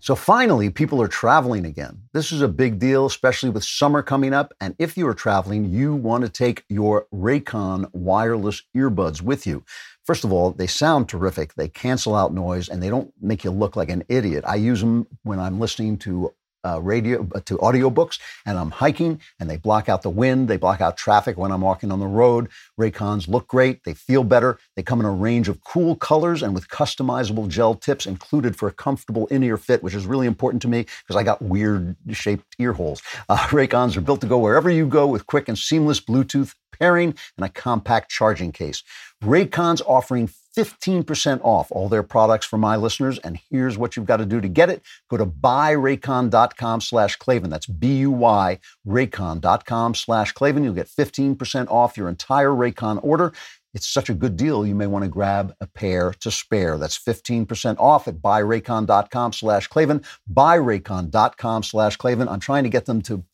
So 0.00 0.14
finally, 0.14 0.70
people 0.70 1.02
are 1.02 1.08
traveling 1.08 1.66
again. 1.66 2.00
This 2.14 2.32
is 2.32 2.40
a 2.40 2.48
big 2.48 2.78
deal, 2.78 3.04
especially 3.04 3.50
with 3.50 3.62
summer 3.62 4.00
coming 4.00 4.32
up. 4.32 4.54
And 4.60 4.74
if 4.78 4.96
you 4.96 5.06
are 5.06 5.12
traveling, 5.12 5.66
you 5.66 5.94
want 5.94 6.24
to 6.24 6.30
take 6.30 6.64
your 6.68 7.06
Raycon 7.12 7.90
wireless 7.92 8.62
earbuds 8.74 9.20
with 9.20 9.46
you. 9.46 9.64
First 10.06 10.24
of 10.24 10.32
all, 10.32 10.52
they 10.52 10.66
sound 10.66 11.10
terrific. 11.10 11.52
They 11.54 11.68
cancel 11.68 12.14
out 12.14 12.32
noise 12.32 12.70
and 12.70 12.82
they 12.82 12.88
don't 12.88 13.12
make 13.20 13.44
you 13.44 13.50
look 13.50 13.76
like 13.76 13.90
an 13.90 14.04
idiot. 14.08 14.44
I 14.46 14.54
use 14.54 14.80
them 14.80 15.06
when 15.24 15.38
I'm 15.38 15.60
listening 15.60 15.98
to 15.98 16.32
uh, 16.68 16.80
radio 16.80 17.26
uh, 17.34 17.40
to 17.46 17.56
audiobooks 17.58 18.18
and 18.46 18.58
I'm 18.58 18.70
hiking 18.70 19.20
and 19.38 19.48
they 19.48 19.56
block 19.56 19.88
out 19.88 20.02
the 20.02 20.10
wind, 20.10 20.48
they 20.48 20.56
block 20.56 20.80
out 20.80 20.96
traffic 20.96 21.36
when 21.36 21.50
I'm 21.52 21.60
walking 21.60 21.90
on 21.90 22.00
the 22.00 22.06
road. 22.06 22.48
Raycons 22.78 23.28
look 23.28 23.48
great, 23.48 23.84
they 23.84 23.94
feel 23.94 24.24
better. 24.24 24.58
They 24.76 24.82
come 24.82 25.00
in 25.00 25.06
a 25.06 25.10
range 25.10 25.48
of 25.48 25.62
cool 25.64 25.96
colors 25.96 26.42
and 26.42 26.54
with 26.54 26.68
customizable 26.68 27.48
gel 27.48 27.74
tips 27.74 28.06
included 28.06 28.56
for 28.56 28.68
a 28.68 28.72
comfortable 28.72 29.26
in-ear 29.28 29.56
fit, 29.56 29.82
which 29.82 29.94
is 29.94 30.06
really 30.06 30.26
important 30.26 30.62
to 30.62 30.68
me 30.68 30.86
because 31.02 31.16
I 31.16 31.22
got 31.22 31.42
weird 31.42 31.96
shaped 32.12 32.44
ear 32.58 32.72
holes. 32.72 33.02
Uh, 33.28 33.36
Raycons 33.48 33.96
are 33.96 34.00
built 34.00 34.20
to 34.20 34.26
go 34.26 34.38
wherever 34.38 34.70
you 34.70 34.86
go 34.86 35.06
with 35.06 35.26
quick 35.26 35.48
and 35.48 35.58
seamless 35.58 36.00
Bluetooth 36.00 36.54
pairing 36.78 37.14
and 37.36 37.44
a 37.44 37.48
compact 37.48 38.10
charging 38.10 38.52
case. 38.52 38.82
Raycon's 39.22 39.82
offering 39.82 40.28
15% 40.58 41.40
off 41.44 41.70
all 41.70 41.88
their 41.88 42.02
products 42.02 42.46
for 42.46 42.58
my 42.58 42.76
listeners. 42.76 43.18
And 43.20 43.38
here's 43.50 43.78
what 43.78 43.96
you've 43.96 44.06
got 44.06 44.16
to 44.16 44.26
do 44.26 44.40
to 44.40 44.48
get 44.48 44.70
it. 44.70 44.82
Go 45.08 45.16
to 45.16 45.24
buyraycon.com 45.26 46.80
slash 46.80 47.16
Klavan. 47.16 47.50
That's 47.50 47.66
B-U-Y, 47.66 48.58
raycon.com 48.86 49.94
slash 49.94 50.32
Klavan. 50.32 50.64
You'll 50.64 50.74
get 50.74 50.88
15% 50.88 51.70
off 51.70 51.96
your 51.96 52.08
entire 52.08 52.50
Raycon 52.50 52.98
order. 53.02 53.32
It's 53.74 53.86
such 53.86 54.08
a 54.08 54.14
good 54.14 54.36
deal, 54.36 54.66
you 54.66 54.74
may 54.74 54.86
want 54.86 55.04
to 55.04 55.10
grab 55.10 55.54
a 55.60 55.66
pair 55.66 56.12
to 56.20 56.30
spare. 56.30 56.78
That's 56.78 56.98
15% 56.98 57.78
off 57.78 58.08
at 58.08 58.16
buyraycon.com 58.16 59.32
slash 59.34 59.68
Klavan, 59.68 60.02
buyraycon.com 60.32 61.62
slash 61.62 61.96
Klavan. 61.96 62.28
I'm 62.28 62.40
trying 62.40 62.64
to 62.64 62.70
get 62.70 62.86
them 62.86 63.02
to 63.02 63.24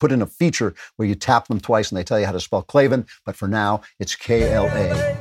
put 0.00 0.12
in 0.12 0.22
a 0.22 0.26
feature 0.26 0.74
where 0.96 1.08
you 1.08 1.14
tap 1.14 1.48
them 1.48 1.60
twice 1.60 1.90
and 1.90 1.98
they 1.98 2.04
tell 2.04 2.20
you 2.20 2.26
how 2.26 2.32
to 2.32 2.40
spell 2.40 2.62
Klavan, 2.62 3.06
but 3.24 3.36
for 3.36 3.48
now, 3.48 3.80
it's 3.98 4.16
K 4.16 4.52
L 4.52 4.66
A. 4.66 5.16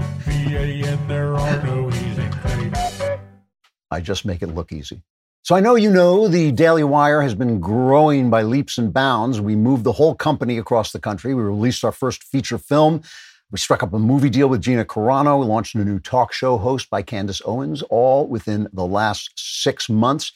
I 3.91 4.01
just 4.01 4.25
make 4.25 4.41
it 4.41 4.47
look 4.47 4.71
easy. 4.71 5.03
So 5.43 5.55
I 5.55 5.59
know 5.59 5.75
you 5.75 5.91
know 5.91 6.27
the 6.27 6.51
Daily 6.51 6.83
Wire 6.85 7.21
has 7.21 7.35
been 7.35 7.59
growing 7.59 8.29
by 8.29 8.43
leaps 8.43 8.77
and 8.77 8.93
bounds. 8.93 9.41
We 9.41 9.55
moved 9.55 9.83
the 9.83 9.91
whole 9.91 10.15
company 10.15 10.57
across 10.57 10.93
the 10.93 10.99
country. 10.99 11.33
We 11.33 11.43
released 11.43 11.83
our 11.83 11.91
first 11.91 12.23
feature 12.23 12.57
film. 12.57 13.01
We 13.51 13.59
struck 13.59 13.83
up 13.83 13.93
a 13.93 13.99
movie 13.99 14.29
deal 14.29 14.47
with 14.47 14.61
Gina 14.61 14.85
Carano. 14.85 15.39
We 15.39 15.45
launched 15.45 15.75
a 15.75 15.83
new 15.83 15.99
talk 15.99 16.33
show 16.33 16.57
host 16.57 16.89
by 16.89 17.01
Candace 17.01 17.41
Owens, 17.45 17.83
all 17.83 18.25
within 18.27 18.69
the 18.73 18.85
last 18.85 19.31
six 19.35 19.89
months. 19.89 20.31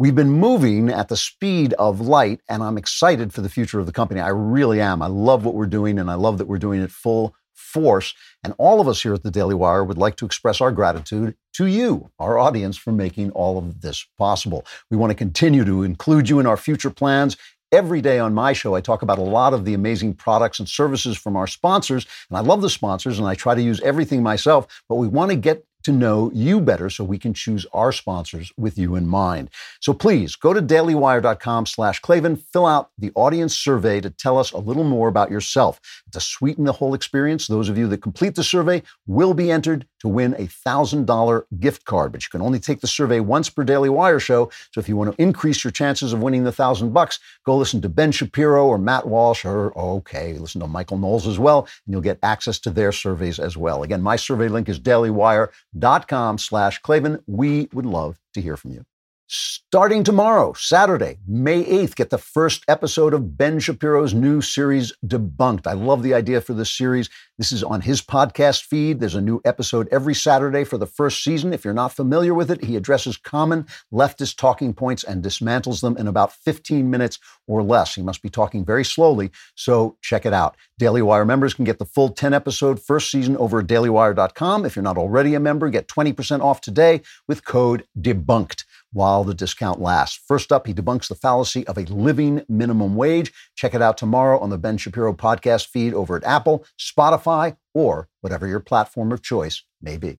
We've 0.00 0.14
been 0.14 0.30
moving 0.30 0.90
at 0.90 1.08
the 1.08 1.16
speed 1.16 1.72
of 1.72 2.00
light, 2.00 2.40
and 2.48 2.62
I'm 2.62 2.78
excited 2.78 3.32
for 3.32 3.40
the 3.40 3.48
future 3.48 3.80
of 3.80 3.86
the 3.86 3.92
company. 3.92 4.20
I 4.20 4.28
really 4.28 4.80
am. 4.80 5.02
I 5.02 5.08
love 5.08 5.44
what 5.44 5.56
we're 5.56 5.66
doing, 5.66 5.98
and 5.98 6.08
I 6.08 6.14
love 6.14 6.38
that 6.38 6.46
we're 6.46 6.58
doing 6.58 6.80
it 6.80 6.92
full 6.92 7.34
force. 7.52 8.14
And 8.44 8.54
all 8.58 8.80
of 8.80 8.86
us 8.86 9.02
here 9.02 9.12
at 9.12 9.24
the 9.24 9.32
Daily 9.32 9.56
Wire 9.56 9.82
would 9.82 9.98
like 9.98 10.14
to 10.18 10.24
express 10.24 10.60
our 10.60 10.70
gratitude 10.70 11.34
to 11.54 11.66
you, 11.66 12.12
our 12.20 12.38
audience, 12.38 12.76
for 12.76 12.92
making 12.92 13.32
all 13.32 13.58
of 13.58 13.80
this 13.80 14.06
possible. 14.16 14.64
We 14.88 14.96
want 14.96 15.10
to 15.10 15.16
continue 15.16 15.64
to 15.64 15.82
include 15.82 16.28
you 16.28 16.38
in 16.38 16.46
our 16.46 16.56
future 16.56 16.90
plans 16.90 17.36
Every 17.70 18.00
day 18.00 18.18
on 18.18 18.32
my 18.32 18.54
show, 18.54 18.74
I 18.74 18.80
talk 18.80 19.02
about 19.02 19.18
a 19.18 19.22
lot 19.22 19.52
of 19.52 19.66
the 19.66 19.74
amazing 19.74 20.14
products 20.14 20.58
and 20.58 20.66
services 20.66 21.18
from 21.18 21.36
our 21.36 21.46
sponsors. 21.46 22.06
And 22.30 22.38
I 22.38 22.40
love 22.40 22.62
the 22.62 22.70
sponsors 22.70 23.18
and 23.18 23.28
I 23.28 23.34
try 23.34 23.54
to 23.54 23.60
use 23.60 23.78
everything 23.82 24.22
myself, 24.22 24.66
but 24.88 24.94
we 24.94 25.06
want 25.06 25.30
to 25.32 25.36
get 25.36 25.66
to 25.88 25.92
know 25.92 26.30
you 26.34 26.60
better 26.60 26.90
so 26.90 27.02
we 27.02 27.16
can 27.16 27.32
choose 27.32 27.64
our 27.72 27.92
sponsors 27.92 28.52
with 28.58 28.76
you 28.76 28.94
in 28.94 29.08
mind. 29.08 29.48
So 29.80 29.94
please 29.94 30.36
go 30.36 30.52
to 30.52 30.60
dailywire.com 30.60 31.64
slash 31.64 32.00
Klavan, 32.00 32.36
fill 32.36 32.66
out 32.66 32.90
the 32.98 33.10
audience 33.14 33.56
survey 33.56 34.02
to 34.02 34.10
tell 34.10 34.36
us 34.36 34.52
a 34.52 34.58
little 34.58 34.84
more 34.84 35.08
about 35.08 35.30
yourself. 35.30 35.80
To 36.12 36.20
sweeten 36.20 36.64
the 36.64 36.74
whole 36.74 36.92
experience, 36.92 37.46
those 37.46 37.70
of 37.70 37.78
you 37.78 37.88
that 37.88 38.02
complete 38.02 38.34
the 38.34 38.44
survey 38.44 38.82
will 39.06 39.32
be 39.32 39.50
entered 39.50 39.86
to 40.00 40.08
win 40.08 40.34
a 40.34 40.46
$1,000 40.46 41.42
gift 41.58 41.84
card, 41.84 42.12
but 42.12 42.22
you 42.22 42.28
can 42.30 42.42
only 42.42 42.58
take 42.58 42.80
the 42.80 42.86
survey 42.86 43.20
once 43.20 43.50
per 43.50 43.64
Daily 43.64 43.88
Wire 43.88 44.20
show. 44.20 44.50
So 44.72 44.80
if 44.80 44.88
you 44.88 44.96
want 44.96 45.14
to 45.14 45.22
increase 45.22 45.64
your 45.64 45.70
chances 45.70 46.12
of 46.12 46.20
winning 46.20 46.44
the 46.44 46.50
1000 46.50 46.92
bucks, 46.92 47.18
go 47.44 47.56
listen 47.56 47.80
to 47.82 47.88
Ben 47.88 48.12
Shapiro 48.12 48.66
or 48.66 48.78
Matt 48.78 49.06
Walsh 49.06 49.44
or, 49.44 49.76
okay, 49.78 50.34
listen 50.34 50.60
to 50.60 50.66
Michael 50.66 50.98
Knowles 50.98 51.26
as 51.26 51.38
well, 51.38 51.68
and 51.86 51.92
you'll 51.92 52.00
get 52.00 52.18
access 52.22 52.58
to 52.60 52.70
their 52.70 52.92
surveys 52.92 53.38
as 53.38 53.56
well. 53.56 53.82
Again, 53.82 54.02
my 54.02 54.16
survey 54.16 54.48
link 54.48 54.68
is 54.68 54.78
dailywire.com 54.78 56.38
slash 56.38 56.78
Klavan. 56.80 57.22
We 57.26 57.68
would 57.72 57.86
love 57.86 58.18
to 58.34 58.40
hear 58.40 58.56
from 58.56 58.72
you. 58.72 58.84
Starting 59.30 60.04
tomorrow, 60.04 60.54
Saturday, 60.54 61.18
May 61.26 61.62
8th, 61.62 61.96
get 61.96 62.08
the 62.08 62.16
first 62.16 62.64
episode 62.66 63.12
of 63.12 63.36
Ben 63.36 63.60
Shapiro's 63.60 64.14
new 64.14 64.40
series, 64.40 64.90
Debunked. 65.06 65.66
I 65.66 65.74
love 65.74 66.02
the 66.02 66.14
idea 66.14 66.40
for 66.40 66.54
this 66.54 66.72
series. 66.72 67.10
This 67.36 67.52
is 67.52 67.62
on 67.62 67.82
his 67.82 68.00
podcast 68.00 68.62
feed. 68.62 69.00
There's 69.00 69.14
a 69.14 69.20
new 69.20 69.42
episode 69.44 69.86
every 69.92 70.14
Saturday 70.14 70.64
for 70.64 70.78
the 70.78 70.86
first 70.86 71.22
season. 71.22 71.52
If 71.52 71.62
you're 71.62 71.74
not 71.74 71.92
familiar 71.92 72.32
with 72.32 72.50
it, 72.50 72.64
he 72.64 72.74
addresses 72.74 73.18
common 73.18 73.66
leftist 73.92 74.38
talking 74.38 74.72
points 74.72 75.04
and 75.04 75.22
dismantles 75.22 75.82
them 75.82 75.98
in 75.98 76.06
about 76.06 76.32
15 76.32 76.88
minutes 76.88 77.18
or 77.46 77.62
less. 77.62 77.94
He 77.94 78.00
must 78.02 78.22
be 78.22 78.30
talking 78.30 78.64
very 78.64 78.84
slowly, 78.84 79.30
so 79.54 79.98
check 80.00 80.24
it 80.24 80.32
out. 80.32 80.56
Daily 80.78 81.02
Wire 81.02 81.26
members 81.26 81.52
can 81.52 81.66
get 81.66 81.78
the 81.78 81.84
full 81.84 82.08
10 82.08 82.32
episode 82.32 82.80
first 82.80 83.10
season 83.10 83.36
over 83.36 83.60
at 83.60 83.66
dailywire.com. 83.66 84.64
If 84.64 84.74
you're 84.74 84.82
not 84.82 84.96
already 84.96 85.34
a 85.34 85.40
member, 85.40 85.68
get 85.68 85.86
20% 85.86 86.40
off 86.40 86.62
today 86.62 87.02
with 87.26 87.44
code 87.44 87.84
DEBUNKED 88.00 88.64
while 88.92 89.24
the 89.24 89.34
discount 89.34 89.80
lasts. 89.80 90.20
First 90.26 90.52
up, 90.52 90.66
he 90.66 90.74
debunks 90.74 91.08
the 91.08 91.14
fallacy 91.14 91.66
of 91.66 91.76
a 91.78 91.82
living 91.82 92.42
minimum 92.48 92.96
wage. 92.96 93.32
Check 93.54 93.74
it 93.74 93.82
out 93.82 93.98
tomorrow 93.98 94.38
on 94.38 94.50
the 94.50 94.58
Ben 94.58 94.76
Shapiro 94.76 95.12
podcast 95.12 95.66
feed 95.68 95.94
over 95.94 96.16
at 96.16 96.24
Apple, 96.24 96.64
Spotify, 96.78 97.56
or 97.74 98.08
whatever 98.20 98.46
your 98.46 98.60
platform 98.60 99.12
of 99.12 99.22
choice 99.22 99.62
may 99.80 99.96
be. 99.96 100.18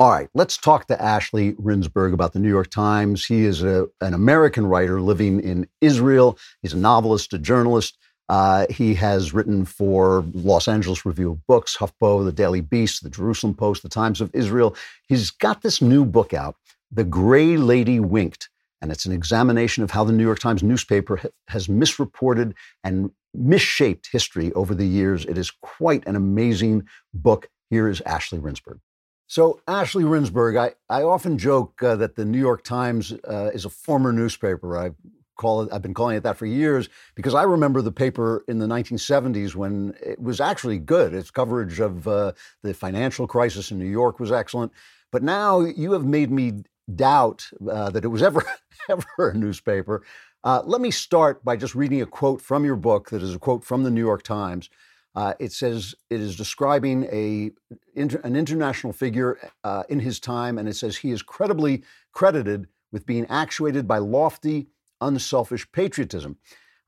All 0.00 0.10
right, 0.10 0.30
let's 0.32 0.56
talk 0.56 0.86
to 0.86 1.02
Ashley 1.02 1.52
Rindsberg 1.56 2.14
about 2.14 2.32
the 2.32 2.38
New 2.38 2.48
York 2.48 2.70
Times. 2.70 3.26
He 3.26 3.44
is 3.44 3.62
a, 3.62 3.86
an 4.00 4.14
American 4.14 4.66
writer 4.66 4.98
living 5.02 5.40
in 5.40 5.68
Israel. 5.82 6.38
He's 6.62 6.72
a 6.72 6.78
novelist, 6.78 7.34
a 7.34 7.38
journalist. 7.38 7.98
Uh, 8.30 8.64
he 8.70 8.94
has 8.94 9.34
written 9.34 9.64
for 9.64 10.24
Los 10.34 10.68
Angeles 10.68 11.04
Review 11.04 11.32
of 11.32 11.44
Books, 11.48 11.76
HuffPo, 11.76 12.24
The 12.24 12.30
Daily 12.30 12.60
Beast, 12.60 13.02
The 13.02 13.10
Jerusalem 13.10 13.54
Post, 13.54 13.82
The 13.82 13.88
Times 13.88 14.20
of 14.20 14.30
Israel. 14.32 14.76
He's 15.08 15.32
got 15.32 15.62
this 15.62 15.82
new 15.82 16.04
book 16.04 16.32
out, 16.32 16.54
The 16.92 17.02
Gray 17.02 17.56
Lady 17.56 17.98
Winked, 17.98 18.48
and 18.80 18.92
it's 18.92 19.04
an 19.04 19.10
examination 19.10 19.82
of 19.82 19.90
how 19.90 20.04
the 20.04 20.12
New 20.12 20.22
York 20.22 20.38
Times 20.38 20.62
newspaper 20.62 21.16
ha- 21.16 21.28
has 21.48 21.68
misreported 21.68 22.54
and 22.84 23.10
misshaped 23.34 24.08
history 24.12 24.52
over 24.52 24.76
the 24.76 24.86
years. 24.86 25.24
It 25.24 25.36
is 25.36 25.50
quite 25.50 26.06
an 26.06 26.14
amazing 26.14 26.86
book. 27.12 27.48
Here 27.68 27.88
is 27.88 28.00
Ashley 28.02 28.38
Rindsberg. 28.38 28.78
So, 29.26 29.60
Ashley 29.66 30.04
Rindsberg, 30.04 30.56
I, 30.56 30.74
I 30.88 31.02
often 31.02 31.36
joke 31.36 31.82
uh, 31.82 31.96
that 31.96 32.14
the 32.14 32.24
New 32.24 32.38
York 32.38 32.62
Times 32.62 33.12
uh, 33.28 33.50
is 33.52 33.64
a 33.64 33.70
former 33.70 34.12
newspaper. 34.12 34.78
I 34.78 34.92
call 35.40 35.62
it, 35.62 35.72
I've 35.72 35.82
been 35.82 35.94
calling 35.94 36.16
it 36.16 36.22
that 36.22 36.36
for 36.36 36.46
years 36.46 36.88
because 37.14 37.34
I 37.34 37.44
remember 37.44 37.80
the 37.80 37.90
paper 37.90 38.44
in 38.46 38.58
the 38.58 38.66
1970s 38.66 39.54
when 39.54 39.94
it 40.04 40.20
was 40.20 40.40
actually 40.40 40.78
good. 40.78 41.14
Its 41.14 41.30
coverage 41.30 41.80
of 41.80 42.06
uh, 42.06 42.32
the 42.62 42.74
financial 42.74 43.26
crisis 43.26 43.70
in 43.70 43.78
New 43.78 43.86
York 43.86 44.20
was 44.20 44.30
excellent. 44.30 44.70
But 45.10 45.22
now 45.22 45.60
you 45.60 45.92
have 45.92 46.04
made 46.04 46.30
me 46.30 46.64
doubt 46.94 47.48
uh, 47.68 47.90
that 47.90 48.04
it 48.04 48.08
was 48.08 48.22
ever, 48.22 48.44
ever 48.90 49.30
a 49.30 49.34
newspaper. 49.34 50.02
Uh, 50.44 50.62
let 50.64 50.80
me 50.80 50.90
start 50.90 51.42
by 51.44 51.56
just 51.56 51.74
reading 51.74 52.02
a 52.02 52.06
quote 52.06 52.42
from 52.42 52.64
your 52.64 52.76
book 52.76 53.10
that 53.10 53.22
is 53.22 53.34
a 53.34 53.38
quote 53.38 53.64
from 53.64 53.82
the 53.82 53.90
New 53.90 54.00
York 54.00 54.22
Times. 54.22 54.68
Uh, 55.14 55.34
it 55.40 55.52
says 55.52 55.94
it 56.08 56.20
is 56.20 56.36
describing 56.36 57.04
a 57.04 57.50
inter, 57.94 58.20
an 58.22 58.36
international 58.36 58.92
figure 58.92 59.38
uh, 59.64 59.82
in 59.88 60.00
his 60.00 60.20
time, 60.20 60.56
and 60.56 60.68
it 60.68 60.76
says 60.76 60.98
he 60.98 61.10
is 61.10 61.22
credibly 61.22 61.82
credited 62.12 62.68
with 62.92 63.06
being 63.06 63.26
actuated 63.28 63.88
by 63.88 63.98
lofty 63.98 64.68
unselfish 65.00 65.70
patriotism. 65.72 66.38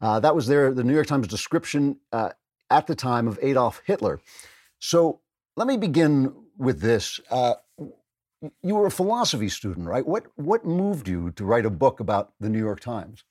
Uh, 0.01 0.20
that 0.20 0.34
was 0.34 0.47
their, 0.47 0.72
the 0.72 0.84
New 0.84 0.94
York 0.94 1.06
Times 1.06 1.28
description 1.28 1.98
uh, 2.12 2.30
at 2.70 2.86
the 2.86 2.94
time 2.94 3.28
of 3.28 3.39
Adolf 3.43 3.82
Hitler. 3.84 4.20
So 4.78 5.20
let 5.56 5.68
me 5.68 5.76
begin 5.76 6.34
with 6.56 6.80
this. 6.80 7.20
Uh, 7.30 7.55
you 8.62 8.74
were 8.74 8.86
a 8.86 8.90
philosophy 8.90 9.48
student, 9.48 9.86
right? 9.86 10.06
What, 10.06 10.26
what 10.36 10.64
moved 10.64 11.06
you 11.06 11.30
to 11.32 11.44
write 11.44 11.66
a 11.66 11.70
book 11.70 12.01
about 12.01 12.32
the 12.40 12.48
New 12.48 12.59
York 12.59 12.80
Times? 12.80 13.24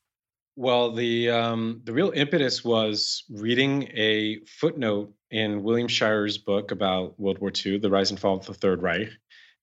Well, 0.58 0.92
the 0.92 1.30
um, 1.30 1.82
the 1.86 1.94
real 1.94 2.12
impetus 2.14 2.64
was 2.64 3.24
reading 3.30 3.84
a 3.96 4.40
footnote 4.46 5.14
in 5.32 5.64
William 5.64 5.88
Shirer's 5.88 6.38
book 6.38 6.72
about 6.72 7.18
World 7.18 7.40
War 7.40 7.52
II, 7.66 7.80
The 7.80 7.90
Rise 7.90 8.12
and 8.12 8.20
Fall 8.20 8.38
of 8.38 8.46
the 8.46 8.54
Third 8.54 8.82
Reich, 8.82 9.10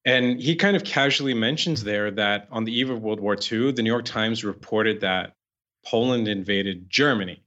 and 0.09 0.41
he 0.41 0.57
kind 0.57 0.75
of 0.75 0.85
casually 0.85 1.35
mentions 1.35 1.85
there 1.85 2.11
that 2.13 2.49
on 2.51 2.65
the 2.65 2.73
eve 2.73 2.89
of 2.89 3.03
World 3.03 3.21
War 3.21 3.37
II, 3.37 3.73
the 3.73 3.83
New 3.83 3.91
York 3.91 4.07
Times 4.07 4.43
reported 4.43 5.03
that 5.03 5.35
Poland 5.85 6.29
invaded 6.29 6.89
Germany. 6.89 7.43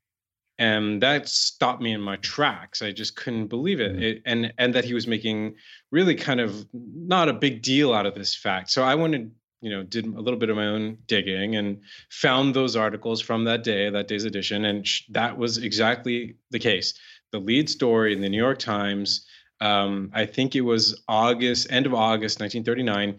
And 0.60 1.02
that 1.02 1.28
stopped 1.28 1.82
me 1.82 1.92
in 1.92 2.02
my 2.02 2.18
tracks. 2.18 2.84
I 2.84 2.92
just 2.92 3.16
couldn't 3.16 3.48
believe 3.48 3.80
it. 3.80 3.94
Mm-hmm. 3.94 4.04
it. 4.04 4.22
and 4.28 4.54
and 4.60 4.76
that 4.76 4.86
he 4.86 4.94
was 4.94 5.08
making 5.08 5.56
really 5.92 6.14
kind 6.14 6.40
of 6.40 6.68
not 6.72 7.30
a 7.30 7.34
big 7.34 7.64
deal 7.64 7.96
out 7.96 8.06
of 8.06 8.14
this 8.14 8.36
fact. 8.36 8.70
So 8.70 8.84
I 8.84 8.94
wanted, 8.94 9.32
you 9.62 9.72
know, 9.72 9.82
did 9.82 10.06
a 10.06 10.22
little 10.22 10.40
bit 10.40 10.52
of 10.52 10.56
my 10.56 10.68
own 10.68 11.00
digging 11.08 11.56
and 11.56 11.82
found 12.12 12.54
those 12.54 12.76
articles 12.76 13.22
from 13.22 13.44
that 13.46 13.64
day, 13.64 13.90
that 13.90 14.08
day's 14.08 14.26
edition, 14.26 14.66
and 14.66 14.88
sh- 14.88 15.06
that 15.10 15.36
was 15.36 15.58
exactly 15.58 16.36
the 16.52 16.60
case. 16.60 16.94
The 17.32 17.40
lead 17.40 17.72
story 17.72 18.14
in 18.14 18.22
the 18.22 18.30
New 18.30 18.38
York 18.38 18.60
Times 18.60 19.26
um, 19.62 20.12
I 20.14 20.26
think 20.26 20.56
it 20.56 20.62
was 20.62 21.02
August, 21.08 21.68
end 21.70 21.86
of 21.86 21.94
August 21.94 22.40
1939, 22.40 23.18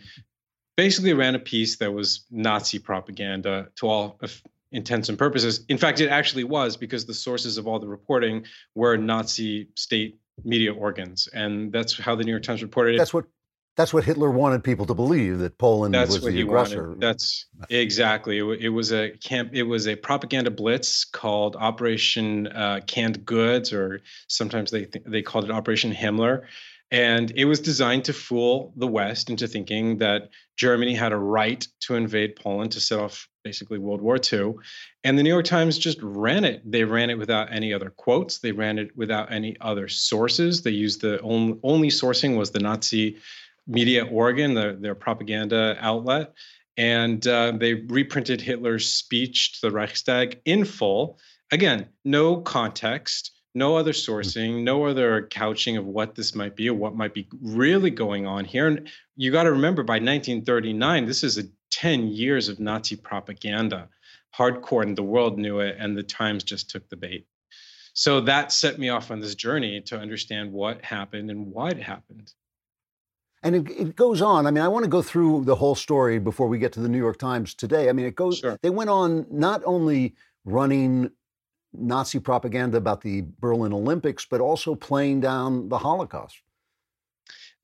basically 0.76 1.12
ran 1.12 1.34
a 1.34 1.38
piece 1.38 1.76
that 1.76 1.92
was 1.92 2.26
Nazi 2.30 2.78
propaganda 2.78 3.68
to 3.76 3.86
all 3.86 4.20
intents 4.72 5.08
and 5.08 5.18
purposes. 5.18 5.64
In 5.68 5.78
fact, 5.78 6.00
it 6.00 6.08
actually 6.08 6.44
was 6.44 6.76
because 6.76 7.06
the 7.06 7.14
sources 7.14 7.58
of 7.58 7.66
all 7.66 7.78
the 7.78 7.86
reporting 7.86 8.44
were 8.74 8.96
Nazi 8.96 9.68
state 9.76 10.18
media 10.44 10.74
organs, 10.74 11.28
and 11.32 11.72
that's 11.72 11.96
how 11.98 12.14
the 12.14 12.24
New 12.24 12.32
York 12.32 12.42
Times 12.42 12.62
reported 12.62 12.96
it. 12.96 12.98
That's 12.98 13.14
what 13.14 13.26
that's 13.76 13.94
what 13.94 14.04
Hitler 14.04 14.30
wanted 14.30 14.62
people 14.62 14.86
to 14.86 14.94
believe 14.94 15.38
that 15.38 15.56
Poland 15.56 15.94
That's 15.94 16.12
was 16.12 16.22
the 16.22 16.30
he 16.30 16.42
aggressor. 16.42 16.88
wanted. 16.88 17.00
That's 17.00 17.46
exactly. 17.70 18.38
It, 18.38 18.44
it 18.60 18.68
was 18.68 18.92
a 18.92 19.10
camp. 19.10 19.50
It 19.52 19.62
was 19.62 19.88
a 19.88 19.96
propaganda 19.96 20.50
blitz 20.50 21.04
called 21.04 21.56
Operation 21.56 22.48
uh, 22.48 22.80
Canned 22.86 23.24
Goods, 23.24 23.72
or 23.72 24.00
sometimes 24.28 24.70
they 24.70 24.84
th- 24.84 25.04
they 25.06 25.22
called 25.22 25.44
it 25.44 25.50
Operation 25.50 25.92
Himmler, 25.92 26.42
and 26.90 27.30
it 27.34 27.46
was 27.46 27.60
designed 27.60 28.04
to 28.04 28.12
fool 28.12 28.74
the 28.76 28.86
West 28.86 29.30
into 29.30 29.48
thinking 29.48 29.96
that 29.98 30.28
Germany 30.56 30.94
had 30.94 31.12
a 31.12 31.16
right 31.16 31.66
to 31.80 31.94
invade 31.94 32.36
Poland 32.36 32.72
to 32.72 32.80
set 32.80 32.98
off 32.98 33.26
basically 33.42 33.78
World 33.78 34.02
War 34.02 34.18
II. 34.32 34.54
And 35.02 35.18
the 35.18 35.22
New 35.22 35.30
York 35.30 35.46
Times 35.46 35.78
just 35.78 35.98
ran 36.02 36.44
it. 36.44 36.60
They 36.70 36.84
ran 36.84 37.08
it 37.08 37.18
without 37.18 37.50
any 37.50 37.72
other 37.72 37.90
quotes. 37.90 38.38
They 38.38 38.52
ran 38.52 38.78
it 38.78 38.94
without 38.96 39.32
any 39.32 39.56
other 39.60 39.88
sources. 39.88 40.62
They 40.62 40.70
used 40.70 41.00
the 41.00 41.18
only, 41.22 41.58
only 41.62 41.88
sourcing 41.88 42.36
was 42.36 42.50
the 42.50 42.60
Nazi 42.60 43.16
media 43.66 44.04
organ, 44.06 44.54
the, 44.54 44.76
their 44.80 44.94
propaganda 44.94 45.76
outlet. 45.80 46.32
And 46.76 47.26
uh, 47.26 47.52
they 47.52 47.74
reprinted 47.74 48.40
Hitler's 48.40 48.92
speech 48.92 49.60
to 49.60 49.68
the 49.68 49.74
Reichstag 49.74 50.40
in 50.44 50.64
full. 50.64 51.18
Again, 51.50 51.88
no 52.04 52.40
context, 52.40 53.32
no 53.54 53.76
other 53.76 53.92
sourcing, 53.92 54.62
no 54.62 54.86
other 54.86 55.28
couching 55.30 55.76
of 55.76 55.84
what 55.84 56.14
this 56.14 56.34
might 56.34 56.56
be 56.56 56.70
or 56.70 56.74
what 56.74 56.96
might 56.96 57.12
be 57.12 57.28
really 57.42 57.90
going 57.90 58.26
on 58.26 58.44
here. 58.44 58.66
And 58.66 58.88
you 59.16 59.30
got 59.30 59.42
to 59.42 59.52
remember 59.52 59.82
by 59.82 59.94
1939, 59.94 61.04
this 61.04 61.22
is 61.22 61.36
a 61.38 61.44
10 61.70 62.08
years 62.08 62.48
of 62.48 62.58
Nazi 62.58 62.96
propaganda, 62.96 63.88
hardcore, 64.34 64.82
and 64.82 64.96
the 64.96 65.02
world 65.02 65.38
knew 65.38 65.60
it, 65.60 65.76
and 65.78 65.96
the 65.96 66.02
Times 66.02 66.42
just 66.44 66.70
took 66.70 66.88
the 66.88 66.96
bait. 66.96 67.26
So 67.94 68.22
that 68.22 68.52
set 68.52 68.78
me 68.78 68.88
off 68.88 69.10
on 69.10 69.20
this 69.20 69.34
journey 69.34 69.82
to 69.82 69.98
understand 69.98 70.50
what 70.50 70.82
happened 70.82 71.30
and 71.30 71.46
why 71.48 71.68
it 71.68 71.82
happened. 71.82 72.32
And 73.44 73.56
it, 73.56 73.70
it, 73.70 73.96
goes 73.96 74.22
on. 74.22 74.46
I 74.46 74.52
mean, 74.52 74.62
I 74.62 74.68
want 74.68 74.84
to 74.84 74.88
go 74.88 75.02
through 75.02 75.44
the 75.44 75.56
whole 75.56 75.74
story 75.74 76.20
before 76.20 76.46
we 76.46 76.58
get 76.58 76.72
to 76.74 76.80
the 76.80 76.88
New 76.88 76.98
York 76.98 77.18
Times 77.18 77.54
today. 77.54 77.88
I 77.88 77.92
mean, 77.92 78.06
it 78.06 78.14
goes, 78.14 78.38
sure. 78.38 78.56
they 78.62 78.70
went 78.70 78.88
on 78.88 79.26
not 79.30 79.62
only 79.64 80.14
running 80.44 81.10
Nazi 81.72 82.20
propaganda 82.20 82.76
about 82.76 83.00
the 83.00 83.24
Berlin 83.40 83.72
Olympics, 83.72 84.26
but 84.26 84.40
also 84.40 84.74
playing 84.74 85.20
down 85.20 85.68
the 85.68 85.78
Holocaust. 85.78 86.40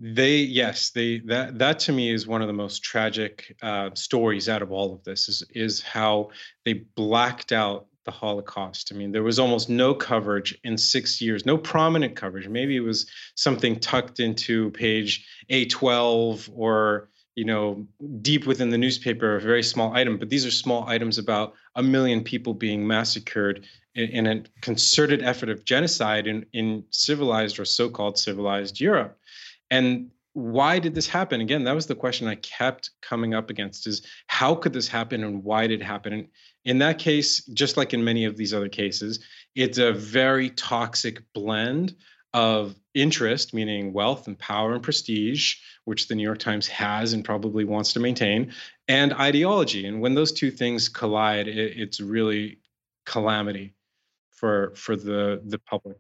They 0.01 0.37
yes, 0.37 0.91
they 0.91 1.19
that 1.27 1.59
that 1.59 1.81
to 1.81 1.93
me 1.93 2.13
is 2.13 2.27
one 2.27 2.41
of 2.41 2.47
the 2.47 2.55
most 2.55 2.85
tragic 2.85 3.57
uh, 3.63 3.91
stories 3.95 4.49
out 4.49 4.63
of 4.63 4.71
all 4.71 4.95
of 4.95 5.03
this 5.03 5.29
is 5.29 5.43
is 5.51 5.83
how 5.83 6.31
they 6.65 6.75
blacked 6.75 7.51
out 7.51 7.87
the 8.09 8.13
Holocaust. 8.13 8.91
I 8.91 8.97
mean, 8.97 9.13
there 9.13 9.23
was 9.23 9.39
almost 9.39 9.69
no 9.69 9.93
coverage 9.93 10.59
in 10.65 10.79
six 10.79 11.21
years, 11.21 11.45
no 11.45 11.59
prominent 11.59 12.17
coverage. 12.17 12.49
Maybe 12.49 12.75
it 12.75 12.81
was 12.81 13.07
something 13.35 13.79
tucked 13.79 14.19
into 14.19 14.71
page 14.71 15.27
A12 15.51 16.49
or 16.57 17.11
you 17.35 17.45
know 17.45 17.87
deep 18.23 18.47
within 18.47 18.71
the 18.71 18.79
newspaper, 18.79 19.37
a 19.37 19.41
very 19.43 19.63
small 19.63 19.93
item. 19.93 20.17
But 20.17 20.31
these 20.31 20.47
are 20.47 20.51
small 20.51 20.89
items 20.89 21.19
about 21.19 21.53
a 21.75 21.83
million 21.83 22.25
people 22.25 22.55
being 22.55 22.87
massacred 22.87 23.67
in, 23.95 24.09
in 24.09 24.27
a 24.27 24.43
concerted 24.63 25.23
effort 25.23 25.51
of 25.51 25.67
genocide 25.67 26.27
in 26.27 26.47
in 26.55 26.85
civilized 26.89 27.59
or 27.59 27.67
so-called 27.67 28.17
civilized 28.17 28.81
Europe. 28.81 29.19
And 29.71 30.11
why 30.33 30.79
did 30.79 30.95
this 30.95 31.09
happen? 31.09 31.43
Again, 31.43 31.65
that 31.65 31.75
was 31.75 31.87
the 31.87 31.95
question 31.95 32.27
I 32.27 32.37
kept 32.37 32.91
coming 33.03 33.35
up 33.35 33.51
against 33.51 33.87
is 33.87 34.07
how 34.29 34.55
could 34.55 34.73
this 34.73 34.89
happen 34.89 35.25
and 35.25 35.45
why 35.45 35.67
did 35.67 35.83
it 35.83 35.85
happen? 35.85 36.13
And 36.13 36.29
in 36.65 36.79
that 36.79 36.99
case, 36.99 37.45
just 37.47 37.77
like 37.77 37.95
in 37.95 38.05
many 38.05 38.25
of 38.25 38.37
these 38.37 38.53
other 38.53 38.69
cases, 38.69 39.21
it's 39.55 39.79
a 39.79 39.93
very 39.93 40.51
toxic 40.51 41.23
blend 41.33 41.95
of 42.35 42.75
interest, 42.95 43.55
meaning 43.55 43.93
wealth 43.93 44.27
and 44.27 44.39
power 44.39 44.75
and 44.75 44.83
prestige, 44.83 45.57
which 45.85 46.09
the 46.09 46.15
New 46.15 46.23
York 46.23 46.39
Times 46.39 46.67
has 46.69 47.13
and 47.13 47.25
probably 47.25 47.65
wants 47.65 47.93
to 47.95 48.01
maintain, 48.01 48.53
and 48.87 49.13
ideology. 49.15 49.87
And 49.87 50.01
when 50.01 50.15
those 50.15 50.33
two 50.33 50.51
things 50.51 50.89
collide, 50.89 51.49
it, 51.49 51.57
it's 51.57 52.01
really 52.01 52.61
calamity 53.07 53.75
for 54.31 54.73
for 54.75 54.95
the 54.97 55.41
the 55.45 55.59
public. 55.59 55.97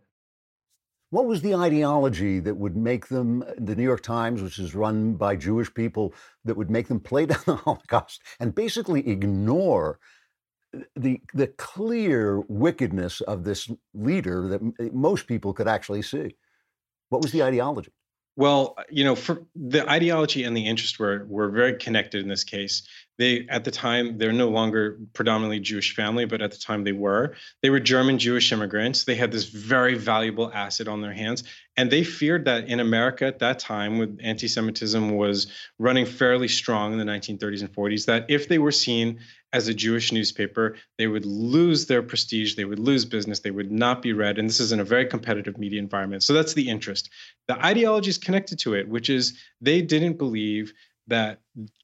What 1.10 1.24
was 1.24 1.40
the 1.40 1.54
ideology 1.54 2.38
that 2.40 2.56
would 2.56 2.76
make 2.76 3.08
them, 3.08 3.42
the 3.56 3.74
New 3.74 3.82
York 3.82 4.02
Times, 4.02 4.42
which 4.42 4.58
is 4.58 4.74
run 4.74 5.14
by 5.14 5.36
Jewish 5.36 5.72
people, 5.72 6.12
that 6.44 6.54
would 6.54 6.70
make 6.70 6.88
them 6.88 7.00
play 7.00 7.24
down 7.24 7.40
the 7.46 7.56
Holocaust 7.64 8.22
and 8.38 8.54
basically 8.54 9.08
ignore 9.08 9.98
the 10.96 11.20
the 11.34 11.48
clear 11.48 12.40
wickedness 12.48 13.20
of 13.22 13.44
this 13.44 13.70
leader 13.94 14.48
that 14.48 14.60
eh, 14.80 14.88
most 14.92 15.26
people 15.26 15.52
could 15.52 15.68
actually 15.68 16.02
see? 16.02 16.36
What 17.08 17.22
was 17.22 17.32
the 17.32 17.42
ideology? 17.42 17.92
Well, 18.38 18.74
uh, 18.78 18.84
you 18.88 19.02
know, 19.02 19.16
the 19.56 19.84
ideology 19.90 20.44
and 20.44 20.56
the 20.56 20.64
interest 20.64 21.00
were 21.00 21.26
were 21.28 21.50
very 21.50 21.74
connected 21.74 22.22
in 22.22 22.28
this 22.28 22.44
case. 22.44 22.84
They 23.18 23.48
at 23.48 23.64
the 23.64 23.72
time 23.72 24.16
they're 24.16 24.32
no 24.32 24.48
longer 24.48 24.96
predominantly 25.12 25.58
Jewish 25.58 25.92
family, 25.92 26.24
but 26.24 26.40
at 26.40 26.52
the 26.52 26.56
time 26.56 26.84
they 26.84 26.92
were. 26.92 27.34
They 27.62 27.70
were 27.70 27.80
German 27.80 28.16
Jewish 28.16 28.52
immigrants. 28.52 29.04
They 29.04 29.16
had 29.16 29.32
this 29.32 29.46
very 29.46 29.94
valuable 29.94 30.52
asset 30.52 30.86
on 30.86 31.02
their 31.02 31.12
hands, 31.12 31.42
and 31.76 31.90
they 31.90 32.04
feared 32.04 32.44
that 32.44 32.68
in 32.68 32.78
America 32.78 33.26
at 33.26 33.40
that 33.40 33.58
time, 33.58 33.98
with 33.98 34.16
anti-Semitism 34.22 35.16
was 35.16 35.48
running 35.80 36.06
fairly 36.06 36.46
strong 36.46 36.92
in 36.92 36.98
the 36.98 37.04
1930s 37.04 37.60
and 37.60 37.72
40s, 37.72 38.06
that 38.06 38.26
if 38.28 38.46
they 38.46 38.58
were 38.58 38.70
seen 38.70 39.18
as 39.52 39.68
a 39.68 39.74
Jewish 39.74 40.12
newspaper, 40.12 40.76
they 40.98 41.06
would 41.06 41.24
lose 41.24 41.86
their 41.86 42.02
prestige, 42.02 42.54
they 42.54 42.64
would 42.64 42.78
lose 42.78 43.04
business, 43.04 43.40
they 43.40 43.50
would 43.50 43.72
not 43.72 44.02
be 44.02 44.12
read, 44.12 44.38
and 44.38 44.48
this 44.48 44.60
is 44.60 44.72
in 44.72 44.80
a 44.80 44.84
very 44.84 45.06
competitive 45.06 45.58
media 45.58 45.78
environment. 45.78 46.22
So 46.22 46.34
that's 46.34 46.54
the 46.54 46.68
interest. 46.68 47.10
The 47.46 47.64
ideology 47.64 48.10
is 48.10 48.18
connected 48.18 48.58
to 48.60 48.74
it, 48.74 48.88
which 48.88 49.08
is 49.08 49.38
they 49.60 49.80
didn't 49.80 50.18
believe 50.18 50.72
that 51.06 51.40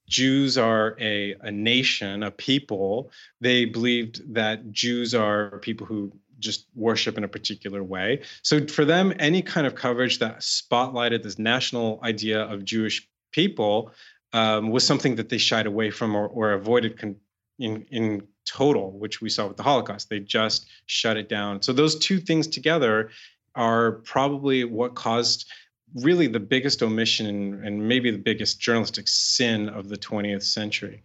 Jews 0.06 0.58
are 0.58 0.96
a, 1.00 1.34
a 1.40 1.50
nation, 1.50 2.22
a 2.22 2.30
people. 2.30 3.10
They 3.40 3.64
believed 3.64 4.34
that 4.34 4.70
Jews 4.70 5.14
are 5.14 5.58
people 5.60 5.86
who 5.86 6.12
just 6.38 6.66
worship 6.74 7.16
in 7.16 7.24
a 7.24 7.28
particular 7.28 7.82
way. 7.82 8.20
So 8.42 8.66
for 8.66 8.84
them, 8.84 9.14
any 9.18 9.40
kind 9.40 9.66
of 9.66 9.74
coverage 9.74 10.18
that 10.18 10.40
spotlighted 10.40 11.22
this 11.22 11.38
national 11.38 12.00
idea 12.02 12.42
of 12.42 12.64
Jewish 12.64 13.08
people 13.32 13.92
um, 14.34 14.70
was 14.70 14.86
something 14.86 15.16
that 15.16 15.30
they 15.30 15.38
shied 15.38 15.66
away 15.66 15.90
from 15.90 16.14
or, 16.14 16.26
or 16.26 16.52
avoided 16.52 16.98
con- 16.98 17.16
in 17.59 17.86
in 17.90 18.26
total, 18.47 18.98
which 18.98 19.20
we 19.20 19.28
saw 19.28 19.47
with 19.47 19.56
the 19.56 19.62
Holocaust. 19.62 20.10
They 20.10 20.20
just 20.20 20.66
shut 20.86 21.16
it 21.16 21.28
down. 21.28 21.62
So 21.62 21.72
those 21.72 21.98
two 21.98 22.18
things 22.18 22.47
together 22.47 23.10
are 23.55 23.93
probably 24.05 24.64
what 24.64 24.94
caused 24.94 25.51
really 25.94 26.26
the 26.26 26.40
biggest 26.40 26.82
omission 26.82 27.62
and, 27.64 27.89
maybe 27.89 28.10
the 28.10 28.18
biggest 28.18 28.60
journalistic 28.60 29.06
sin 29.06 29.68
of 29.68 29.89
the 29.89 29.97
20th 29.97 30.43
century. 30.43 31.02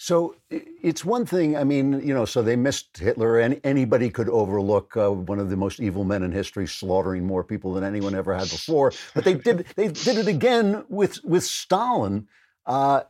So 0.00 0.36
it's 0.50 1.04
one 1.04 1.26
thing. 1.26 1.56
I 1.56 1.64
mean, 1.64 2.00
you 2.06 2.14
know, 2.14 2.24
so 2.24 2.40
they 2.40 2.54
missed 2.54 2.98
Hitler. 2.98 3.38
and 3.38 3.60
anybody 3.64 4.10
could 4.10 4.28
overlook 4.28 4.96
uh, 4.96 5.10
one 5.10 5.40
of 5.40 5.50
the 5.50 5.56
most 5.56 5.80
evil 5.80 6.04
men 6.04 6.22
in 6.22 6.30
history, 6.30 6.68
slaughtering 6.68 7.26
more 7.26 7.42
people 7.42 7.72
than 7.72 7.82
anyone 7.82 8.14
ever 8.14 8.32
had 8.32 8.48
before. 8.48 8.92
But 9.14 9.24
they 9.24 9.34
did. 9.34 9.66
They 9.74 9.88
did 9.88 10.18
it 10.18 10.28
again 10.28 10.84
with 10.88 11.22
with 11.24 11.42
Stalin. 11.42 12.28
Uh, 12.68 13.02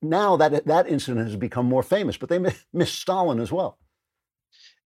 now 0.00 0.36
that 0.36 0.64
that 0.66 0.88
incident 0.88 1.26
has 1.26 1.36
become 1.36 1.66
more 1.66 1.82
famous, 1.82 2.16
but 2.16 2.28
they 2.28 2.38
missed 2.72 2.98
Stalin 2.98 3.40
as 3.40 3.50
well. 3.50 3.78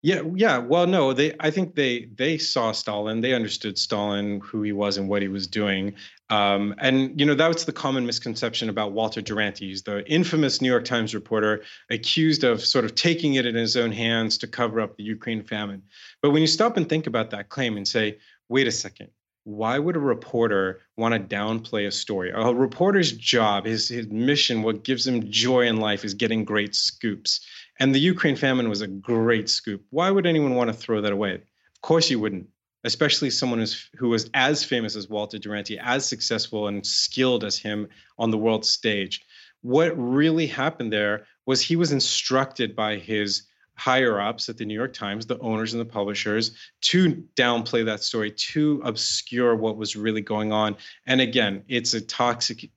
Yeah, 0.01 0.21
yeah. 0.35 0.59
Well, 0.59 0.85
no, 0.85 1.13
they. 1.13 1.33
I 1.39 1.49
think 1.49 1.73
they 1.73 2.09
they 2.15 2.37
saw 2.37 2.73
Stalin. 2.73 3.21
They 3.21 3.33
understood 3.33 3.77
Stalin, 3.77 4.39
who 4.39 4.61
he 4.61 4.71
was, 4.71 4.97
and 4.97 5.09
what 5.09 5.23
he 5.23 5.27
was 5.27 5.47
doing. 5.47 5.95
Um, 6.29 6.75
and 6.77 7.19
you 7.19 7.25
know 7.25 7.33
that 7.33 7.47
was 7.47 7.65
the 7.65 7.73
common 7.73 8.05
misconception 8.05 8.69
about 8.69 8.91
Walter 8.91 9.21
Duranty. 9.21 9.73
the 9.83 10.03
infamous 10.07 10.61
New 10.61 10.69
York 10.69 10.85
Times 10.85 11.15
reporter 11.15 11.63
accused 11.89 12.43
of 12.43 12.63
sort 12.63 12.85
of 12.85 12.93
taking 12.93 13.33
it 13.33 13.47
in 13.47 13.55
his 13.55 13.75
own 13.75 13.91
hands 13.91 14.37
to 14.39 14.47
cover 14.47 14.79
up 14.79 14.95
the 14.95 15.03
Ukraine 15.03 15.43
famine. 15.43 15.81
But 16.21 16.31
when 16.31 16.41
you 16.41 16.47
stop 16.47 16.77
and 16.77 16.87
think 16.87 17.07
about 17.07 17.31
that 17.31 17.49
claim 17.49 17.75
and 17.75 17.87
say, 17.87 18.19
wait 18.47 18.67
a 18.67 18.71
second, 18.71 19.09
why 19.45 19.77
would 19.77 19.95
a 19.95 19.99
reporter 19.99 20.81
want 20.97 21.13
to 21.13 21.35
downplay 21.35 21.87
a 21.87 21.91
story? 21.91 22.31
A 22.31 22.51
reporter's 22.51 23.11
job, 23.11 23.65
his, 23.65 23.87
his 23.87 24.07
mission, 24.07 24.63
what 24.63 24.83
gives 24.83 25.05
him 25.05 25.31
joy 25.31 25.67
in 25.67 25.77
life 25.77 26.03
is 26.03 26.15
getting 26.15 26.43
great 26.43 26.73
scoops. 26.73 27.45
And 27.79 27.93
the 27.93 27.99
Ukraine 27.99 28.35
famine 28.35 28.69
was 28.69 28.81
a 28.81 28.87
great 28.87 29.47
scoop. 29.47 29.85
Why 29.91 30.09
would 30.09 30.25
anyone 30.25 30.55
want 30.55 30.69
to 30.69 30.73
throw 30.73 30.99
that 30.99 31.13
away? 31.13 31.35
Of 31.35 31.81
course 31.81 32.09
you 32.09 32.19
wouldn't, 32.19 32.47
especially 32.85 33.29
someone 33.29 33.59
who's, 33.59 33.87
who 33.95 34.09
was 34.09 34.31
as 34.33 34.63
famous 34.63 34.95
as 34.95 35.09
Walter 35.09 35.37
Duranty, 35.37 35.77
as 35.77 36.07
successful 36.07 36.67
and 36.67 36.85
skilled 36.85 37.43
as 37.43 37.55
him 37.55 37.87
on 38.17 38.31
the 38.31 38.39
world 38.39 38.65
stage. 38.65 39.23
What 39.61 39.93
really 39.95 40.47
happened 40.47 40.91
there 40.91 41.27
was 41.45 41.61
he 41.61 41.75
was 41.75 41.91
instructed 41.91 42.75
by 42.75 42.97
his 42.97 43.43
higher 43.77 44.19
ups 44.19 44.49
at 44.49 44.57
the 44.57 44.65
New 44.65 44.73
York 44.73 44.93
Times, 44.93 45.25
the 45.25 45.39
owners 45.39 45.73
and 45.73 45.81
the 45.81 45.85
publishers, 45.85 46.51
to 46.81 47.23
downplay 47.35 47.85
that 47.85 48.01
story, 48.01 48.31
to 48.31 48.81
obscure 48.83 49.55
what 49.55 49.77
was 49.77 49.95
really 49.95 50.21
going 50.21 50.51
on. 50.51 50.75
And 51.05 51.21
again, 51.21 51.63
it's 51.67 51.93
a 51.93 52.01
toxic 52.01 52.69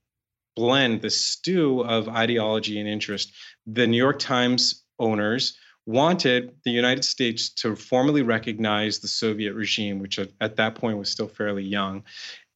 blend, 0.57 1.03
the 1.03 1.11
stew 1.11 1.81
of 1.81 2.09
ideology 2.09 2.81
and 2.81 2.89
interest. 2.89 3.33
The 3.67 3.87
New 3.87 3.97
York 3.97 4.19
Times 4.19 4.83
owners 4.99 5.57
wanted 5.87 6.55
the 6.65 6.71
United 6.71 7.05
States 7.05 7.49
to 7.49 7.75
formally 7.75 8.23
recognize 8.23 8.99
the 8.99 9.09
Soviet 9.09 9.55
regime, 9.55 10.01
which 10.01 10.19
at 10.19 10.57
that 10.57 10.75
point 10.75 10.99
was 10.99 11.09
still 11.11 11.29
fairly 11.29 11.65
young. 11.65 12.03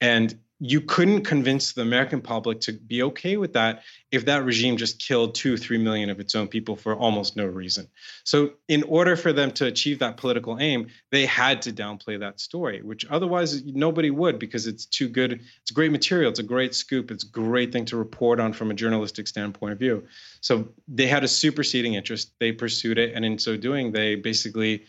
And 0.01 0.37
you 0.65 0.81
couldn't 0.81 1.25
convince 1.25 1.73
the 1.73 1.83
American 1.83 2.21
public 2.21 2.61
to 2.61 2.73
be 2.73 3.03
okay 3.03 3.37
with 3.37 3.53
that 3.55 3.83
if 4.13 4.27
that 4.27 4.45
regime 4.45 4.77
just 4.77 5.01
killed 5.01 5.35
two, 5.35 5.57
three 5.57 5.77
million 5.77 6.09
of 6.09 6.21
its 6.21 6.37
own 6.37 6.47
people 6.47 6.77
for 6.77 6.95
almost 6.95 7.37
no 7.37 7.45
reason. 7.45 7.89
So, 8.23 8.53
in 8.69 8.85
order 8.85 9.17
for 9.17 9.33
them 9.33 9.51
to 9.53 9.67
achieve 9.67 9.99
that 9.99 10.19
political 10.19 10.61
aim, 10.61 10.87
they 11.11 11.27
had 11.27 11.63
to 11.63 11.73
downplay 11.73 12.21
that 12.21 12.39
story, 12.39 12.81
which 12.81 13.05
otherwise 13.11 13.65
nobody 13.65 14.11
would 14.11 14.39
because 14.39 14.69
it's 14.69 14.87
too 14.87 15.09
good. 15.09 15.41
It's 15.63 15.73
great 15.73 15.91
material. 15.91 16.31
It's 16.31 16.39
a 16.39 16.45
great 16.45 16.77
scoop. 16.77 17.11
It's 17.11 17.25
a 17.25 17.31
great 17.31 17.73
thing 17.73 17.85
to 17.87 17.97
report 17.97 18.39
on 18.39 18.53
from 18.53 18.71
a 18.71 18.75
journalistic 18.75 19.27
standpoint 19.27 19.73
of 19.73 19.81
view. 19.81 20.07
So, 20.43 20.69
they 20.87 21.09
had 21.09 21.25
a 21.25 21.29
superseding 21.29 21.95
interest. 21.95 22.35
They 22.39 22.53
pursued 22.53 22.99
it. 22.99 23.15
And 23.17 23.25
in 23.25 23.37
so 23.37 23.57
doing, 23.57 23.91
they 23.91 24.15
basically 24.15 24.85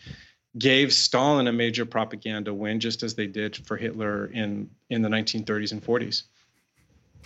gave 0.58 0.92
Stalin 0.92 1.48
a 1.48 1.52
major 1.52 1.84
propaganda 1.84 2.54
win, 2.54 2.80
just 2.80 3.02
as 3.02 3.14
they 3.14 3.26
did 3.26 3.56
for 3.66 3.76
Hitler 3.76 4.26
in, 4.26 4.70
in 4.90 5.02
the 5.02 5.08
1930s 5.08 5.72
and 5.72 5.82
40s. 5.82 6.24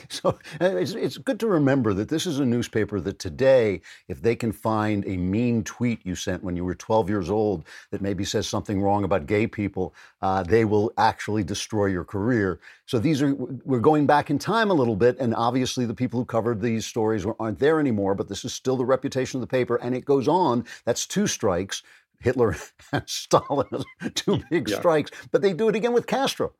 So 0.08 0.38
uh, 0.60 0.76
it's, 0.76 0.92
it's 0.92 1.18
good 1.18 1.40
to 1.40 1.46
remember 1.46 1.92
that 1.94 2.08
this 2.08 2.26
is 2.26 2.38
a 2.38 2.46
newspaper 2.46 3.00
that 3.00 3.18
today, 3.18 3.80
if 4.06 4.22
they 4.22 4.36
can 4.36 4.52
find 4.52 5.06
a 5.06 5.16
mean 5.16 5.64
tweet 5.64 6.04
you 6.04 6.14
sent 6.14 6.42
when 6.42 6.56
you 6.56 6.64
were 6.64 6.74
12 6.74 7.08
years 7.08 7.30
old 7.30 7.64
that 7.90 8.00
maybe 8.00 8.24
says 8.24 8.46
something 8.46 8.80
wrong 8.80 9.04
about 9.04 9.26
gay 9.26 9.46
people, 9.46 9.94
uh, 10.22 10.42
they 10.42 10.64
will 10.64 10.92
actually 10.98 11.42
destroy 11.42 11.86
your 11.86 12.04
career. 12.04 12.60
So 12.86 12.98
these 12.98 13.22
are, 13.22 13.34
we're 13.34 13.80
going 13.80 14.06
back 14.06 14.30
in 14.30 14.38
time 14.38 14.70
a 14.70 14.74
little 14.74 14.96
bit, 14.96 15.18
and 15.18 15.34
obviously 15.34 15.84
the 15.84 15.94
people 15.94 16.20
who 16.20 16.26
covered 16.26 16.60
these 16.60 16.86
stories 16.86 17.26
aren't 17.38 17.58
there 17.58 17.80
anymore, 17.80 18.14
but 18.14 18.28
this 18.28 18.44
is 18.44 18.54
still 18.54 18.76
the 18.76 18.84
reputation 18.84 19.38
of 19.38 19.40
the 19.40 19.50
paper, 19.50 19.76
and 19.76 19.94
it 19.94 20.04
goes 20.04 20.28
on. 20.28 20.64
That's 20.84 21.06
two 21.06 21.26
strikes. 21.26 21.82
Hitler 22.20 22.56
and 22.92 23.02
Stalin, 23.08 23.84
two 24.14 24.42
big 24.50 24.68
Yeah. 24.68 24.78
strikes, 24.78 25.10
but 25.30 25.42
they 25.42 25.52
do 25.52 25.68
it 25.68 25.74
again 25.76 25.92
with 25.92 26.06
Castro. 26.06 26.52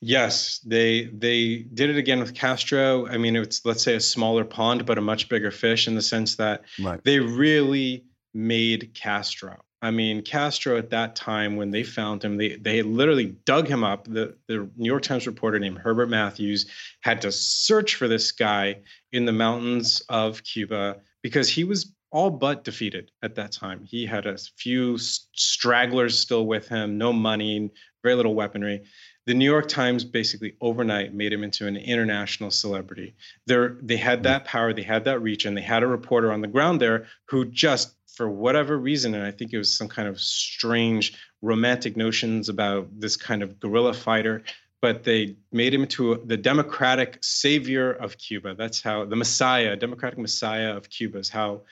Yes, 0.00 0.58
they 0.60 1.04
they 1.06 1.58
did 1.74 1.90
it 1.90 1.96
again 1.96 2.20
with 2.20 2.34
Castro. 2.34 3.06
I 3.06 3.18
mean, 3.18 3.36
it's 3.36 3.64
let's 3.64 3.82
say 3.82 3.94
a 3.94 4.00
smaller 4.00 4.44
pond, 4.44 4.86
but 4.86 4.98
a 4.98 5.00
much 5.02 5.28
bigger 5.28 5.50
fish 5.50 5.86
in 5.86 5.94
the 5.94 6.02
sense 6.02 6.36
that 6.36 6.62
Right. 6.80 7.02
they 7.04 7.20
really 7.20 8.04
made 8.34 8.92
Castro. 8.94 9.62
I 9.82 9.90
mean, 9.90 10.22
Castro 10.22 10.76
at 10.76 10.90
that 10.90 11.16
time 11.16 11.56
when 11.56 11.70
they 11.70 11.82
found 11.84 12.22
him, 12.24 12.36
they 12.36 12.56
they 12.56 12.82
literally 12.82 13.36
dug 13.44 13.68
him 13.68 13.84
up. 13.84 14.04
The 14.04 14.36
the 14.48 14.68
New 14.76 14.86
York 14.90 15.02
Times 15.02 15.26
reporter 15.26 15.58
named 15.58 15.78
Herbert 15.78 16.08
Matthews 16.08 16.66
had 17.00 17.22
to 17.22 17.30
search 17.32 17.94
for 17.94 18.08
this 18.08 18.32
guy 18.32 18.80
in 19.12 19.24
the 19.24 19.32
mountains 19.32 20.02
of 20.08 20.42
Cuba 20.42 20.96
because 21.22 21.48
he 21.48 21.64
was 21.64 21.92
all 22.10 22.30
but 22.30 22.64
defeated 22.64 23.10
at 23.22 23.34
that 23.36 23.52
time. 23.52 23.84
He 23.84 24.06
had 24.06 24.26
a 24.26 24.36
few 24.36 24.98
stragglers 24.98 26.18
still 26.18 26.46
with 26.46 26.68
him, 26.68 26.98
no 26.98 27.12
money, 27.12 27.70
very 28.02 28.14
little 28.14 28.34
weaponry. 28.34 28.82
The 29.26 29.34
New 29.34 29.44
York 29.44 29.68
Times 29.68 30.02
basically 30.02 30.54
overnight 30.60 31.14
made 31.14 31.32
him 31.32 31.44
into 31.44 31.66
an 31.66 31.76
international 31.76 32.50
celebrity. 32.50 33.14
They're, 33.46 33.76
they 33.80 33.96
had 33.96 34.20
hmm. 34.20 34.24
that 34.24 34.44
power, 34.44 34.72
they 34.72 34.82
had 34.82 35.04
that 35.04 35.20
reach, 35.20 35.44
and 35.44 35.56
they 35.56 35.62
had 35.62 35.82
a 35.82 35.86
reporter 35.86 36.32
on 36.32 36.40
the 36.40 36.48
ground 36.48 36.80
there 36.80 37.06
who 37.26 37.44
just, 37.44 37.94
for 38.14 38.28
whatever 38.28 38.76
reason, 38.76 39.14
and 39.14 39.24
I 39.24 39.30
think 39.30 39.52
it 39.52 39.58
was 39.58 39.72
some 39.72 39.88
kind 39.88 40.08
of 40.08 40.20
strange 40.20 41.16
romantic 41.42 41.96
notions 41.96 42.48
about 42.48 42.88
this 42.98 43.16
kind 43.16 43.42
of 43.42 43.60
guerrilla 43.60 43.94
fighter, 43.94 44.42
but 44.82 45.04
they 45.04 45.36
made 45.52 45.72
him 45.72 45.82
into 45.82 46.20
the 46.24 46.36
democratic 46.36 47.18
savior 47.22 47.92
of 47.92 48.18
Cuba. 48.18 48.54
That's 48.54 48.82
how 48.82 49.04
the 49.04 49.16
Messiah, 49.16 49.76
democratic 49.76 50.18
Messiah 50.18 50.76
of 50.76 50.90
Cuba, 50.90 51.18
is 51.18 51.28
how 51.28 51.62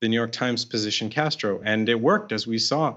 the 0.00 0.08
New 0.08 0.16
York 0.16 0.32
Times 0.32 0.64
positioned 0.64 1.10
Castro, 1.10 1.60
and 1.64 1.88
it 1.88 2.00
worked 2.00 2.32
as 2.32 2.46
we 2.46 2.58
saw. 2.58 2.96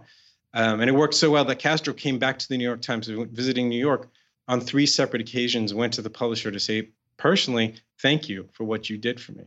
Um, 0.53 0.81
and 0.81 0.89
it 0.89 0.93
worked 0.93 1.13
so 1.13 1.31
well 1.31 1.45
that 1.45 1.59
Castro 1.59 1.93
came 1.93 2.19
back 2.19 2.37
to 2.39 2.49
the 2.49 2.57
New 2.57 2.63
York 2.65 2.81
Times, 2.81 3.07
visiting 3.07 3.69
New 3.69 3.79
York 3.79 4.09
on 4.47 4.59
three 4.59 4.85
separate 4.85 5.21
occasions, 5.21 5.73
went 5.73 5.93
to 5.93 6.01
the 6.01 6.09
publisher 6.09 6.51
to 6.51 6.59
say, 6.59 6.89
personally, 7.17 7.75
thank 8.01 8.27
you 8.27 8.49
for 8.51 8.65
what 8.65 8.89
you 8.89 8.97
did 8.97 9.19
for 9.19 9.31
me. 9.33 9.45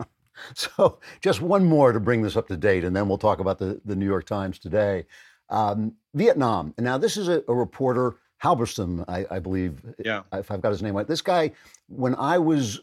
So, 0.54 0.98
just 1.22 1.40
one 1.40 1.64
more 1.64 1.92
to 1.92 1.98
bring 2.00 2.20
this 2.20 2.36
up 2.36 2.46
to 2.48 2.58
date, 2.58 2.84
and 2.84 2.94
then 2.94 3.08
we'll 3.08 3.16
talk 3.16 3.38
about 3.40 3.58
the, 3.58 3.80
the 3.86 3.96
New 3.96 4.04
York 4.04 4.26
Times 4.26 4.58
today. 4.58 5.06
Um, 5.48 5.94
Vietnam. 6.12 6.74
And 6.76 6.84
now, 6.84 6.98
this 6.98 7.16
is 7.16 7.28
a, 7.28 7.42
a 7.48 7.54
reporter, 7.54 8.16
Halberstam, 8.44 9.02
I, 9.08 9.24
I 9.30 9.38
believe, 9.38 9.80
Yeah. 10.04 10.24
if 10.34 10.50
I've 10.50 10.60
got 10.60 10.72
his 10.72 10.82
name 10.82 10.94
right. 10.94 11.08
This 11.08 11.22
guy, 11.22 11.52
when 11.88 12.14
I 12.16 12.36
was 12.36 12.80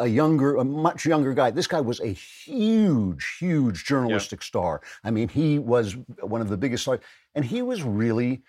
a- 0.00 0.06
younger, 0.06 0.56
a 0.56 0.64
much 0.64 1.06
younger 1.06 1.32
guy, 1.34 1.50
this 1.50 1.66
guy 1.66 1.80
was 1.80 2.00
a 2.00 2.08
huge, 2.08 3.36
huge 3.38 3.84
journalistic 3.84 4.42
star. 4.42 4.80
I 5.04 5.10
mean, 5.10 5.28
he 5.28 5.58
was 5.58 5.96
one 6.20 6.40
of 6.40 6.48
the 6.48 6.56
biggest 6.56 6.84
stars, 6.84 7.00
and 7.34 7.44
he 7.44 7.62
was 7.62 7.82
really 7.82 8.42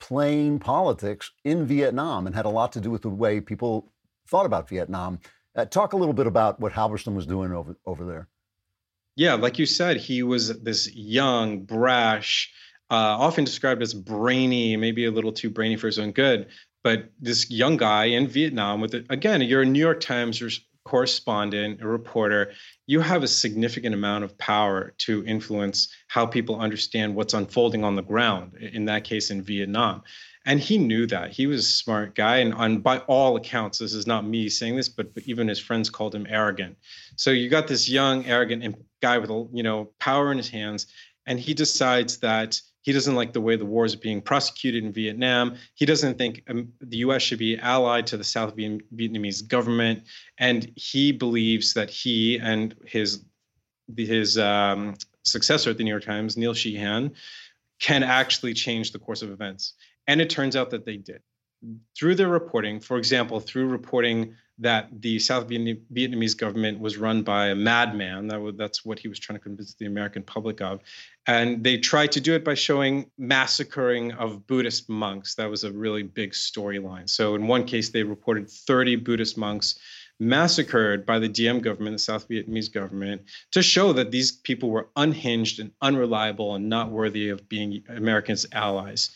playing 0.00 0.58
politics 0.58 1.32
in 1.44 1.66
Vietnam 1.66 2.26
and 2.26 2.34
had 2.34 2.44
a 2.44 2.50
lot 2.50 2.72
to 2.72 2.80
do 2.80 2.90
with 2.90 3.02
the 3.02 3.08
way 3.08 3.40
people 3.40 3.92
thought 4.28 4.46
about 4.46 4.68
Vietnam. 4.68 5.18
Uh, 5.56 5.64
talk 5.64 5.92
a 5.92 5.96
little 5.96 6.14
bit 6.14 6.26
about 6.26 6.60
what 6.60 6.72
Halberstam 6.72 7.14
was 7.14 7.26
doing 7.26 7.52
over 7.52 7.76
over 7.84 8.04
there. 8.04 8.28
Yeah, 9.16 9.34
like 9.34 9.58
you 9.58 9.66
said, 9.66 9.96
he 9.96 10.22
was 10.22 10.60
this 10.60 10.94
young, 10.94 11.64
brash, 11.64 12.52
uh, 12.90 12.94
often 12.94 13.44
described 13.44 13.82
as 13.82 13.92
brainy, 13.92 14.76
maybe 14.76 15.06
a 15.06 15.10
little 15.10 15.32
too 15.32 15.50
brainy 15.50 15.76
for 15.76 15.88
his 15.88 15.98
own 15.98 16.12
good. 16.12 16.46
But 16.84 17.10
this 17.18 17.50
young 17.50 17.76
guy 17.76 18.04
in 18.04 18.28
Vietnam, 18.28 18.80
with 18.80 18.94
again, 19.10 19.42
you're 19.42 19.62
a 19.62 19.66
New 19.66 19.80
York 19.80 20.00
Times 20.00 20.40
correspondent, 20.88 21.82
a 21.82 21.86
reporter. 21.86 22.52
You 22.86 23.00
have 23.00 23.22
a 23.22 23.28
significant 23.28 23.94
amount 23.94 24.24
of 24.24 24.38
power 24.38 24.94
to 24.98 25.22
influence 25.26 25.88
how 26.08 26.24
people 26.24 26.58
understand 26.58 27.14
what's 27.14 27.34
unfolding 27.34 27.84
on 27.84 27.94
the 27.94 28.02
ground. 28.02 28.54
In 28.54 28.86
that 28.86 29.04
case, 29.04 29.30
in 29.30 29.42
Vietnam. 29.42 30.02
And 30.46 30.58
he 30.58 30.78
knew 30.78 31.06
that. 31.08 31.30
He 31.30 31.46
was 31.46 31.60
a 31.60 31.70
smart 31.70 32.14
guy. 32.14 32.38
And 32.38 32.54
on, 32.54 32.78
by 32.78 33.00
all 33.00 33.36
accounts, 33.36 33.78
this 33.78 33.92
is 33.92 34.06
not 34.06 34.26
me 34.26 34.48
saying 34.48 34.76
this, 34.76 34.88
but, 34.88 35.12
but 35.12 35.24
even 35.24 35.46
his 35.46 35.58
friends 35.58 35.90
called 35.90 36.14
him 36.14 36.26
arrogant. 36.26 36.78
So 37.16 37.32
you 37.32 37.50
got 37.50 37.68
this 37.68 37.86
young, 37.86 38.24
arrogant 38.24 38.76
guy 39.02 39.18
with, 39.18 39.30
you 39.52 39.62
know, 39.62 39.90
power 40.00 40.32
in 40.32 40.38
his 40.38 40.48
hands. 40.48 40.86
And 41.26 41.38
he 41.38 41.52
decides 41.52 42.16
that 42.20 42.58
he 42.88 42.94
doesn't 42.94 43.16
like 43.16 43.34
the 43.34 43.40
way 43.42 43.54
the 43.54 43.66
war 43.66 43.84
is 43.84 43.94
being 43.94 44.22
prosecuted 44.22 44.82
in 44.82 44.94
Vietnam. 44.94 45.56
He 45.74 45.84
doesn't 45.84 46.16
think 46.16 46.42
um, 46.48 46.72
the 46.80 46.96
U.S. 47.04 47.20
should 47.20 47.38
be 47.38 47.58
allied 47.58 48.06
to 48.06 48.16
the 48.16 48.24
South 48.24 48.56
Vietnamese 48.56 49.46
government, 49.46 50.04
and 50.38 50.72
he 50.74 51.12
believes 51.12 51.74
that 51.74 51.90
he 51.90 52.38
and 52.38 52.74
his 52.86 53.26
his 53.94 54.38
um, 54.38 54.94
successor 55.22 55.68
at 55.68 55.76
the 55.76 55.84
New 55.84 55.90
York 55.90 56.04
Times, 56.04 56.38
Neil 56.38 56.54
Sheehan, 56.54 57.12
can 57.78 58.02
actually 58.02 58.54
change 58.54 58.92
the 58.92 58.98
course 58.98 59.20
of 59.20 59.30
events. 59.30 59.74
And 60.06 60.22
it 60.22 60.30
turns 60.30 60.56
out 60.56 60.70
that 60.70 60.86
they 60.86 60.96
did. 60.96 61.20
Through 61.94 62.14
their 62.14 62.30
reporting, 62.30 62.80
for 62.80 62.96
example, 62.96 63.38
through 63.38 63.66
reporting 63.66 64.34
that 64.60 64.88
the 65.00 65.18
South 65.18 65.48
Vietnamese 65.48 66.36
government 66.36 66.80
was 66.80 66.96
run 66.96 67.22
by 67.22 67.48
a 67.48 67.54
madman, 67.54 68.28
that 68.28 68.40
was, 68.40 68.56
that's 68.56 68.84
what 68.84 68.98
he 68.98 69.08
was 69.08 69.18
trying 69.18 69.38
to 69.38 69.42
convince 69.42 69.74
the 69.74 69.86
American 69.86 70.22
public 70.22 70.60
of. 70.60 70.80
And 71.26 71.62
they 71.62 71.78
tried 71.78 72.12
to 72.12 72.20
do 72.20 72.34
it 72.34 72.44
by 72.44 72.54
showing 72.54 73.10
massacring 73.18 74.12
of 74.12 74.46
Buddhist 74.46 74.88
monks. 74.88 75.34
That 75.36 75.50
was 75.50 75.64
a 75.64 75.70
really 75.70 76.02
big 76.02 76.32
storyline. 76.32 77.08
So 77.08 77.34
in 77.34 77.46
one 77.46 77.64
case, 77.64 77.90
they 77.90 78.02
reported 78.02 78.50
30 78.50 78.96
Buddhist 78.96 79.36
monks 79.36 79.78
massacred 80.20 81.06
by 81.06 81.18
the 81.18 81.28
Diem 81.28 81.60
government, 81.60 81.94
the 81.94 82.00
South 82.00 82.28
Vietnamese 82.28 82.72
government, 82.72 83.22
to 83.52 83.62
show 83.62 83.92
that 83.92 84.10
these 84.10 84.32
people 84.32 84.70
were 84.70 84.88
unhinged 84.96 85.60
and 85.60 85.70
unreliable 85.80 86.56
and 86.56 86.68
not 86.68 86.90
worthy 86.90 87.28
of 87.28 87.48
being 87.48 87.84
Americans' 87.88 88.46
allies. 88.52 89.10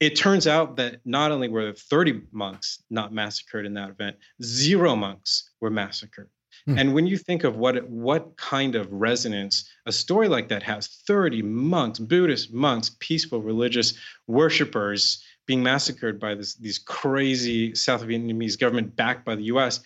It 0.00 0.16
turns 0.16 0.46
out 0.46 0.76
that 0.76 1.00
not 1.04 1.30
only 1.30 1.48
were 1.48 1.64
there 1.64 1.72
30 1.72 2.22
monks 2.32 2.82
not 2.90 3.12
massacred 3.12 3.64
in 3.64 3.74
that 3.74 3.90
event, 3.90 4.16
zero 4.42 4.96
monks 4.96 5.50
were 5.60 5.70
massacred. 5.70 6.28
Hmm. 6.66 6.78
And 6.78 6.94
when 6.94 7.06
you 7.06 7.18
think 7.18 7.44
of 7.44 7.56
what 7.56 7.88
what 7.88 8.36
kind 8.36 8.74
of 8.74 8.90
resonance 8.92 9.68
a 9.86 9.92
story 9.92 10.28
like 10.28 10.48
that 10.48 10.62
has, 10.62 10.88
30 11.06 11.42
monks, 11.42 11.98
Buddhist 11.98 12.52
monks, 12.52 12.96
peaceful 13.00 13.42
religious 13.42 13.94
worshipers 14.26 15.22
being 15.46 15.62
massacred 15.62 16.18
by 16.18 16.34
this, 16.34 16.54
these 16.54 16.78
crazy 16.78 17.74
South 17.74 18.02
Vietnamese 18.02 18.58
government 18.58 18.96
backed 18.96 19.24
by 19.24 19.34
the 19.34 19.44
US, 19.44 19.80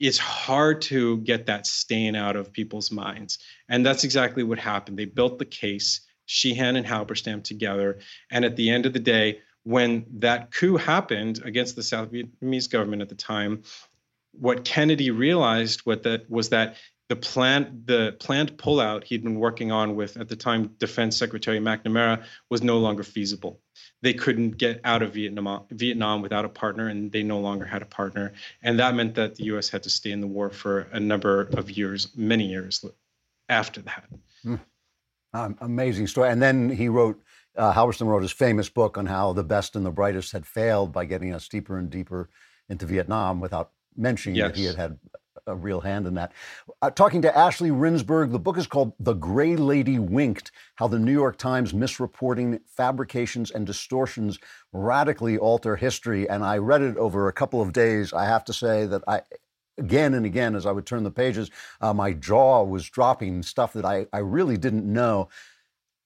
it's 0.00 0.18
hard 0.18 0.82
to 0.82 1.18
get 1.18 1.46
that 1.46 1.66
stain 1.66 2.16
out 2.16 2.36
of 2.36 2.52
people's 2.52 2.90
minds. 2.90 3.38
And 3.68 3.86
that's 3.86 4.04
exactly 4.04 4.42
what 4.42 4.58
happened. 4.58 4.98
They 4.98 5.04
built 5.04 5.38
the 5.38 5.44
case, 5.44 6.00
Sheehan 6.26 6.76
and 6.76 6.86
Halberstam 6.86 7.44
together. 7.44 8.00
And 8.30 8.44
at 8.44 8.56
the 8.56 8.70
end 8.70 8.86
of 8.86 8.92
the 8.92 8.98
day, 8.98 9.40
when 9.64 10.04
that 10.18 10.52
coup 10.52 10.76
happened 10.76 11.40
against 11.44 11.76
the 11.76 11.82
South 11.82 12.12
Vietnamese 12.12 12.70
government 12.70 13.02
at 13.02 13.08
the 13.08 13.14
time, 13.14 13.62
what 14.32 14.64
Kennedy 14.64 15.10
realized 15.10 15.80
what 15.80 16.02
that 16.04 16.28
was 16.30 16.50
that 16.50 16.76
the 17.08 17.16
plan 17.16 17.82
the 17.84 18.16
planned 18.18 18.56
pullout 18.56 19.04
he'd 19.04 19.22
been 19.22 19.38
working 19.38 19.70
on 19.70 19.94
with 19.94 20.16
at 20.16 20.28
the 20.28 20.36
time 20.36 20.68
Defense 20.78 21.16
Secretary 21.16 21.58
McNamara 21.58 22.24
was 22.50 22.62
no 22.62 22.78
longer 22.78 23.02
feasible. 23.02 23.60
They 24.00 24.14
couldn't 24.14 24.52
get 24.52 24.80
out 24.84 25.02
of 25.02 25.14
Vietnam 25.14 25.64
Vietnam 25.70 26.22
without 26.22 26.44
a 26.44 26.48
partner, 26.48 26.88
and 26.88 27.12
they 27.12 27.22
no 27.22 27.40
longer 27.40 27.64
had 27.64 27.82
a 27.82 27.86
partner, 27.86 28.32
and 28.62 28.78
that 28.78 28.94
meant 28.94 29.14
that 29.14 29.34
the 29.36 29.44
U.S. 29.44 29.68
had 29.68 29.82
to 29.84 29.90
stay 29.90 30.10
in 30.10 30.20
the 30.20 30.26
war 30.26 30.50
for 30.50 30.88
a 30.92 31.00
number 31.00 31.42
of 31.56 31.70
years, 31.70 32.08
many 32.16 32.46
years 32.46 32.84
after 33.48 33.82
that. 33.82 34.04
Um, 35.34 35.56
amazing 35.60 36.06
story. 36.06 36.30
And 36.30 36.40
then 36.40 36.70
he 36.70 36.88
wrote, 36.88 37.20
uh, 37.56 37.72
Halberstam 37.72 38.06
wrote 38.06 38.22
his 38.22 38.32
famous 38.32 38.68
book 38.68 38.98
on 38.98 39.06
how 39.06 39.32
the 39.32 39.44
best 39.44 39.76
and 39.76 39.84
the 39.84 39.90
brightest 39.90 40.32
had 40.32 40.46
failed 40.46 40.92
by 40.92 41.04
getting 41.04 41.34
us 41.34 41.48
deeper 41.48 41.78
and 41.78 41.90
deeper 41.90 42.28
into 42.68 42.86
Vietnam 42.86 43.40
without 43.40 43.70
mentioning 43.96 44.36
that 44.48 44.56
he 44.56 44.64
had 44.64 44.76
had 44.76 44.98
a 45.46 45.54
real 45.54 45.80
hand 45.80 46.06
in 46.06 46.14
that. 46.14 46.32
Uh, 46.80 46.90
talking 46.90 47.20
to 47.22 47.36
Ashley 47.36 47.70
Rindsberg, 47.70 48.32
the 48.32 48.38
book 48.38 48.56
is 48.56 48.66
called 48.66 48.94
The 48.98 49.12
Gray 49.12 49.56
Lady 49.56 49.98
Winked 49.98 50.50
How 50.76 50.88
the 50.88 50.98
New 50.98 51.12
York 51.12 51.36
Times 51.36 51.72
Misreporting, 51.72 52.60
Fabrications, 52.66 53.50
and 53.50 53.66
Distortions 53.66 54.38
Radically 54.72 55.36
Alter 55.36 55.76
History. 55.76 56.28
And 56.28 56.44
I 56.44 56.58
read 56.58 56.82
it 56.82 56.96
over 56.96 57.28
a 57.28 57.32
couple 57.32 57.60
of 57.60 57.72
days. 57.72 58.12
I 58.12 58.24
have 58.24 58.44
to 58.46 58.52
say 58.52 58.86
that 58.86 59.02
I, 59.06 59.22
again 59.78 60.14
and 60.14 60.24
again, 60.24 60.54
as 60.54 60.66
I 60.66 60.72
would 60.72 60.86
turn 60.86 61.04
the 61.04 61.10
pages, 61.10 61.50
uh, 61.80 61.92
my 61.92 62.12
jaw 62.12 62.62
was 62.62 62.88
dropping 62.88 63.42
stuff 63.42 63.72
that 63.74 63.84
I, 63.84 64.06
I 64.12 64.18
really 64.18 64.56
didn't 64.56 64.90
know. 64.90 65.28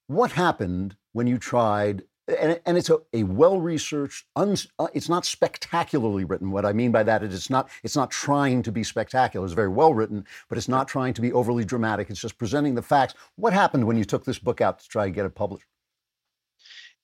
What 0.08 0.32
happened 0.32 0.96
when 1.12 1.26
you 1.26 1.38
tried 1.38 2.02
and, 2.28 2.60
and 2.66 2.76
it's 2.76 2.90
a, 2.90 2.98
a 3.12 3.22
well-researched. 3.22 4.26
Uh, 4.36 4.56
it's 4.92 5.08
not 5.08 5.24
spectacularly 5.24 6.24
written. 6.24 6.50
What 6.50 6.66
I 6.66 6.72
mean 6.72 6.92
by 6.92 7.02
that 7.04 7.22
is 7.22 7.34
it's 7.34 7.50
not 7.50 7.70
it's 7.82 7.96
not 7.96 8.10
trying 8.10 8.62
to 8.64 8.72
be 8.72 8.84
spectacular. 8.84 9.44
It's 9.46 9.54
very 9.54 9.68
well 9.68 9.94
written, 9.94 10.26
but 10.48 10.58
it's 10.58 10.68
not 10.68 10.88
trying 10.88 11.14
to 11.14 11.22
be 11.22 11.32
overly 11.32 11.64
dramatic. 11.64 12.10
It's 12.10 12.20
just 12.20 12.38
presenting 12.38 12.74
the 12.74 12.82
facts. 12.82 13.14
What 13.36 13.52
happened 13.52 13.86
when 13.86 13.96
you 13.96 14.04
took 14.04 14.24
this 14.24 14.38
book 14.38 14.60
out 14.60 14.78
to 14.80 14.88
try 14.88 15.06
and 15.06 15.14
get 15.14 15.26
it 15.26 15.34
published? 15.34 15.66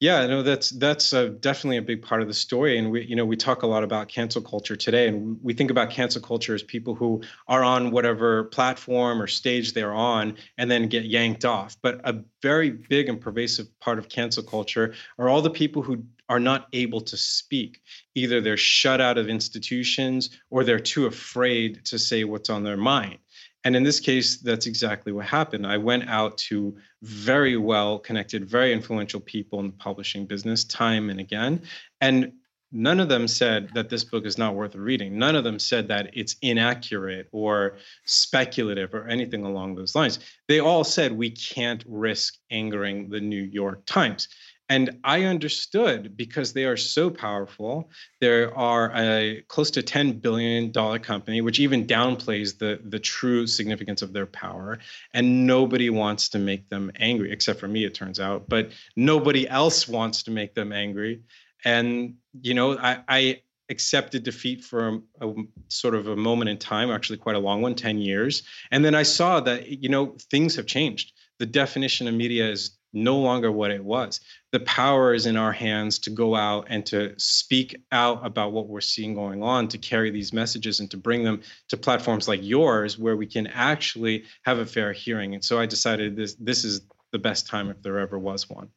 Yeah, 0.00 0.26
no, 0.26 0.42
that's 0.42 0.70
that's 0.70 1.12
uh, 1.12 1.28
definitely 1.40 1.78
a 1.78 1.82
big 1.82 2.02
part 2.02 2.20
of 2.20 2.28
the 2.28 2.34
story, 2.34 2.76
and 2.78 2.90
we, 2.90 3.04
you 3.06 3.16
know, 3.16 3.24
we 3.24 3.36
talk 3.36 3.62
a 3.62 3.66
lot 3.66 3.84
about 3.84 4.08
cancel 4.08 4.42
culture 4.42 4.76
today, 4.76 5.08
and 5.08 5.38
we 5.42 5.54
think 5.54 5.70
about 5.70 5.90
cancel 5.90 6.20
culture 6.20 6.54
as 6.54 6.62
people 6.62 6.94
who 6.94 7.22
are 7.48 7.62
on 7.62 7.90
whatever 7.90 8.44
platform 8.44 9.22
or 9.22 9.26
stage 9.26 9.72
they're 9.72 9.94
on, 9.94 10.36
and 10.58 10.70
then 10.70 10.88
get 10.88 11.04
yanked 11.04 11.44
off. 11.44 11.76
But 11.80 12.00
a 12.04 12.22
very 12.42 12.70
big 12.70 13.08
and 13.08 13.20
pervasive 13.20 13.68
part 13.80 13.98
of 13.98 14.08
cancel 14.08 14.42
culture 14.42 14.94
are 15.18 15.28
all 15.28 15.40
the 15.42 15.50
people 15.50 15.80
who 15.80 16.04
are 16.28 16.40
not 16.40 16.66
able 16.72 17.00
to 17.00 17.16
speak. 17.16 17.80
Either 18.14 18.40
they're 18.40 18.56
shut 18.56 19.00
out 19.00 19.16
of 19.16 19.28
institutions, 19.28 20.30
or 20.50 20.64
they're 20.64 20.80
too 20.80 21.06
afraid 21.06 21.84
to 21.86 21.98
say 21.98 22.24
what's 22.24 22.50
on 22.50 22.64
their 22.64 22.76
mind. 22.76 23.18
And 23.65 23.74
in 23.74 23.82
this 23.82 23.99
case, 23.99 24.36
that's 24.36 24.66
exactly 24.66 25.12
what 25.12 25.27
happened. 25.27 25.66
I 25.66 25.78
went 25.78 26.09
out 26.09 26.36
to 26.39 26.77
very 27.03 27.57
well 27.57 27.99
connected, 27.99 28.49
very 28.49 28.73
influential 28.73 29.20
people 29.20 29.61
in 29.61 29.69
the 29.69 29.73
publishing 29.73 30.27
business 30.27 30.65
time 30.65 31.09
and 31.09 31.19
again. 31.19 31.62
And 32.03 32.32
none 32.74 33.01
of 33.01 33.09
them 33.09 33.27
said 33.27 33.70
that 33.73 33.89
this 33.89 34.05
book 34.05 34.27
is 34.27 34.36
not 34.36 34.55
worth 34.55 34.74
reading. 34.74 35.19
None 35.19 35.36
of 35.36 35.45
them 35.45 35.59
said 35.59 35.89
that 35.89 36.11
it's 36.12 36.36
inaccurate 36.43 37.28
or 37.32 37.78
speculative 38.05 38.93
or 38.93 39.07
anything 39.07 39.45
along 39.45 39.77
those 39.77 39.95
lines. 39.95 40.19
They 40.49 40.61
all 40.61 40.85
said 40.85 41.12
we 41.12 41.31
can't 41.31 41.82
risk 41.86 42.35
angering 42.51 43.09
the 43.09 43.20
New 43.20 43.43
York 43.43 43.86
Times. 43.86 44.28
And 44.70 44.99
I 45.05 45.24
understood 45.24 46.16
because 46.16 46.55
they 46.55 46.65
are 46.65 46.77
so 46.77 47.11
powerful. 47.11 47.91
There 48.20 48.57
are 48.57 48.93
a 48.95 49.43
close 49.49 49.70
to 49.73 49.82
$10 49.82 50.23
billion 50.23 50.73
company, 50.73 51.43
which 51.43 51.61
even 51.61 51.86
downplays 51.86 52.59
the, 52.59 52.81
the 52.85 52.99
true 52.99 53.47
significance 53.47 54.01
of 54.01 54.15
their 54.15 54.27
power. 54.27 54.78
And 55.12 55.47
nobody 55.47 55.91
wants 55.91 56.31
to 56.31 56.39
make 56.39 56.70
them 56.70 56.91
angry, 56.97 57.31
except 57.31 57.61
for 57.61 57.69
me, 57.69 57.85
it 57.85 57.95
turns 57.95 58.19
out. 58.19 58.49
But 58.49 58.70
nobody 58.97 59.47
else 59.49 59.86
wants 59.86 60.23
to 60.23 60.31
make 60.31 60.55
them 60.55 60.73
angry. 60.73 61.20
And, 61.66 62.15
you 62.41 62.55
know, 62.55 62.78
I, 62.78 63.03
I 63.07 63.41
accepted 63.69 64.23
defeat 64.23 64.65
for 64.65 65.01
a, 65.20 65.28
a, 65.28 65.35
sort 65.69 65.95
of 65.95 66.09
a 66.09 66.16
moment 66.16 66.49
in 66.49 66.59
time, 66.59 66.91
actually 66.91 67.19
quite 67.19 67.36
a 67.36 67.41
long 67.41 67.61
one, 67.61 67.74
10 67.74 67.99
years. 67.99 68.43
And 68.70 68.82
then 68.82 68.95
I 68.95 69.03
saw 69.03 69.41
that, 69.41 69.69
you 69.69 69.89
know, 69.91 70.16
things 70.31 70.57
have 70.57 70.66
changed. 70.66 71.12
The 71.39 71.47
definition 71.47 72.07
of 72.07 72.15
media 72.15 72.49
is 72.49 72.78
no 72.94 73.18
longer 73.18 73.50
what 73.50 73.70
it 73.70 73.84
was. 73.84 74.20
The 74.52 74.60
power 74.60 75.12
is 75.12 75.26
in 75.26 75.36
our 75.36 75.52
hands 75.52 75.98
to 76.00 76.10
go 76.10 76.34
out 76.34 76.66
and 76.70 76.86
to 76.86 77.14
speak 77.18 77.76
out 77.92 78.24
about 78.24 78.52
what 78.52 78.68
we're 78.68 78.80
seeing 78.80 79.14
going 79.14 79.42
on, 79.42 79.68
to 79.68 79.78
carry 79.78 80.10
these 80.10 80.32
messages 80.32 80.80
and 80.80 80.90
to 80.92 80.96
bring 80.96 81.24
them 81.24 81.42
to 81.68 81.76
platforms 81.76 82.28
like 82.28 82.40
yours 82.42 82.98
where 82.98 83.16
we 83.16 83.26
can 83.26 83.48
actually 83.48 84.24
have 84.44 84.58
a 84.58 84.66
fair 84.66 84.92
hearing. 84.92 85.34
And 85.34 85.44
so 85.44 85.58
I 85.58 85.66
decided 85.66 86.16
this 86.16 86.34
this 86.34 86.64
is 86.64 86.82
the 87.10 87.18
best 87.18 87.46
time 87.46 87.68
if 87.68 87.82
there 87.82 87.98
ever 87.98 88.18
was 88.18 88.48
one. 88.48 88.68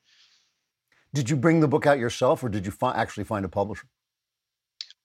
Did 1.13 1.29
you 1.29 1.35
bring 1.35 1.59
the 1.59 1.67
book 1.67 1.85
out 1.85 1.99
yourself 1.99 2.43
or 2.43 2.49
did 2.49 2.65
you 2.65 2.71
fi- 2.71 2.93
actually 2.93 3.23
find 3.23 3.45
a 3.45 3.49
publisher? 3.49 3.87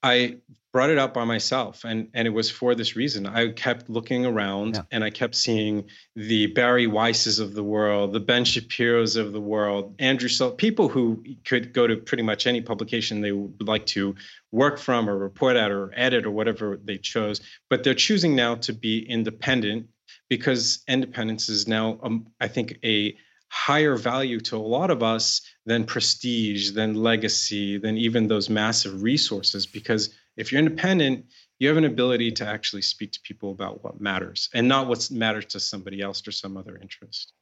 I 0.03 0.37
brought 0.73 0.89
it 0.89 0.97
up 0.97 1.13
by 1.13 1.23
myself 1.23 1.85
and 1.85 2.09
and 2.15 2.27
it 2.27 2.31
was 2.31 2.49
for 2.49 2.73
this 2.73 2.95
reason 2.95 3.27
i 3.27 3.47
kept 3.49 3.89
looking 3.89 4.25
around 4.25 4.75
yeah. 4.75 4.81
and 4.91 5.03
i 5.03 5.09
kept 5.09 5.35
seeing 5.35 5.85
the 6.15 6.47
Bari 6.47 6.87
weisses 6.87 7.39
of 7.39 7.53
the 7.53 7.63
world 7.63 8.11
the 8.11 8.19
ben 8.19 8.43
shapiro's 8.43 9.15
of 9.15 9.31
the 9.31 9.39
world 9.39 9.93
andrew 9.99 10.27
so 10.27 10.49
people 10.49 10.89
who 10.89 11.23
could 11.45 11.73
go 11.73 11.85
to 11.85 11.95
pretty 11.95 12.23
much 12.23 12.47
any 12.47 12.59
publication 12.59 13.21
they 13.21 13.31
would 13.31 13.67
like 13.67 13.85
to 13.85 14.15
work 14.51 14.79
from 14.79 15.07
or 15.07 15.15
report 15.15 15.55
at 15.55 15.71
or 15.71 15.93
edit 15.95 16.25
or 16.25 16.31
whatever 16.31 16.79
they 16.83 16.97
chose 16.97 17.39
but 17.69 17.83
they're 17.83 17.93
choosing 17.93 18.35
now 18.35 18.55
to 18.55 18.73
be 18.73 18.99
independent 19.07 19.87
because 20.27 20.83
independence 20.87 21.49
is 21.49 21.67
now 21.67 21.99
um, 22.01 22.25
i 22.41 22.47
think 22.47 22.79
a 22.83 23.15
higher 23.49 23.95
value 23.95 24.39
to 24.39 24.57
a 24.57 24.57
lot 24.57 24.89
of 24.89 25.03
us 25.03 25.41
than 25.65 25.85
prestige, 25.85 26.71
than 26.71 26.95
legacy, 26.95 27.77
than 27.77 27.97
even 27.97 28.27
those 28.27 28.49
massive 28.49 29.01
resources. 29.01 29.65
Because 29.65 30.13
if 30.35 30.51
you're 30.51 30.59
independent, 30.59 31.25
you 31.59 31.67
have 31.67 31.77
an 31.77 31.85
ability 31.85 32.31
to 32.31 32.45
actually 32.45 32.81
speak 32.81 33.11
to 33.13 33.21
people 33.21 33.51
about 33.51 33.83
what 33.83 34.01
matters 34.01 34.49
and 34.53 34.67
not 34.67 34.87
what 34.87 35.09
matters 35.11 35.45
to 35.45 35.59
somebody 35.59 36.01
else 36.01 36.27
or 36.27 36.31
some 36.31 36.57
other 36.57 36.77
interest. 36.77 37.33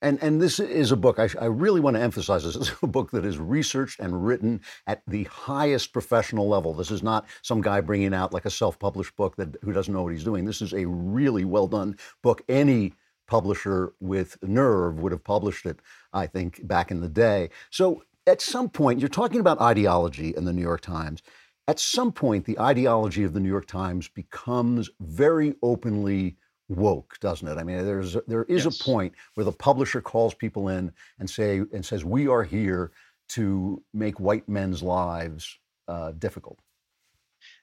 And, 0.00 0.22
and 0.22 0.40
this 0.40 0.60
is 0.60 0.92
a 0.92 0.96
book, 0.96 1.18
I, 1.18 1.28
I 1.40 1.46
really 1.46 1.80
want 1.80 1.96
to 1.96 2.02
emphasize 2.02 2.44
this. 2.44 2.56
This 2.58 2.68
is 2.68 2.76
a 2.82 2.86
book 2.86 3.10
that 3.10 3.24
is 3.24 3.38
researched 3.38 3.98
and 3.98 4.24
written 4.24 4.60
at 4.86 5.02
the 5.08 5.24
highest 5.24 5.92
professional 5.92 6.48
level. 6.48 6.72
This 6.72 6.90
is 6.90 7.02
not 7.02 7.26
some 7.42 7.60
guy 7.60 7.80
bringing 7.80 8.14
out 8.14 8.32
like 8.32 8.44
a 8.44 8.50
self 8.50 8.78
published 8.78 9.16
book 9.16 9.36
that, 9.36 9.56
who 9.62 9.72
doesn't 9.72 9.92
know 9.92 10.02
what 10.02 10.12
he's 10.12 10.24
doing. 10.24 10.44
This 10.44 10.62
is 10.62 10.72
a 10.72 10.86
really 10.86 11.44
well 11.44 11.66
done 11.66 11.96
book. 12.22 12.42
Any 12.48 12.94
publisher 13.28 13.92
with 14.00 14.36
nerve 14.42 14.98
would 14.98 15.12
have 15.12 15.22
published 15.22 15.66
it, 15.66 15.80
I 16.12 16.26
think, 16.26 16.66
back 16.66 16.90
in 16.90 17.00
the 17.00 17.08
day. 17.08 17.50
So 17.70 18.02
at 18.26 18.40
some 18.40 18.68
point, 18.68 18.98
you're 19.00 19.08
talking 19.08 19.40
about 19.40 19.60
ideology 19.60 20.34
in 20.36 20.44
the 20.44 20.52
New 20.52 20.62
York 20.62 20.80
Times. 20.80 21.22
At 21.68 21.78
some 21.78 22.12
point, 22.12 22.44
the 22.44 22.58
ideology 22.58 23.24
of 23.24 23.34
the 23.34 23.40
New 23.40 23.48
York 23.48 23.66
Times 23.66 24.08
becomes 24.08 24.90
very 25.00 25.54
openly 25.62 26.36
woke, 26.68 27.18
doesn't 27.20 27.46
it? 27.46 27.58
I 27.58 27.62
mean, 27.62 27.84
there's 27.84 28.16
there 28.26 28.44
is 28.44 28.64
yes. 28.64 28.80
a 28.80 28.84
point 28.84 29.14
where 29.34 29.44
the 29.44 29.52
publisher 29.52 30.00
calls 30.00 30.34
people 30.34 30.68
in 30.68 30.92
and 31.18 31.28
say 31.28 31.62
and 31.72 31.84
says, 31.84 32.04
"We 32.04 32.28
are 32.28 32.42
here 32.42 32.90
to 33.30 33.82
make 33.92 34.20
white 34.20 34.48
men's 34.48 34.82
lives 34.82 35.58
uh, 35.86 36.12
difficult." 36.12 36.58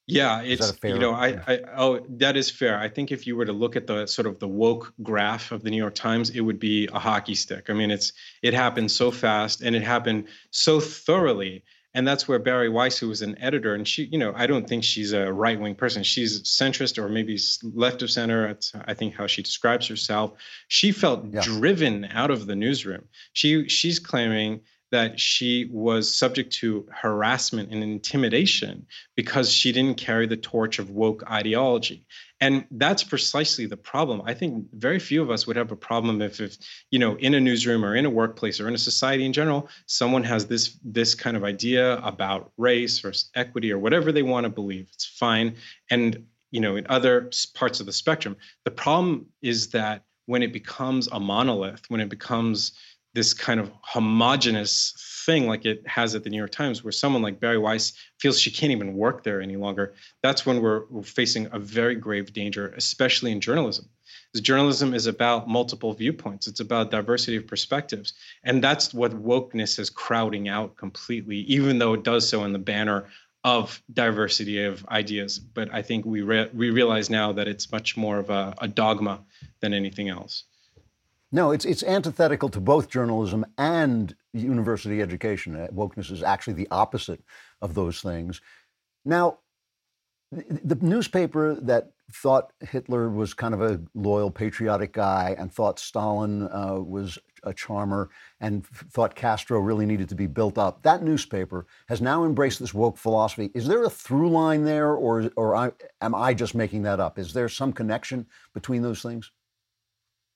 Yeah, 0.07 0.41
it's 0.41 0.73
you 0.83 0.99
know, 0.99 1.13
I, 1.13 1.39
I 1.47 1.59
oh 1.75 1.99
that 2.17 2.37
is 2.37 2.51
fair. 2.51 2.77
I 2.77 2.89
think 2.89 3.11
if 3.11 3.25
you 3.25 3.35
were 3.35 3.45
to 3.45 3.53
look 3.53 3.75
at 3.75 3.87
the 3.87 4.05
sort 4.05 4.27
of 4.27 4.37
the 4.39 4.47
woke 4.47 4.93
graph 5.01 5.51
of 5.51 5.63
the 5.63 5.71
New 5.71 5.77
York 5.77 5.95
Times, 5.95 6.29
it 6.29 6.41
would 6.41 6.59
be 6.59 6.87
a 6.93 6.99
hockey 6.99 7.33
stick. 7.33 7.69
I 7.69 7.73
mean, 7.73 7.89
it's 7.89 8.13
it 8.43 8.53
happened 8.53 8.91
so 8.91 9.09
fast 9.09 9.61
and 9.61 9.75
it 9.75 9.81
happened 9.81 10.27
so 10.51 10.79
thoroughly. 10.79 11.63
And 11.95 12.05
that's 12.05 12.27
where 12.27 12.39
Bari 12.39 12.67
Weiss, 12.67 12.97
who 12.97 13.07
was 13.07 13.21
an 13.21 13.41
editor, 13.41 13.73
and 13.73 13.87
she, 13.87 14.03
you 14.11 14.17
know, 14.17 14.33
I 14.35 14.47
don't 14.47 14.67
think 14.67 14.83
she's 14.83 15.13
a 15.13 15.31
right 15.31 15.57
wing 15.57 15.75
person. 15.75 16.03
She's 16.03 16.43
centrist 16.43 16.97
or 16.97 17.07
maybe 17.07 17.39
left 17.63 18.01
of 18.01 18.11
center. 18.11 18.47
That's, 18.47 18.73
I 18.83 18.93
think, 18.93 19.15
how 19.15 19.27
she 19.27 19.41
describes 19.41 19.87
herself. 19.87 20.33
She 20.67 20.91
felt 20.91 21.23
yeah. 21.31 21.39
driven 21.41 22.03
out 22.11 22.31
of 22.31 22.47
the 22.47 22.55
newsroom. 22.55 23.05
She 23.31 23.69
she's 23.69 23.97
claiming 23.97 24.59
that 24.95 25.19
she 25.19 25.67
was 25.73 26.15
subject 26.15 26.53
to 26.53 26.87
harassment 26.89 27.69
and 27.69 27.83
intimidation 27.83 28.85
because 29.17 29.51
she 29.51 29.73
didn't 29.73 29.97
carry 29.97 30.25
the 30.25 30.37
torch 30.37 30.79
of 30.79 30.89
woke 30.89 31.21
ideology. 31.29 32.07
And 32.39 32.65
that's 32.71 33.03
precisely 33.03 33.65
the 33.65 33.75
problem. 33.75 34.21
I 34.23 34.33
think 34.33 34.67
very 34.71 34.99
few 34.99 35.21
of 35.21 35.29
us 35.29 35.45
would 35.45 35.57
have 35.57 35.69
a 35.73 35.75
problem 35.75 36.21
if, 36.21 36.39
if 36.39 36.57
you 36.91 36.99
know, 36.99 37.17
in 37.17 37.33
a 37.33 37.41
newsroom 37.41 37.83
or 37.83 37.93
in 37.93 38.05
a 38.05 38.09
workplace 38.09 38.61
or 38.61 38.69
in 38.69 38.73
a 38.73 38.77
society 38.77 39.25
in 39.25 39.33
general, 39.33 39.67
someone 39.85 40.23
has 40.23 40.45
this 40.45 40.79
this 40.81 41.13
kind 41.13 41.35
of 41.35 41.43
idea 41.43 41.97
about 41.97 42.53
race 42.57 43.03
or 43.03 43.11
equity 43.35 43.73
or 43.73 43.79
whatever 43.79 44.13
they 44.13 44.23
want 44.23 44.45
to 44.45 44.49
believe. 44.49 44.87
It's 44.93 45.05
fine. 45.05 45.57
And 45.91 46.25
you 46.51 46.61
know, 46.61 46.77
in 46.77 46.87
other 46.87 47.29
parts 47.53 47.81
of 47.81 47.85
the 47.85 47.91
spectrum, 47.91 48.37
the 48.63 48.71
problem 48.71 49.25
is 49.41 49.71
that 49.71 50.03
when 50.25 50.41
it 50.41 50.53
becomes 50.53 51.09
a 51.11 51.19
monolith, 51.19 51.83
when 51.89 51.99
it 51.99 52.07
becomes 52.07 52.71
this 53.15 53.33
kind 53.33 53.59
of 53.61 53.71
homogenous 53.81 54.93
thing 55.25 55.47
like 55.47 55.65
it 55.65 55.81
has 55.87 56.13
at 56.13 56.23
the 56.23 56.29
New 56.29 56.37
York 56.37 56.51
Times, 56.51 56.83
where 56.83 56.91
someone 56.91 57.21
like 57.21 57.39
Bari 57.39 57.57
Weiss 57.57 57.93
feels 58.19 58.39
she 58.39 58.51
can't 58.51 58.73
even 58.73 58.93
work 58.93 59.23
there 59.23 59.41
any 59.41 59.55
longer, 59.55 59.93
that's 60.21 60.45
when 60.45 60.61
we're, 60.61 60.83
we're 60.89 61.01
facing 61.01 61.47
a 61.53 61.57
very 61.57 61.95
grave 61.95 62.33
danger, 62.33 62.73
especially 62.77 63.31
in 63.31 63.39
journalism. 63.39 63.89
Because 64.31 64.41
journalism 64.41 64.93
is 64.93 65.07
about 65.07 65.47
multiple 65.47 65.93
viewpoints, 65.93 66.45
it's 66.45 66.59
about 66.59 66.91
diversity 66.91 67.37
of 67.37 67.47
perspectives. 67.47 68.13
And 68.43 68.61
that's 68.61 68.93
what 68.93 69.23
wokeness 69.23 69.79
is 69.79 69.89
crowding 69.89 70.49
out 70.49 70.75
completely, 70.75 71.37
even 71.37 71.79
though 71.79 71.93
it 71.93 72.03
does 72.03 72.27
so 72.27 72.43
in 72.43 72.51
the 72.51 72.59
banner 72.59 73.07
of 73.45 73.81
diversity 73.93 74.61
of 74.61 74.85
ideas. 74.87 75.39
But 75.39 75.73
I 75.73 75.81
think 75.81 76.05
we, 76.05 76.21
re- 76.21 76.49
we 76.53 76.69
realize 76.69 77.09
now 77.09 77.31
that 77.31 77.47
it's 77.47 77.71
much 77.71 77.95
more 77.95 78.17
of 78.17 78.29
a, 78.29 78.53
a 78.59 78.67
dogma 78.67 79.23
than 79.61 79.73
anything 79.73 80.09
else. 80.09 80.43
No, 81.35 81.51
it's 81.51 81.65
it's 81.65 81.83
antithetical 81.83 82.47
to 82.47 82.61
both 82.61 82.89
journalism 82.89 83.45
and 83.57 84.15
university 84.31 85.01
education. 85.01 85.53
Uh, 85.53 85.67
wokeness 85.73 86.09
is 86.09 86.23
actually 86.23 86.53
the 86.53 86.69
opposite 86.71 87.21
of 87.61 87.73
those 87.73 87.99
things. 87.99 88.39
Now, 89.03 89.39
the 90.31 90.77
newspaper 90.79 91.55
that 91.55 91.91
thought 92.09 92.53
Hitler 92.61 93.09
was 93.09 93.33
kind 93.33 93.53
of 93.53 93.61
a 93.61 93.81
loyal, 93.93 94.31
patriotic 94.31 94.93
guy 94.93 95.35
and 95.37 95.51
thought 95.51 95.77
Stalin 95.77 96.43
uh, 96.43 96.79
was 96.79 97.19
a 97.43 97.53
charmer 97.53 98.09
and 98.39 98.65
thought 98.65 99.13
Castro 99.13 99.59
really 99.59 99.85
needed 99.85 100.07
to 100.07 100.15
be 100.15 100.27
built 100.27 100.57
up, 100.57 100.83
that 100.83 101.03
newspaper 101.03 101.67
has 101.89 101.99
now 101.99 102.23
embraced 102.23 102.61
this 102.61 102.73
woke 102.73 102.97
philosophy. 102.97 103.51
Is 103.53 103.67
there 103.67 103.83
a 103.83 103.89
through 103.89 104.29
line 104.29 104.63
there, 104.63 104.93
or, 104.93 105.29
or 105.35 105.53
I, 105.53 105.73
am 105.99 106.15
I 106.15 106.33
just 106.33 106.55
making 106.55 106.83
that 106.83 107.01
up? 107.01 107.19
Is 107.19 107.33
there 107.33 107.49
some 107.49 107.73
connection 107.73 108.25
between 108.53 108.81
those 108.81 109.01
things? 109.01 109.31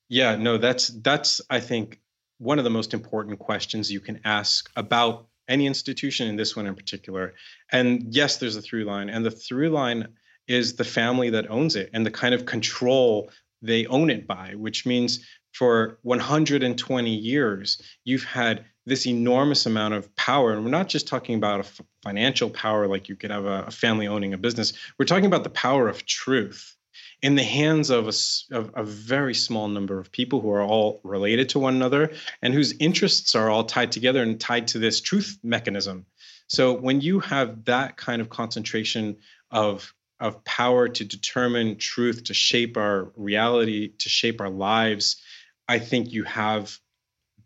Yeah, 0.09 0.35
no, 0.35 0.57
that's 0.57 0.87
that's 0.87 1.39
I 1.49 1.59
think 1.59 1.99
one 2.39 2.57
of 2.57 2.63
the 2.63 2.69
most 2.69 2.93
important 2.93 3.39
questions 3.39 3.91
you 3.91 3.99
can 3.99 4.19
ask 4.25 4.69
about 4.75 5.27
any 5.47 5.65
institution, 5.65 6.27
and 6.27 6.37
this 6.37 6.55
one 6.55 6.67
in 6.67 6.75
particular. 6.75 7.33
And 7.71 8.13
yes, 8.13 8.37
there's 8.37 8.55
a 8.55 8.61
through 8.61 8.85
line, 8.85 9.09
and 9.09 9.25
the 9.25 9.31
through 9.31 9.69
line 9.69 10.07
is 10.47 10.75
the 10.75 10.83
family 10.83 11.29
that 11.29 11.49
owns 11.49 11.75
it 11.75 11.91
and 11.93 12.05
the 12.05 12.11
kind 12.11 12.33
of 12.33 12.45
control 12.45 13.31
they 13.61 13.85
own 13.85 14.09
it 14.09 14.25
by, 14.25 14.53
which 14.55 14.85
means 14.85 15.25
for 15.53 15.99
120 16.03 17.13
years, 17.13 17.81
you've 18.03 18.23
had 18.23 18.65
this 18.85 19.05
enormous 19.05 19.65
amount 19.65 19.93
of 19.93 20.13
power. 20.15 20.53
And 20.53 20.63
we're 20.63 20.71
not 20.71 20.87
just 20.89 21.07
talking 21.07 21.35
about 21.35 21.59
a 21.59 21.83
financial 22.03 22.49
power 22.49 22.87
like 22.87 23.09
you 23.09 23.15
could 23.15 23.31
have 23.31 23.45
a, 23.45 23.65
a 23.67 23.71
family 23.71 24.07
owning 24.07 24.33
a 24.33 24.37
business, 24.37 24.73
we're 24.97 25.05
talking 25.05 25.25
about 25.25 25.43
the 25.43 25.49
power 25.49 25.87
of 25.87 26.05
truth 26.05 26.75
in 27.21 27.35
the 27.35 27.43
hands 27.43 27.89
of 27.89 28.07
a, 28.07 28.55
of 28.55 28.71
a, 28.75 28.83
very 28.83 29.33
small 29.33 29.67
number 29.67 29.99
of 29.99 30.11
people 30.11 30.39
who 30.39 30.51
are 30.51 30.63
all 30.63 31.01
related 31.03 31.49
to 31.49 31.59
one 31.59 31.75
another 31.75 32.13
and 32.41 32.53
whose 32.53 32.73
interests 32.79 33.35
are 33.35 33.49
all 33.49 33.65
tied 33.65 33.91
together 33.91 34.23
and 34.23 34.39
tied 34.39 34.67
to 34.69 34.79
this 34.79 35.01
truth 35.01 35.37
mechanism. 35.43 36.05
So 36.47 36.73
when 36.73 37.01
you 37.01 37.19
have 37.19 37.65
that 37.65 37.97
kind 37.97 38.21
of 38.21 38.29
concentration 38.29 39.17
of 39.51 39.93
of 40.19 40.43
power 40.43 40.89
to 40.89 41.05
determine 41.05 41.77
truth, 41.77 42.25
to 42.25 42.33
shape 42.33 42.75
our 42.75 43.11
reality, 43.15 43.93
to 43.99 44.09
shape 44.09 44.41
our 44.41 44.49
lives, 44.49 45.21
I 45.67 45.79
think 45.79 46.11
you 46.11 46.25
have 46.25 46.77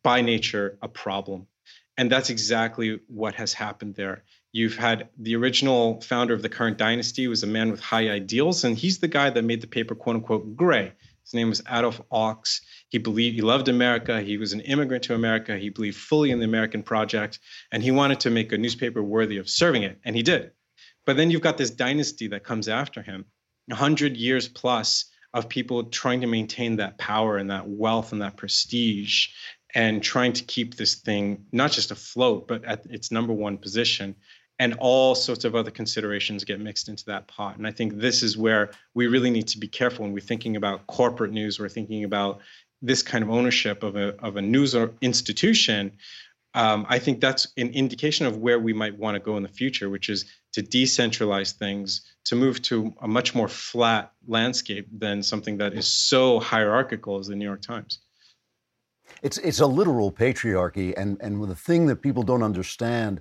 by 0.02 0.22
nature 0.22 0.80
a 0.82 0.88
problem. 0.88 1.48
And 1.98 2.12
that's 2.12 2.32
exactly 2.32 3.00
what 3.08 3.36
has 3.36 3.54
happened 3.54 3.94
there. 3.94 4.24
You've 4.56 4.76
had 4.76 5.10
the 5.18 5.36
original 5.36 6.00
founder 6.02 6.36
of 6.36 6.44
the 6.44 6.50
current 6.50 6.78
dynasty 6.78 7.28
was 7.28 7.42
a 7.42 7.48
man 7.48 7.72
with 7.72 7.80
high 7.80 8.10
ideals, 8.10 8.64
and 8.64 8.78
he's 8.78 9.00
the 9.00 9.08
guy 9.08 9.32
that 9.32 9.42
made 9.42 9.62
the 9.62 9.68
paper 9.68 9.96
"quote 9.96 10.18
unquote" 10.18 10.56
gray. 10.56 10.92
His 11.24 11.34
name 11.34 11.50
was 11.50 11.64
Adolf 11.68 12.00
Ochs. 12.12 12.62
He 12.90 13.00
believed 13.00 13.34
he 13.36 13.42
loved 13.42 13.68
America. 13.68 14.22
He 14.22 14.38
was 14.38 14.54
an 14.54 14.60
immigrant 14.60 15.06
to 15.06 15.16
America. 15.16 15.58
He 15.58 15.70
believed 15.70 15.98
fully 15.98 16.30
in 16.30 16.38
the 16.38 16.46
American 16.46 16.84
project, 16.84 17.40
and 17.72 17.82
he 17.82 17.90
wanted 17.90 18.20
to 18.20 18.30
make 18.30 18.52
a 18.52 18.58
newspaper 18.60 19.02
worthy 19.02 19.38
of 19.38 19.50
serving 19.50 19.82
it, 19.82 20.00
and 20.06 20.16
he 20.16 20.22
did. 20.22 20.52
But 21.04 21.18
then 21.18 21.32
you've 21.32 21.42
got 21.42 21.58
this 21.58 21.72
dynasty 21.72 22.28
that 22.28 22.44
comes 22.44 22.68
after 22.68 23.02
him, 23.02 23.26
a 23.72 23.76
hundred 23.76 24.18
years 24.18 24.48
plus 24.48 25.06
of 25.34 25.50
people 25.50 25.86
trying 25.86 26.22
to 26.22 26.28
maintain 26.28 26.76
that 26.76 27.00
power 27.00 27.38
and 27.38 27.50
that 27.50 27.68
wealth 27.68 28.12
and 28.12 28.22
that 28.22 28.38
prestige, 28.38 29.30
and 29.74 30.04
trying 30.04 30.34
to 30.34 30.44
keep 30.44 30.76
this 30.76 30.94
thing 30.94 31.48
not 31.52 31.72
just 31.72 31.90
afloat, 31.90 32.48
but 32.48 32.64
at 32.66 32.86
its 32.86 33.10
number 33.10 33.34
one 33.34 33.58
position 33.58 34.16
and 34.64 34.76
all 34.80 35.14
sorts 35.14 35.44
of 35.44 35.56
other 35.56 35.72
considerations 35.72 36.46
get 36.46 36.58
mixed 36.58 36.88
into 36.88 37.04
that 37.04 37.28
pot. 37.28 37.58
And 37.58 37.68
I 37.68 37.72
think 37.72 37.98
this 37.98 38.24
is 38.24 38.38
where 38.38 38.72
we 38.94 39.08
really 39.08 39.30
need 39.30 39.46
to 39.50 39.58
be 39.58 39.68
careful 39.68 40.06
when 40.06 40.14
we're 40.14 40.22
thinking 40.22 40.56
about 40.56 40.88
corporate 40.88 41.34
news, 41.34 41.60
we're 41.60 41.68
thinking 41.68 42.06
about 42.06 42.40
this 42.82 43.02
kind 43.02 43.26
of 43.26 43.30
ownership 43.30 43.84
of 43.84 43.98
a, 43.98 44.16
of 44.24 44.38
a 44.38 44.42
news 44.42 44.74
institution. 45.02 45.92
Um, 46.54 46.86
I 46.88 46.98
think 46.98 47.20
that's 47.20 47.50
an 47.58 47.72
indication 47.72 48.26
of 48.26 48.38
where 48.38 48.58
we 48.58 48.72
might 48.72 48.98
want 48.98 49.16
to 49.16 49.20
go 49.20 49.36
in 49.36 49.44
the 49.44 49.50
future, 49.50 49.90
which 49.90 50.08
is 50.08 50.24
to 50.54 50.64
decentralize 50.64 51.52
things, 51.52 52.14
to 52.24 52.36
move 52.38 52.62
to 52.62 52.94
a 53.02 53.08
much 53.08 53.36
more 53.36 53.50
flat 53.50 54.14
landscape 54.30 54.88
than 54.98 55.22
something 55.22 55.58
that 55.58 55.74
is 55.74 55.88
so 55.88 56.40
hierarchical 56.40 57.20
as 57.20 57.28
the 57.28 57.36
New 57.36 57.44
York 57.44 57.62
Times. 57.62 58.00
It's 59.24 59.38
it's 59.40 59.60
a 59.60 59.68
literal 59.68 60.10
patriarchy, 60.10 60.94
and 60.96 61.18
and 61.20 61.44
the 61.50 61.56
thing 61.56 61.88
that 61.88 61.98
people 61.98 62.24
don't 62.24 62.44
understand 62.44 63.20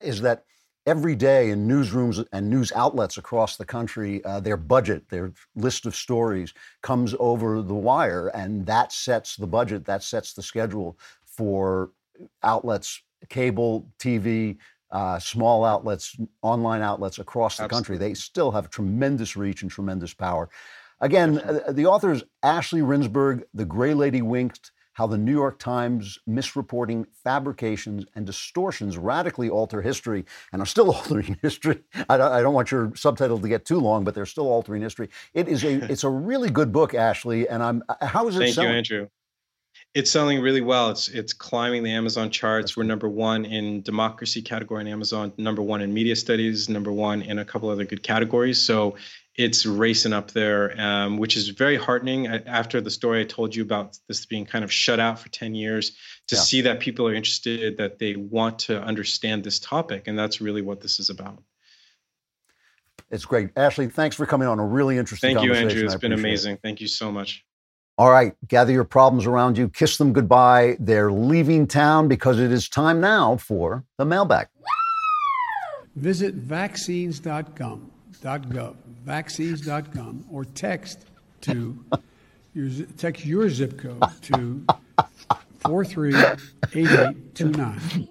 is 0.00 0.20
that 0.20 0.44
every 0.86 1.14
day 1.16 1.50
in 1.50 1.66
newsrooms 1.66 2.24
and 2.32 2.48
news 2.48 2.72
outlets 2.72 3.16
across 3.16 3.56
the 3.56 3.64
country, 3.64 4.22
uh, 4.24 4.40
their 4.40 4.56
budget, 4.56 5.08
their 5.08 5.32
list 5.54 5.86
of 5.86 5.96
stories 5.96 6.52
comes 6.82 7.14
over 7.18 7.62
the 7.62 7.74
wire, 7.74 8.28
and 8.28 8.66
that 8.66 8.92
sets 8.92 9.36
the 9.36 9.46
budget, 9.46 9.84
that 9.86 10.02
sets 10.02 10.34
the 10.34 10.42
schedule 10.42 10.98
for 11.24 11.90
outlets, 12.42 13.02
cable, 13.28 13.88
TV, 13.98 14.56
uh, 14.90 15.18
small 15.18 15.64
outlets, 15.64 16.16
online 16.42 16.82
outlets 16.82 17.18
across 17.18 17.56
the 17.56 17.64
Absolutely. 17.64 17.96
country. 17.96 18.08
They 18.08 18.14
still 18.14 18.50
have 18.52 18.70
tremendous 18.70 19.36
reach 19.36 19.62
and 19.62 19.70
tremendous 19.70 20.14
power. 20.14 20.48
Again, 21.00 21.38
uh, 21.38 21.72
the 21.72 21.86
author 21.86 22.12
is 22.12 22.22
Ashley 22.42 22.80
Rindsberg, 22.80 23.42
The 23.54 23.64
Gray 23.64 23.94
Lady 23.94 24.22
Winked 24.22 24.70
how 24.94 25.06
the 25.06 25.18
New 25.18 25.32
York 25.32 25.58
Times 25.58 26.18
misreporting, 26.28 27.06
fabrications, 27.22 28.06
and 28.14 28.24
distortions 28.24 28.96
radically 28.96 29.50
alter 29.50 29.82
history 29.82 30.24
and 30.52 30.62
are 30.62 30.66
still 30.66 30.90
altering 30.94 31.38
history. 31.42 31.80
I 32.08 32.16
don't, 32.16 32.32
I 32.32 32.40
don't, 32.40 32.54
want 32.54 32.70
your 32.70 32.92
subtitle 32.94 33.38
to 33.40 33.48
get 33.48 33.64
too 33.64 33.78
long, 33.78 34.04
but 34.04 34.14
they're 34.14 34.26
still 34.26 34.46
altering 34.46 34.82
history. 34.82 35.08
It 35.34 35.48
is 35.48 35.64
a 35.64 35.74
it's 35.92 36.04
a 36.04 36.08
really 36.08 36.50
good 36.50 36.72
book, 36.72 36.94
Ashley. 36.94 37.48
And 37.48 37.62
I'm 37.62 37.82
uh, 37.88 38.06
how 38.06 38.28
is 38.28 38.36
it? 38.36 38.38
Selling? 38.38 38.46
Thank 38.46 38.54
selling? 38.54 38.70
you, 38.70 38.76
Andrew. 38.76 39.08
It's 39.94 40.10
selling 40.10 40.40
really 40.40 40.60
well. 40.60 40.90
It's 40.90 41.08
it's 41.08 41.32
climbing 41.32 41.82
the 41.82 41.90
Amazon 41.90 42.30
charts. 42.30 42.76
We're 42.76 42.84
number 42.84 43.08
one 43.08 43.44
in 43.44 43.82
democracy 43.82 44.42
category 44.42 44.80
in 44.80 44.88
Amazon, 44.88 45.32
number 45.36 45.62
one 45.62 45.80
in 45.82 45.92
media 45.92 46.16
studies, 46.16 46.68
number 46.68 46.92
one 46.92 47.22
in 47.22 47.38
a 47.38 47.44
couple 47.44 47.68
other 47.68 47.84
good 47.84 48.02
categories. 48.02 48.60
So 48.60 48.96
it's 49.36 49.66
racing 49.66 50.12
up 50.12 50.30
there, 50.30 50.80
um, 50.80 51.18
which 51.18 51.36
is 51.36 51.48
very 51.48 51.76
heartening. 51.76 52.26
After 52.26 52.80
the 52.80 52.90
story 52.90 53.20
I 53.20 53.24
told 53.24 53.54
you 53.54 53.62
about 53.62 53.98
this 54.08 54.26
being 54.26 54.46
kind 54.46 54.64
of 54.64 54.72
shut 54.72 55.00
out 55.00 55.18
for 55.18 55.28
10 55.28 55.54
years, 55.54 55.90
to 56.28 56.36
yeah. 56.36 56.42
see 56.42 56.60
that 56.62 56.80
people 56.80 57.08
are 57.08 57.14
interested, 57.14 57.76
that 57.78 57.98
they 57.98 58.14
want 58.14 58.60
to 58.60 58.80
understand 58.80 59.42
this 59.42 59.58
topic. 59.58 60.06
And 60.06 60.18
that's 60.18 60.40
really 60.40 60.62
what 60.62 60.80
this 60.80 61.00
is 61.00 61.10
about. 61.10 61.42
It's 63.10 63.24
great. 63.24 63.50
Ashley, 63.56 63.88
thanks 63.88 64.16
for 64.16 64.24
coming 64.24 64.48
on 64.48 64.58
a 64.58 64.64
really 64.64 64.98
interesting 64.98 65.34
Thank 65.34 65.44
you, 65.44 65.52
Andrew. 65.52 65.84
It's 65.84 65.96
been 65.96 66.12
amazing. 66.12 66.54
It. 66.54 66.60
Thank 66.62 66.80
you 66.80 66.88
so 66.88 67.10
much. 67.10 67.44
All 67.96 68.10
right, 68.10 68.34
gather 68.48 68.72
your 68.72 68.82
problems 68.82 69.24
around 69.24 69.56
you, 69.56 69.68
kiss 69.68 69.98
them 69.98 70.12
goodbye. 70.12 70.76
They're 70.80 71.12
leaving 71.12 71.68
town 71.68 72.08
because 72.08 72.40
it 72.40 72.50
is 72.50 72.68
time 72.68 73.00
now 73.00 73.36
for 73.36 73.84
the 73.98 74.04
mailbag. 74.04 74.48
Visit 75.94 76.34
vaccines.gov 76.34 77.93
vaccines.gov, 78.24 78.74
vaccines.gov, 79.04 80.24
or 80.30 80.44
text 80.46 81.04
to 81.42 81.78
your, 82.54 82.70
text 82.96 83.26
your 83.26 83.50
zip 83.50 83.78
code 83.78 84.02
to 84.22 84.64
438829. 85.60 88.08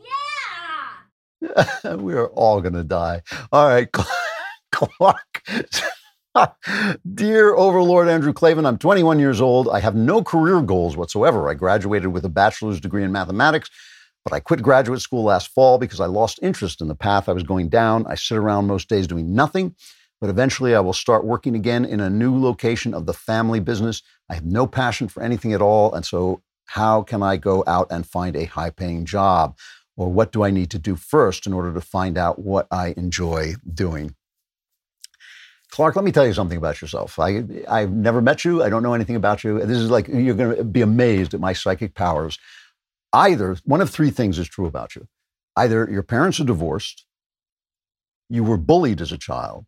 Yeah! 1.41 1.95
we 1.95 2.13
are 2.13 2.27
all 2.27 2.61
going 2.61 2.75
to 2.75 2.83
die. 2.83 3.23
All 3.51 3.67
right, 3.67 3.89
Clark. 4.71 5.41
Dear 7.13 7.55
Overlord 7.55 8.07
Andrew 8.07 8.33
Klavan, 8.33 8.67
I'm 8.67 8.77
21 8.77 9.17
years 9.19 9.41
old. 9.41 9.67
I 9.69 9.79
have 9.79 9.95
no 9.95 10.23
career 10.23 10.61
goals 10.61 10.95
whatsoever. 10.95 11.49
I 11.49 11.55
graduated 11.55 12.13
with 12.13 12.23
a 12.25 12.29
bachelor's 12.29 12.79
degree 12.79 13.03
in 13.03 13.11
mathematics, 13.11 13.71
but 14.23 14.33
I 14.33 14.39
quit 14.39 14.61
graduate 14.61 15.01
school 15.01 15.23
last 15.23 15.47
fall 15.49 15.79
because 15.79 15.99
I 15.99 16.05
lost 16.05 16.37
interest 16.43 16.81
in 16.81 16.87
the 16.87 16.95
path 16.95 17.27
I 17.27 17.33
was 17.33 17.41
going 17.43 17.69
down. 17.69 18.05
I 18.07 18.13
sit 18.15 18.37
around 18.37 18.67
most 18.67 18.89
days 18.89 19.07
doing 19.07 19.33
nothing 19.33 19.75
but 20.23 20.29
eventually 20.29 20.73
I 20.73 20.79
will 20.79 20.93
start 20.93 21.25
working 21.25 21.53
again 21.53 21.83
in 21.83 21.99
a 21.99 22.09
new 22.09 22.41
location 22.41 22.93
of 22.93 23.05
the 23.05 23.13
family 23.13 23.59
business. 23.59 24.01
I 24.29 24.35
have 24.35 24.45
no 24.45 24.65
passion 24.65 25.09
for 25.09 25.21
anything 25.21 25.51
at 25.51 25.61
all. 25.61 25.93
And 25.93 26.05
so, 26.05 26.41
how 26.63 27.01
can 27.01 27.21
I 27.21 27.35
go 27.35 27.61
out 27.67 27.87
and 27.91 28.07
find 28.07 28.37
a 28.37 28.45
high 28.45 28.69
paying 28.69 29.03
job? 29.03 29.57
Or 29.97 30.07
what 30.07 30.31
do 30.31 30.41
I 30.41 30.49
need 30.49 30.71
to 30.71 30.79
do 30.79 30.95
first 30.95 31.45
in 31.45 31.51
order 31.51 31.73
to 31.73 31.81
find 31.81 32.17
out 32.17 32.39
what 32.39 32.67
I 32.71 32.93
enjoy 32.95 33.55
doing? 33.73 34.15
Clark, 35.69 35.97
let 35.97 36.05
me 36.05 36.13
tell 36.13 36.25
you 36.25 36.31
something 36.31 36.57
about 36.57 36.81
yourself. 36.81 37.19
I, 37.19 37.43
I've 37.67 37.91
never 37.91 38.21
met 38.21 38.45
you. 38.45 38.63
I 38.63 38.69
don't 38.69 38.81
know 38.81 38.93
anything 38.93 39.17
about 39.17 39.43
you. 39.43 39.59
This 39.59 39.77
is 39.77 39.91
like, 39.91 40.07
you're 40.07 40.35
going 40.35 40.55
to 40.55 40.63
be 40.63 40.79
amazed 40.79 41.33
at 41.33 41.41
my 41.41 41.51
psychic 41.51 41.95
powers. 41.95 42.39
Either, 43.11 43.57
one 43.65 43.81
of 43.81 43.89
three 43.89 44.09
things 44.09 44.39
is 44.39 44.47
true 44.47 44.67
about 44.67 44.95
you. 44.95 45.05
Either 45.57 45.85
your 45.91 46.01
parents 46.01 46.39
are 46.39 46.45
divorced, 46.45 47.05
you 48.29 48.45
were 48.45 48.55
bullied 48.55 49.01
as 49.01 49.11
a 49.11 49.17
child, 49.17 49.65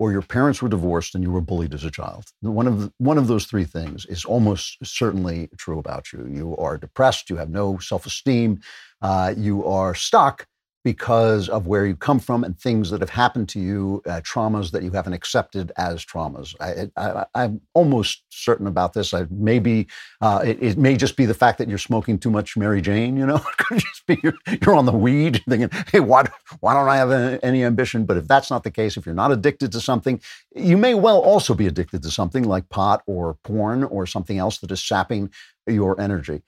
or 0.00 0.10
your 0.10 0.22
parents 0.22 0.62
were 0.62 0.68
divorced 0.68 1.14
and 1.14 1.22
you 1.22 1.30
were 1.30 1.42
bullied 1.42 1.74
as 1.74 1.84
a 1.84 1.90
child. 1.90 2.24
One 2.40 2.66
of 2.66 2.80
the, 2.80 2.92
one 2.96 3.18
of 3.18 3.28
those 3.28 3.44
three 3.44 3.66
things 3.66 4.06
is 4.06 4.24
almost 4.24 4.78
certainly 4.82 5.50
true 5.58 5.78
about 5.78 6.10
you. 6.10 6.26
You 6.26 6.56
are 6.56 6.78
depressed. 6.78 7.28
You 7.28 7.36
have 7.36 7.50
no 7.50 7.76
self 7.78 8.06
esteem. 8.06 8.60
Uh, 9.02 9.34
you 9.36 9.64
are 9.66 9.94
stuck 9.94 10.46
because 10.82 11.48
of 11.48 11.66
where 11.66 11.84
you 11.84 11.94
come 11.94 12.18
from 12.18 12.42
and 12.42 12.58
things 12.58 12.90
that 12.90 13.00
have 13.00 13.10
happened 13.10 13.48
to 13.50 13.60
you, 13.60 14.02
uh, 14.06 14.20
traumas 14.22 14.70
that 14.70 14.82
you 14.82 14.90
haven't 14.90 15.12
accepted 15.12 15.70
as 15.76 16.04
traumas. 16.04 16.54
I, 16.58 17.26
am 17.34 17.60
almost 17.74 18.22
certain 18.30 18.66
about 18.66 18.94
this. 18.94 19.12
I 19.12 19.26
maybe 19.30 19.88
uh, 20.22 20.42
it, 20.44 20.62
it, 20.62 20.78
may 20.78 20.96
just 20.96 21.16
be 21.16 21.26
the 21.26 21.34
fact 21.34 21.58
that 21.58 21.68
you're 21.68 21.76
smoking 21.76 22.18
too 22.18 22.30
much 22.30 22.56
Mary 22.56 22.80
Jane. 22.80 23.16
You 23.16 23.26
know, 23.26 23.36
it 23.48 23.56
could 23.58 23.78
just 23.78 24.06
be 24.06 24.18
you're, 24.22 24.34
you're, 24.62 24.74
on 24.74 24.86
the 24.86 24.92
weed, 24.92 25.42
thinking, 25.48 25.70
"Hey, 25.92 26.00
why 26.00 26.24
why 26.60 26.72
don't 26.72 26.88
I 26.88 26.96
have 26.96 27.40
any 27.42 27.62
ambition?" 27.62 28.06
But 28.06 28.16
if 28.16 28.26
that's 28.26 28.50
not 28.50 28.64
the 28.64 28.70
case, 28.70 28.96
if 28.96 29.04
you're 29.04 29.14
not 29.14 29.32
addicted 29.32 29.72
to 29.72 29.80
something, 29.80 30.20
you 30.54 30.78
may 30.78 30.94
well 30.94 31.18
also 31.18 31.54
be 31.54 31.66
addicted 31.66 32.02
to 32.02 32.10
something 32.10 32.44
like 32.44 32.68
pot 32.70 33.02
or 33.06 33.34
porn 33.44 33.84
or 33.84 34.06
something 34.06 34.38
else 34.38 34.58
that 34.58 34.70
is 34.70 34.82
sapping 34.82 35.30
your 35.66 36.00
energy. 36.00 36.42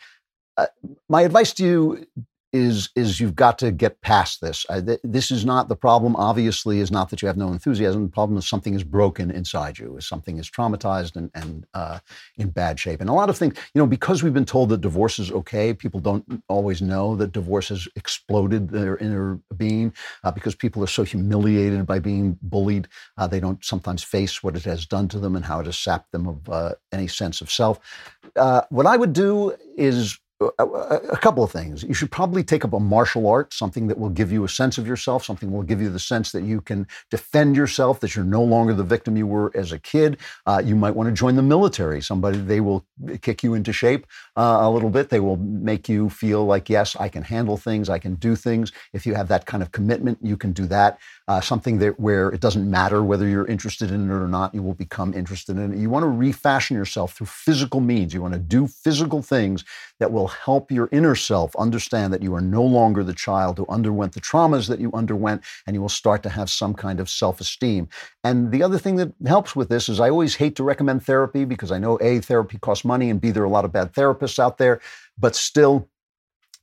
Uh, 0.56 0.66
my 1.08 1.22
advice 1.22 1.52
to 1.54 1.64
you 1.64 2.06
is 2.52 2.90
is 2.94 3.20
you've 3.20 3.34
got 3.34 3.58
to 3.58 3.70
get 3.70 4.00
past 4.00 4.40
this. 4.40 4.66
I, 4.68 4.80
th- 4.80 5.00
this 5.02 5.30
is 5.30 5.44
not 5.44 5.68
the 5.68 5.76
problem. 5.76 6.16
Obviously, 6.16 6.80
is 6.80 6.90
not 6.90 7.10
that 7.10 7.22
you 7.22 7.28
have 7.28 7.36
no 7.36 7.48
enthusiasm. 7.48 8.02
The 8.02 8.08
problem 8.10 8.38
is 8.38 8.46
something 8.46 8.74
is 8.74 8.84
broken 8.84 9.30
inside 9.30 9.78
you. 9.78 9.96
Is 9.96 10.06
something 10.06 10.38
is 10.38 10.50
traumatized 10.50 11.16
and 11.16 11.30
and 11.34 11.66
uh, 11.74 12.00
in 12.36 12.50
bad 12.50 12.78
shape. 12.78 13.00
And 13.00 13.08
a 13.08 13.14
lot 13.14 13.30
of 13.30 13.38
things, 13.38 13.54
you 13.74 13.80
know, 13.80 13.86
because 13.86 14.22
we've 14.22 14.34
been 14.34 14.44
told 14.44 14.68
that 14.70 14.80
divorce 14.80 15.18
is 15.18 15.32
okay, 15.32 15.72
people 15.72 16.00
don't 16.00 16.42
always 16.48 16.82
know 16.82 17.16
that 17.16 17.32
divorce 17.32 17.68
has 17.68 17.88
exploded 17.96 18.68
their 18.70 18.96
inner 18.98 19.40
being 19.56 19.92
uh, 20.24 20.30
because 20.30 20.54
people 20.54 20.82
are 20.84 20.88
so 20.88 21.04
humiliated 21.04 21.86
by 21.86 21.98
being 21.98 22.38
bullied. 22.42 22.88
Uh, 23.16 23.26
they 23.26 23.40
don't 23.40 23.64
sometimes 23.64 24.02
face 24.02 24.42
what 24.42 24.56
it 24.56 24.64
has 24.64 24.86
done 24.86 25.08
to 25.08 25.18
them 25.18 25.36
and 25.36 25.44
how 25.44 25.60
it 25.60 25.66
has 25.66 25.78
sapped 25.78 26.12
them 26.12 26.26
of 26.28 26.48
uh, 26.48 26.74
any 26.92 27.06
sense 27.06 27.40
of 27.40 27.50
self. 27.50 27.80
Uh, 28.36 28.62
what 28.70 28.86
I 28.86 28.96
would 28.96 29.12
do 29.12 29.54
is 29.76 30.18
a, 30.58 31.16
couple 31.18 31.44
of 31.44 31.50
things. 31.50 31.82
You 31.82 31.94
should 31.94 32.10
probably 32.10 32.42
take 32.42 32.64
up 32.64 32.72
a 32.72 32.80
martial 32.80 33.26
art, 33.28 33.52
something 33.52 33.86
that 33.86 33.98
will 33.98 34.10
give 34.10 34.32
you 34.32 34.44
a 34.44 34.48
sense 34.48 34.78
of 34.78 34.86
yourself, 34.86 35.24
something 35.24 35.52
will 35.52 35.62
give 35.62 35.80
you 35.80 35.90
the 35.90 35.98
sense 35.98 36.32
that 36.32 36.42
you 36.42 36.60
can 36.60 36.86
defend 37.10 37.56
yourself, 37.56 38.00
that 38.00 38.14
you're 38.16 38.24
no 38.24 38.42
longer 38.42 38.74
the 38.74 38.84
victim 38.84 39.16
you 39.16 39.26
were 39.26 39.50
as 39.54 39.72
a 39.72 39.78
kid. 39.78 40.18
Uh, 40.46 40.62
you 40.64 40.74
might 40.74 40.92
want 40.92 41.08
to 41.08 41.12
join 41.12 41.36
the 41.36 41.42
military. 41.42 42.00
Somebody, 42.00 42.38
they 42.38 42.60
will 42.60 42.84
kick 43.20 43.42
you 43.42 43.54
into 43.54 43.72
shape 43.72 44.06
uh, 44.36 44.58
a 44.62 44.70
little 44.70 44.90
bit. 44.90 45.10
They 45.10 45.20
will 45.20 45.36
make 45.36 45.88
you 45.88 46.10
feel 46.10 46.44
like, 46.44 46.68
yes, 46.68 46.96
I 46.98 47.08
can 47.08 47.22
handle 47.22 47.56
things, 47.56 47.88
I 47.88 47.98
can 47.98 48.14
do 48.14 48.36
things. 48.36 48.72
If 48.92 49.06
you 49.06 49.14
have 49.14 49.28
that 49.28 49.46
kind 49.46 49.62
of 49.62 49.72
commitment, 49.72 50.18
you 50.22 50.36
can 50.36 50.52
do 50.52 50.66
that. 50.66 50.98
Uh, 51.28 51.40
something 51.40 51.78
that 51.78 51.98
where 52.00 52.28
it 52.30 52.40
doesn't 52.40 52.68
matter 52.70 53.02
whether 53.02 53.28
you're 53.28 53.46
interested 53.46 53.90
in 53.90 54.10
it 54.10 54.12
or 54.12 54.28
not, 54.28 54.54
you 54.54 54.62
will 54.62 54.74
become 54.74 55.14
interested 55.14 55.56
in 55.56 55.72
it. 55.72 55.78
You 55.78 55.90
want 55.90 56.02
to 56.02 56.08
refashion 56.08 56.76
yourself 56.76 57.14
through 57.14 57.26
physical 57.26 57.80
means. 57.80 58.12
You 58.12 58.22
want 58.22 58.34
to 58.34 58.40
do 58.40 58.66
physical 58.66 59.22
things 59.22 59.64
that 60.02 60.10
will 60.10 60.26
help 60.26 60.72
your 60.72 60.88
inner 60.90 61.14
self 61.14 61.54
understand 61.54 62.12
that 62.12 62.24
you 62.24 62.34
are 62.34 62.40
no 62.40 62.64
longer 62.64 63.04
the 63.04 63.14
child 63.14 63.56
who 63.56 63.64
underwent 63.68 64.12
the 64.14 64.20
traumas 64.20 64.66
that 64.66 64.80
you 64.80 64.90
underwent, 64.94 65.44
and 65.64 65.76
you 65.76 65.80
will 65.80 65.88
start 65.88 66.24
to 66.24 66.28
have 66.28 66.50
some 66.50 66.74
kind 66.74 66.98
of 66.98 67.08
self 67.08 67.40
esteem. 67.40 67.88
And 68.24 68.50
the 68.50 68.64
other 68.64 68.78
thing 68.78 68.96
that 68.96 69.12
helps 69.28 69.54
with 69.54 69.68
this 69.68 69.88
is 69.88 70.00
I 70.00 70.10
always 70.10 70.34
hate 70.34 70.56
to 70.56 70.64
recommend 70.64 71.04
therapy 71.04 71.44
because 71.44 71.70
I 71.70 71.78
know 71.78 72.00
A, 72.00 72.18
therapy 72.18 72.58
costs 72.58 72.84
money, 72.84 73.10
and 73.10 73.20
B, 73.20 73.30
there 73.30 73.44
are 73.44 73.46
a 73.46 73.56
lot 73.58 73.64
of 73.64 73.72
bad 73.72 73.92
therapists 73.92 74.40
out 74.40 74.58
there, 74.58 74.80
but 75.16 75.36
still, 75.36 75.88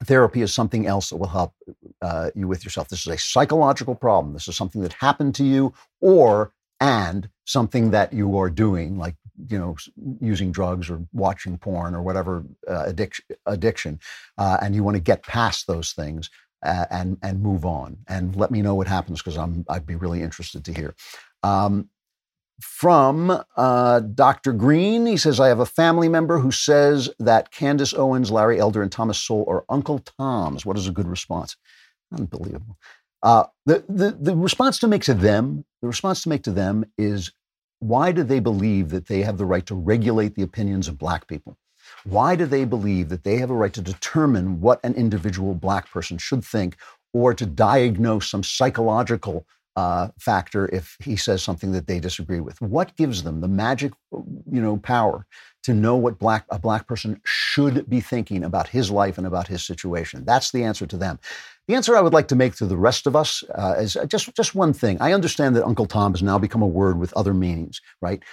therapy 0.03 0.41
is 0.41 0.53
something 0.53 0.85
else 0.85 1.09
that 1.09 1.15
will 1.15 1.27
help 1.27 1.53
uh, 2.01 2.31
you 2.35 2.45
with 2.45 2.65
yourself. 2.65 2.89
This 2.89 3.07
is 3.07 3.13
a 3.13 3.17
psychological 3.17 3.95
problem. 3.95 4.33
This 4.33 4.49
is 4.49 4.57
something 4.57 4.81
that 4.81 4.91
happened 4.91 5.33
to 5.35 5.45
you, 5.45 5.73
or 6.01 6.51
and 6.81 7.29
something 7.45 7.91
that 7.91 8.11
you 8.11 8.37
are 8.37 8.49
doing, 8.49 8.97
like 8.97 9.15
you 9.47 9.57
know, 9.57 9.75
using 10.19 10.51
drugs 10.51 10.89
or 10.89 11.05
watching 11.13 11.57
porn 11.57 11.95
or 11.95 12.01
whatever 12.01 12.43
uh, 12.67 12.83
addiction, 12.85 13.25
addiction, 13.45 13.99
uh, 14.37 14.57
and 14.61 14.75
you 14.75 14.83
want 14.83 14.95
to 14.95 15.01
get 15.01 15.23
past 15.23 15.67
those 15.67 15.93
things 15.93 16.29
uh, 16.63 16.85
and 16.91 17.17
and 17.23 17.41
move 17.41 17.65
on. 17.65 17.97
And 18.07 18.35
let 18.35 18.51
me 18.51 18.61
know 18.61 18.75
what 18.75 18.87
happens 18.87 19.21
because 19.21 19.37
I'm 19.37 19.65
I'd 19.69 19.85
be 19.85 19.95
really 19.95 20.21
interested 20.21 20.65
to 20.65 20.73
hear. 20.73 20.95
Um, 21.43 21.89
from 22.61 23.41
uh, 23.55 23.99
Dr. 24.01 24.53
Green, 24.53 25.05
he 25.05 25.17
says, 25.17 25.39
I 25.39 25.47
have 25.47 25.59
a 25.59 25.65
family 25.65 26.09
member 26.09 26.39
who 26.39 26.51
says 26.51 27.09
that 27.19 27.51
Candace 27.51 27.93
Owens, 27.93 28.31
Larry 28.31 28.59
Elder, 28.59 28.81
and 28.81 28.91
Thomas 28.91 29.17
Sowell 29.17 29.45
are 29.47 29.65
Uncle 29.69 29.99
Toms. 29.99 30.65
What 30.65 30.77
is 30.77 30.87
a 30.87 30.91
good 30.91 31.07
response? 31.07 31.55
Unbelievable. 32.11 32.77
Uh, 33.21 33.45
the, 33.65 33.83
the, 33.87 34.11
the 34.11 34.35
response 34.35 34.79
to 34.79 34.87
make 34.87 35.03
to 35.03 35.13
them, 35.13 35.65
the 35.81 35.87
response 35.87 36.23
to 36.23 36.29
make 36.29 36.43
to 36.43 36.51
them 36.51 36.85
is 36.97 37.31
why 37.79 38.11
do 38.11 38.23
they 38.23 38.39
believe 38.39 38.89
that 38.89 39.07
they 39.07 39.21
have 39.21 39.37
the 39.37 39.45
right 39.45 39.65
to 39.65 39.75
regulate 39.75 40.35
the 40.35 40.43
opinions 40.43 40.87
of 40.87 40.97
black 40.97 41.27
people? 41.27 41.57
Why 42.03 42.35
do 42.35 42.45
they 42.45 42.65
believe 42.65 43.09
that 43.09 43.23
they 43.23 43.37
have 43.37 43.49
a 43.49 43.55
right 43.55 43.73
to 43.73 43.81
determine 43.81 44.61
what 44.61 44.79
an 44.83 44.93
individual 44.95 45.55
black 45.55 45.89
person 45.89 46.17
should 46.17 46.43
think 46.43 46.77
or 47.13 47.33
to 47.33 47.45
diagnose 47.45 48.29
some 48.29 48.43
psychological 48.43 49.45
uh, 49.75 50.09
factor 50.19 50.67
if 50.73 50.97
he 50.99 51.15
says 51.15 51.41
something 51.41 51.71
that 51.71 51.87
they 51.87 51.99
disagree 51.99 52.41
with? 52.41 52.61
What 52.61 52.95
gives 52.95 53.23
them 53.23 53.41
the 53.41 53.47
magic, 53.47 53.93
you 54.11 54.61
know, 54.61 54.77
power 54.77 55.25
to 55.63 55.73
know 55.73 55.95
what 55.95 56.19
black 56.19 56.45
a 56.49 56.59
black 56.59 56.87
person 56.87 57.21
should 57.25 57.89
be 57.89 58.01
thinking 58.01 58.43
about 58.43 58.67
his 58.67 58.91
life 58.91 59.17
and 59.17 59.25
about 59.25 59.47
his 59.47 59.65
situation? 59.65 60.25
That's 60.25 60.51
the 60.51 60.63
answer 60.63 60.85
to 60.85 60.97
them. 60.97 61.19
The 61.69 61.75
answer 61.75 61.95
I 61.95 62.01
would 62.01 62.13
like 62.13 62.29
to 62.29 62.35
make 62.35 62.55
to 62.55 62.65
the 62.65 62.75
rest 62.75 63.05
of 63.05 63.15
us 63.15 63.43
uh, 63.53 63.75
is 63.77 63.95
just 64.07 64.35
just 64.35 64.55
one 64.55 64.73
thing. 64.73 64.97
I 64.99 65.13
understand 65.13 65.55
that 65.55 65.63
Uncle 65.63 65.85
Tom 65.85 66.13
has 66.13 66.23
now 66.23 66.39
become 66.39 66.63
a 66.63 66.67
word 66.67 66.97
with 66.97 67.13
other 67.13 67.31
meanings, 67.31 67.79
right? 68.01 68.23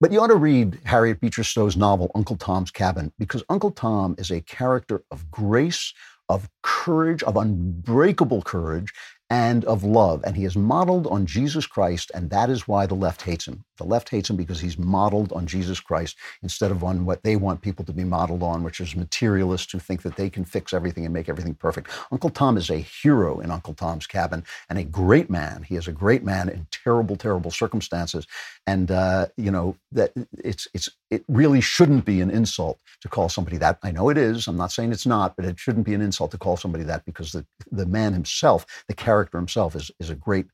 But 0.00 0.12
you 0.12 0.20
ought 0.22 0.28
to 0.28 0.36
read 0.36 0.78
Harriet 0.84 1.20
Beecher 1.20 1.44
Stowe's 1.44 1.76
novel 1.76 2.10
Uncle 2.14 2.36
Tom's 2.36 2.70
Cabin 2.70 3.12
because 3.18 3.44
Uncle 3.50 3.70
Tom 3.70 4.14
is 4.16 4.30
a 4.30 4.40
character 4.40 5.04
of 5.10 5.30
grace, 5.30 5.92
of 6.30 6.48
courage, 6.62 7.22
of 7.24 7.36
unbreakable 7.36 8.40
courage, 8.40 8.94
and 9.28 9.62
of 9.66 9.84
love. 9.84 10.22
And 10.24 10.34
he 10.34 10.46
is 10.46 10.56
modeled 10.56 11.06
on 11.06 11.26
Jesus 11.26 11.66
Christ, 11.66 12.10
and 12.14 12.30
that 12.30 12.48
is 12.48 12.66
why 12.66 12.86
the 12.86 12.94
left 12.94 13.20
hates 13.20 13.46
him. 13.46 13.62
The 13.80 13.86
left 13.86 14.10
hates 14.10 14.30
him 14.30 14.36
because 14.36 14.60
he's 14.60 14.78
modeled 14.78 15.32
on 15.32 15.46
Jesus 15.46 15.80
Christ 15.80 16.16
instead 16.42 16.70
of 16.70 16.84
on 16.84 17.06
what 17.06 17.22
they 17.22 17.36
want 17.36 17.62
people 17.62 17.84
to 17.86 17.94
be 17.94 18.04
modeled 18.04 18.42
on, 18.42 18.62
which 18.62 18.78
is 18.80 18.94
materialists 18.94 19.72
who 19.72 19.78
think 19.78 20.02
that 20.02 20.16
they 20.16 20.28
can 20.30 20.44
fix 20.44 20.74
everything 20.74 21.06
and 21.06 21.14
make 21.14 21.30
everything 21.30 21.54
perfect. 21.54 21.90
Uncle 22.12 22.28
Tom 22.30 22.58
is 22.58 22.70
a 22.70 22.76
hero 22.76 23.40
in 23.40 23.50
Uncle 23.50 23.72
Tom's 23.72 24.06
Cabin 24.06 24.44
and 24.68 24.78
a 24.78 24.84
great 24.84 25.30
man. 25.30 25.62
He 25.62 25.76
is 25.76 25.88
a 25.88 25.92
great 25.92 26.22
man 26.22 26.50
in 26.50 26.66
terrible, 26.70 27.16
terrible 27.16 27.50
circumstances. 27.50 28.26
And, 28.66 28.90
uh, 28.90 29.28
you 29.38 29.50
know, 29.50 29.76
that 29.92 30.12
it's, 30.44 30.68
it's, 30.74 30.90
it 31.10 31.24
really 31.28 31.62
shouldn't 31.62 32.04
be 32.04 32.20
an 32.20 32.30
insult 32.30 32.78
to 33.00 33.08
call 33.08 33.30
somebody 33.30 33.56
that. 33.56 33.78
I 33.82 33.92
know 33.92 34.10
it 34.10 34.18
is. 34.18 34.46
I'm 34.46 34.58
not 34.58 34.72
saying 34.72 34.92
it's 34.92 35.06
not, 35.06 35.36
but 35.36 35.46
it 35.46 35.58
shouldn't 35.58 35.86
be 35.86 35.94
an 35.94 36.02
insult 36.02 36.32
to 36.32 36.38
call 36.38 36.58
somebody 36.58 36.84
that 36.84 37.06
because 37.06 37.32
the, 37.32 37.46
the 37.72 37.86
man 37.86 38.12
himself, 38.12 38.84
the 38.88 38.94
character 38.94 39.38
himself, 39.38 39.74
is, 39.74 39.90
is 39.98 40.10
a 40.10 40.14
great 40.14 40.46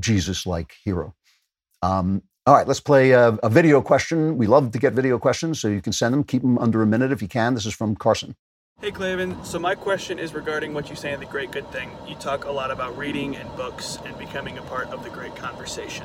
Jesus 0.00 0.46
like 0.46 0.76
hero. 0.84 1.14
Um, 1.82 2.22
all 2.46 2.54
right, 2.54 2.68
let's 2.68 2.80
play 2.80 3.12
a, 3.12 3.28
a, 3.42 3.48
video 3.48 3.80
question. 3.80 4.36
We 4.36 4.46
love 4.46 4.70
to 4.72 4.78
get 4.78 4.92
video 4.92 5.18
questions, 5.18 5.60
so 5.60 5.68
you 5.68 5.80
can 5.80 5.94
send 5.94 6.12
them. 6.12 6.24
Keep 6.24 6.42
them 6.42 6.58
under 6.58 6.82
a 6.82 6.86
minute 6.86 7.10
if 7.10 7.22
you 7.22 7.28
can. 7.28 7.54
This 7.54 7.64
is 7.64 7.72
from 7.72 7.96
Carson. 7.96 8.36
Hey, 8.82 8.90
Klavan. 8.90 9.42
So, 9.44 9.58
my 9.58 9.74
question 9.74 10.18
is 10.18 10.34
regarding 10.34 10.74
what 10.74 10.90
you 10.90 10.96
say 10.96 11.14
in 11.14 11.20
The 11.20 11.26
Great 11.26 11.52
Good 11.52 11.70
Thing. 11.72 11.90
You 12.06 12.16
talk 12.16 12.44
a 12.44 12.50
lot 12.50 12.70
about 12.70 12.98
reading 12.98 13.34
and 13.34 13.48
books 13.56 13.98
and 14.04 14.18
becoming 14.18 14.58
a 14.58 14.62
part 14.62 14.88
of 14.88 15.04
the 15.04 15.08
great 15.08 15.34
conversation. 15.36 16.04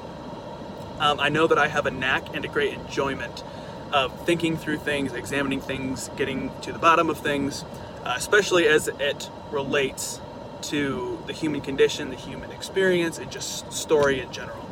Um, 0.99 1.19
I 1.19 1.27
know 1.27 1.45
that 1.45 1.57
I 1.57 1.67
have 1.67 1.85
a 1.85 1.91
knack 1.91 2.33
and 2.33 2.45
a 2.45 2.47
great 2.47 2.73
enjoyment 2.73 3.43
of 3.91 4.25
thinking 4.25 4.55
through 4.55 4.77
things, 4.77 5.11
examining 5.11 5.59
things, 5.59 6.09
getting 6.15 6.51
to 6.61 6.71
the 6.71 6.79
bottom 6.79 7.09
of 7.09 7.17
things, 7.17 7.65
uh, 8.05 8.13
especially 8.15 8.65
as 8.65 8.87
it 8.87 9.29
relates 9.51 10.21
to 10.61 11.21
the 11.27 11.33
human 11.33 11.59
condition, 11.59 12.09
the 12.09 12.15
human 12.15 12.51
experience, 12.51 13.17
and 13.17 13.29
just 13.29 13.73
story 13.73 14.21
in 14.21 14.31
general. 14.31 14.68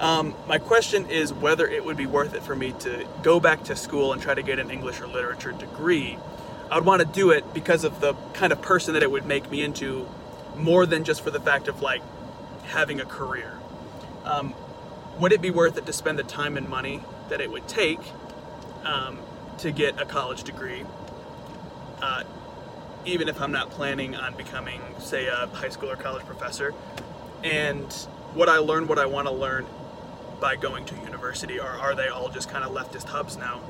Um, 0.00 0.34
my 0.46 0.56
question 0.56 1.10
is 1.10 1.30
whether 1.30 1.68
it 1.68 1.84
would 1.84 1.98
be 1.98 2.06
worth 2.06 2.34
it 2.34 2.42
for 2.42 2.56
me 2.56 2.72
to 2.80 3.06
go 3.22 3.38
back 3.38 3.64
to 3.64 3.76
school 3.76 4.14
and 4.14 4.22
try 4.22 4.32
to 4.32 4.42
get 4.42 4.58
an 4.58 4.70
English 4.70 4.98
or 4.98 5.06
literature 5.06 5.52
degree. 5.52 6.16
I 6.70 6.76
would 6.76 6.86
want 6.86 7.02
to 7.02 7.06
do 7.06 7.30
it 7.30 7.52
because 7.52 7.84
of 7.84 8.00
the 8.00 8.14
kind 8.32 8.50
of 8.50 8.62
person 8.62 8.94
that 8.94 9.02
it 9.02 9.10
would 9.10 9.26
make 9.26 9.50
me 9.50 9.62
into, 9.62 10.08
more 10.56 10.86
than 10.86 11.04
just 11.04 11.20
for 11.22 11.30
the 11.30 11.40
fact 11.40 11.68
of 11.68 11.82
like 11.82 12.00
having 12.64 12.98
a 12.98 13.04
career. 13.04 13.58
Um, 14.24 14.54
would 15.18 15.32
it 15.32 15.42
be 15.42 15.50
worth 15.50 15.76
it 15.76 15.84
to 15.84 15.92
spend 15.92 16.18
the 16.18 16.22
time 16.22 16.56
and 16.56 16.66
money 16.66 17.02
that 17.28 17.42
it 17.42 17.50
would 17.50 17.68
take 17.68 18.00
um, 18.84 19.18
to 19.58 19.70
get 19.70 20.00
a 20.00 20.06
college 20.06 20.44
degree, 20.44 20.84
uh, 22.00 22.24
even 23.04 23.28
if 23.28 23.38
I'm 23.38 23.52
not 23.52 23.70
planning 23.70 24.16
on 24.16 24.34
becoming, 24.34 24.80
say, 24.98 25.26
a 25.26 25.46
high 25.48 25.68
school 25.68 25.90
or 25.90 25.96
college 25.96 26.24
professor? 26.24 26.72
And 27.44 27.94
would 28.34 28.48
I 28.48 28.58
learn 28.58 28.86
what 28.86 28.98
I 28.98 29.04
want 29.04 29.26
to 29.28 29.34
learn 29.34 29.66
by 30.40 30.56
going 30.56 30.84
to 30.86 30.94
university, 30.96 31.60
or 31.60 31.68
are 31.68 31.94
they 31.94 32.08
all 32.08 32.28
just 32.28 32.50
kind 32.50 32.64
of 32.64 32.72
leftist 32.72 33.04
hubs 33.04 33.36
now? 33.36 33.60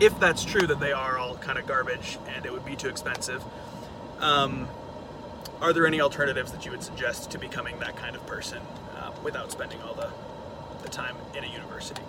If 0.00 0.18
that's 0.18 0.44
true 0.44 0.66
that 0.66 0.80
they 0.80 0.92
are 0.92 1.18
all 1.18 1.36
kind 1.36 1.58
of 1.58 1.66
garbage 1.66 2.18
and 2.28 2.44
it 2.44 2.52
would 2.52 2.64
be 2.64 2.74
too 2.74 2.88
expensive, 2.88 3.42
um, 4.20 4.68
are 5.60 5.72
there 5.72 5.86
any 5.86 6.00
alternatives 6.00 6.50
that 6.52 6.64
you 6.64 6.72
would 6.72 6.82
suggest 6.82 7.30
to 7.30 7.38
becoming 7.38 7.78
that 7.78 7.96
kind 7.96 8.16
of 8.16 8.26
person 8.26 8.58
uh, 8.96 9.12
without 9.22 9.52
spending 9.52 9.80
all 9.82 9.94
the, 9.94 10.10
the 10.82 10.88
time 10.88 11.16
in 11.36 11.44
a 11.44 11.46
university? 11.46 12.02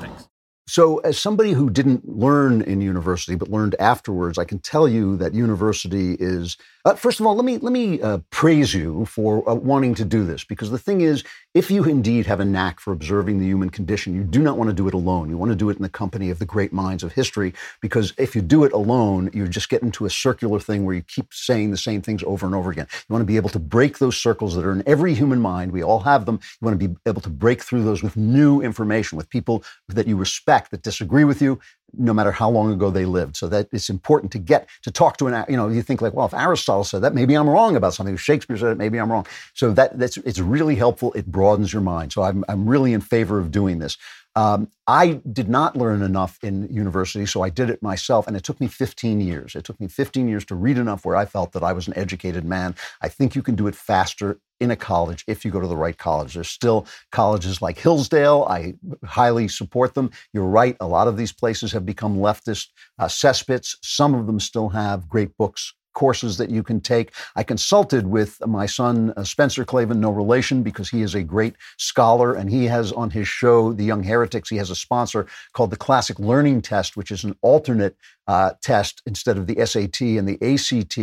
Thanks. 0.00 0.28
So, 0.66 0.98
as 0.98 1.18
somebody 1.18 1.52
who 1.52 1.70
didn't 1.70 2.06
learn 2.06 2.60
in 2.60 2.82
university 2.82 3.34
but 3.34 3.48
learned 3.48 3.74
afterwards, 3.80 4.36
I 4.36 4.44
can 4.44 4.58
tell 4.58 4.86
you 4.86 5.16
that 5.16 5.32
university 5.32 6.16
is. 6.20 6.58
Uh, 6.84 6.94
first 6.94 7.20
of 7.20 7.26
all, 7.26 7.34
let 7.34 7.44
me 7.44 7.58
let 7.58 7.72
me 7.72 8.00
uh, 8.00 8.18
praise 8.30 8.72
you 8.72 9.04
for 9.04 9.48
uh, 9.48 9.54
wanting 9.54 9.94
to 9.94 10.04
do 10.04 10.24
this 10.24 10.44
because 10.44 10.70
the 10.70 10.78
thing 10.78 11.00
is, 11.00 11.24
if 11.54 11.70
you 11.70 11.84
indeed 11.84 12.26
have 12.26 12.40
a 12.40 12.44
knack 12.44 12.80
for 12.80 12.92
observing 12.92 13.38
the 13.38 13.46
human 13.46 13.68
condition, 13.68 14.14
you 14.14 14.22
do 14.24 14.40
not 14.40 14.56
want 14.56 14.70
to 14.70 14.74
do 14.74 14.86
it 14.88 14.94
alone. 14.94 15.28
You 15.28 15.36
want 15.36 15.50
to 15.50 15.56
do 15.56 15.70
it 15.70 15.76
in 15.76 15.82
the 15.82 15.88
company 15.88 16.30
of 16.30 16.38
the 16.38 16.46
great 16.46 16.72
minds 16.72 17.02
of 17.02 17.12
history 17.12 17.52
because 17.80 18.14
if 18.16 18.36
you 18.36 18.42
do 18.42 18.64
it 18.64 18.72
alone, 18.72 19.30
you 19.34 19.48
just 19.48 19.68
get 19.68 19.82
into 19.82 20.06
a 20.06 20.10
circular 20.10 20.60
thing 20.60 20.84
where 20.84 20.94
you 20.94 21.02
keep 21.02 21.34
saying 21.34 21.72
the 21.72 21.76
same 21.76 22.00
things 22.00 22.22
over 22.24 22.46
and 22.46 22.54
over 22.54 22.70
again. 22.70 22.86
You 23.08 23.12
want 23.12 23.22
to 23.22 23.26
be 23.26 23.36
able 23.36 23.50
to 23.50 23.58
break 23.58 23.98
those 23.98 24.16
circles 24.16 24.54
that 24.54 24.64
are 24.64 24.72
in 24.72 24.82
every 24.86 25.14
human 25.14 25.40
mind. 25.40 25.72
We 25.72 25.82
all 25.82 26.00
have 26.00 26.26
them. 26.26 26.38
You 26.60 26.64
want 26.64 26.80
to 26.80 26.88
be 26.88 26.96
able 27.06 27.20
to 27.22 27.30
break 27.30 27.62
through 27.62 27.84
those 27.84 28.02
with 28.02 28.16
new 28.16 28.60
information, 28.62 29.18
with 29.18 29.28
people 29.28 29.64
that 29.88 30.06
you 30.06 30.16
respect 30.16 30.70
that 30.70 30.82
disagree 30.82 31.24
with 31.24 31.42
you, 31.42 31.58
no 31.96 32.12
matter 32.12 32.30
how 32.32 32.50
long 32.50 32.72
ago 32.72 32.90
they 32.90 33.04
lived. 33.04 33.36
So 33.36 33.48
that 33.48 33.68
it's 33.72 33.88
important 33.90 34.32
to 34.32 34.38
get 34.38 34.68
to 34.82 34.90
talk 34.90 35.16
to 35.18 35.26
an, 35.26 35.44
you 35.48 35.56
know, 35.56 35.68
you 35.68 35.82
think 35.82 36.02
like, 36.02 36.12
well, 36.14 36.26
if 36.26 36.34
Aristotle 36.34 36.84
said 36.84 37.02
that, 37.02 37.14
maybe 37.14 37.34
I'm 37.34 37.48
wrong 37.48 37.76
about 37.76 37.94
something. 37.94 38.14
If 38.14 38.20
Shakespeare 38.20 38.56
said 38.56 38.72
it, 38.72 38.78
maybe 38.78 38.98
I'm 38.98 39.10
wrong. 39.10 39.26
So 39.54 39.72
that 39.72 39.98
that's 39.98 40.16
it's 40.18 40.40
really 40.40 40.74
helpful. 40.76 41.12
It 41.14 41.26
broadens 41.26 41.72
your 41.72 41.82
mind. 41.82 42.12
So 42.12 42.22
I'm 42.22 42.44
I'm 42.48 42.68
really 42.68 42.92
in 42.92 43.00
favor 43.00 43.38
of 43.38 43.50
doing 43.50 43.78
this. 43.78 43.96
Um, 44.36 44.70
I 44.86 45.20
did 45.32 45.48
not 45.48 45.76
learn 45.76 46.02
enough 46.02 46.38
in 46.42 46.72
university, 46.72 47.26
so 47.26 47.42
I 47.42 47.50
did 47.50 47.70
it 47.70 47.82
myself, 47.82 48.26
and 48.26 48.36
it 48.36 48.44
took 48.44 48.60
me 48.60 48.68
15 48.68 49.20
years. 49.20 49.54
It 49.54 49.64
took 49.64 49.80
me 49.80 49.88
15 49.88 50.28
years 50.28 50.44
to 50.46 50.54
read 50.54 50.78
enough 50.78 51.04
where 51.04 51.16
I 51.16 51.24
felt 51.24 51.52
that 51.52 51.64
I 51.64 51.72
was 51.72 51.88
an 51.88 51.96
educated 51.96 52.44
man. 52.44 52.74
I 53.02 53.08
think 53.08 53.34
you 53.34 53.42
can 53.42 53.56
do 53.56 53.66
it 53.66 53.74
faster 53.74 54.38
in 54.60 54.70
a 54.70 54.76
college 54.76 55.24
if 55.26 55.44
you 55.44 55.50
go 55.50 55.60
to 55.60 55.66
the 55.66 55.76
right 55.76 55.96
college. 55.96 56.34
There's 56.34 56.48
still 56.48 56.86
colleges 57.12 57.60
like 57.62 57.78
Hillsdale. 57.78 58.46
I 58.48 58.74
highly 59.04 59.48
support 59.48 59.94
them. 59.94 60.10
You're 60.32 60.44
right. 60.44 60.76
A 60.80 60.86
lot 60.86 61.08
of 61.08 61.16
these 61.16 61.32
places 61.32 61.72
have 61.72 61.86
become 61.86 62.16
leftist 62.18 62.68
uh, 62.98 63.06
cesspits. 63.06 63.76
Some 63.82 64.14
of 64.14 64.26
them 64.26 64.40
still 64.40 64.68
have 64.70 65.08
great 65.08 65.36
books 65.36 65.74
courses 65.94 66.36
that 66.38 66.50
you 66.50 66.62
can 66.62 66.80
take. 66.80 67.12
I 67.36 67.42
consulted 67.42 68.06
with 68.06 68.44
my 68.46 68.66
son, 68.66 69.12
uh, 69.16 69.24
Spencer 69.24 69.64
Klavan, 69.64 70.00
no 70.00 70.10
relation, 70.10 70.62
because 70.62 70.88
he 70.88 71.02
is 71.02 71.14
a 71.14 71.22
great 71.22 71.54
scholar 71.76 72.34
and 72.34 72.48
he 72.48 72.64
has 72.66 72.92
on 72.92 73.10
his 73.10 73.28
show, 73.28 73.72
The 73.72 73.84
Young 73.84 74.02
Heretics, 74.02 74.48
he 74.48 74.56
has 74.56 74.70
a 74.70 74.76
sponsor 74.76 75.26
called 75.52 75.70
the 75.70 75.76
Classic 75.76 76.18
Learning 76.18 76.60
Test, 76.60 76.96
which 76.96 77.10
is 77.10 77.24
an 77.24 77.36
alternate 77.42 77.96
uh, 78.28 78.52
test 78.62 79.02
instead 79.06 79.38
of 79.38 79.46
the 79.46 79.64
SAT 79.66 80.00
and 80.00 80.28
the 80.28 80.38
ACT 80.42 80.96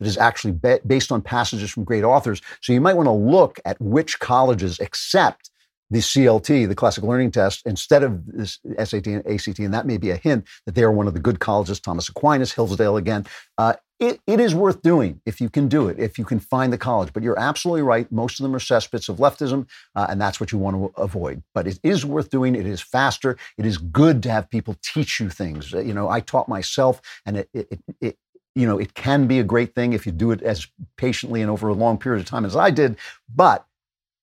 that 0.00 0.06
is 0.06 0.18
actually 0.18 0.52
be- 0.52 0.80
based 0.86 1.12
on 1.12 1.22
passages 1.22 1.70
from 1.70 1.84
great 1.84 2.04
authors. 2.04 2.42
So 2.60 2.72
you 2.72 2.80
might 2.80 2.96
want 2.96 3.06
to 3.06 3.12
look 3.12 3.60
at 3.64 3.80
which 3.80 4.18
colleges 4.18 4.80
accept 4.80 5.51
the 5.92 5.98
CLT, 5.98 6.66
the 6.68 6.74
Classic 6.74 7.04
Learning 7.04 7.30
Test, 7.30 7.62
instead 7.66 8.02
of 8.02 8.24
this 8.26 8.58
SAT 8.82 9.06
and 9.08 9.26
ACT, 9.26 9.58
and 9.58 9.74
that 9.74 9.86
may 9.86 9.98
be 9.98 10.08
a 10.08 10.16
hint 10.16 10.48
that 10.64 10.74
they 10.74 10.82
are 10.82 10.90
one 10.90 11.06
of 11.06 11.12
the 11.12 11.20
good 11.20 11.38
colleges, 11.38 11.78
Thomas 11.78 12.08
Aquinas, 12.08 12.52
Hillsdale 12.52 12.96
again. 12.96 13.26
Uh, 13.58 13.74
it, 14.00 14.18
it 14.26 14.40
is 14.40 14.54
worth 14.54 14.80
doing 14.80 15.20
if 15.26 15.38
you 15.38 15.50
can 15.50 15.68
do 15.68 15.88
it, 15.88 15.98
if 15.98 16.18
you 16.18 16.24
can 16.24 16.40
find 16.40 16.72
the 16.72 16.78
college. 16.78 17.12
But 17.12 17.22
you're 17.22 17.38
absolutely 17.38 17.82
right. 17.82 18.10
Most 18.10 18.40
of 18.40 18.44
them 18.44 18.56
are 18.56 18.58
cesspits 18.58 19.10
of 19.10 19.18
leftism, 19.18 19.68
uh, 19.94 20.06
and 20.08 20.18
that's 20.18 20.40
what 20.40 20.50
you 20.50 20.56
want 20.56 20.76
to 20.76 21.00
avoid. 21.00 21.42
But 21.54 21.66
it 21.66 21.78
is 21.82 22.06
worth 22.06 22.30
doing. 22.30 22.54
It 22.54 22.66
is 22.66 22.80
faster. 22.80 23.36
It 23.58 23.66
is 23.66 23.76
good 23.76 24.22
to 24.22 24.30
have 24.30 24.48
people 24.48 24.76
teach 24.82 25.20
you 25.20 25.28
things. 25.28 25.74
Uh, 25.74 25.80
you 25.80 25.92
know, 25.92 26.08
I 26.08 26.20
taught 26.20 26.48
myself, 26.48 27.02
and 27.26 27.36
it, 27.36 27.50
it, 27.52 27.80
it 28.00 28.16
you 28.54 28.66
know, 28.66 28.78
it 28.78 28.94
can 28.94 29.26
be 29.26 29.38
a 29.38 29.44
great 29.44 29.74
thing 29.74 29.92
if 29.92 30.06
you 30.06 30.12
do 30.12 30.30
it 30.30 30.42
as 30.42 30.66
patiently 30.96 31.42
and 31.42 31.50
over 31.50 31.68
a 31.68 31.74
long 31.74 31.98
period 31.98 32.20
of 32.20 32.26
time 32.26 32.44
as 32.44 32.56
I 32.56 32.70
did. 32.70 32.96
But 33.34 33.66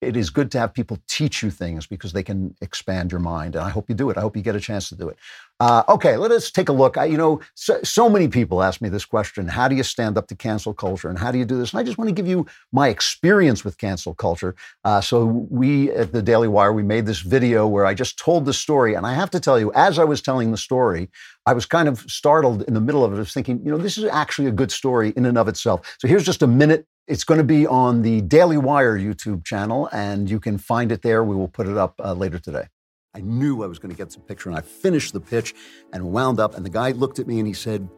it 0.01 0.15
is 0.15 0.30
good 0.30 0.49
to 0.51 0.59
have 0.59 0.73
people 0.73 0.97
teach 1.07 1.43
you 1.43 1.51
things 1.51 1.85
because 1.85 2.13
they 2.13 2.23
can 2.23 2.55
expand 2.61 3.11
your 3.11 3.19
mind. 3.19 3.55
And 3.55 3.65
I 3.65 3.69
hope 3.69 3.89
you 3.89 3.95
do 3.95 4.09
it. 4.09 4.17
I 4.17 4.21
hope 4.21 4.38
you 4.38 4.41
get 4.41 4.55
a 4.55 4.59
chance 4.59 4.88
to 4.89 4.95
do 4.95 5.09
it. 5.09 5.17
Uh, 5.59 5.84
okay, 5.89 6.15
let 6.15 6.31
us 6.31 6.51
take 6.51 6.69
a 6.69 6.71
look. 6.71 6.97
I, 6.97 7.03
you 7.03 7.17
know, 7.17 7.41
so, 7.53 7.81
so, 7.84 8.09
many 8.09 8.30
people 8.30 8.63
ask 8.63 8.80
me 8.80 8.88
this 8.88 9.03
question 9.03 9.49
How 9.49 9.67
do 9.67 9.76
you 9.76 9.84
stand 9.84 10.17
up 10.17 10.27
to 10.27 10.35
cancel 10.35 10.73
culture? 10.73 11.09
And 11.09 11.19
how 11.19 11.31
do 11.31 11.38
you 11.38 11.43
do 11.43 11.57
this? 11.57 11.73
And 11.73 11.81
I 11.81 11.84
just 11.84 11.97
want 11.97 12.07
to 12.07 12.13
give 12.13 12.27
you 12.27 12.45
my 12.71 12.88
experience 12.88 13.65
with 13.65 13.77
cancel 13.77 14.13
culture. 14.13 14.55
Uh, 14.85 15.01
so, 15.01 15.26
we 15.26 15.91
at 15.91 16.13
the 16.13 16.21
Daily 16.21 16.47
Wire, 16.47 16.71
we 16.71 16.84
made 16.84 17.05
this 17.05 17.19
video 17.19 17.67
where 17.67 17.85
I 17.85 17.93
just 17.93 18.17
told 18.17 18.45
the 18.45 18.53
story. 18.53 18.93
And 18.93 19.05
I 19.05 19.13
have 19.13 19.31
to 19.31 19.39
tell 19.41 19.59
you, 19.59 19.73
as 19.76 19.99
I 19.99 20.05
was 20.05 20.21
telling 20.21 20.51
the 20.51 20.57
story, 20.57 21.09
I 21.45 21.51
was 21.51 21.65
kind 21.65 21.89
of 21.89 21.99
startled 22.09 22.61
in 22.63 22.73
the 22.73 22.81
middle 22.81 23.03
of 23.03 23.11
it. 23.11 23.17
I 23.17 23.19
was 23.19 23.34
thinking, 23.34 23.59
you 23.65 23.71
know, 23.71 23.77
this 23.77 23.97
is 23.97 24.05
actually 24.05 24.47
a 24.47 24.51
good 24.51 24.71
story 24.71 25.11
in 25.17 25.26
and 25.26 25.38
of 25.38 25.49
itself. 25.49 25.97
So, 25.99 26.07
here's 26.07 26.23
just 26.23 26.41
a 26.41 26.47
minute 26.47 26.85
it's 27.10 27.23
going 27.23 27.40
to 27.40 27.44
be 27.44 27.65
on 27.65 28.03
the 28.03 28.22
Daily 28.22 28.57
Wire 28.57 28.98
YouTube 28.98 29.44
channel, 29.44 29.90
and 29.91 30.30
you 30.30 30.40
can 30.40 30.60
find 30.60 30.91
it 30.91 31.02
there. 31.02 31.23
We 31.23 31.36
will 31.36 31.48
put 31.48 31.68
it 31.68 31.76
up 31.76 31.99
uh, 31.99 32.14
later 32.14 32.38
today. 32.38 32.68
I 33.15 33.22
knew 33.22 33.64
I 33.64 33.65
was 33.65 33.80
going 33.80 33.90
to 33.90 33.98
get 33.98 34.11
some 34.11 34.22
picture, 34.22 34.48
and 34.48 34.57
I 34.57 34.61
finished 34.61 35.14
the 35.14 35.19
pitch 35.19 35.56
and 35.91 36.11
wound 36.11 36.40
up. 36.40 36.56
And 36.56 36.64
the 36.64 36.69
guy 36.69 36.91
looked 36.91 37.18
at 37.18 37.26
me 37.26 37.40
and 37.40 37.48
he 37.48 37.53
said, 37.53 37.90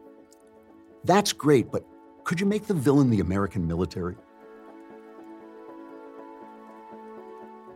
That's 1.04 1.34
great, 1.34 1.70
but 1.70 1.84
could 2.24 2.40
you 2.40 2.46
make 2.46 2.66
the 2.66 2.74
villain 2.74 3.10
the 3.10 3.20
American 3.20 3.68
military? 3.68 4.16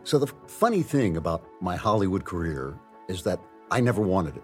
So, 0.03 0.17
the 0.17 0.33
funny 0.47 0.81
thing 0.81 1.17
about 1.17 1.45
my 1.61 1.75
Hollywood 1.75 2.25
career 2.25 2.79
is 3.07 3.21
that 3.23 3.39
I 3.69 3.79
never 3.79 4.01
wanted 4.01 4.37
it. 4.37 4.43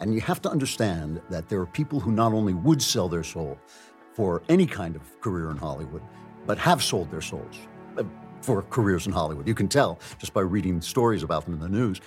And 0.00 0.12
you 0.12 0.20
have 0.20 0.42
to 0.42 0.50
understand 0.50 1.22
that 1.30 1.48
there 1.48 1.60
are 1.60 1.66
people 1.66 2.00
who 2.00 2.12
not 2.12 2.34
only 2.34 2.52
would 2.52 2.82
sell 2.82 3.08
their 3.08 3.24
soul 3.24 3.58
for 4.12 4.42
any 4.50 4.66
kind 4.66 4.94
of 4.94 5.20
career 5.22 5.50
in 5.50 5.56
Hollywood, 5.56 6.02
but 6.46 6.58
have 6.58 6.82
sold 6.82 7.10
their 7.10 7.20
souls 7.20 7.56
uh, 7.98 8.04
for 8.40 8.62
careers 8.62 9.06
in 9.06 9.12
Hollywood. 9.12 9.46
You 9.46 9.54
can 9.54 9.68
tell 9.68 9.98
just 10.18 10.34
by 10.34 10.40
reading 10.40 10.80
stories 10.80 11.22
about 11.22 11.44
them 11.44 11.54
in 11.54 11.60
the 11.60 11.68
news. 11.68 12.00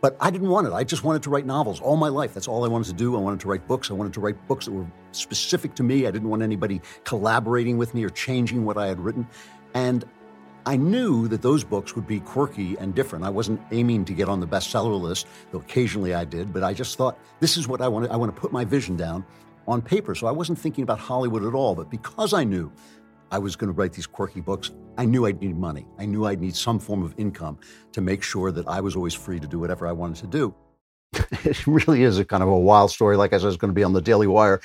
But 0.00 0.16
I 0.18 0.30
didn't 0.30 0.48
want 0.48 0.66
it. 0.66 0.72
I 0.72 0.82
just 0.82 1.04
wanted 1.04 1.22
to 1.24 1.30
write 1.30 1.44
novels 1.44 1.78
all 1.80 1.96
my 1.96 2.08
life. 2.08 2.32
That's 2.32 2.48
all 2.48 2.64
I 2.64 2.68
wanted 2.68 2.86
to 2.86 2.94
do. 2.94 3.16
I 3.16 3.20
wanted 3.20 3.40
to 3.40 3.48
write 3.48 3.68
books. 3.68 3.90
I 3.90 3.94
wanted 3.94 4.14
to 4.14 4.20
write 4.20 4.48
books 4.48 4.64
that 4.64 4.72
were 4.72 4.86
specific 5.12 5.74
to 5.74 5.82
me. 5.82 6.06
I 6.06 6.10
didn't 6.10 6.30
want 6.30 6.42
anybody 6.42 6.80
collaborating 7.04 7.76
with 7.76 7.94
me 7.94 8.02
or 8.04 8.08
changing 8.08 8.64
what 8.64 8.78
I 8.78 8.86
had 8.86 8.98
written. 8.98 9.26
And 9.74 10.06
I 10.64 10.76
knew 10.76 11.28
that 11.28 11.42
those 11.42 11.64
books 11.64 11.94
would 11.96 12.06
be 12.06 12.20
quirky 12.20 12.76
and 12.78 12.94
different. 12.94 13.24
I 13.24 13.30
wasn't 13.30 13.60
aiming 13.72 14.06
to 14.06 14.14
get 14.14 14.28
on 14.28 14.40
the 14.40 14.46
bestseller 14.46 14.98
list, 14.98 15.26
though 15.52 15.58
occasionally 15.58 16.14
I 16.14 16.24
did, 16.24 16.52
but 16.52 16.62
I 16.62 16.72
just 16.72 16.96
thought 16.96 17.18
this 17.40 17.56
is 17.56 17.66
what 17.68 17.80
I 17.80 17.88
want. 17.88 18.10
I 18.10 18.16
want 18.16 18.34
to 18.34 18.40
put 18.40 18.52
my 18.52 18.64
vision 18.64 18.96
down 18.96 19.24
on 19.68 19.82
paper. 19.82 20.14
So 20.14 20.26
I 20.26 20.32
wasn't 20.32 20.58
thinking 20.58 20.82
about 20.82 20.98
Hollywood 20.98 21.44
at 21.44 21.54
all. 21.54 21.74
But 21.74 21.90
because 21.90 22.32
I 22.32 22.44
knew 22.44 22.72
I 23.30 23.38
was 23.38 23.56
going 23.56 23.72
to 23.72 23.76
write 23.76 23.92
these 23.92 24.06
quirky 24.06 24.40
books, 24.40 24.72
I 24.98 25.04
knew 25.04 25.26
I'd 25.26 25.40
need 25.40 25.56
money. 25.56 25.86
I 25.98 26.06
knew 26.06 26.26
I'd 26.26 26.40
need 26.40 26.54
some 26.54 26.78
form 26.78 27.02
of 27.02 27.14
income 27.16 27.58
to 27.92 28.00
make 28.00 28.22
sure 28.22 28.50
that 28.52 28.66
I 28.68 28.80
was 28.80 28.96
always 28.96 29.14
free 29.14 29.40
to 29.40 29.46
do 29.46 29.58
whatever 29.58 29.86
I 29.86 29.92
wanted 29.92 30.16
to 30.16 30.26
do. 30.26 30.54
it 31.44 31.66
really 31.66 32.02
is 32.02 32.18
a 32.18 32.24
kind 32.24 32.42
of 32.42 32.48
a 32.48 32.58
wild 32.58 32.90
story. 32.90 33.16
Like 33.16 33.32
I 33.32 33.38
said, 33.38 33.48
it's 33.48 33.56
going 33.56 33.70
to 33.70 33.74
be 33.74 33.84
on 33.84 33.92
the 33.92 34.00
Daily 34.00 34.26
Wire 34.26 34.60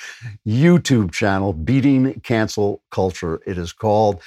YouTube 0.47 1.11
channel, 1.11 1.53
Beating 1.53 2.19
Cancel 2.21 2.81
Culture, 2.91 3.39
it 3.45 3.57
is 3.57 3.71
called. 3.71 4.21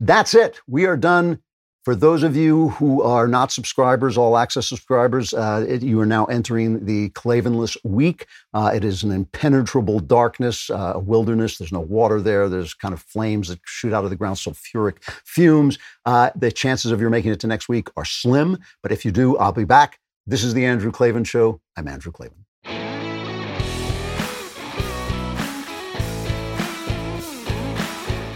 That's 0.00 0.34
it. 0.34 0.60
We 0.66 0.86
are 0.86 0.96
done. 0.96 1.40
For 1.84 1.94
those 1.94 2.22
of 2.22 2.34
you 2.34 2.70
who 2.70 3.02
are 3.02 3.28
not 3.28 3.52
subscribers, 3.52 4.16
all 4.16 4.38
access 4.38 4.66
subscribers, 4.66 5.34
uh, 5.34 5.66
it, 5.68 5.82
you 5.82 6.00
are 6.00 6.06
now 6.06 6.24
entering 6.24 6.86
the 6.86 7.10
Klavanless 7.10 7.76
week. 7.84 8.26
Uh, 8.54 8.72
it 8.74 8.84
is 8.84 9.02
an 9.02 9.10
impenetrable 9.10 10.00
darkness, 10.00 10.70
uh, 10.70 10.92
a 10.94 10.98
wilderness. 10.98 11.58
There's 11.58 11.72
no 11.72 11.80
water 11.80 12.22
there. 12.22 12.48
There's 12.48 12.72
kind 12.72 12.94
of 12.94 13.02
flames 13.02 13.48
that 13.48 13.60
shoot 13.66 13.92
out 13.92 14.04
of 14.04 14.08
the 14.08 14.16
ground, 14.16 14.36
sulfuric 14.36 15.02
fumes. 15.26 15.78
Uh, 16.06 16.30
the 16.34 16.50
chances 16.50 16.90
of 16.90 17.02
your 17.02 17.10
making 17.10 17.32
it 17.32 17.40
to 17.40 17.46
next 17.46 17.68
week 17.68 17.88
are 17.98 18.06
slim, 18.06 18.56
but 18.82 18.90
if 18.90 19.04
you 19.04 19.12
do, 19.12 19.36
I'll 19.36 19.52
be 19.52 19.64
back. 19.64 19.98
This 20.26 20.42
is 20.42 20.54
the 20.54 20.64
Andrew 20.64 20.90
Klavan 20.90 21.24
Show. 21.24 21.60
I'm 21.76 21.86
Andrew 21.86 22.12
Klavan. 22.12 22.43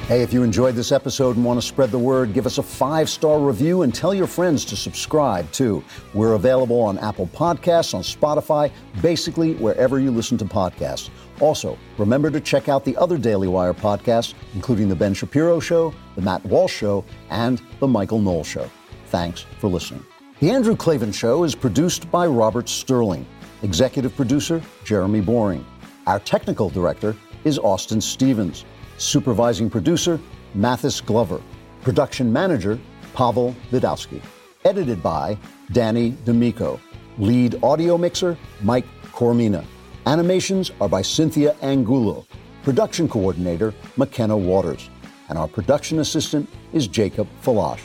Hey, 0.09 0.23
if 0.23 0.33
you 0.33 0.43
enjoyed 0.43 0.75
this 0.75 0.91
episode 0.91 1.37
and 1.37 1.45
want 1.45 1.61
to 1.61 1.67
spread 1.67 1.91
the 1.91 1.99
word, 1.99 2.33
give 2.33 2.47
us 2.47 2.57
a 2.57 2.63
five 2.63 3.11
star 3.11 3.39
review 3.39 3.83
and 3.83 3.95
tell 3.95 4.15
your 4.15 4.27
friends 4.27 4.65
to 4.65 4.75
subscribe 4.75 5.53
too. 5.53 5.85
We're 6.15 6.33
available 6.33 6.81
on 6.81 6.97
Apple 6.97 7.27
Podcasts, 7.27 7.93
on 7.93 8.01
Spotify, 8.01 8.73
basically 9.03 9.53
wherever 9.57 10.01
you 10.01 10.11
listen 10.11 10.39
to 10.39 10.47
podcasts. 10.47 11.11
Also, 11.41 11.77
remember 11.99 12.31
to 12.31 12.41
check 12.41 12.71
out 12.71 12.87
the 12.87 12.97
other 12.97 13.19
Daily 13.19 13.49
Wire 13.49 13.75
podcasts, 13.75 14.33
including 14.55 14.89
The 14.89 14.97
Ben 14.97 15.13
Shapiro 15.13 15.61
Show, 15.61 15.93
The 16.15 16.23
Matt 16.23 16.43
Walsh 16.47 16.73
Show, 16.73 17.05
and 17.29 17.61
The 17.79 17.87
Michael 17.87 18.19
Knowles 18.19 18.47
Show. 18.47 18.71
Thanks 19.09 19.45
for 19.59 19.69
listening. 19.69 20.03
The 20.41 20.51
Andrew 20.51 20.75
Klavan 20.75 21.13
Show 21.13 21.45
is 21.45 21.55
produced 21.55 22.11
by 22.11 22.27
Robert 22.27 22.71
Sterling, 22.71 23.27
executive 23.63 24.17
producer 24.17 24.63
Jeremy 24.85 25.21
Boring. 25.21 25.67
Our 26.07 26.19
technical 26.19 26.71
director 26.71 27.15
is 27.45 27.59
Austin 27.59 28.01
Stevens. 28.01 28.65
Supervising 28.99 29.71
producer, 29.71 30.21
Mathis 30.55 31.01
Glover. 31.01 31.41
Production 31.83 32.33
manager, 32.33 32.79
Pavel 33.15 33.55
Vidowski. 33.71 34.21
Edited 34.65 35.03
by 35.03 35.39
Danny 35.73 36.11
D'Amico. 36.25 36.81
Lead 37.19 37.63
audio 37.63 37.97
mixer, 37.97 38.37
Mike 38.61 38.87
Coromina. 39.13 39.65
Animations 40.07 40.73
are 40.81 40.89
by 40.89 41.03
Cynthia 41.03 41.55
Angulo. 41.63 42.27
Production 42.65 43.09
coordinator, 43.09 43.73
McKenna 43.97 44.37
Waters. 44.37 44.91
And 45.29 45.39
our 45.39 45.49
production 45.49 46.01
assistant 46.01 46.49
is 46.73 46.89
Jacob 46.89 47.29
Falash. 47.43 47.81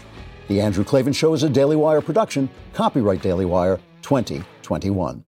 The 0.48 0.61
Andrew 0.61 0.84
Klavan 0.84 1.14
Show 1.14 1.34
is 1.34 1.44
a 1.44 1.49
Daily 1.49 1.76
Wire 1.76 2.02
production. 2.02 2.49
Copyright 2.73 3.22
Daily 3.22 3.45
Wire 3.45 3.80
2021. 4.02 5.23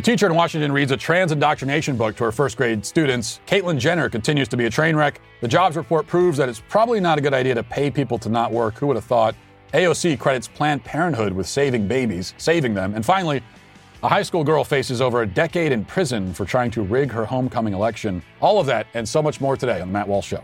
A 0.00 0.02
teacher 0.02 0.26
in 0.26 0.34
Washington 0.34 0.72
reads 0.72 0.92
a 0.92 0.96
trans 0.96 1.30
indoctrination 1.30 1.94
book 1.94 2.16
to 2.16 2.24
her 2.24 2.32
first 2.32 2.56
grade 2.56 2.86
students. 2.86 3.40
Caitlyn 3.46 3.78
Jenner 3.78 4.08
continues 4.08 4.48
to 4.48 4.56
be 4.56 4.64
a 4.64 4.70
train 4.70 4.96
wreck. 4.96 5.20
The 5.42 5.46
jobs 5.46 5.76
report 5.76 6.06
proves 6.06 6.38
that 6.38 6.48
it's 6.48 6.62
probably 6.70 7.00
not 7.00 7.18
a 7.18 7.20
good 7.20 7.34
idea 7.34 7.54
to 7.56 7.62
pay 7.62 7.90
people 7.90 8.18
to 8.20 8.30
not 8.30 8.50
work. 8.50 8.78
Who 8.78 8.86
would 8.86 8.96
have 8.96 9.04
thought? 9.04 9.34
AOC 9.74 10.18
credits 10.18 10.48
Planned 10.48 10.82
Parenthood 10.84 11.34
with 11.34 11.46
saving 11.46 11.86
babies, 11.86 12.32
saving 12.38 12.72
them. 12.72 12.94
And 12.94 13.04
finally, 13.04 13.42
a 14.02 14.08
high 14.08 14.22
school 14.22 14.42
girl 14.42 14.64
faces 14.64 15.02
over 15.02 15.20
a 15.20 15.26
decade 15.26 15.70
in 15.70 15.84
prison 15.84 16.32
for 16.32 16.46
trying 16.46 16.70
to 16.70 16.80
rig 16.80 17.12
her 17.12 17.26
homecoming 17.26 17.74
election. 17.74 18.22
All 18.40 18.58
of 18.58 18.64
that 18.68 18.86
and 18.94 19.06
so 19.06 19.20
much 19.20 19.38
more 19.38 19.54
today 19.54 19.82
on 19.82 19.88
The 19.88 19.92
Matt 19.92 20.08
Walsh 20.08 20.28
Show. 20.28 20.42